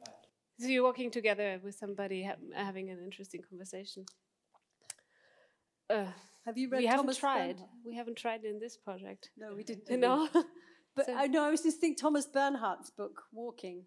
like 0.00 0.14
So 0.60 0.68
you're 0.68 0.84
walking 0.84 1.10
together 1.10 1.60
with 1.64 1.74
somebody 1.74 2.22
ha 2.24 2.34
having 2.54 2.90
an 2.90 2.98
interesting 3.08 3.42
conversation. 3.50 4.04
Uh, 5.90 6.06
Have 6.46 6.56
you 6.60 6.68
read 6.70 6.78
we 6.78 6.86
haven't 6.86 7.16
tried. 7.16 7.56
Bernhard? 7.56 7.84
We 7.84 7.94
haven't 8.00 8.16
tried 8.16 8.44
in 8.44 8.58
this 8.60 8.76
project. 8.76 9.30
No, 9.36 9.54
we 9.58 9.64
didn't. 9.64 9.88
You 9.90 9.98
know. 10.06 10.28
But 10.96 11.06
So- 11.06 11.16
I 11.22 11.26
know 11.26 11.42
I 11.48 11.50
was 11.50 11.62
just 11.68 11.80
thinking 11.80 11.96
Thomas 12.04 12.26
Bernhard's 12.26 12.90
book, 13.00 13.16
Walking. 13.32 13.78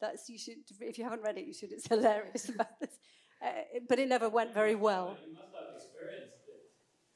That's 0.00 0.28
you 0.28 0.38
should 0.38 0.60
if 0.80 0.98
you 0.98 1.04
haven't 1.04 1.22
read 1.22 1.38
it, 1.38 1.46
you 1.46 1.54
should. 1.54 1.72
It's 1.72 1.86
hilarious 1.88 2.48
about 2.48 2.78
this. 2.80 2.98
Uh, 3.42 3.80
but 3.88 3.98
it 3.98 4.08
never 4.08 4.28
went 4.28 4.54
very 4.54 4.74
well. 4.74 5.18
You 5.24 5.32
must 5.36 5.52
have 5.56 5.68
experienced 5.76 6.44
it 6.48 6.60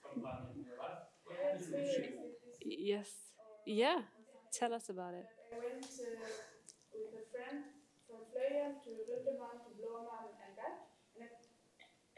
sometime 0.02 0.52
in 0.52 0.64
your 0.64 0.76
life. 0.76 1.00
What 1.24 1.36
happens 1.40 1.68
in 1.68 1.76
the 1.80 1.88
ship? 1.88 2.12
yes. 2.64 3.08
Yeah. 3.66 4.00
Tell 4.52 4.72
us 4.74 4.88
about 4.88 5.14
it. 5.14 5.26
I 5.52 5.56
went 5.60 5.84
uh, 5.84 6.28
with 6.92 7.14
a 7.16 7.24
friend 7.32 7.64
from 8.08 8.26
Fløyen 8.32 8.80
to 8.84 8.90
Rundeman 9.08 9.56
to 9.64 9.70
Blåman 9.78 10.34
and 10.44 10.52
back. 10.58 10.90
And 11.16 11.24
I, 11.24 11.28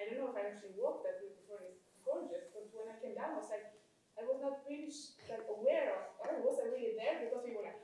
I 0.01 0.03
don't 0.09 0.19
know 0.21 0.31
if 0.33 0.37
I 0.39 0.51
actually 0.51 0.75
walked 0.77 1.05
that 1.07 1.21
route 1.23 1.37
before. 1.43 1.63
It's 1.69 1.85
gorgeous, 2.05 2.51
but 2.55 2.69
when 2.75 2.89
I 2.91 2.97
came 3.03 3.15
down, 3.15 3.37
I 3.37 3.39
was 3.39 3.51
like, 3.53 3.67
I 4.19 4.23
was 4.29 4.39
not 4.43 4.65
really 4.69 4.93
like 5.29 5.47
aware 5.49 5.89
of, 5.97 6.03
or 6.21 6.45
was 6.45 6.61
I 6.61 6.69
really 6.75 6.95
there? 6.99 7.23
Because 7.25 7.43
we 7.47 7.57
were 7.57 7.65
like, 7.65 7.81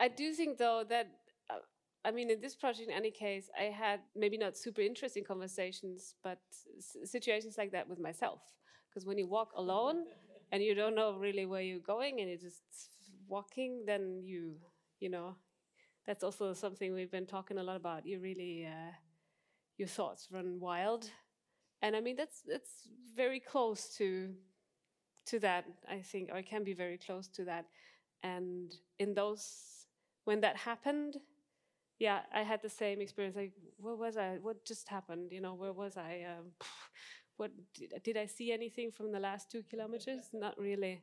I 0.00 0.08
do 0.08 0.32
think 0.32 0.58
though 0.58 0.84
that 0.88 1.08
uh, 1.50 1.58
I 2.04 2.10
mean 2.10 2.30
in 2.30 2.40
this 2.40 2.54
project 2.56 2.88
in 2.88 2.94
any 2.94 3.10
case 3.10 3.50
I 3.58 3.64
had 3.64 4.00
maybe 4.16 4.38
not 4.38 4.56
super 4.56 4.80
interesting 4.82 5.24
conversations 5.24 6.14
but 6.24 6.38
s- 6.78 6.96
situations 7.10 7.56
like 7.58 7.72
that 7.72 7.88
with 7.88 8.00
myself 8.00 8.40
because 8.94 9.06
when 9.06 9.18
you 9.18 9.26
walk 9.26 9.52
alone 9.56 10.04
and 10.52 10.62
you 10.62 10.74
don't 10.74 10.94
know 10.94 11.14
really 11.18 11.46
where 11.46 11.62
you're 11.62 11.80
going 11.80 12.20
and 12.20 12.28
you're 12.28 12.38
just 12.38 12.62
walking 13.28 13.84
then 13.86 14.22
you 14.24 14.54
you 15.00 15.08
know 15.10 15.34
that's 16.06 16.24
also 16.24 16.52
something 16.52 16.92
we've 16.94 17.10
been 17.10 17.26
talking 17.26 17.58
a 17.58 17.62
lot 17.62 17.76
about. 17.76 18.06
You 18.06 18.20
really 18.20 18.66
uh, 18.66 18.92
your 19.78 19.88
thoughts 19.88 20.28
run 20.30 20.60
wild. 20.60 21.10
And 21.82 21.96
I 21.96 22.00
mean 22.00 22.16
that's 22.16 22.42
that's 22.46 22.88
very 23.16 23.40
close 23.40 23.94
to 23.98 24.34
to 25.26 25.38
that 25.40 25.64
I 25.88 26.00
think 26.00 26.30
or 26.32 26.42
can 26.42 26.64
be 26.64 26.74
very 26.74 26.98
close 26.98 27.28
to 27.28 27.44
that. 27.46 27.66
And 28.22 28.74
in 28.98 29.14
those 29.14 29.86
when 30.24 30.40
that 30.40 30.56
happened 30.56 31.18
yeah 31.98 32.20
i 32.34 32.42
had 32.42 32.62
the 32.62 32.68
same 32.68 33.00
experience 33.00 33.36
like 33.36 33.52
where 33.78 33.96
was 33.96 34.16
i? 34.16 34.38
What 34.42 34.64
just 34.64 34.88
happened? 34.88 35.32
You 35.32 35.40
know 35.40 35.54
where 35.54 35.72
was 35.72 35.96
i? 35.96 36.24
Um, 36.28 36.52
what 37.36 37.50
did, 37.74 37.92
did 38.02 38.16
i 38.16 38.26
see 38.26 38.52
anything 38.52 38.90
from 38.90 39.12
the 39.12 39.20
last 39.20 39.50
two 39.50 39.62
kilometers 39.62 40.30
not 40.32 40.58
really 40.58 41.02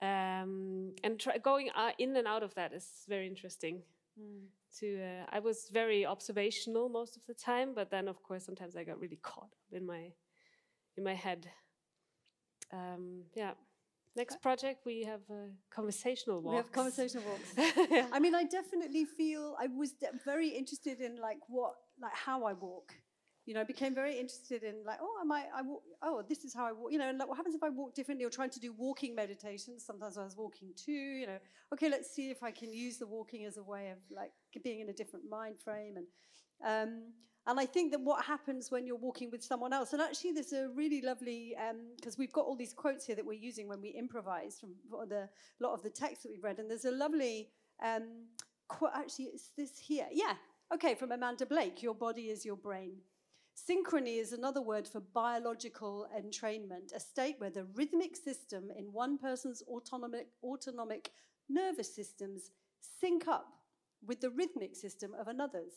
um, 0.00 0.92
and 1.02 1.18
try, 1.18 1.38
going 1.38 1.70
uh, 1.74 1.90
in 1.98 2.16
and 2.16 2.28
out 2.28 2.44
of 2.44 2.54
that 2.54 2.72
is 2.72 3.04
very 3.08 3.26
interesting 3.26 3.82
to 4.78 5.00
uh, 5.00 5.24
i 5.30 5.38
was 5.38 5.68
very 5.72 6.04
observational 6.04 6.88
most 6.88 7.16
of 7.16 7.22
the 7.26 7.34
time 7.34 7.72
but 7.74 7.90
then 7.90 8.08
of 8.08 8.22
course 8.22 8.44
sometimes 8.44 8.76
i 8.76 8.82
got 8.82 8.98
really 9.00 9.18
caught 9.22 9.44
up 9.44 9.72
in 9.72 9.86
my 9.86 10.12
in 10.96 11.04
my 11.04 11.14
head 11.14 11.48
um, 12.72 13.22
yeah 13.34 13.52
next 14.18 14.42
project 14.42 14.84
we 14.84 15.04
have 15.04 15.20
uh, 15.30 15.48
conversational 15.70 16.40
walks 16.42 16.52
We 16.52 16.56
have 16.56 16.72
conversation 16.72 17.20
walks. 17.28 17.50
yeah. 17.90 18.06
I 18.12 18.18
mean, 18.18 18.34
I 18.34 18.44
definitely 18.44 19.04
feel 19.04 19.54
I 19.64 19.68
was 19.68 19.94
very 20.24 20.48
interested 20.48 21.00
in 21.00 21.12
like 21.28 21.38
what, 21.48 21.74
like 22.02 22.14
how 22.14 22.44
I 22.44 22.52
walk. 22.52 22.88
You 23.48 23.54
know, 23.54 23.64
became 23.64 23.94
very 23.94 24.14
interested 24.18 24.62
in 24.62 24.74
like, 24.84 24.98
oh, 25.00 25.14
am 25.22 25.32
I, 25.32 25.44
I 25.58 25.62
walk, 25.62 25.82
oh, 26.02 26.22
this 26.28 26.44
is 26.44 26.52
how 26.52 26.66
I 26.66 26.72
walk. 26.72 26.92
You 26.92 26.98
know, 26.98 27.08
and 27.08 27.18
like, 27.18 27.28
what 27.28 27.38
happens 27.38 27.54
if 27.54 27.62
I 27.62 27.70
walk 27.70 27.94
differently 27.94 28.26
or 28.26 28.30
trying 28.30 28.50
to 28.50 28.60
do 28.60 28.74
walking 28.86 29.14
meditations? 29.14 29.86
Sometimes 29.86 30.18
I 30.18 30.24
was 30.24 30.36
walking 30.36 30.68
too. 30.76 30.92
You 30.92 31.26
know, 31.26 31.38
okay, 31.72 31.88
let's 31.88 32.10
see 32.14 32.30
if 32.30 32.42
I 32.42 32.50
can 32.50 32.70
use 32.72 32.98
the 32.98 33.06
walking 33.06 33.46
as 33.46 33.56
a 33.56 33.62
way 33.62 33.84
of 33.90 33.98
like 34.14 34.32
being 34.62 34.80
in 34.80 34.90
a 34.90 34.92
different 34.92 35.24
mind 35.28 35.56
frame 35.64 35.94
and. 35.96 36.06
Um, 36.72 36.90
and 37.46 37.58
I 37.58 37.64
think 37.64 37.92
that 37.92 38.02
what 38.02 38.22
happens 38.26 38.70
when 38.70 38.86
you're 38.86 38.96
walking 39.08 39.30
with 39.30 39.42
someone 39.42 39.72
else, 39.72 39.94
and 39.94 40.02
actually 40.02 40.32
there's 40.32 40.52
a 40.52 40.68
really 40.68 41.00
lovely, 41.00 41.56
because 41.96 42.18
we've 42.18 42.32
got 42.32 42.44
all 42.44 42.56
these 42.56 42.74
quotes 42.74 43.06
here 43.06 43.16
that 43.16 43.24
we're 43.24 43.44
using 43.50 43.66
when 43.68 43.80
we 43.80 43.88
improvise 43.88 44.60
from 44.60 44.74
the, 45.08 45.22
a 45.22 45.60
lot 45.60 45.72
of 45.72 45.82
the 45.82 45.88
text 45.88 46.24
that 46.24 46.28
we've 46.30 46.44
read, 46.44 46.58
and 46.58 46.70
there's 46.70 46.84
a 46.84 46.90
lovely 46.90 47.48
um, 47.82 48.26
quote, 48.68 48.90
actually 48.94 49.26
it's 49.26 49.52
this 49.56 49.78
here, 49.78 50.06
yeah, 50.12 50.34
okay, 50.74 50.94
from 50.94 51.10
Amanda 51.10 51.46
Blake, 51.46 51.82
your 51.82 51.94
body 51.94 52.24
is 52.24 52.44
your 52.44 52.56
brain. 52.56 52.98
Synchrony 53.58 54.20
is 54.20 54.32
another 54.32 54.62
word 54.62 54.86
for 54.86 55.00
biological 55.00 56.06
entrainment, 56.16 56.94
a 56.94 57.00
state 57.00 57.36
where 57.38 57.50
the 57.50 57.64
rhythmic 57.74 58.14
system 58.14 58.70
in 58.76 58.92
one 58.92 59.18
person's 59.18 59.62
autonomic, 59.68 60.28
autonomic 60.44 61.10
nervous 61.48 61.94
systems 61.94 62.50
sync 63.00 63.26
up 63.26 63.46
with 64.06 64.20
the 64.20 64.30
rhythmic 64.30 64.76
system 64.76 65.12
of 65.18 65.28
another's. 65.28 65.72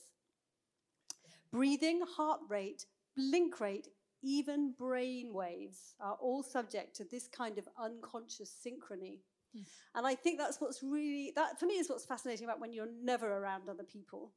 Breathing, 1.51 2.01
heart 2.01 2.41
rate, 2.49 2.85
blink 3.15 3.59
rate, 3.59 3.87
even 4.23 4.73
brain 4.77 5.33
waves 5.33 5.95
are 5.99 6.17
all 6.21 6.43
subject 6.43 6.95
to 6.97 7.03
this 7.03 7.27
kind 7.27 7.57
of 7.57 7.67
unconscious 7.79 8.53
synchrony. 8.65 9.19
Hmm. 9.53 9.63
And 9.95 10.07
I 10.07 10.15
think 10.15 10.37
that's 10.37 10.61
what's 10.61 10.83
really, 10.83 11.33
that 11.35 11.59
for 11.59 11.65
me 11.65 11.75
is 11.75 11.89
what's 11.89 12.05
fascinating 12.05 12.45
about 12.45 12.61
when 12.61 12.73
you're 12.73 12.87
never 13.03 13.37
around 13.37 13.67
other 13.67 13.83
people. 13.83 14.33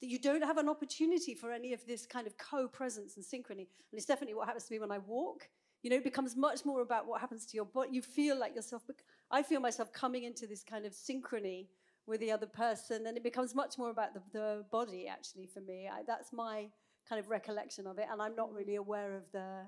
That 0.00 0.08
you 0.08 0.18
don't 0.18 0.42
have 0.42 0.58
an 0.58 0.68
opportunity 0.68 1.34
for 1.34 1.52
any 1.52 1.72
of 1.72 1.86
this 1.86 2.06
kind 2.06 2.26
of 2.26 2.36
co 2.36 2.68
presence 2.68 3.16
and 3.16 3.24
synchrony. 3.24 3.66
And 3.90 3.94
it's 3.94 4.06
definitely 4.06 4.34
what 4.34 4.46
happens 4.46 4.64
to 4.64 4.74
me 4.74 4.80
when 4.80 4.90
I 4.90 4.98
walk. 4.98 5.48
You 5.82 5.90
know, 5.90 5.96
it 5.96 6.04
becomes 6.04 6.34
much 6.36 6.64
more 6.64 6.80
about 6.80 7.06
what 7.06 7.20
happens 7.20 7.44
to 7.46 7.56
your 7.56 7.66
body. 7.66 7.90
You 7.92 8.02
feel 8.02 8.38
like 8.38 8.54
yourself, 8.54 8.82
I 9.30 9.42
feel 9.42 9.60
myself 9.60 9.92
coming 9.92 10.24
into 10.24 10.46
this 10.46 10.62
kind 10.62 10.86
of 10.86 10.92
synchrony 10.92 11.66
with 12.06 12.20
the 12.20 12.30
other 12.30 12.46
person, 12.46 13.06
and 13.06 13.16
it 13.16 13.22
becomes 13.22 13.54
much 13.54 13.78
more 13.78 13.90
about 13.90 14.14
the, 14.14 14.22
the 14.32 14.64
body, 14.70 15.06
actually, 15.08 15.46
for 15.46 15.60
me. 15.60 15.88
I, 15.90 16.02
that's 16.06 16.32
my 16.32 16.68
kind 17.08 17.18
of 17.18 17.28
recollection 17.28 17.86
of 17.86 17.98
it, 17.98 18.06
and 18.10 18.20
I'm 18.20 18.34
not 18.34 18.50
mm. 18.50 18.56
really 18.56 18.76
aware 18.76 19.14
of 19.14 19.22
the, 19.32 19.62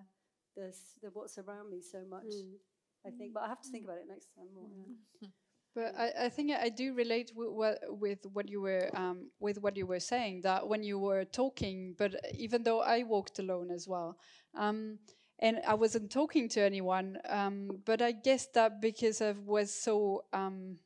the, 0.57 0.75
the 1.03 1.11
what's 1.13 1.39
around 1.39 1.71
me 1.71 1.81
so 1.81 2.03
much, 2.09 2.25
mm. 2.25 2.55
I 3.07 3.11
think. 3.11 3.33
But 3.35 3.45
I 3.45 3.49
have 3.49 3.61
to 3.63 3.69
think 3.69 3.85
mm. 3.85 3.89
about 3.89 3.99
it 3.99 4.07
next 4.09 4.29
time 4.35 4.47
more. 4.55 4.69
yeah. 5.21 5.29
But 5.77 5.95
I, 5.95 6.25
I 6.25 6.29
think 6.31 6.53
I 6.53 6.71
do 6.71 6.95
relate 6.95 7.33
with 7.37 7.51
what, 7.51 7.79
with 7.91 8.21
what 8.33 8.49
you 8.49 8.63
were 8.63 8.89
um, 8.95 9.31
with 9.41 9.59
what 9.61 9.77
you 9.77 9.87
were 9.87 10.01
saying 10.01 10.41
that 10.41 10.67
when 10.67 10.83
you 10.83 10.99
were 10.99 11.27
talking, 11.27 11.95
but 11.99 12.15
even 12.35 12.63
though 12.63 12.81
I 12.81 13.03
walked 13.03 13.39
alone 13.39 13.71
as 13.71 13.87
well, 13.87 14.17
um, 14.55 14.99
and 15.39 15.61
I 15.69 15.75
wasn't 15.75 16.11
talking 16.11 16.49
to 16.49 16.63
anyone, 16.63 17.19
um, 17.29 17.83
but 17.85 18.01
I 18.01 18.13
guess 18.13 18.47
that 18.55 18.81
because 18.81 19.21
I 19.21 19.35
was 19.45 19.71
so 19.71 20.25
um, 20.33 20.79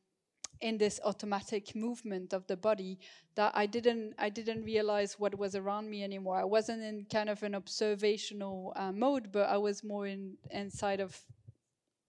in 0.60 0.76
this 0.76 0.98
automatic 1.04 1.76
movement 1.76 2.32
of 2.32 2.48
the 2.48 2.56
body 2.56 2.98
that 3.36 3.52
I 3.54 3.66
didn't 3.66 4.14
I 4.18 4.28
didn't 4.28 4.64
realize 4.64 5.20
what 5.20 5.38
was 5.38 5.54
around 5.54 5.88
me 5.88 6.02
anymore. 6.02 6.36
I 6.36 6.44
wasn't 6.44 6.82
in 6.82 7.06
kind 7.12 7.28
of 7.28 7.44
an 7.44 7.54
observational 7.54 8.72
uh, 8.74 8.90
mode, 8.90 9.30
but 9.30 9.48
I 9.48 9.56
was 9.56 9.84
more 9.84 10.08
in 10.08 10.36
inside 10.50 10.98
of 10.98 11.16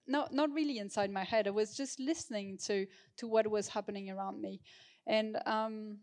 not 0.06 0.32
not 0.32 0.50
really 0.52 0.78
inside 0.78 1.10
my 1.10 1.24
head. 1.24 1.46
I 1.46 1.50
was 1.50 1.76
just 1.76 2.00
listening 2.00 2.58
to 2.66 2.86
to 3.18 3.26
what 3.26 3.46
was 3.48 3.68
happening 3.68 4.10
around 4.10 4.40
me, 4.40 4.60
and 5.06 5.38
um, 5.46 5.98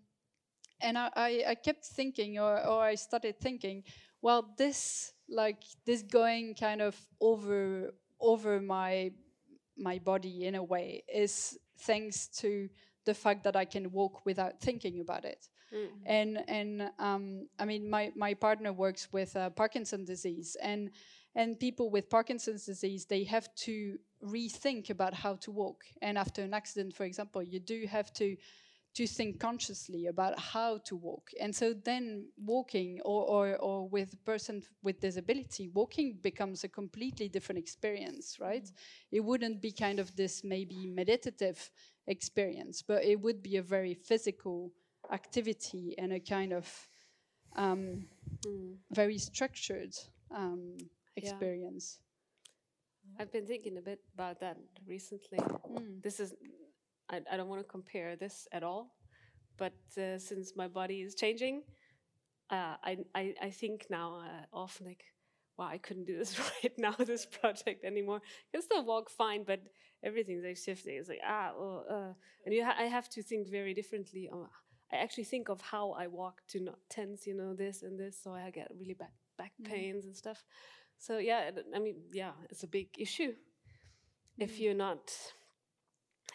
and 0.82 0.98
I, 0.98 1.10
I, 1.16 1.44
I 1.50 1.56
kept 1.56 1.86
thinking, 1.86 2.40
or 2.40 2.66
or 2.66 2.84
I 2.84 2.96
started 2.96 3.40
thinking, 3.40 3.84
well, 4.22 4.54
this 4.58 5.14
like 5.30 5.64
this 5.86 6.02
going 6.04 6.56
kind 6.56 6.82
of 6.82 6.96
over 7.22 7.94
over 8.20 8.62
my 8.62 9.12
my 9.78 10.00
body 10.00 10.46
in 10.46 10.56
a 10.56 10.64
way 10.64 11.04
is 11.14 11.58
thanks 11.80 12.28
to 12.28 12.70
the 13.06 13.14
fact 13.14 13.44
that 13.44 13.56
I 13.56 13.66
can 13.66 13.92
walk 13.92 14.26
without 14.26 14.60
thinking 14.60 15.00
about 15.00 15.26
it. 15.26 15.48
And 16.06 16.44
and 16.48 16.90
um, 17.00 17.48
I 17.60 17.66
mean, 17.66 17.90
my 17.90 18.12
my 18.16 18.34
partner 18.34 18.74
works 18.74 19.12
with 19.14 19.36
uh, 19.36 19.50
Parkinson's 19.52 20.08
disease, 20.08 20.58
and 20.62 20.90
and 21.36 21.60
people 21.60 21.90
with 21.90 22.10
Parkinson's 22.10 22.66
disease 22.66 23.06
they 23.06 23.24
have 23.24 23.54
to 23.56 23.98
rethink 24.24 24.90
about 24.90 25.14
how 25.14 25.36
to 25.36 25.52
walk. 25.52 25.84
And 26.02 26.18
after 26.18 26.42
an 26.42 26.54
accident, 26.54 26.96
for 26.96 27.06
example, 27.06 27.42
you 27.42 27.60
do 27.60 27.86
have 27.88 28.12
to 28.14 28.36
to 28.96 29.06
think 29.06 29.40
consciously 29.40 30.08
about 30.08 30.38
how 30.40 30.80
to 30.80 30.96
walk. 30.96 31.30
And 31.40 31.56
so 31.56 31.74
then 31.74 32.26
walking 32.38 33.00
or, 33.06 33.24
or, 33.24 33.56
or 33.58 33.88
with 33.88 34.14
a 34.14 34.18
person 34.18 34.64
with 34.82 35.00
disability, 35.00 35.70
walking 35.70 36.18
becomes 36.22 36.64
a 36.64 36.68
completely 36.68 37.30
different 37.30 37.60
experience, 37.60 38.38
right? 38.40 38.68
It 39.12 39.20
wouldn't 39.20 39.62
be 39.62 39.72
kind 39.72 40.00
of 40.00 40.16
this 40.16 40.44
maybe 40.44 40.88
meditative 40.88 41.70
experience, 42.08 42.82
but 42.82 43.06
it 43.06 43.22
would 43.22 43.44
be 43.44 43.58
a 43.58 43.62
very 43.62 43.94
physical 43.94 44.72
activity 45.12 45.96
and 45.98 46.12
a 46.12 46.20
kind 46.20 46.52
of 46.52 46.90
um, 47.56 48.08
very 48.92 49.20
structured 49.20 49.94
um, 50.36 50.78
Yeah. 51.24 51.30
experience. 51.30 52.00
I've 53.20 53.32
been 53.32 53.46
thinking 53.46 53.78
a 53.78 53.82
bit 53.82 54.00
about 54.14 54.40
that 54.40 54.58
recently. 54.88 55.40
Mm. 55.40 56.02
This 56.02 56.20
is, 56.20 56.34
I, 57.10 57.22
I 57.32 57.38
don't 57.38 57.50
want 57.50 57.62
to 57.62 57.68
compare 57.68 58.16
this 58.16 58.48
at 58.52 58.64
all, 58.64 58.96
but 59.58 59.74
uh, 59.98 60.18
since 60.20 60.54
my 60.56 60.68
body 60.68 61.02
is 61.02 61.16
changing, 61.16 61.64
uh, 62.50 62.76
I, 62.84 62.98
I, 63.16 63.34
I 63.42 63.50
think 63.50 63.88
now 63.90 64.22
uh, 64.22 64.46
often 64.56 64.88
like, 64.88 65.04
wow, 65.58 65.68
I 65.68 65.78
couldn't 65.78 66.06
do 66.06 66.18
this 66.18 66.40
right 66.64 66.74
now, 66.78 66.96
this 66.98 67.26
project 67.26 67.84
anymore. 67.84 68.22
I 68.24 68.58
can 68.58 68.62
still 68.62 68.86
walk 68.86 69.10
fine, 69.10 69.44
but 69.44 69.60
everything's 70.04 70.44
like 70.46 70.58
shifting. 70.58 70.96
It's 70.96 71.10
like, 71.10 71.22
ah, 71.26 71.52
oh, 71.58 71.84
uh, 71.90 72.14
and 72.46 72.56
you 72.56 72.64
ha 72.64 72.74
I 72.78 72.84
have 72.84 73.10
to 73.10 73.24
think 73.24 73.50
very 73.50 73.74
differently. 73.74 74.30
On, 74.32 74.48
I 74.92 74.98
actually 74.98 75.26
think 75.26 75.50
of 75.50 75.62
how 75.62 75.92
I 75.92 76.08
walk 76.08 76.42
to 76.50 76.60
not 76.60 76.80
tense, 76.90 77.28
you 77.28 77.36
know, 77.36 77.54
this 77.54 77.84
and 77.84 78.00
this, 78.00 78.18
so 78.24 78.32
I 78.32 78.50
get 78.50 78.72
really 78.80 78.94
bad 78.96 79.10
back 79.38 79.52
pains 79.64 80.06
and 80.06 80.16
stuff. 80.16 80.44
So 81.00 81.18
yeah, 81.18 81.52
I 81.76 81.80
mean, 81.80 81.96
yeah, 82.12 82.32
it's 82.50 82.64
a 82.64 82.68
big 82.68 82.90
issue 83.00 83.34
if 84.38 84.60
you're 84.60 84.74
not 84.76 85.12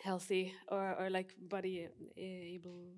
healthy 0.03 0.53
or, 0.69 0.95
or 0.99 1.11
like 1.11 1.35
body 1.49 1.89
able 2.17 2.93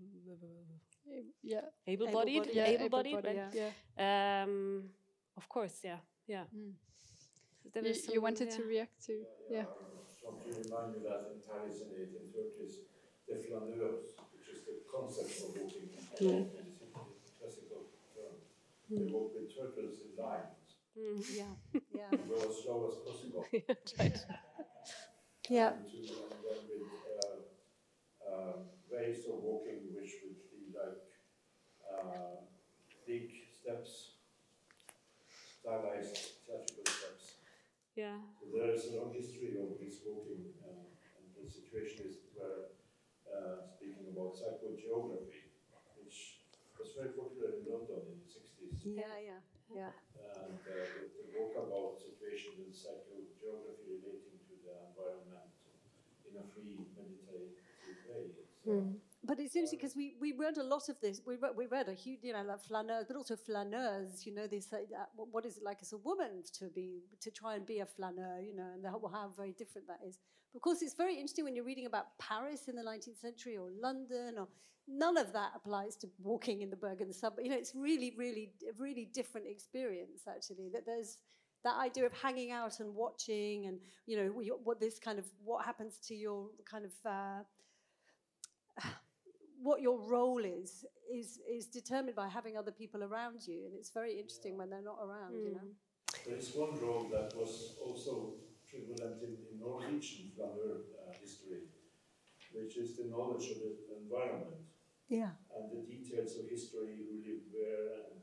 Yeah. 1.42 1.62
able 1.86 2.06
bodied 2.10 2.42
Able-bodied. 2.46 2.54
Yeah. 2.56 2.64
able 2.74 2.88
bodied 2.88 3.12
able-bodied, 3.14 3.36
right? 3.54 3.54
Yeah. 3.54 4.44
um 4.44 4.90
of 5.36 5.48
course 5.48 5.76
yeah 5.84 5.98
yeah 6.26 6.44
Mm. 6.54 6.72
There 7.72 7.82
You, 7.82 7.88
you 7.90 7.94
some- 7.94 8.22
wanted 8.22 8.50
to 8.56 8.62
react 8.64 8.96
to 9.06 9.12
yeah. 9.50 9.66
I 9.66 10.30
want 10.30 10.42
to 10.46 10.50
remind 10.62 10.94
you 10.96 11.02
that 11.08 11.20
in 11.34 11.38
Paris 11.46 11.76
in 11.82 11.88
the 11.92 11.98
1830s, 12.06 12.74
the 13.28 13.34
flaneurs, 13.44 14.06
which 14.34 14.48
is 14.54 14.60
the 14.68 14.76
concept 14.90 15.30
of 15.44 15.48
walking 15.56 15.82
in 15.82 15.90
the 15.94 16.02
city, 16.02 16.46
classical 17.38 17.82
term, 18.14 18.34
they 18.90 19.12
walk 19.12 19.34
with 19.34 19.48
turtles 19.54 19.98
in 20.06 20.10
lines, 20.16 20.55
Mm. 20.98 21.24
Yeah, 21.28 21.54
yeah, 21.92 22.10
go 22.28 22.42
as 22.46 22.56
slow 22.62 22.86
as 22.88 22.96
possible. 23.04 23.44
right. 23.98 24.16
yeah. 25.48 25.72
and 25.72 26.02
to, 26.06 26.14
and 26.32 26.42
then 26.48 26.64
with 26.72 27.02
uh, 27.12 27.22
uh, 28.26 28.58
ways 28.90 29.26
of 29.26 29.36
walking 29.40 29.92
which 29.94 30.20
would 30.22 30.38
be 30.50 30.72
like 30.72 31.04
uh, 31.98 32.44
big 33.06 33.30
steps, 33.50 34.16
stylized 35.60 36.18
theatrical 36.44 36.88
steps. 36.90 37.36
yeah 37.94 38.18
So 38.50 38.56
there 38.58 38.72
is 38.74 38.84
a 38.86 38.94
long 38.94 39.12
history 39.12 39.56
of 39.58 39.68
this 39.80 40.00
walking, 40.06 40.44
uh, 40.64 40.90
and 41.16 41.26
the 41.36 41.48
situation 41.50 42.06
is 42.08 42.16
where, 42.34 42.74
uh, 43.26 43.60
speaking 43.76 44.06
about 44.08 44.34
psychogeography, 44.36 45.50
which 45.98 46.40
was 46.78 46.90
very 46.96 47.12
popular 47.14 47.56
in 47.58 47.64
London 47.68 48.00
in 48.08 48.18
the 48.22 48.28
60s, 48.28 48.84
Yeah, 48.84 49.16
yeah, 49.22 49.40
yeah. 49.74 49.92
And 50.44 50.60
uh, 50.68 50.72
the, 50.94 51.02
the 51.20 51.26
walkabout 51.32 51.96
situation 52.00 52.52
with 52.60 52.74
psychogeography 52.76 53.96
relating 54.02 54.36
to 54.48 54.54
the 54.64 54.72
environment 54.90 55.50
in 56.28 56.34
a 56.38 56.44
free 56.54 56.86
meditative 56.96 57.22
way. 58.14 58.32
It's, 58.36 58.66
uh, 58.66 58.82
But 59.24 59.40
it's 59.40 59.56
interesting 59.56 59.78
because 59.80 59.96
we, 59.96 60.14
we 60.20 60.32
read 60.32 60.56
a 60.58 60.62
lot 60.62 60.88
of 60.88 61.00
this. 61.00 61.20
We 61.26 61.36
read, 61.36 61.52
we 61.56 61.66
read 61.66 61.88
a 61.88 61.94
huge, 61.94 62.20
you 62.22 62.32
know, 62.32 62.42
like 62.42 62.62
flaneurs, 62.62 63.06
but 63.08 63.16
also 63.16 63.36
flaneurs. 63.36 64.26
You 64.26 64.34
know, 64.34 64.46
they 64.46 64.60
say 64.60 64.86
that, 64.90 65.10
what 65.16 65.28
what 65.32 65.46
is 65.46 65.56
it 65.58 65.62
like 65.64 65.78
as 65.82 65.92
a 65.92 65.98
woman 65.98 66.42
to 66.58 66.66
be 66.68 67.02
to 67.20 67.30
try 67.30 67.56
and 67.56 67.66
be 67.66 67.78
a 67.80 67.86
flaneur? 67.86 68.40
You 68.40 68.54
know, 68.54 68.68
and 68.74 68.84
how, 68.86 69.00
how 69.12 69.30
very 69.36 69.52
different 69.52 69.86
that 69.88 70.00
is. 70.06 70.18
But 70.56 70.60
of 70.60 70.62
course, 70.62 70.80
it's 70.80 70.94
very 70.94 71.16
interesting 71.16 71.44
when 71.44 71.54
you're 71.54 71.66
reading 71.66 71.84
about 71.84 72.16
Paris 72.18 72.66
in 72.66 72.76
the 72.76 72.82
19th 72.82 73.20
century 73.20 73.58
or 73.58 73.68
London 73.78 74.36
or 74.38 74.48
none 74.88 75.18
of 75.18 75.30
that 75.34 75.50
applies 75.54 75.96
to 75.96 76.08
walking 76.22 76.62
in 76.62 76.70
the 76.70 76.76
Bergen 76.76 77.12
subway. 77.12 77.44
You 77.44 77.50
know, 77.50 77.58
it's 77.58 77.74
really, 77.74 78.14
really, 78.16 78.54
a 78.66 78.72
really 78.80 79.04
different 79.12 79.46
experience 79.46 80.22
actually. 80.26 80.70
That 80.72 80.86
there's 80.86 81.18
that 81.62 81.76
idea 81.76 82.06
of 82.06 82.14
hanging 82.14 82.52
out 82.52 82.80
and 82.80 82.94
watching, 82.94 83.66
and 83.66 83.80
you 84.06 84.16
know, 84.16 84.28
what- 84.32 84.60
what 84.60 84.80
this 84.80 84.98
kind 84.98 85.18
of 85.18 85.26
what 85.44 85.66
happens 85.66 85.98
to 86.06 86.14
your 86.14 86.48
kind 86.64 86.86
of. 86.86 86.92
Uh, 87.04 87.42
what 89.62 89.82
your 89.82 89.98
role 89.98 90.42
is 90.44 90.86
is 91.12 91.38
is 91.46 91.66
determined 91.66 92.16
by 92.16 92.28
having 92.28 92.56
other 92.56 92.72
people 92.72 93.02
around 93.04 93.46
you, 93.46 93.66
and 93.66 93.74
it's 93.74 93.90
very 93.90 94.18
interesting 94.18 94.56
when 94.56 94.70
they're 94.70 94.88
not 94.92 94.98
around. 95.02 95.34
You 95.34 95.50
know. 95.54 95.68
There 96.26 96.36
is 96.36 96.54
one 96.54 96.78
role 96.80 97.08
that 97.10 97.34
was 97.36 97.76
also 97.84 98.34
prevalent 98.76 99.22
in, 99.22 99.32
in 99.48 99.56
Norwegian 99.60 100.32
flaneur 100.36 100.84
uh, 101.00 101.12
history, 101.20 101.72
which 102.52 102.76
is 102.76 102.96
the 102.96 103.08
knowledge 103.08 103.50
of 103.52 103.58
the 103.64 103.72
environment 103.96 104.68
Yeah. 105.08 105.32
and 105.54 105.70
the 105.72 105.82
details 105.88 106.36
of 106.38 106.50
history, 106.50 107.00
who 107.08 107.22
lived 107.24 107.48
where 107.52 107.84
and 108.04 108.20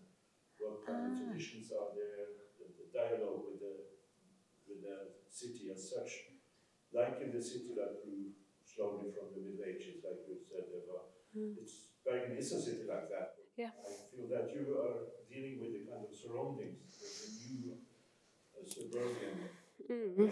what 0.60 0.86
kind 0.86 1.10
of 1.10 1.18
traditions 1.18 1.72
are 1.72 1.92
there, 1.96 2.46
the, 2.60 2.66
the 2.80 2.88
dialogue 2.94 3.44
with 3.50 3.60
the, 3.66 3.76
with 4.68 4.80
the 4.84 4.98
city 5.30 5.72
as 5.74 5.90
such. 5.90 6.12
Like 6.94 7.18
in 7.26 7.34
the 7.34 7.42
city 7.42 7.74
that 7.74 8.06
grew 8.06 8.38
slowly 8.62 9.10
from 9.10 9.34
the 9.34 9.42
Middle 9.42 9.66
Ages, 9.66 10.06
like 10.06 10.22
you 10.30 10.38
said, 10.38 10.70
Eva. 10.70 11.10
It's, 11.58 11.98
Bergen 12.06 12.38
is 12.38 12.52
a 12.54 12.62
city 12.62 12.86
like 12.86 13.10
that. 13.10 13.34
Yeah. 13.58 13.74
I 13.82 13.90
feel 14.14 14.28
that 14.30 14.54
you 14.54 14.78
are 14.78 15.10
dealing 15.26 15.58
with 15.62 15.74
the 15.74 15.90
kind 15.90 16.06
of 16.06 16.14
surroundings, 16.14 16.94
the, 17.02 17.10
the 17.10 17.30
new 17.42 17.74
uh, 18.54 18.62
suburban 18.62 19.50
Mm. 19.90 20.20
uh, 20.20 20.32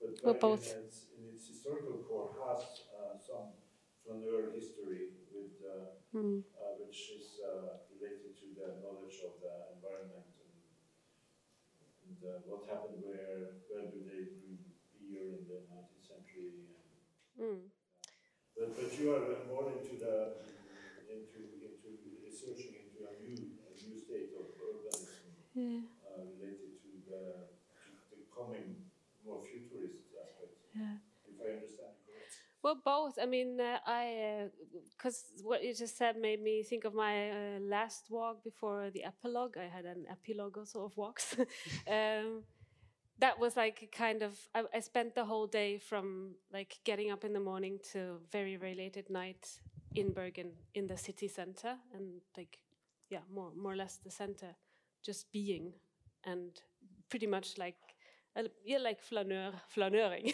but 0.00 0.22
Well, 0.22 0.34
Bergen 0.34 0.40
both. 0.40 0.64
has- 0.72 1.06
in 1.18 1.28
its 1.34 1.46
historical 1.48 1.98
core 2.06 2.30
has 2.46 2.62
uh, 2.94 3.18
some 3.18 3.52
flaneur 4.04 4.50
history 4.52 5.10
with, 5.32 5.54
uh, 5.64 5.96
Mm. 6.14 6.44
uh, 6.54 6.74
which 6.78 7.10
is 7.18 7.40
uh, 7.42 7.78
related 7.94 8.36
to 8.40 8.46
the 8.54 8.78
knowledge 8.82 9.18
of 9.26 9.40
the 9.42 9.54
environment 9.74 10.26
and, 10.44 10.54
and 12.06 12.18
uh, 12.22 12.38
what 12.46 12.62
happened 12.70 13.02
where, 13.02 13.58
where 13.68 13.86
do 13.90 13.98
they 14.06 14.22
brew 14.38 14.56
beer 15.00 15.34
in 15.38 15.42
the 15.50 15.58
19th 15.72 16.04
century. 16.06 16.52
And, 16.70 16.70
Mm. 17.34 17.66
but, 18.56 18.76
but 18.76 18.88
you 18.98 19.10
are 19.10 19.26
more 19.50 19.66
into 19.74 19.98
the 19.98 20.38
into 21.10 21.40
into 21.82 22.10
researching 22.22 22.74
into 22.78 23.02
a 23.10 23.12
new 23.18 23.34
a 23.66 23.70
new 23.82 23.98
state 23.98 24.30
of 24.38 24.46
urbanism 24.62 25.34
Yeah. 25.54 25.82
uh, 26.06 26.22
related 26.38 26.78
to 26.84 26.90
the, 27.10 27.22
to 27.82 28.14
the 28.14 28.26
coming 28.30 28.86
more 29.26 29.42
futurist 29.42 30.14
aspect. 30.14 30.54
Yeah. 30.74 30.96
Well, 32.62 32.80
both. 32.82 33.18
I 33.20 33.26
mean, 33.26 33.60
uh, 33.60 33.78
I 33.86 34.48
because 34.96 35.22
what 35.42 35.62
you 35.62 35.74
just 35.74 35.98
said 35.98 36.16
made 36.16 36.42
me 36.42 36.62
think 36.62 36.84
of 36.84 36.94
my 36.94 37.30
uh, 37.30 37.58
last 37.60 38.06
walk 38.10 38.42
before 38.42 38.90
the 38.90 39.04
epilogue. 39.04 39.58
I 39.58 39.66
had 39.66 39.84
an 39.84 40.06
epilogue 40.10 40.56
also 40.56 40.84
of 40.84 40.96
walks. 40.96 41.36
um, 41.88 42.44
that 43.20 43.38
was 43.38 43.56
like 43.56 43.90
kind 43.96 44.22
of 44.22 44.38
I, 44.54 44.64
I 44.74 44.80
spent 44.80 45.14
the 45.14 45.24
whole 45.24 45.46
day 45.46 45.78
from 45.78 46.34
like 46.52 46.78
getting 46.84 47.10
up 47.12 47.24
in 47.24 47.32
the 47.34 47.40
morning 47.40 47.78
to 47.92 48.18
very 48.32 48.56
very 48.56 48.74
late 48.74 48.96
at 48.96 49.10
night 49.10 49.48
in 49.94 50.12
Bergen 50.12 50.52
in 50.74 50.86
the 50.88 50.96
city 50.98 51.28
center 51.28 51.76
and 51.94 52.20
like 52.36 52.58
yeah 53.10 53.20
more 53.32 53.52
more 53.56 53.72
or 53.72 53.76
less 53.76 53.98
the 54.04 54.10
center 54.10 54.56
just 55.04 55.32
being 55.32 55.74
and 56.24 56.60
pretty 57.10 57.26
much 57.26 57.58
like 57.58 57.76
uh, 58.36 58.42
yeah 58.64 58.78
like 58.78 59.00
flaneur 59.00 59.52
flaneuring 59.74 60.32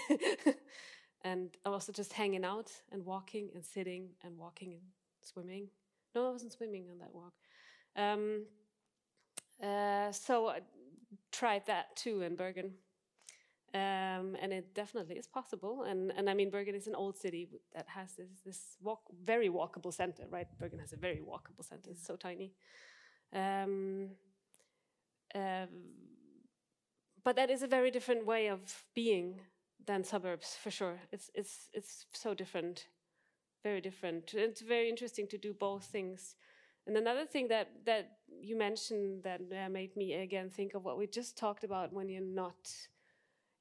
and 1.24 1.50
I 1.64 1.70
was 1.70 1.90
just 1.94 2.12
hanging 2.12 2.44
out 2.44 2.70
and 2.92 3.04
walking 3.04 3.50
and 3.54 3.64
sitting 3.64 4.10
and 4.24 4.38
walking 4.38 4.72
and 4.72 4.82
swimming. 5.22 5.68
No, 6.14 6.28
I 6.28 6.32
wasn't 6.32 6.52
swimming 6.52 6.86
on 6.90 6.98
that 6.98 7.14
walk. 7.14 7.34
Um, 7.96 8.46
uh, 9.62 10.12
so 10.12 10.48
I 10.48 10.60
tried 11.30 11.66
that 11.66 11.94
too 11.96 12.22
in 12.22 12.36
Bergen. 12.36 12.72
Um, 13.72 14.36
and 14.42 14.52
it 14.52 14.74
definitely 14.74 15.16
is 15.16 15.28
possible. 15.28 15.84
And, 15.84 16.12
and 16.16 16.28
I 16.28 16.34
mean, 16.34 16.50
Bergen 16.50 16.74
is 16.74 16.88
an 16.88 16.96
old 16.96 17.16
city 17.16 17.48
that 17.72 17.86
has 17.86 18.14
this, 18.14 18.28
this 18.44 18.76
walk, 18.82 19.02
very 19.24 19.48
walkable 19.48 19.94
center, 19.94 20.24
right? 20.28 20.48
Bergen 20.58 20.80
has 20.80 20.92
a 20.92 20.96
very 20.96 21.20
walkable 21.20 21.64
center, 21.64 21.90
it's 21.90 22.04
so 22.04 22.16
tiny. 22.16 22.52
Um, 23.32 24.08
um, 25.36 25.68
but 27.24 27.36
that 27.36 27.50
is 27.50 27.62
a 27.62 27.66
very 27.66 27.90
different 27.90 28.26
way 28.26 28.48
of 28.48 28.84
being 28.94 29.40
than 29.86 30.04
suburbs 30.04 30.56
for 30.62 30.70
sure. 30.70 30.98
It's 31.12 31.30
it's 31.34 31.68
it's 31.72 32.06
so 32.12 32.34
different, 32.34 32.86
very 33.64 33.80
different. 33.80 34.34
It's 34.34 34.60
very 34.60 34.88
interesting 34.88 35.26
to 35.28 35.38
do 35.38 35.54
both 35.54 35.84
things. 35.84 36.36
And 36.86 36.96
another 36.96 37.26
thing 37.26 37.48
that 37.48 37.68
that 37.86 38.18
you 38.40 38.56
mentioned 38.56 39.24
that 39.24 39.40
uh, 39.42 39.68
made 39.68 39.96
me 39.96 40.14
again 40.14 40.50
think 40.50 40.74
of 40.74 40.84
what 40.84 40.98
we 40.98 41.06
just 41.06 41.36
talked 41.38 41.64
about 41.64 41.92
when 41.92 42.08
you're 42.08 42.22
not 42.22 42.70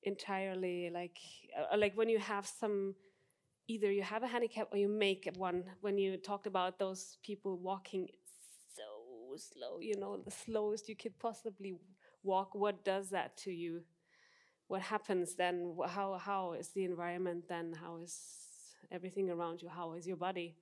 entirely 0.04 0.90
like 0.90 1.20
uh, 1.58 1.78
like 1.78 1.96
when 1.96 2.10
you 2.10 2.20
have 2.20 2.48
some 2.48 2.96
either 3.68 3.92
you 3.92 4.02
have 4.04 4.24
a 4.24 4.28
handicap 4.28 4.68
or 4.72 4.78
you 4.78 4.88
make 4.88 5.30
one 5.38 5.64
when 5.82 5.98
you 5.98 6.18
talked 6.18 6.48
about 6.48 6.80
those 6.80 7.18
people 7.24 7.58
walking 7.58 8.08
so 8.76 9.36
slow 9.38 9.80
you 9.80 9.96
know 10.00 10.18
the 10.18 10.32
slowest 10.32 10.90
you 10.90 10.96
could 10.96 11.18
possibly 11.20 11.76
walk 12.24 12.54
what 12.54 12.84
does 12.84 13.10
that 13.10 13.36
to 13.38 13.52
you 13.52 13.82
what 14.68 14.82
happens 14.82 15.36
then 15.36 15.76
how 15.88 16.18
how 16.18 16.54
is 16.54 16.70
the 16.70 16.84
environment 16.84 17.44
then 17.48 17.74
how 17.74 17.98
is 17.98 18.16
everything 18.92 19.30
around 19.30 19.62
you 19.62 19.70
how 19.70 19.94
is 19.94 20.08
your 20.08 20.18
body 20.18 20.56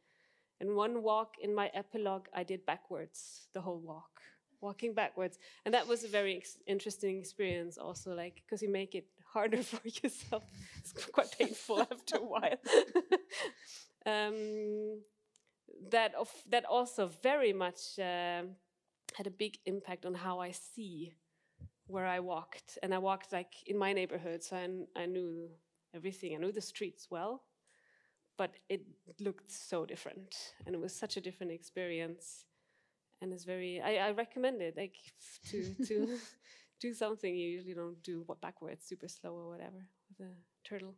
and 0.59 0.75
one 0.75 1.03
walk 1.03 1.35
in 1.41 1.53
my 1.53 1.69
epilogue 1.73 2.27
i 2.33 2.43
did 2.43 2.65
backwards 2.65 3.47
the 3.53 3.61
whole 3.61 3.79
walk 3.79 4.21
walking 4.61 4.93
backwards, 4.93 5.37
and 5.65 5.73
that 5.73 5.87
was 5.87 6.03
a 6.03 6.07
very 6.07 6.43
interesting 6.65 7.19
experience. 7.19 7.77
Also, 7.77 8.13
like 8.13 8.41
because 8.45 8.61
you 8.61 8.69
make 8.69 8.95
it 8.95 9.05
harder 9.31 9.63
for 9.63 9.87
yourself. 9.87 10.43
It's 10.79 10.93
quite 11.11 11.31
painful 11.37 11.81
after 11.81 12.17
a 12.17 12.25
while. 12.25 12.57
um, 14.05 15.01
that 15.91 16.15
of 16.15 16.29
that 16.49 16.65
also 16.65 17.09
very 17.21 17.53
much 17.53 17.99
um 17.99 18.55
had 19.15 19.25
a 19.25 19.31
big 19.31 19.57
impact 19.65 20.05
on 20.05 20.13
how 20.13 20.39
I 20.39 20.51
see 20.51 21.13
where 21.87 22.05
I 22.05 22.19
walked, 22.19 22.77
and 22.83 22.93
I 22.93 22.97
walked 22.97 23.31
like 23.33 23.53
in 23.67 23.77
my 23.77 23.93
neighborhood, 23.93 24.43
so 24.43 24.57
I, 24.57 25.01
I 25.01 25.05
knew 25.05 25.49
everything. 25.95 26.35
I 26.35 26.39
knew 26.39 26.51
the 26.51 26.61
streets 26.61 27.07
well, 27.09 27.43
but 28.37 28.55
it 28.69 28.81
looked 29.19 29.51
so 29.51 29.85
different, 29.85 30.53
and 30.65 30.75
it 30.75 30.81
was 30.81 30.93
such 30.95 31.17
a 31.17 31.21
different 31.21 31.51
experience. 31.51 32.45
And 33.21 33.33
it's 33.33 33.45
very. 33.45 33.81
I, 33.81 34.09
I 34.09 34.11
recommend 34.11 34.61
it, 34.61 34.77
like 34.77 34.95
to 35.51 35.75
to 35.87 36.19
do 36.81 36.93
something 36.93 37.35
you 37.35 37.49
usually 37.49 37.73
don't 37.73 38.01
do 38.03 38.23
what 38.27 38.41
backwards, 38.41 38.85
super 38.85 39.07
slow 39.07 39.33
or 39.33 39.49
whatever 39.49 39.85
with 40.09 40.27
a 40.27 40.31
turtle. 40.67 40.95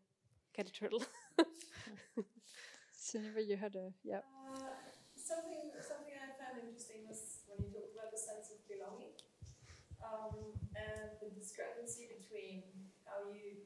Get 0.55 0.69
a 0.69 0.73
turtle. 0.73 1.03
Sunniva, 2.93 3.41
you 3.47 3.57
had 3.57 3.75
a 3.75 3.91
yeah. 4.03 4.21
Uh, 4.51 4.59
something, 5.15 5.71
something 5.81 6.13
I 6.13 6.35
found 6.37 6.59
interesting 6.61 7.07
was 7.07 7.41
when 7.47 7.65
you 7.65 7.71
talked 7.73 7.93
about 7.95 8.11
the 8.11 8.19
sense 8.19 8.51
of 8.51 8.59
belonging 8.67 9.15
um, 10.03 10.35
and 10.37 10.58
the 11.21 11.29
discrepancy 11.35 12.07
between 12.19 12.63
how 13.05 13.29
you 13.31 13.63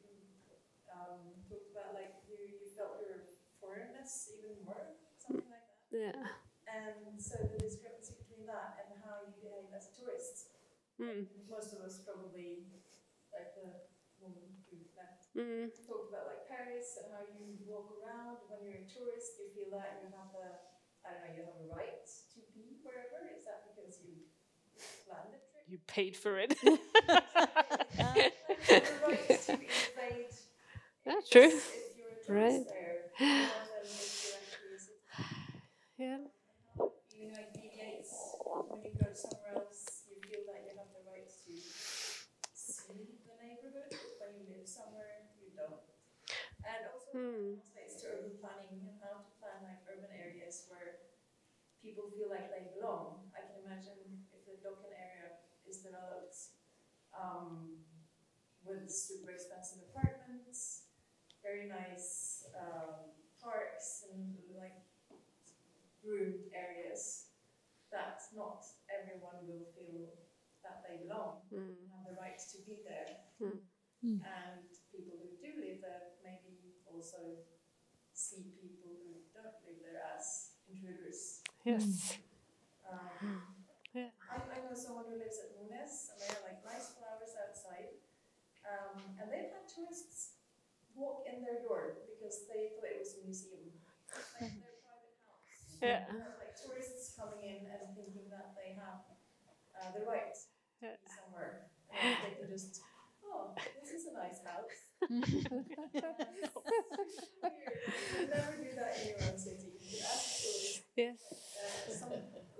um, 0.91 1.33
talked 1.49 1.69
about 1.73 1.95
like 1.97 2.13
you, 2.29 2.37
you 2.37 2.67
felt 2.75 3.01
your 3.01 3.25
foreignness 3.59 4.29
even 4.35 4.59
more, 4.65 4.97
something 5.19 5.47
like 5.49 5.65
that. 5.91 5.93
yeah. 5.93 6.19
And 6.67 7.19
so 7.21 7.37
the 7.43 7.59
discrepancy 7.59 8.17
between 8.17 8.47
that 8.49 8.79
and 8.89 8.97
how 9.03 9.21
you 9.27 9.35
behave 9.37 9.69
as 9.75 9.91
tourists. 9.93 10.49
Mm. 11.01 11.27
Most 11.49 11.73
of 11.75 11.81
us 11.85 12.01
probably, 12.05 12.69
like 13.33 13.53
the 13.57 13.89
woman 14.21 14.47
who 14.69 14.77
left 14.97 15.29
Mm. 15.35 15.69
talked 15.85 16.09
about 16.13 16.29
like 16.29 16.45
Paris 16.49 16.97
and 17.01 17.09
how 17.13 17.23
you 17.25 17.57
walk 17.65 17.89
around. 17.99 18.37
When 18.49 18.61
you're 18.65 18.81
a 18.81 18.87
tourist, 18.89 19.37
you 19.41 19.49
feel 19.53 19.69
that 19.75 20.01
you 20.01 20.09
have 20.13 20.31
the, 20.33 20.47
I 21.05 21.13
don't 21.13 21.23
know, 21.25 21.33
you 21.35 21.43
have 21.45 21.59
a 21.61 21.67
right 21.73 22.05
to 22.05 22.39
be 22.53 22.79
wherever. 22.85 23.25
Is 23.33 23.45
that 23.45 23.65
because 23.69 23.99
you 24.05 24.25
trip? 25.29 25.42
You 25.73 25.79
paid 25.87 26.15
for 26.15 26.37
it. 26.39 26.53
you 26.63 26.77
have 28.69 28.85
a 28.93 29.01
right 29.09 29.33
to 29.41 29.49
invade 29.57 30.29
That's 31.05 31.29
true. 31.29 31.49
if 31.49 31.73
you're 31.73 32.13
a 32.13 32.17
tourist 32.21 32.27
Right. 32.27 32.65
there, 32.69 32.93
more 33.09 33.25
than 33.33 33.57
if 33.57 34.13
you're 34.21 34.37
actually. 34.69 35.01
Yeah. 35.97 36.17
Even 37.13 37.29
like 37.33 37.49
deviates 37.53 38.13
when 38.69 38.81
you 38.83 38.93
go 38.97 39.09
somewhere 39.13 39.53
else, 39.57 40.05
you 40.09 40.17
feel 40.25 40.41
that 40.49 40.61
you 40.65 40.73
have 40.77 40.89
the 40.93 41.01
right 41.05 41.25
to 41.25 41.53
see 42.53 43.17
the 43.25 43.33
neighborhood. 43.41 43.93
When 44.19 44.29
you 44.37 44.45
live 44.49 44.67
somewhere. 44.67 45.09
And 46.63 46.81
also 46.87 47.11
Hmm. 47.11 47.53
translates 47.53 47.99
to 48.01 48.07
urban 48.09 48.33
planning 48.39 48.79
and 48.87 48.95
how 49.01 49.19
to 49.21 49.29
plan 49.39 49.59
like 49.65 49.81
urban 49.89 50.11
areas 50.15 50.65
where 50.71 51.03
people 51.83 52.09
feel 52.15 52.29
like 52.31 52.47
they 52.49 52.63
belong. 52.73 53.29
I 53.35 53.41
can 53.45 53.59
imagine 53.61 54.25
if 54.33 54.41
the 54.47 54.57
Dokken 54.63 54.92
area 55.85 56.23
is 56.29 56.49
developed 56.49 56.51
um, 57.17 57.79
with 58.65 58.89
super 58.91 59.31
expensive 59.31 59.79
apartments, 59.93 60.83
very 61.43 61.67
nice 61.67 62.45
um, 62.59 63.11
parks 63.41 64.05
and 64.13 64.35
like 64.57 64.77
groomed 66.03 66.43
areas, 66.53 67.27
that 67.91 68.21
not 68.35 68.65
everyone 68.91 69.45
will 69.47 69.65
feel 69.75 70.09
that 70.63 70.83
they 70.87 71.03
belong 71.05 71.43
Mm. 71.51 71.57
and 71.59 71.89
have 71.91 72.03
the 72.07 72.15
right 72.19 72.39
to 72.39 72.57
be 72.65 72.81
there. 72.83 73.21
Mm. 73.41 73.59
Mm. 74.03 74.19
And 74.23 74.65
people 74.91 75.15
who 75.19 75.35
do 75.39 75.49
live 75.59 75.81
there 75.81 76.17
maybe 76.23 76.75
also 76.87 77.45
see 78.13 78.53
people 78.61 78.89
who 79.03 79.23
don't 79.33 79.57
live 79.65 79.79
there 79.83 80.01
as 80.17 80.55
intruders. 80.69 81.41
Yes. 81.65 82.17
Um, 82.89 83.41
Yeah. 83.93 84.09
I, 84.31 84.37
I 84.41 84.57
know 84.65 84.73
someone 84.73 85.05
who 85.07 85.17
lives 85.21 85.37
at 85.37 85.53
Munes 85.53 86.09
and 86.11 86.17
they 86.21 86.27
have 86.33 86.41
like 86.43 86.65
nice 86.65 86.97
flowers 86.97 87.33
outside. 87.37 87.93
Um, 88.65 89.12
and 89.23 89.31
they've 89.31 89.49
had 89.51 89.63
tourists 89.71 90.35
walk 90.95 91.23
in 91.25 91.41
their 91.41 91.63
door 91.63 92.03
because 92.05 92.45
they 92.51 92.75
thought 92.75 92.91
it 92.91 92.99
was 92.99 93.15
a 93.17 93.21
museum. 93.25 93.71
Like 94.39 94.53
their 94.59 94.75
private 94.83 95.15
house. 95.25 95.79
Yeah. 95.81 96.03
Like 96.37 96.53
tourists 96.59 97.15
coming 97.17 97.41
in 97.43 97.63
and 97.65 97.95
thinking 97.95 98.27
that 98.29 98.53
they 98.59 98.75
have 98.75 98.99
uh, 99.79 99.89
the 99.95 100.03
right 100.05 100.33
to 100.33 100.87
be 100.91 101.07
somewhere. 101.07 101.69
And 101.93 102.17
they 102.23 102.33
can 102.37 102.49
just, 102.49 102.81
oh, 103.23 103.53
this 103.81 103.91
is 103.93 104.07
a 104.09 104.13
nice 104.15 104.39
house. 104.43 104.77
Weird. 107.43 107.79
You 108.19 108.27
never 108.29 108.57
do 108.57 108.75
that 108.75 108.97
in 109.01 109.07
your 109.09 109.19
own 109.27 109.37
city. 109.37 109.73
You 109.91 109.99
ask 110.03 110.39
a 110.39 110.81
Yes. 110.95 111.17
uh, 111.31 111.91
some 111.91 112.11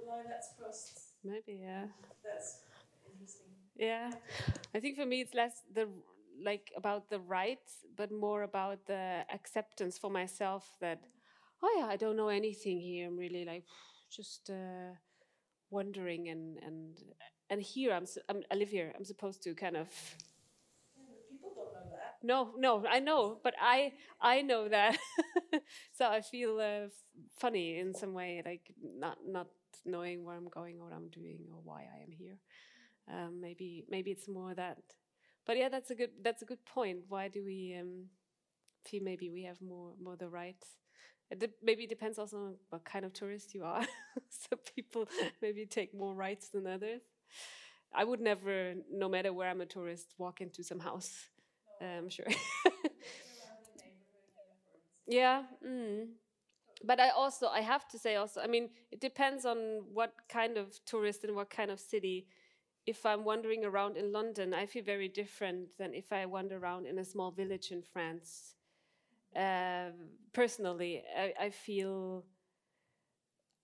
line 0.07 0.29
that's 0.29 0.49
crossed. 0.57 0.99
Maybe. 1.23 1.59
Yeah. 1.61 1.85
That's 2.23 2.59
interesting. 3.07 3.51
Yeah. 3.75 4.11
I 4.75 4.79
think 4.79 4.97
for 4.97 5.05
me 5.05 5.21
it's 5.21 5.33
less 5.33 5.61
the 5.73 5.87
like 6.41 6.71
about 6.77 7.09
the 7.09 7.19
right, 7.19 7.59
but 7.95 8.11
more 8.11 8.43
about 8.43 8.85
the 8.87 9.25
acceptance 9.33 9.97
for 9.97 10.09
myself 10.09 10.65
that 10.81 11.01
oh 11.63 11.75
yeah, 11.77 11.87
I 11.87 11.97
don't 11.97 12.17
know 12.17 12.29
anything 12.29 12.79
here. 12.79 13.07
I'm 13.07 13.17
really 13.17 13.45
like 13.45 13.65
just 14.11 14.49
uh, 14.49 14.95
wondering 15.69 16.29
and 16.29 16.57
and 16.63 16.97
and 17.49 17.61
here 17.61 17.93
I'm, 17.93 18.05
I'm 18.29 18.43
I 18.51 18.55
live 18.55 18.69
here. 18.69 18.93
I'm 18.97 19.05
supposed 19.05 19.43
to 19.43 19.55
kind 19.55 19.77
of 19.77 19.89
Yeah, 20.95 21.03
people 21.29 21.51
don't 21.55 21.73
know 21.73 21.89
that. 21.91 22.17
no 22.23 22.53
no 22.57 22.85
I 22.89 22.99
know, 22.99 23.39
but 23.43 23.53
I 23.61 23.93
I 24.21 24.41
know 24.41 24.69
that, 24.69 24.97
so 25.93 26.07
I 26.07 26.21
feel 26.21 26.59
uh, 26.59 26.89
funny 27.39 27.79
in 27.79 27.93
some 27.93 28.13
way, 28.13 28.41
like 28.45 28.73
not 28.81 29.17
not 29.25 29.47
knowing 29.85 30.23
where 30.23 30.35
I'm 30.35 30.49
going 30.49 30.77
or 30.79 30.85
what 30.85 30.93
I'm 30.93 31.09
doing 31.09 31.39
or 31.51 31.59
why 31.63 31.81
I 31.81 32.03
am 32.03 32.11
here. 32.11 32.37
Um, 33.09 33.41
maybe 33.41 33.85
maybe 33.89 34.11
it's 34.11 34.27
more 34.29 34.53
that, 34.55 34.79
but 35.45 35.57
yeah, 35.57 35.69
that's 35.69 35.91
a 35.91 35.95
good 35.95 36.11
that's 36.23 36.41
a 36.41 36.45
good 36.45 36.65
point. 36.65 36.99
Why 37.09 37.27
do 37.27 37.43
we 37.43 37.75
um, 37.79 38.05
feel 38.85 39.03
maybe 39.03 39.29
we 39.29 39.43
have 39.43 39.61
more 39.61 39.93
more 40.01 40.15
the 40.15 40.29
rights? 40.29 40.67
It 41.31 41.39
de- 41.39 41.49
maybe 41.63 41.83
it 41.85 41.89
depends 41.89 42.19
also 42.19 42.37
on 42.37 42.55
what 42.69 42.85
kind 42.85 43.05
of 43.05 43.13
tourist 43.13 43.55
you 43.55 43.63
are. 43.63 43.85
Some 44.29 44.59
people 44.75 45.07
maybe 45.41 45.65
take 45.65 45.93
more 45.93 46.13
rights 46.13 46.49
than 46.49 46.67
others. 46.67 47.01
I 47.93 48.03
would 48.03 48.21
never, 48.21 48.75
no 48.91 49.09
matter 49.09 49.33
where 49.33 49.49
I'm 49.49 49.61
a 49.61 49.65
tourist, 49.65 50.13
walk 50.17 50.41
into 50.41 50.63
some 50.63 50.79
house. 50.79 51.13
I'm 51.81 52.09
sure. 52.09 52.25
yeah. 55.07 55.43
Mm. 55.65 56.07
But 56.83 56.99
I 56.99 57.09
also, 57.09 57.47
I 57.47 57.61
have 57.61 57.87
to 57.89 57.99
say 57.99 58.15
also, 58.15 58.41
I 58.41 58.47
mean, 58.47 58.69
it 58.91 59.01
depends 59.01 59.45
on 59.45 59.83
what 59.93 60.13
kind 60.29 60.57
of 60.57 60.79
tourist 60.85 61.23
and 61.23 61.35
what 61.35 61.49
kind 61.49 61.71
of 61.71 61.79
city. 61.79 62.27
If 62.85 63.05
I'm 63.05 63.23
wandering 63.23 63.63
around 63.63 63.97
in 63.97 64.11
London, 64.11 64.53
I 64.53 64.65
feel 64.65 64.83
very 64.83 65.07
different 65.07 65.77
than 65.77 65.93
if 65.93 66.11
I 66.11 66.25
wander 66.25 66.57
around 66.57 66.85
in 66.85 66.99
a 66.99 67.05
small 67.05 67.31
village 67.31 67.71
in 67.71 67.81
France. 67.81 68.55
Um 69.35 69.93
personally, 70.33 71.03
I, 71.17 71.33
I 71.45 71.49
feel 71.49 72.25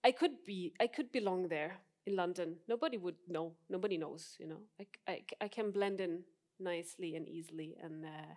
I 0.04 0.12
could 0.12 0.46
be, 0.46 0.74
I 0.80 0.88
could 0.88 1.12
belong 1.12 1.50
there 1.50 1.82
in 2.06 2.16
London. 2.16 2.56
Nobody 2.68 2.98
would 2.98 3.18
know. 3.28 3.54
Nobody 3.70 3.98
knows, 3.98 4.36
you 4.40 4.48
know. 4.48 4.62
I, 4.80 4.88
I 5.08 5.24
I 5.42 5.48
can 5.48 5.72
blend 5.72 6.00
in 6.00 6.24
nicely 6.60 7.16
and 7.16 7.28
easily, 7.28 7.76
and 7.84 8.06
uh, 8.06 8.36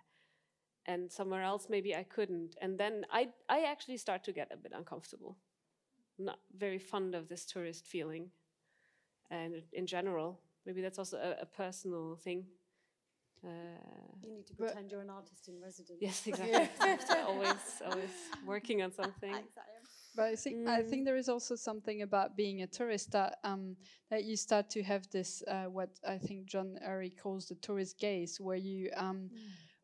and 0.85 1.11
somewhere 1.11 1.41
else 1.43 1.67
maybe 1.69 1.95
I 1.95 2.03
couldn't. 2.03 2.55
And 2.61 2.77
then 2.77 3.05
I 3.11 3.29
I 3.49 3.63
actually 3.63 3.97
start 3.97 4.23
to 4.25 4.33
get 4.33 4.51
a 4.51 4.57
bit 4.57 4.73
uncomfortable. 4.75 5.37
Not 6.19 6.39
very 6.55 6.79
fond 6.79 7.15
of 7.15 7.27
this 7.27 7.45
tourist 7.45 7.85
feeling, 7.87 8.31
and 9.31 9.63
in 9.71 9.87
general, 9.87 10.41
maybe 10.65 10.81
that's 10.81 10.99
also 10.99 11.17
a, 11.17 11.41
a 11.43 11.45
personal 11.45 12.15
thing. 12.23 12.45
Uh, 13.43 13.49
You 14.21 14.31
need 14.33 14.47
to 14.47 14.55
pretend 14.55 14.91
you're 14.91 15.01
an 15.01 15.09
artist 15.09 15.47
in 15.49 15.59
residence. 15.59 15.99
yes, 15.99 16.23
exactly. 16.27 17.17
always, 17.27 17.81
always 17.85 18.11
working 18.45 18.81
on 18.81 18.91
something. 18.91 19.31
Exactly. 19.33 19.63
But 20.15 20.25
I 20.25 20.35
think 20.35 20.67
I 20.69 20.81
think 20.83 21.05
there 21.05 21.17
is 21.17 21.27
also 21.27 21.55
something 21.55 22.03
about 22.03 22.37
being 22.37 22.61
a 22.61 22.67
tourist 22.67 23.11
that 23.11 23.39
um, 23.43 23.75
that 24.11 24.23
you 24.23 24.37
start 24.37 24.69
to 24.69 24.83
have 24.83 25.09
this 25.09 25.41
uh, 25.47 25.65
what 25.65 25.89
I 26.07 26.19
think 26.19 26.45
John 26.45 26.77
Urry 26.85 27.09
calls 27.09 27.47
the 27.47 27.55
tourist 27.55 27.97
gaze, 27.99 28.39
where 28.39 28.55
you 28.55 28.91
um, 28.95 29.31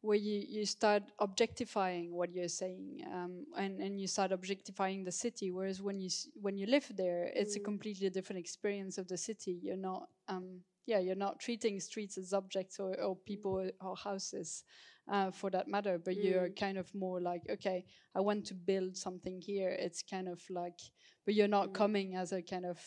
where 0.01 0.17
you, 0.17 0.43
you 0.47 0.65
start 0.65 1.03
objectifying 1.19 2.13
what 2.13 2.33
you're 2.33 2.47
saying, 2.47 3.01
um, 3.13 3.45
and 3.57 3.81
and 3.81 3.99
you 3.99 4.07
start 4.07 4.31
objectifying 4.31 5.03
the 5.03 5.11
city. 5.11 5.51
Whereas 5.51 5.81
when 5.81 5.99
you 5.99 6.09
when 6.35 6.57
you 6.57 6.67
live 6.67 6.89
there, 6.95 7.31
it's 7.35 7.55
a 7.55 7.59
completely 7.59 8.09
different 8.09 8.39
experience 8.39 8.97
of 8.97 9.07
the 9.07 9.17
city. 9.17 9.59
You're 9.61 9.77
not 9.77 10.07
um, 10.27 10.61
yeah 10.85 10.99
you're 10.99 11.15
not 11.15 11.39
treating 11.39 11.79
streets 11.79 12.17
as 12.17 12.33
objects 12.33 12.79
or, 12.79 12.99
or 13.01 13.15
people 13.15 13.69
or 13.81 13.95
houses 13.95 14.63
uh, 15.11 15.31
for 15.31 15.49
that 15.49 15.67
matter, 15.67 15.97
but 15.97 16.15
you're 16.23 16.49
kind 16.49 16.77
of 16.77 16.93
more 16.93 17.19
like, 17.19 17.41
okay, 17.49 17.83
I 18.15 18.21
want 18.21 18.45
to 18.47 18.53
build 18.53 18.95
something 18.95 19.41
here. 19.41 19.69
It's 19.69 20.03
kind 20.03 20.27
of 20.27 20.41
like, 20.49 20.79
but 21.25 21.33
you're 21.33 21.47
not 21.47 21.73
coming 21.73 22.15
as 22.15 22.31
a 22.31 22.41
kind 22.41 22.65
of 22.65 22.79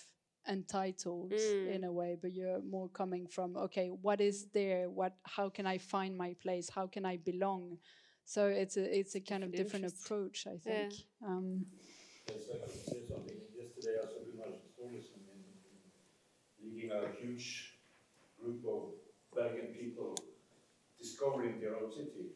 entitled 0.48 1.32
Mm. 1.32 1.74
in 1.74 1.84
a 1.84 1.92
way, 1.92 2.16
but 2.20 2.32
you're 2.32 2.60
more 2.62 2.88
coming 2.88 3.26
from 3.26 3.56
okay, 3.56 3.88
what 3.90 4.20
is 4.20 4.46
there? 4.52 4.90
What? 4.90 5.16
How 5.24 5.48
can 5.50 5.66
I 5.66 5.78
find 5.78 6.16
my 6.16 6.34
place? 6.42 6.68
How 6.70 6.86
can 6.86 7.04
I 7.04 7.16
belong? 7.16 7.78
So 8.24 8.46
it's 8.48 8.76
a 8.76 8.84
it's 8.98 9.14
a 9.14 9.20
kind 9.20 9.44
of 9.44 9.50
Different 9.50 9.66
different 9.66 9.84
interest. 9.84 10.06
approach, 10.06 10.46
I 10.46 10.52
Yeah. 10.64 10.88
think. 10.88 10.92
Um, 11.22 11.66
Yes, 12.28 12.48
I 12.54 12.58
could 12.58 12.70
say 12.70 13.00
something. 13.10 13.40
Yesterday 13.54 13.98
I 14.02 14.06
saw 14.06 14.20
Gunnar 14.24 14.52
Thoresen 14.78 15.20
in, 15.32 15.40
in 16.60 16.74
leading 16.74 16.90
a 16.92 17.10
huge 17.20 17.78
group 18.38 18.64
of 18.66 18.82
Belgian 19.34 19.74
people 19.74 20.14
discovering 20.98 21.60
their 21.60 21.76
own 21.76 21.90
city. 21.90 22.26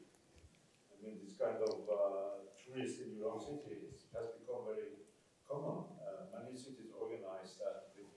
I 0.91 0.95
mean, 1.03 1.19
this 1.23 1.37
kind 1.39 1.62
of 1.62 1.87
uh, 1.89 2.51
tourist 2.59 3.01
in 3.07 3.16
your 3.16 3.33
own 3.33 3.41
city 3.41 3.77
has 4.15 4.27
become 4.41 4.66
very 4.66 5.07
common. 5.49 5.95
Uh, 6.03 6.43
many 6.43 6.57
cities 6.59 6.91
organize 6.99 7.57
that 7.62 7.93
with 7.95 8.11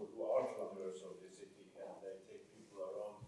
people 0.00 0.16
who 0.16 0.32
are 0.32 0.48
travelers 0.56 1.00
of 1.04 1.20
the 1.20 1.28
city 1.28 1.68
and 1.76 1.92
they 2.00 2.16
take 2.24 2.44
people 2.56 2.80
around 2.80 3.20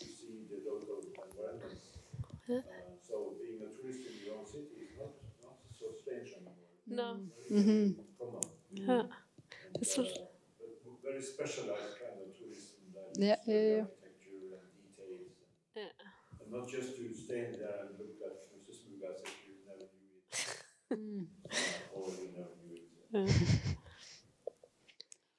to 0.00 0.06
see 0.08 0.48
the 0.48 0.64
local 0.64 1.04
environments. 1.04 2.00
Uh, 2.48 2.60
so 3.00 3.36
being 3.40 3.60
a 3.60 3.68
tourist 3.72 4.04
in 4.08 4.16
your 4.24 4.40
own 4.40 4.46
city 4.46 4.88
is 4.88 4.96
not, 4.96 5.12
not 5.44 5.56
so 5.72 5.92
strange 5.92 6.32
anymore. 6.32 6.68
No. 6.88 7.08
Mm-hmm. 7.52 8.00
Come 8.20 8.34
on. 8.40 8.48
Huh. 8.86 9.04
And, 9.04 9.80
It's 9.80 9.98
uh, 9.98 10.04
but 10.04 11.04
very 11.04 11.20
specialized 11.22 11.96
kind 12.00 12.16
of 12.20 12.32
tourism 12.36 12.92
that 12.96 13.12
Yeah, 13.16 13.36
is 13.44 13.48
yeah, 13.48 13.64
yeah. 13.76 13.84
architecture 13.84 14.56
and 14.56 14.72
details. 14.80 15.28
Yeah. 15.76 15.92
And 16.40 16.48
not 16.52 16.64
just 16.68 16.96
to 16.96 17.04
stand 17.12 17.56
there 17.60 17.76
and 17.84 17.96
look 18.00 18.20
at 18.24 18.36
Mrs. 18.52 18.84
Mugas 18.88 19.20
if 19.24 19.36
you 19.44 19.56
never 19.68 19.88
knew 19.92 20.16
it. 20.24 20.32
Mm. 20.94 21.26
uh, 21.50 21.96
or 21.96 22.12
you 22.12 22.28
never 22.36 22.54
knew 22.60 22.76
it. 22.76 23.76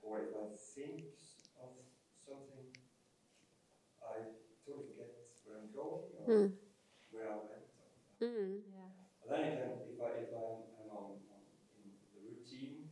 or 0.00 0.20
if 0.20 0.32
I 0.34 0.44
think 0.74 1.04
of 1.58 1.72
something, 2.26 2.68
I 4.02 4.22
totally 4.64 4.82
forget 4.84 5.10
where 5.44 5.56
I'm 5.56 5.70
going 5.70 6.10
or 6.16 6.48
Mm. 6.48 6.52
where 7.10 7.26
I 7.28 7.36
went. 7.36 7.66
Mm. 8.20 8.62
Yeah. 8.66 8.88
And 9.24 9.30
then 9.30 9.46
again, 9.48 9.78
if 9.86 9.98
I 10.00 10.10
if 10.22 10.30
I'm, 10.32 10.62
I'm 10.78 10.88
on, 10.90 11.12
on 11.30 11.42
in 11.76 11.92
the 12.12 12.20
routine, 12.20 12.88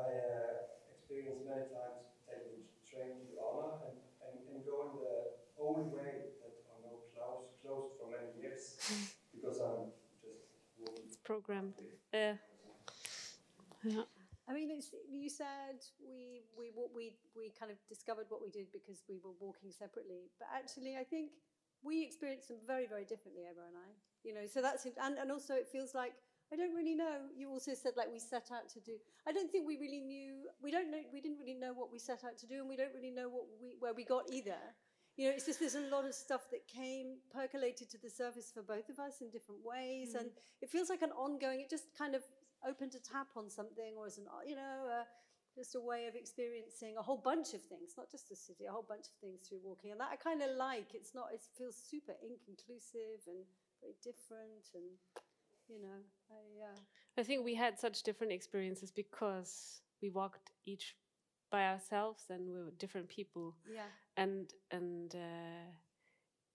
I 0.00 0.12
uh, 0.12 0.60
experienced 0.92 1.44
many 1.46 1.68
times 1.76 2.08
taking 2.28 2.64
train 2.86 3.26
to 3.30 3.36
Arna 3.40 3.76
and, 3.90 3.98
and, 4.24 4.36
and 4.52 4.58
going 4.64 4.96
the 4.96 5.58
old 5.60 5.88
way 5.92 6.30
that 6.40 6.50
are 6.50 6.82
now 6.82 6.98
closed 7.10 7.52
closed 7.62 7.94
for 7.98 8.08
many 8.08 8.30
years 8.36 8.76
because 9.32 9.60
I'm 9.60 9.76
just 9.84 9.96
walking. 10.16 11.12
Programmed. 11.24 11.74
Yeah. 12.12 12.36
Yeah. 13.84 14.04
I 14.48 14.52
mean, 14.52 14.70
it's, 14.70 14.90
you 15.08 15.30
said 15.30 15.78
we, 16.02 16.42
we, 16.58 16.70
wa- 16.74 16.90
we, 16.94 17.14
we 17.36 17.52
kind 17.58 17.70
of 17.70 17.78
discovered 17.88 18.26
what 18.28 18.42
we 18.42 18.50
did 18.50 18.72
because 18.72 19.02
we 19.08 19.18
were 19.22 19.34
walking 19.38 19.70
separately. 19.70 20.30
But 20.38 20.48
actually, 20.54 20.96
I 20.98 21.04
think 21.04 21.30
we 21.82 22.02
experienced 22.04 22.48
them 22.48 22.58
very, 22.66 22.86
very 22.86 23.04
differently, 23.04 23.44
Emma 23.46 23.66
and 23.68 23.76
I. 23.78 23.90
You 24.24 24.34
know, 24.34 24.46
so 24.50 24.60
that's, 24.60 24.84
and, 24.86 25.16
and 25.18 25.30
also 25.30 25.54
it 25.54 25.68
feels 25.70 25.94
like, 25.94 26.12
I 26.52 26.56
don't 26.56 26.74
really 26.74 26.94
know. 26.94 27.30
You 27.36 27.48
also 27.48 27.74
said 27.74 27.92
like 27.96 28.10
we 28.12 28.18
set 28.18 28.50
out 28.52 28.68
to 28.74 28.80
do. 28.80 28.98
I 29.26 29.32
don't 29.32 29.50
think 29.50 29.66
we 29.66 29.76
really 29.76 30.00
knew. 30.00 30.50
We 30.62 30.70
don't 30.70 30.90
know. 30.90 31.02
We 31.12 31.20
didn't 31.20 31.38
really 31.38 31.54
know 31.54 31.72
what 31.72 31.92
we 31.92 31.98
set 31.98 32.24
out 32.24 32.36
to 32.38 32.46
do, 32.46 32.58
and 32.58 32.68
we 32.68 32.76
don't 32.76 32.94
really 32.94 33.12
know 33.12 33.28
what 33.28 33.44
we 33.62 33.74
where 33.78 33.94
we 33.94 34.04
got 34.04 34.24
either. 34.32 34.58
You 35.16 35.28
know, 35.28 35.34
it's 35.34 35.46
just 35.46 35.60
there's 35.60 35.74
a 35.74 35.86
lot 35.90 36.04
of 36.06 36.14
stuff 36.14 36.50
that 36.50 36.66
came 36.66 37.18
percolated 37.30 37.90
to 37.90 37.98
the 37.98 38.10
surface 38.10 38.50
for 38.52 38.62
both 38.62 38.88
of 38.88 38.98
us 38.98 39.20
in 39.20 39.30
different 39.30 39.60
ways, 39.64 40.14
and 40.14 40.30
it 40.62 40.70
feels 40.70 40.88
like 40.88 41.02
an 41.02 41.12
ongoing. 41.12 41.60
It 41.60 41.70
just 41.70 41.94
kind 41.96 42.14
of 42.14 42.22
opened 42.66 42.94
a 42.94 43.02
tap 43.02 43.28
on 43.36 43.48
something, 43.48 43.94
or 43.96 44.06
as 44.06 44.18
an 44.18 44.26
you 44.46 44.56
know, 44.56 44.90
uh, 44.90 45.04
just 45.54 45.74
a 45.74 45.80
way 45.80 46.06
of 46.06 46.14
experiencing 46.14 46.96
a 46.98 47.02
whole 47.02 47.18
bunch 47.18 47.54
of 47.54 47.62
things, 47.62 47.94
not 47.98 48.10
just 48.10 48.28
the 48.28 48.36
city, 48.36 48.66
a 48.66 48.72
whole 48.72 48.86
bunch 48.86 49.06
of 49.06 49.16
things 49.20 49.46
through 49.46 49.60
walking, 49.62 49.92
and 49.92 50.00
that 50.00 50.10
I 50.10 50.16
kind 50.16 50.42
of 50.42 50.50
like. 50.56 50.94
It's 50.94 51.14
not. 51.14 51.30
It 51.32 51.42
feels 51.58 51.76
super 51.76 52.14
inconclusive 52.22 53.22
and 53.26 53.46
very 53.82 53.94
different, 54.02 54.66
and 54.74 54.98
you 55.70 55.80
know, 55.82 55.98
I. 56.30 56.72
Uh, 56.72 56.78
I 57.18 57.22
think 57.22 57.44
we 57.44 57.54
had 57.54 57.78
such 57.78 58.02
different 58.02 58.32
experiences 58.32 58.90
because 58.92 59.80
we 60.00 60.10
walked 60.10 60.52
each 60.64 60.96
by 61.50 61.66
ourselves 61.66 62.22
and 62.30 62.46
we 62.46 62.58
were 62.62 62.70
different 62.78 63.08
people. 63.08 63.56
yeah. 63.70 63.90
And 64.16 64.48
and 64.70 65.14
uh, 65.14 65.66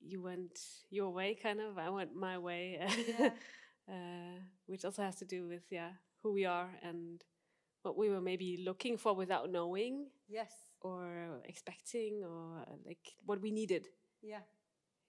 you 0.01 0.21
went 0.21 0.59
your 0.89 1.11
way, 1.11 1.35
kind 1.35 1.59
of. 1.59 1.77
I 1.77 1.89
went 1.89 2.15
my 2.15 2.37
way, 2.37 2.79
Yeah. 3.19 3.29
uh, 3.89 4.39
which 4.67 4.85
also 4.85 5.01
has 5.03 5.15
to 5.17 5.25
do 5.25 5.47
with 5.47 5.63
yeah 5.71 5.91
who 6.23 6.31
we 6.33 6.45
are 6.45 6.69
and 6.81 7.21
what 7.83 7.97
we 7.97 8.09
were 8.09 8.21
maybe 8.21 8.63
looking 8.65 8.97
for 8.97 9.13
without 9.13 9.51
knowing 9.51 10.07
Yes. 10.27 10.51
or 10.81 11.41
expecting 11.45 12.23
or 12.23 12.65
like 12.85 13.13
what 13.25 13.41
we 13.41 13.51
needed. 13.51 13.87
Yeah. 14.23 14.41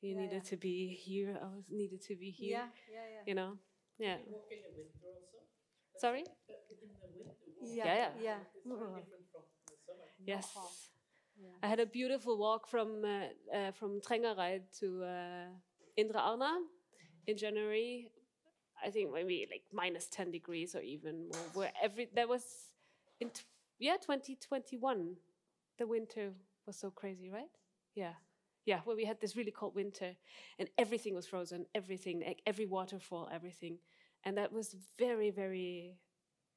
You 0.02 0.14
Yeah, 0.14 0.20
needed 0.22 0.42
yeah. 0.44 0.50
to 0.50 0.56
be 0.56 0.88
here. 0.88 1.38
I 1.42 1.46
was 1.56 1.70
needed 1.70 2.02
to 2.08 2.16
be 2.16 2.30
here. 2.30 2.50
Yeah. 2.50 2.68
Yeah. 2.92 3.06
Yeah. 3.14 3.22
You 3.26 3.34
know. 3.34 3.58
Yeah. 3.98 4.16
Walk 4.28 4.48
in 4.50 4.58
the 4.62 4.72
winter 4.76 4.98
also? 5.04 5.38
Sorry. 5.96 6.24
Uh, 6.24 6.52
in 6.70 6.76
the 6.78 6.86
winter 6.86 7.08
walk. 7.24 7.36
Yeah. 7.62 7.84
Yeah, 7.84 8.08
Yeah. 8.20 8.38
It's 8.54 8.66
very 8.66 8.92
different 8.92 9.26
from 9.32 9.42
the 9.68 9.76
summer. 9.86 10.08
Yes. 10.26 10.48
Yeah. 11.40 11.48
I 11.62 11.66
had 11.68 11.80
a 11.80 11.86
beautiful 11.86 12.38
walk 12.38 12.66
from 12.68 13.04
uh, 13.04 13.56
uh, 13.56 13.72
from 13.72 14.00
Trengereid 14.00 14.62
to 14.80 15.04
uh, 15.04 15.48
Indre 15.96 16.18
Arna 16.20 16.52
in 17.26 17.36
January. 17.36 18.12
I 18.84 18.90
think 18.90 19.12
maybe 19.12 19.46
like 19.50 19.64
minus 19.72 20.06
ten 20.08 20.30
degrees 20.30 20.74
or 20.74 20.80
even 20.82 21.28
more. 21.28 21.48
Where 21.54 21.72
every 21.82 22.08
there 22.14 22.28
was 22.28 22.44
in 23.20 23.30
t- 23.30 23.42
yeah 23.78 23.96
twenty 23.96 24.36
twenty 24.36 24.76
one, 24.78 25.16
the 25.78 25.86
winter 25.86 26.32
was 26.66 26.76
so 26.76 26.90
crazy, 26.90 27.30
right? 27.30 27.50
Yeah. 27.94 28.14
Yeah, 28.66 28.80
where 28.84 28.96
we 28.96 29.04
had 29.04 29.20
this 29.20 29.36
really 29.36 29.52
cold 29.52 29.74
winter 29.74 30.16
and 30.58 30.68
everything 30.76 31.14
was 31.14 31.26
frozen, 31.26 31.66
everything, 31.74 32.22
like 32.26 32.42
every 32.46 32.66
waterfall, 32.66 33.28
everything. 33.32 33.78
And 34.24 34.36
that 34.36 34.52
was 34.52 34.74
very, 34.98 35.30
very 35.30 35.96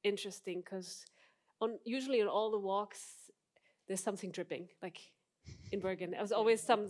interesting 0.02 0.60
because 0.60 1.04
on 1.60 1.78
usually 1.84 2.20
on 2.20 2.28
all 2.28 2.50
the 2.50 2.58
walks 2.58 3.30
there's 3.86 4.02
something 4.02 4.30
dripping, 4.30 4.68
like 4.82 4.98
in 5.72 5.80
Bergen. 5.80 6.12
There 6.12 6.20
was 6.20 6.32
always 6.32 6.60
some 6.60 6.86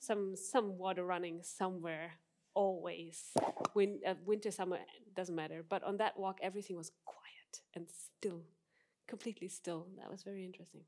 some 0.00 0.34
some 0.34 0.76
water 0.78 1.04
running 1.04 1.40
somewhere, 1.42 2.12
always. 2.54 3.32
Win, 3.74 4.00
uh, 4.06 4.14
winter, 4.26 4.50
summer 4.50 4.78
doesn't 5.14 5.34
matter. 5.34 5.64
But 5.68 5.84
on 5.84 5.98
that 5.98 6.18
walk, 6.18 6.38
everything 6.42 6.76
was 6.76 6.90
quiet 7.04 7.62
and 7.74 7.86
still, 7.88 8.42
completely 9.06 9.48
still. 9.48 9.86
That 9.98 10.10
was 10.10 10.22
very 10.22 10.44
interesting. 10.44 10.82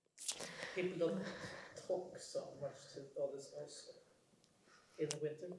People 1.86 1.98
don't 1.98 2.12
talk 2.12 2.19
so 2.20 2.40
much 2.61 2.78
to 2.94 3.01
others 3.23 3.52
also 3.59 3.93
in 4.98 5.09
the 5.09 5.19
winter. 5.23 5.51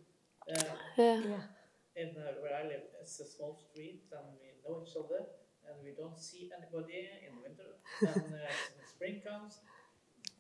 Uh, 0.50 0.76
Yeah. 0.98 1.42
in 1.96 2.10
uh, 2.18 2.42
where 2.42 2.56
I 2.56 2.64
live, 2.68 2.84
it's 3.02 3.20
a 3.20 3.26
small 3.26 3.56
street 3.56 4.04
and 4.12 4.28
we 4.40 4.50
know 4.64 4.84
each 4.84 4.96
other 4.98 5.26
and 5.68 5.76
we 5.84 5.92
don't 5.92 6.20
see 6.20 6.52
anybody 6.58 7.10
in 7.28 7.36
the 7.36 7.42
winter. 7.42 7.70
And 8.02 8.34
uh, 8.34 8.54
when 8.76 8.86
spring 8.86 9.22
comes, 9.26 9.60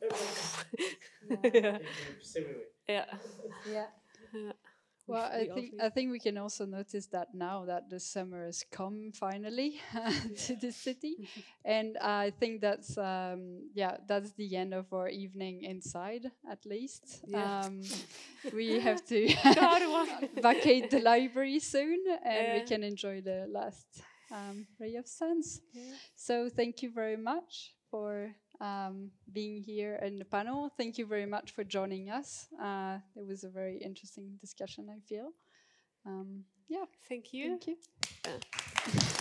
everybody 0.01 0.97
Yeah. 1.55 1.77
in 1.79 1.93
groups 2.05 2.35
everywhere. 2.37 2.71
Yeah. 2.87 3.05
Yeah. 3.65 3.87
Yeah. 4.33 4.51
Well, 5.07 5.29
I 5.31 5.47
think 5.53 5.73
I 5.79 5.89
think 5.89 6.11
we 6.11 6.19
can 6.19 6.37
also 6.37 6.65
notice 6.65 7.05
that 7.07 7.33
now 7.33 7.65
that 7.65 7.89
the 7.89 7.99
summer 7.99 8.45
has 8.45 8.63
come 8.71 9.11
finally 9.13 9.79
to 10.47 10.55
the 10.55 10.71
city, 10.71 11.29
and 11.65 11.97
I 12.01 12.31
think 12.31 12.61
that's 12.61 12.97
um, 12.97 13.69
yeah 13.73 13.97
that's 14.07 14.31
the 14.33 14.55
end 14.55 14.73
of 14.73 14.91
our 14.93 15.07
evening 15.07 15.61
inside 15.63 16.31
at 16.49 16.65
least. 16.65 17.21
Yeah. 17.27 17.65
Um, 17.65 17.81
we 18.53 18.79
have 18.79 19.05
to 19.05 19.29
vacate 20.41 20.89
the 20.89 21.01
library 21.01 21.59
soon, 21.59 21.99
and 22.23 22.51
we 22.51 22.61
can 22.61 22.83
enjoy 22.83 23.21
the 23.21 23.45
last 23.47 23.85
um, 24.31 24.65
ray 24.79 24.95
of 24.95 25.07
suns. 25.07 25.61
So 26.15 26.49
thank 26.49 26.81
you 26.81 26.89
very 26.91 27.17
much 27.17 27.73
for 27.91 28.35
um, 28.65 29.11
being 29.31 29.61
here 29.61 29.95
in 30.01 30.17
the 30.17 30.25
panel. 30.25 30.71
Thank 30.77 30.97
you 30.97 31.05
very 31.05 31.25
much 31.25 31.51
for 31.51 31.63
joining 31.63 32.09
us. 32.09 32.47
Uh, 32.61 32.97
it 33.15 33.25
was 33.27 33.43
a 33.43 33.49
very 33.49 33.77
interesting 33.77 34.37
discussion, 34.41 34.87
I 34.89 34.99
feel. 35.07 35.31
Um, 36.05 36.43
yeah, 36.67 36.85
Thank 37.09 37.33
you. 37.33 37.49
thank 37.49 37.67
you. 37.67 37.75
Yeah. 38.25 39.01